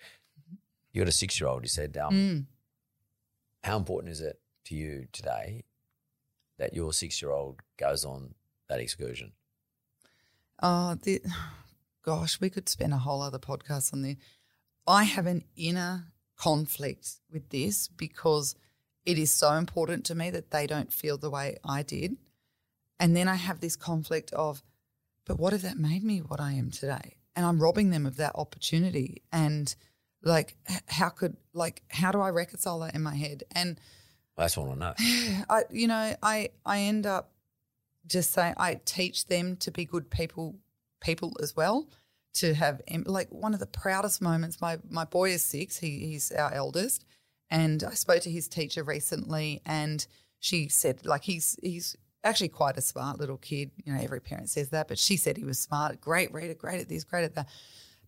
you 0.92 1.02
got 1.02 1.08
a 1.08 1.12
six 1.12 1.40
year 1.40 1.48
old, 1.48 1.64
you 1.64 1.70
said. 1.70 1.96
Um, 1.98 2.14
Mm. 2.14 2.46
How 3.64 3.78
important 3.78 4.12
is 4.12 4.22
it 4.22 4.40
to 4.66 4.76
you 4.76 5.08
today 5.12 5.64
that 6.60 6.76
your 6.76 6.94
six 6.94 7.22
year 7.22 7.32
old 7.32 7.62
goes 7.78 8.06
on 8.06 8.36
that 8.70 8.80
excursion? 8.80 9.32
Oh, 10.62 10.96
the, 11.02 11.22
gosh, 12.04 12.40
we 12.40 12.50
could 12.50 12.70
spend 12.70 12.94
a 12.94 12.98
whole 12.98 13.22
other 13.22 13.40
podcast 13.40 13.94
on 13.94 14.02
this. 14.02 14.18
I 14.88 15.04
have 15.04 15.26
an 15.26 15.44
inner 15.56 16.06
conflict 16.38 17.16
with 17.32 17.50
this 17.50 17.88
because 17.88 18.56
it 19.06 19.18
is 19.18 19.34
so 19.34 19.54
important 19.54 20.06
to 20.06 20.16
me 20.16 20.30
that 20.32 20.52
they 20.52 20.68
don't 20.68 20.92
feel 20.92 21.18
the 21.18 21.30
way 21.30 21.58
I 21.64 21.84
did. 21.84 22.18
And 23.00 23.16
then 23.16 23.28
I 23.28 23.36
have 23.36 23.60
this 23.60 23.76
conflict 23.76 24.32
of, 24.34 24.64
but 25.26 25.40
what 25.40 25.54
if 25.54 25.62
that 25.64 25.78
made 25.78 26.04
me 26.04 26.20
what 26.20 26.40
I 26.40 26.54
am 26.54 26.72
today? 26.72 27.18
And 27.36 27.46
I'm 27.46 27.60
robbing 27.60 27.90
them 27.90 28.06
of 28.06 28.18
that 28.18 28.34
opportunity. 28.36 29.22
And 29.32 29.76
like, 30.24 30.56
how 30.88 31.10
could, 31.10 31.36
like, 31.54 31.84
how 31.90 32.12
do 32.12 32.22
I 32.22 32.30
reconcile 32.30 32.80
that 32.80 32.96
in 32.96 33.04
my 33.04 33.16
head? 33.16 33.44
And 33.52 33.80
That's 34.38 34.58
what 34.58 34.70
I 34.70 34.76
know. 34.76 34.94
I, 35.50 35.64
you 35.70 35.88
know, 35.88 36.16
I, 36.24 36.50
I 36.66 36.80
end 36.82 37.06
up 37.06 37.32
just 38.08 38.34
saying, 38.34 38.56
I 38.58 38.80
teach 38.86 39.28
them 39.28 39.58
to 39.58 39.72
be 39.72 39.86
good 39.86 40.10
people, 40.10 40.56
people 41.02 41.36
as 41.42 41.56
well, 41.56 41.88
to 42.36 42.54
have, 42.54 42.82
like, 43.06 43.30
one 43.32 43.54
of 43.54 43.60
the 43.60 43.66
proudest 43.66 44.22
moments. 44.22 44.62
My, 44.62 44.78
my 44.90 45.06
boy 45.06 45.32
is 45.32 45.44
six, 45.44 45.78
he, 45.78 46.00
he's 46.00 46.32
our 46.32 46.54
eldest. 46.54 47.06
And 47.50 47.84
I 47.84 47.94
spoke 47.94 48.22
to 48.22 48.32
his 48.32 48.48
teacher 48.48 48.84
recently, 48.84 49.62
and 49.66 50.06
she 50.40 50.68
said, 50.68 51.06
like, 51.06 51.24
he's, 51.24 51.58
he's, 51.62 51.96
actually 52.26 52.50
quite 52.50 52.76
a 52.78 52.82
smart 52.82 53.20
little 53.20 53.38
kid. 53.38 53.72
You 53.86 53.94
know, 53.94 54.02
every 54.02 54.20
parent 54.20 54.50
says 54.50 54.70
that, 54.70 54.88
but 54.88 54.98
she 54.98 55.16
said 55.16 55.38
he 55.38 55.46
was 55.46 55.60
smart, 55.60 56.02
great 56.02 56.34
reader, 56.34 56.56
great 56.56 56.82
at 56.82 56.90
this, 56.90 57.04
great 57.04 57.24
at 57.24 57.36
that. 57.36 57.48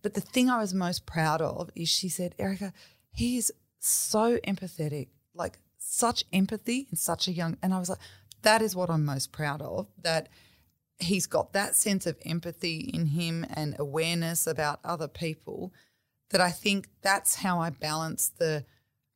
But 0.02 0.14
the 0.14 0.20
thing 0.20 0.50
I 0.50 0.58
was 0.58 0.74
most 0.74 1.06
proud 1.06 1.40
of 1.40 1.70
is 1.74 1.88
she 1.88 2.08
said, 2.08 2.34
Erica, 2.38 2.72
he's 3.10 3.50
so 3.78 4.38
empathetic, 4.38 5.08
like 5.34 5.58
such 5.78 6.24
empathy 6.32 6.88
in 6.90 6.96
such 6.96 7.28
a 7.28 7.32
young. 7.32 7.56
And 7.62 7.72
I 7.72 7.78
was 7.78 7.88
like, 7.88 7.98
that 8.42 8.62
is 8.62 8.76
what 8.76 8.90
I'm 8.90 9.04
most 9.04 9.32
proud 9.32 9.62
of. 9.62 9.88
That 10.02 10.28
he's 10.98 11.26
got 11.26 11.52
that 11.52 11.76
sense 11.76 12.06
of 12.06 12.16
empathy 12.24 12.90
in 12.92 13.06
him 13.06 13.46
and 13.54 13.76
awareness 13.78 14.46
about 14.46 14.80
other 14.84 15.08
people. 15.08 15.72
That 16.30 16.40
I 16.40 16.50
think 16.50 16.88
that's 17.02 17.36
how 17.36 17.60
I 17.60 17.70
balance 17.70 18.28
the 18.28 18.64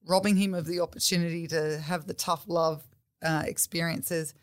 robbing 0.07 0.37
him 0.37 0.55
of 0.55 0.67
the 0.67 0.81
opportunity 0.81 1.47
to 1.49 1.79
have 1.79 2.07
the 2.07 2.15
tough 2.15 2.45
love 2.49 2.83
uh, 3.23 3.45
experiences 3.47 4.35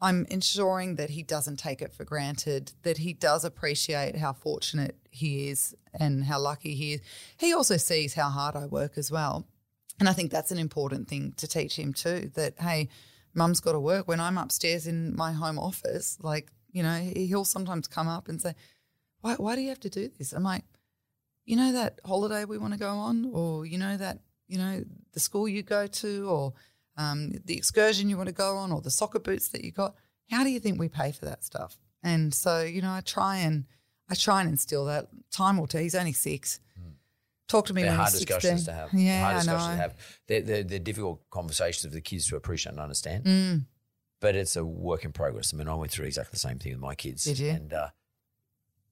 I'm 0.00 0.26
ensuring 0.28 0.96
that 0.96 1.10
he 1.10 1.22
doesn't 1.22 1.58
take 1.58 1.80
it 1.80 1.92
for 1.92 2.04
granted, 2.04 2.72
that 2.82 2.98
he 2.98 3.14
does 3.14 3.44
appreciate 3.44 4.16
how 4.16 4.34
fortunate 4.34 4.96
he 5.10 5.48
is 5.48 5.74
and 5.98 6.24
how 6.24 6.38
lucky 6.38 6.74
he 6.74 6.94
is. 6.94 7.00
He 7.38 7.54
also 7.54 7.78
sees 7.78 8.14
how 8.14 8.28
hard 8.28 8.56
I 8.56 8.66
work 8.66 8.98
as 8.98 9.10
well. 9.10 9.46
And 9.98 10.08
I 10.08 10.12
think 10.12 10.30
that's 10.30 10.50
an 10.50 10.58
important 10.58 11.08
thing 11.08 11.32
to 11.38 11.48
teach 11.48 11.78
him 11.78 11.94
too 11.94 12.30
that, 12.34 12.54
hey, 12.60 12.90
mum's 13.36 13.60
got 13.60 13.72
to 13.72 13.80
work. 13.80 14.08
When 14.08 14.20
I'm 14.20 14.38
upstairs 14.38 14.86
in 14.86 15.14
my 15.14 15.32
home 15.32 15.58
office, 15.58 16.18
like, 16.20 16.50
you 16.72 16.82
know, 16.82 16.96
he'll 17.14 17.44
sometimes 17.44 17.86
come 17.86 18.08
up 18.08 18.28
and 18.28 18.40
say, 18.40 18.54
why, 19.20 19.34
why 19.34 19.54
do 19.54 19.62
you 19.62 19.68
have 19.68 19.80
to 19.80 19.90
do 19.90 20.08
this? 20.18 20.32
I'm 20.32 20.42
like, 20.42 20.64
you 21.44 21.56
know, 21.56 21.72
that 21.72 22.00
holiday 22.04 22.44
we 22.44 22.58
want 22.58 22.72
to 22.72 22.78
go 22.78 22.90
on, 22.90 23.30
or, 23.32 23.64
you 23.66 23.78
know, 23.78 23.96
that, 23.96 24.18
you 24.48 24.58
know, 24.58 24.84
the 25.12 25.20
school 25.20 25.46
you 25.48 25.62
go 25.62 25.86
to, 25.86 26.28
or, 26.28 26.54
um, 26.96 27.32
the 27.44 27.56
excursion 27.56 28.08
you 28.08 28.16
want 28.16 28.28
to 28.28 28.34
go 28.34 28.56
on 28.56 28.72
or 28.72 28.80
the 28.80 28.90
soccer 28.90 29.18
boots 29.18 29.48
that 29.48 29.64
you 29.64 29.70
got. 29.70 29.94
How 30.30 30.42
do 30.42 30.50
you 30.50 30.60
think 30.60 30.78
we 30.78 30.88
pay 30.88 31.12
for 31.12 31.24
that 31.26 31.44
stuff? 31.44 31.76
And 32.02 32.32
so, 32.32 32.62
you 32.62 32.82
know, 32.82 32.90
I 32.90 33.00
try 33.00 33.38
and 33.38 33.64
I 34.08 34.14
try 34.14 34.40
and 34.40 34.48
instill 34.50 34.84
that. 34.86 35.08
Time 35.30 35.58
will 35.58 35.66
tell. 35.66 35.80
He's 35.80 35.94
only 35.94 36.12
six. 36.12 36.60
Talk 37.48 37.66
to 37.66 37.74
me 37.74 37.82
They're 37.82 37.94
hard 37.94 38.12
discussions 38.12 38.64
16. 38.64 38.66
to 38.66 38.72
have. 38.80 38.88
Yeah, 38.92 39.20
hard 39.22 39.34
I 39.34 39.38
discussions 39.38 39.68
know. 39.68 39.74
to 39.74 39.80
have. 39.80 39.94
They're, 40.26 40.40
they're, 40.42 40.62
they're 40.64 40.78
difficult 40.80 41.22
conversations 41.30 41.84
for 41.84 41.94
the 41.94 42.00
kids 42.00 42.26
to 42.28 42.36
appreciate 42.36 42.72
and 42.72 42.80
understand. 42.80 43.24
Mm. 43.24 43.66
But 44.20 44.34
it's 44.34 44.56
a 44.56 44.64
work 44.64 45.04
in 45.04 45.12
progress. 45.12 45.52
I 45.54 45.56
mean, 45.56 45.68
I 45.68 45.74
went 45.74 45.92
through 45.92 46.06
exactly 46.06 46.30
the 46.32 46.38
same 46.40 46.58
thing 46.58 46.72
with 46.72 46.80
my 46.80 46.94
kids. 46.94 47.22
Did 47.24 47.38
you? 47.38 47.50
And, 47.50 47.72
uh, 47.72 47.88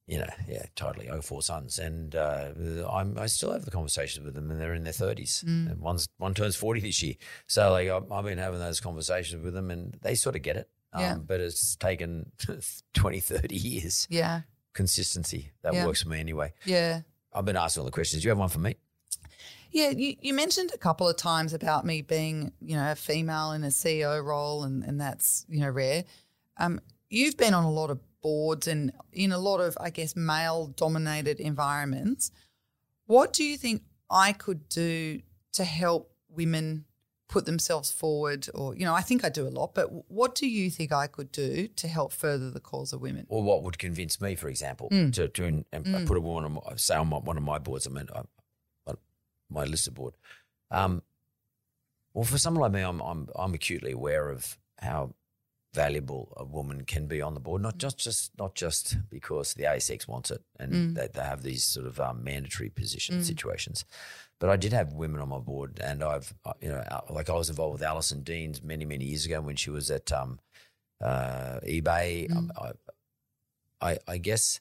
you 0.07 0.19
know, 0.19 0.29
yeah, 0.47 0.67
totally. 0.77 1.07
Got 1.07 1.25
four 1.25 1.41
sons, 1.43 1.79
and 1.79 2.15
uh, 2.15 2.53
I'm, 2.93 3.17
I 3.19 3.25
still 3.27 3.53
have 3.53 3.65
the 3.65 3.71
conversations 3.71 4.23
with 4.25 4.35
them, 4.35 4.51
and 4.51 4.61
they're 4.61 4.75
in 4.75 4.85
their 4.85 4.93
thirties. 4.93 5.43
Mm. 5.47 5.71
And 5.73 5.81
one's 5.81 6.07
one 6.19 6.35
turns 6.35 6.57
forty 6.57 6.81
this 6.81 7.03
year, 7.03 7.15
so 7.47 7.71
like 7.73 7.89
I've, 7.89 8.13
I've 8.13 8.25
been 8.27 8.37
having 8.37 8.59
those 8.61 8.81
conversations 8.81 9.43
with 9.43 9.55
them, 9.55 9.71
and 9.71 9.97
they 10.03 10.15
sort 10.15 10.37
of 10.37 10.43
get 10.43 10.57
it. 10.59 10.69
Um, 10.93 11.01
Yeah. 11.01 11.15
But 11.27 11.41
it's 11.41 11.75
taken 11.77 12.31
20, 12.95 13.19
30 13.21 13.57
years 13.57 14.07
Yeah, 14.11 14.43
consistency. 14.75 15.53
That 15.63 15.73
Yeah. 15.73 15.87
works 15.87 16.03
for 16.03 16.11
me 16.11 16.21
anyway. 16.21 16.53
yeah. 16.67 17.01
I've 17.35 17.45
been 17.45 17.57
asking 17.57 17.81
all 17.81 17.85
the 17.87 17.91
questions. 17.91 18.23
Do 18.23 18.27
you 18.27 18.31
have 18.31 18.39
one 18.39 18.49
for 18.49 18.61
me? 18.61 18.77
Yeah, 19.71 19.91
you, 19.91 20.15
you 20.21 20.35
mentioned 20.35 20.71
a 20.73 20.79
couple 20.79 21.09
of 21.09 21.17
times 21.17 21.53
about 21.53 21.85
me 21.85 22.01
being, 22.01 22.53
you 22.61 22.77
know, 22.77 22.93
a 22.93 22.95
female 22.95 23.53
in 23.53 23.65
a 23.65 23.69
CEO 23.69 24.25
role, 24.25 24.63
and, 24.63 24.85
and 24.85 25.01
that's, 25.01 25.45
you 25.49 25.61
know, 25.61 25.69
rare. 25.69 26.05
Um, 26.59 26.81
you've 27.11 27.37
been 27.37 27.55
on 27.55 27.65
a 27.65 27.71
lot 27.71 27.91
of 27.91 27.99
boards 28.23 28.69
and 28.69 28.93
in 29.13 29.33
a 29.33 29.39
lot 29.39 29.59
of, 29.59 29.77
I 29.81 29.91
guess, 29.91 30.15
male 30.15 30.69
dominated 30.69 31.41
environments. 31.41 32.31
What 33.07 33.33
do 33.33 33.43
you 33.43 33.57
think 33.57 33.83
I 34.09 34.33
could 34.33 34.69
do 34.69 35.21
to 35.55 35.65
help 35.65 36.13
women 36.29 36.85
put 37.35 37.45
themselves 37.47 37.91
forward? 37.91 38.43
Or, 38.55 38.75
you 38.79 38.85
know, 38.87 38.95
I 38.95 39.03
think 39.09 39.25
I 39.25 39.29
do 39.29 39.47
a 39.47 39.53
lot, 39.61 39.75
but 39.75 39.87
what 40.11 40.35
do 40.41 40.47
you 40.47 40.71
think 40.71 40.93
I 40.93 41.07
could 41.17 41.31
do 41.33 41.69
to 41.81 41.87
help 41.89 42.13
further 42.13 42.49
the 42.51 42.61
cause 42.61 42.93
of 42.95 43.01
women? 43.03 43.27
or 43.29 43.43
what 43.43 43.63
would 43.65 43.79
convince 43.79 44.21
me, 44.21 44.35
for 44.37 44.49
example, 44.49 44.89
Mm. 44.91 45.13
to, 45.15 45.29
to 45.29 45.45
and 45.45 45.65
and 45.73 46.07
put 46.07 46.17
a 46.17 46.21
woman 46.21 46.45
on 46.49 46.53
my, 46.59 46.77
say 46.77 46.95
on 46.97 47.09
my, 47.09 47.19
one 47.31 47.37
of 47.37 47.43
my 47.43 47.59
boards. 47.59 47.87
I 47.87 47.91
mean, 47.91 48.09
I, 48.19 48.21
I, 48.91 48.93
my 49.51 49.65
listed 49.65 49.95
board. 49.95 50.15
Um, 50.71 51.03
well, 52.15 52.25
for 52.25 52.39
someone 52.39 52.63
like 52.63 52.73
me, 52.73 52.83
I'm 52.91 53.01
I'm 53.11 53.29
I'm 53.43 53.55
acutely 53.55 53.93
aware 53.93 54.29
of 54.31 54.57
how 54.79 55.15
valuable 55.75 56.33
a 56.37 56.45
woman 56.45 56.85
can 56.85 57.07
be 57.09 57.21
on 57.21 57.35
the 57.35 57.41
board. 57.41 57.61
Not 57.63 57.79
just 57.79 57.99
just 57.99 58.31
not 58.39 58.55
just 58.55 58.97
because 59.11 59.55
the 59.55 59.65
ASX 59.65 60.07
wants 60.07 60.31
it 60.31 60.43
and 60.61 60.73
Mm. 60.73 60.95
they, 60.95 61.09
they 61.13 61.25
have 61.33 61.43
these 61.43 61.65
sort 61.65 61.87
of 61.87 61.99
um, 61.99 62.23
mandatory 62.23 62.71
position 62.71 63.25
situations. 63.25 63.85
But 64.41 64.51
I 64.51 64.57
did 64.57 64.73
have 64.73 64.93
women 64.93 65.21
on 65.21 65.29
my 65.29 65.39
board, 65.39 65.81
and 65.83 66.03
I've 66.03 66.35
uh, 66.45 66.53
you 66.61 66.69
know 66.69 66.83
uh, 66.91 67.01
like 67.11 67.31
I 67.31 67.35
was 67.35 67.49
involved 67.49 67.75
with 67.75 67.83
Alison 67.83 68.23
Deans 68.23 68.63
many 68.63 68.85
many 68.85 69.05
years 69.05 69.25
ago 69.27 69.41
when 69.41 69.57
she 69.57 69.71
was 69.71 69.91
at 69.91 70.13
um, 70.13 70.39
uh, 71.01 71.61
eBay. 71.67 72.31
Um, 72.35 72.53
I, 72.61 72.73
I, 73.81 73.99
I 74.09 74.19
guess 74.19 74.61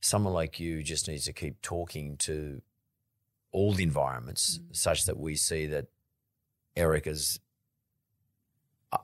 someone 0.00 0.34
like 0.34 0.60
you 0.60 0.82
just 0.82 1.08
needs 1.08 1.24
to 1.24 1.32
keep 1.32 1.60
talking 1.62 2.16
to 2.18 2.62
all 3.52 3.72
the 3.72 3.82
environments 3.82 4.60
such 4.72 5.06
that 5.06 5.18
we 5.18 5.34
see 5.34 5.66
that 5.66 5.86
Erica's. 6.76 7.40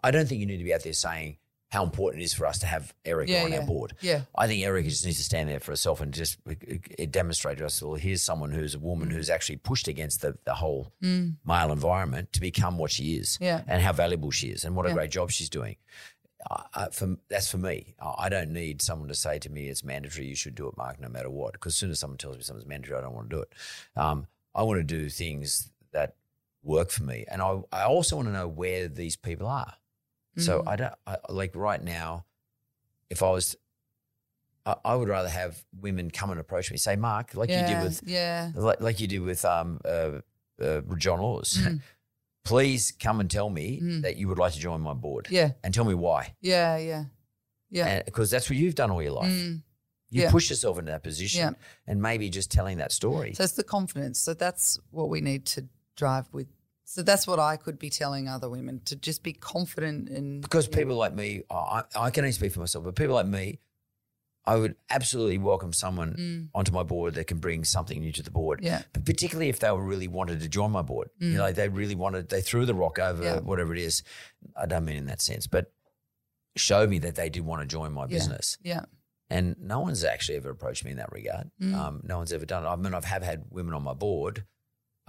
I 0.04 0.12
don't 0.12 0.28
think 0.28 0.40
you 0.40 0.46
need 0.46 0.58
to 0.58 0.64
be 0.64 0.74
out 0.74 0.84
there 0.84 0.92
saying 0.92 1.38
how 1.70 1.84
important 1.84 2.20
it 2.22 2.24
is 2.24 2.34
for 2.34 2.46
us 2.46 2.58
to 2.58 2.66
have 2.66 2.92
Erica 3.04 3.30
Yeah, 3.32 3.44
on 3.44 3.52
yeah. 3.52 3.60
our 3.60 3.66
board. 3.66 3.94
Yeah. 4.00 4.22
I 4.36 4.46
think 4.48 4.64
Erica 4.64 4.88
just 4.88 5.04
needs 5.04 5.18
to 5.18 5.24
stand 5.24 5.48
there 5.48 5.60
for 5.60 5.70
herself 5.72 6.00
and 6.00 6.12
just 6.12 6.36
it, 6.46 6.82
it 6.98 7.12
demonstrate 7.12 7.58
to 7.58 7.66
us, 7.66 7.80
well, 7.80 7.94
here's 7.94 8.22
someone 8.22 8.50
who's 8.50 8.74
a 8.74 8.78
woman 8.80 9.08
Mm. 9.08 9.12
who's 9.12 9.30
actually 9.30 9.56
pushed 9.58 9.86
against 9.86 10.20
the, 10.20 10.36
the 10.44 10.54
whole 10.54 10.92
male 11.00 11.70
environment 11.72 12.32
to 12.32 12.40
become 12.40 12.76
what 12.76 12.90
she 12.90 13.14
is 13.14 13.38
Yeah. 13.40 13.62
and 13.68 13.80
how 13.82 13.92
valuable 13.92 14.30
she 14.32 14.48
is 14.48 14.64
and 14.64 14.74
what 14.74 14.86
a 14.90 14.92
great 14.92 15.10
job 15.12 15.30
she's 15.30 15.48
doing. 15.48 15.76
I, 16.74 16.88
for, 16.90 17.16
that's 17.28 17.50
for 17.50 17.58
me. 17.58 17.94
I 18.00 18.14
I 18.24 18.28
don't 18.30 18.50
need 18.52 18.80
someone 18.80 19.08
to 19.08 19.14
say 19.14 19.38
to 19.40 19.50
me 19.50 19.68
it's 19.68 19.84
mandatory. 19.84 20.26
You 20.26 20.34
should 20.34 20.54
do 20.54 20.68
it, 20.68 20.76
Mark, 20.76 20.98
no 20.98 21.08
matter 21.10 21.28
what. 21.30 21.52
Because 21.52 21.72
as 21.74 21.76
soon 21.76 21.90
as 21.90 22.00
someone 22.00 22.16
tells 22.16 22.36
me 22.36 22.42
something's 22.42 22.66
mandatory, 22.66 22.98
I 22.98 23.02
don't 23.02 23.14
want 23.14 23.28
to 23.30 23.36
do 23.36 23.42
it. 23.42 23.52
Um, 23.94 24.26
I 24.54 24.62
want 24.62 24.78
to 24.80 24.84
do 24.84 25.10
things 25.10 25.70
that 25.92 26.14
work 26.62 26.90
for 26.90 27.02
me, 27.04 27.26
and 27.30 27.42
I, 27.42 27.60
I 27.72 27.82
also 27.84 28.16
want 28.16 28.28
to 28.28 28.32
know 28.32 28.48
where 28.48 28.88
these 28.88 29.16
people 29.16 29.46
are. 29.46 29.74
So 30.36 30.62
I 30.66 30.76
don't 30.76 30.94
I, 31.06 31.16
like 31.28 31.54
right 31.54 31.82
now. 31.82 32.24
If 33.10 33.22
I 33.22 33.30
was, 33.30 33.56
I, 34.64 34.76
I 34.84 34.94
would 34.94 35.08
rather 35.08 35.28
have 35.28 35.62
women 35.80 36.10
come 36.10 36.30
and 36.30 36.38
approach 36.38 36.70
me, 36.70 36.76
say, 36.76 36.96
Mark, 36.96 37.34
like 37.34 37.50
you 37.50 37.56
did 37.56 37.82
with 37.82 38.02
yeah. 38.06 38.52
like, 38.54 38.80
like 38.80 39.00
you 39.00 39.08
did 39.08 39.20
with 39.20 39.44
um, 39.44 39.80
uh, 39.84 40.20
uh, 40.62 40.80
John 40.96 41.20
Laws. 41.20 41.58
Please 42.44 42.92
come 42.98 43.20
and 43.20 43.30
tell 43.30 43.50
me 43.50 43.80
that 44.02 44.16
you 44.16 44.28
would 44.28 44.38
like 44.38 44.52
to 44.54 44.58
join 44.58 44.80
my 44.80 44.94
board. 44.94 45.26
Yeah. 45.30 45.52
And 45.62 45.74
tell 45.74 45.84
me 45.84 45.94
why. 45.94 46.34
Yeah, 46.40 46.76
yeah. 46.78 47.04
Yeah. 47.70 48.02
Because 48.02 48.30
that's 48.30 48.48
what 48.48 48.58
you've 48.58 48.74
done 48.74 48.90
all 48.90 49.02
your 49.02 49.12
life. 49.12 49.30
Mm. 49.30 49.62
You 50.10 50.22
Yeah. 50.22 50.30
push 50.30 50.50
yourself 50.50 50.78
into 50.78 50.90
that 50.90 51.02
position 51.02 51.40
Yeah. 51.40 51.50
and 51.86 52.00
maybe 52.00 52.30
just 52.30 52.50
telling 52.50 52.78
that 52.78 52.92
story. 52.92 53.34
So 53.34 53.44
it's 53.44 53.52
the 53.52 53.62
confidence. 53.64 54.18
So 54.18 54.34
that's 54.34 54.78
what 54.90 55.08
we 55.08 55.20
need 55.20 55.44
to 55.46 55.68
drive 55.96 56.28
with. 56.32 56.48
So 56.92 57.04
that's 57.04 57.24
what 57.24 57.38
I 57.38 57.56
could 57.56 57.78
be 57.78 57.88
telling 57.88 58.26
other 58.26 58.50
women 58.50 58.80
to 58.86 58.96
just 58.96 59.22
be 59.22 59.32
confident 59.32 60.08
in. 60.08 60.40
because 60.40 60.66
people 60.66 60.96
like 60.96 61.14
me, 61.14 61.44
I, 61.48 61.84
I 61.94 62.10
can 62.10 62.24
only 62.24 62.32
speak 62.32 62.50
for 62.52 62.58
myself, 62.58 62.84
but 62.84 62.96
people 62.96 63.14
like 63.14 63.26
me, 63.28 63.60
I 64.44 64.56
would 64.56 64.74
absolutely 64.90 65.38
welcome 65.38 65.72
someone 65.72 66.50
onto 66.52 66.72
my 66.72 66.82
board 66.82 67.14
that 67.14 67.28
can 67.28 67.38
bring 67.38 67.62
something 67.62 68.00
new 68.00 68.10
to 68.10 68.24
the 68.24 68.32
board. 68.32 68.60
Mm. 68.60 68.64
Yeah. 68.64 68.82
But 68.92 69.04
particularly 69.04 69.48
if 69.50 69.60
they 69.60 69.70
were 69.70 69.84
really 69.84 70.08
wanted 70.08 70.40
to 70.40 70.48
join 70.48 70.72
my 70.72 70.82
board. 70.82 71.10
You 71.20 71.34
know, 71.34 71.52
they 71.52 71.68
really 71.68 71.94
wanted, 71.94 72.28
they 72.28 72.40
threw 72.40 72.66
the 72.66 72.74
rock 72.74 72.98
over 72.98 73.22
Mm. 73.22 73.24
Yeah. 73.24 73.38
whatever 73.40 73.72
it 73.72 73.80
is. 73.80 74.02
I 74.56 74.66
don't 74.66 74.84
mean 74.84 74.96
in 74.96 75.06
that 75.06 75.22
sense, 75.22 75.46
but 75.46 75.72
showed 76.56 76.90
me 76.90 76.98
that 77.00 77.14
they 77.14 77.28
did 77.30 77.44
want 77.44 77.60
to 77.62 77.68
join 77.68 77.92
my 77.92 78.02
Yeah. 78.02 78.06
business. 78.18 78.58
Yeah. 78.64 78.86
And 79.28 79.54
no 79.60 79.78
one's 79.78 80.02
actually 80.02 80.38
ever 80.38 80.50
approached 80.50 80.84
me 80.84 80.90
in 80.90 80.96
that 80.96 81.12
regard. 81.12 81.52
Mm. 81.62 81.72
Um, 81.72 82.00
no 82.02 82.18
one's 82.18 82.32
ever 82.32 82.46
done 82.46 82.64
it. 82.64 82.68
I 82.68 82.74
mean, 82.74 82.94
I've 82.94 83.04
have 83.04 83.22
had 83.22 83.44
women 83.50 83.74
on 83.74 83.84
my 83.84 83.94
board 83.94 84.44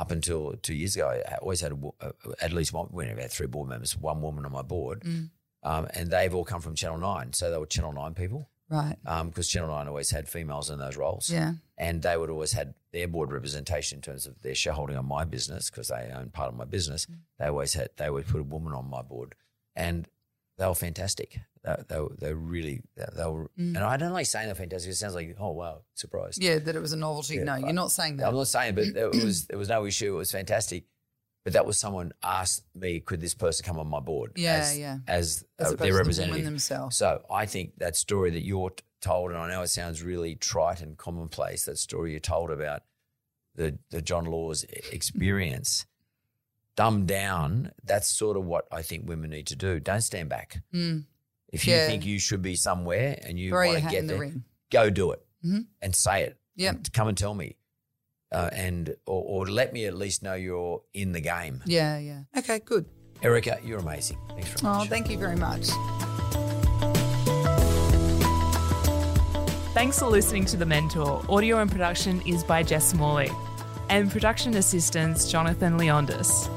up 0.02 0.10
until 0.10 0.56
two 0.64 0.74
years 0.74 0.96
ago. 0.96 1.10
I 1.10 1.36
always 1.36 1.62
had 1.62 1.74
a, 1.74 1.78
uh, 2.04 2.12
at 2.42 2.52
least 2.52 2.74
one, 2.74 2.88
we 2.92 3.06
had 3.06 3.32
three 3.32 3.46
board 3.46 3.70
members, 3.70 3.96
one 3.96 4.20
woman 4.20 4.46
on 4.48 4.52
my 4.52 4.64
board. 4.64 5.02
Mm. 5.02 5.30
Um, 5.62 5.88
and 5.94 6.10
they've 6.10 6.34
all 6.34 6.44
come 6.44 6.60
from 6.60 6.74
Channel 6.74 6.98
9. 6.98 7.34
So 7.34 7.52
they 7.52 7.58
were 7.60 7.68
Channel 7.68 7.94
9 7.94 8.16
people 8.16 8.50
Right. 8.68 8.98
because 9.26 9.48
Channel 9.48 9.70
9 9.70 9.88
always 9.88 10.10
had 10.10 10.28
females 10.28 10.72
in 10.72 10.80
those 10.80 10.98
roles. 10.98 11.30
Yeah. 11.30 11.54
And 11.78 12.02
they 12.02 12.18
would 12.18 12.32
always 12.32 12.54
had 12.54 12.74
their 12.92 13.08
board 13.08 13.32
representation 13.32 14.00
in 14.00 14.02
terms 14.02 14.26
of 14.26 14.42
their 14.42 14.56
shareholding 14.56 14.98
on 14.98 15.06
my 15.06 15.24
business 15.24 15.70
because 15.70 15.90
they 15.90 16.12
own 16.16 16.32
part 16.32 16.50
of 16.50 16.56
my 16.56 16.66
business. 16.66 17.06
Mm. 17.06 17.18
They 17.38 17.46
always 17.46 17.76
had, 17.76 17.90
they 17.98 18.10
would 18.10 18.26
put 18.28 18.42
a 18.42 18.44
woman 18.44 18.74
on 18.74 18.90
my 18.90 19.04
board. 19.04 19.36
And 19.76 20.08
they 20.58 20.66
were 20.66 20.74
fantastic. 20.74 21.42
They, 21.64 22.00
they, 22.20 22.34
really, 22.34 22.82
they, 22.96 23.26
were, 23.28 23.52
and 23.56 23.78
I 23.78 23.96
don't 23.96 24.14
like 24.14 24.26
saying 24.26 24.48
they're 24.48 24.56
fantastic. 24.56 24.92
It 24.92 24.96
sounds 24.96 25.14
like, 25.14 25.36
oh, 25.40 25.52
wow, 25.52 25.82
surprised. 25.94 26.42
Mm. 26.42 26.44
Yeah, 26.44 26.60
that 26.60 26.76
it 26.76 26.82
was 26.82 26.94
a 26.94 26.98
novelty. 26.98 27.36
Yeah, 27.36 27.44
no, 27.44 27.56
you're 27.56 27.72
not 27.72 27.92
saying 27.92 28.18
that. 28.18 28.28
I'm 28.28 28.36
not 28.36 28.48
saying, 28.48 28.74
but 28.76 28.86
it 28.86 29.24
was 29.24 29.46
there 29.50 29.60
was 29.60 29.70
no 29.70 29.86
issue. 29.86 30.16
It 30.16 30.18
was 30.18 30.32
fantastic. 30.32 30.86
But 31.44 31.54
that 31.54 31.66
was 31.66 31.80
someone 31.80 32.12
asked 32.24 32.66
me, 32.76 33.00
could 33.00 33.20
this 33.20 33.34
person 33.34 33.66
come 33.66 33.80
on 33.80 33.88
my 33.88 34.00
board? 34.00 34.34
Yeah, 34.36 34.58
as, 34.58 34.78
yeah. 34.78 34.98
As, 35.08 35.44
As 35.58 35.74
uh, 35.74 35.76
their 35.76 35.92
the 35.92 35.98
representative 35.98 36.46
themselves. 36.46 36.98
So 36.98 37.24
I 37.32 37.46
think 37.48 37.78
that 37.78 37.96
story 37.96 38.30
that 38.32 38.44
you're 38.44 38.70
t- 38.70 38.84
told, 39.02 39.32
and 39.32 39.40
I 39.40 39.50
know 39.50 39.62
it 39.64 39.70
sounds 39.70 40.04
really 40.04 40.36
trite 40.36 40.82
and 40.82 40.98
commonplace, 40.98 41.66
that 41.66 41.80
story 41.80 42.14
you 42.14 42.20
told 42.20 42.52
about 42.52 42.84
the 43.56 43.78
the 43.90 44.02
John 44.02 44.26
Laws 44.26 44.64
experience, 44.92 45.86
dumbed 46.76 47.08
down. 47.08 47.72
That's 47.84 48.08
sort 48.08 48.38
of 48.38 48.46
what 48.46 48.68
I 48.72 48.82
think 48.82 49.08
women 49.08 49.32
need 49.32 49.48
to 49.48 49.56
do. 49.56 49.80
Don't 49.80 50.02
stand 50.02 50.30
back. 50.30 50.62
Mm. 50.74 51.06
If 51.52 51.68
you 51.68 51.76
think 51.76 52.06
you 52.06 52.18
should 52.20 52.42
be 52.42 52.56
somewhere 52.56 53.20
and 53.24 53.38
you 53.38 53.50
Throw 53.50 53.68
want 53.68 53.84
to 53.84 53.90
get 53.90 54.00
in 54.00 54.08
the 54.08 54.14
there, 54.14 54.22
ring. 54.22 54.44
go 54.72 54.90
do 54.90 55.12
it 55.12 55.22
Mhm. 55.46 55.66
and 55.82 55.94
say 55.96 56.24
it. 56.24 56.38
Yep. 56.56 56.76
And 56.76 56.94
come 56.94 57.08
and 57.10 57.18
tell 57.18 57.34
me, 57.34 57.58
uh, 58.32 58.50
and 58.54 58.90
or, 59.06 59.24
or 59.42 59.48
let 59.50 59.74
me 59.74 59.86
at 59.86 59.94
least 59.96 60.24
know 60.24 60.34
you're 60.34 60.82
in 60.94 61.12
the 61.12 61.20
game. 61.22 61.62
Yeah, 61.66 61.98
yeah. 61.98 62.24
Okay, 62.38 62.60
good. 62.60 62.86
Erica, 63.22 63.60
you're 63.64 63.80
amazing. 63.80 64.18
Thanks 64.30 64.50
very 64.62 64.74
Oh, 64.74 64.78
much. 64.80 64.90
thank 64.90 65.10
you 65.10 65.18
very 65.18 65.36
much. 65.36 65.68
Thanks 69.74 70.00
for 70.00 70.08
listening 70.08 70.46
to 70.46 70.58
The 70.58 70.66
Mentor. 70.66 71.24
Audio 71.30 71.60
and 71.60 71.72
production 71.72 72.22
is 72.28 72.44
by 72.44 72.62
Jess 72.64 72.94
Morley. 72.94 73.30
And 73.90 74.10
production 74.12 74.56
assistants, 74.56 75.30
Jonathan 75.32 75.78
Leondis. 75.78 76.48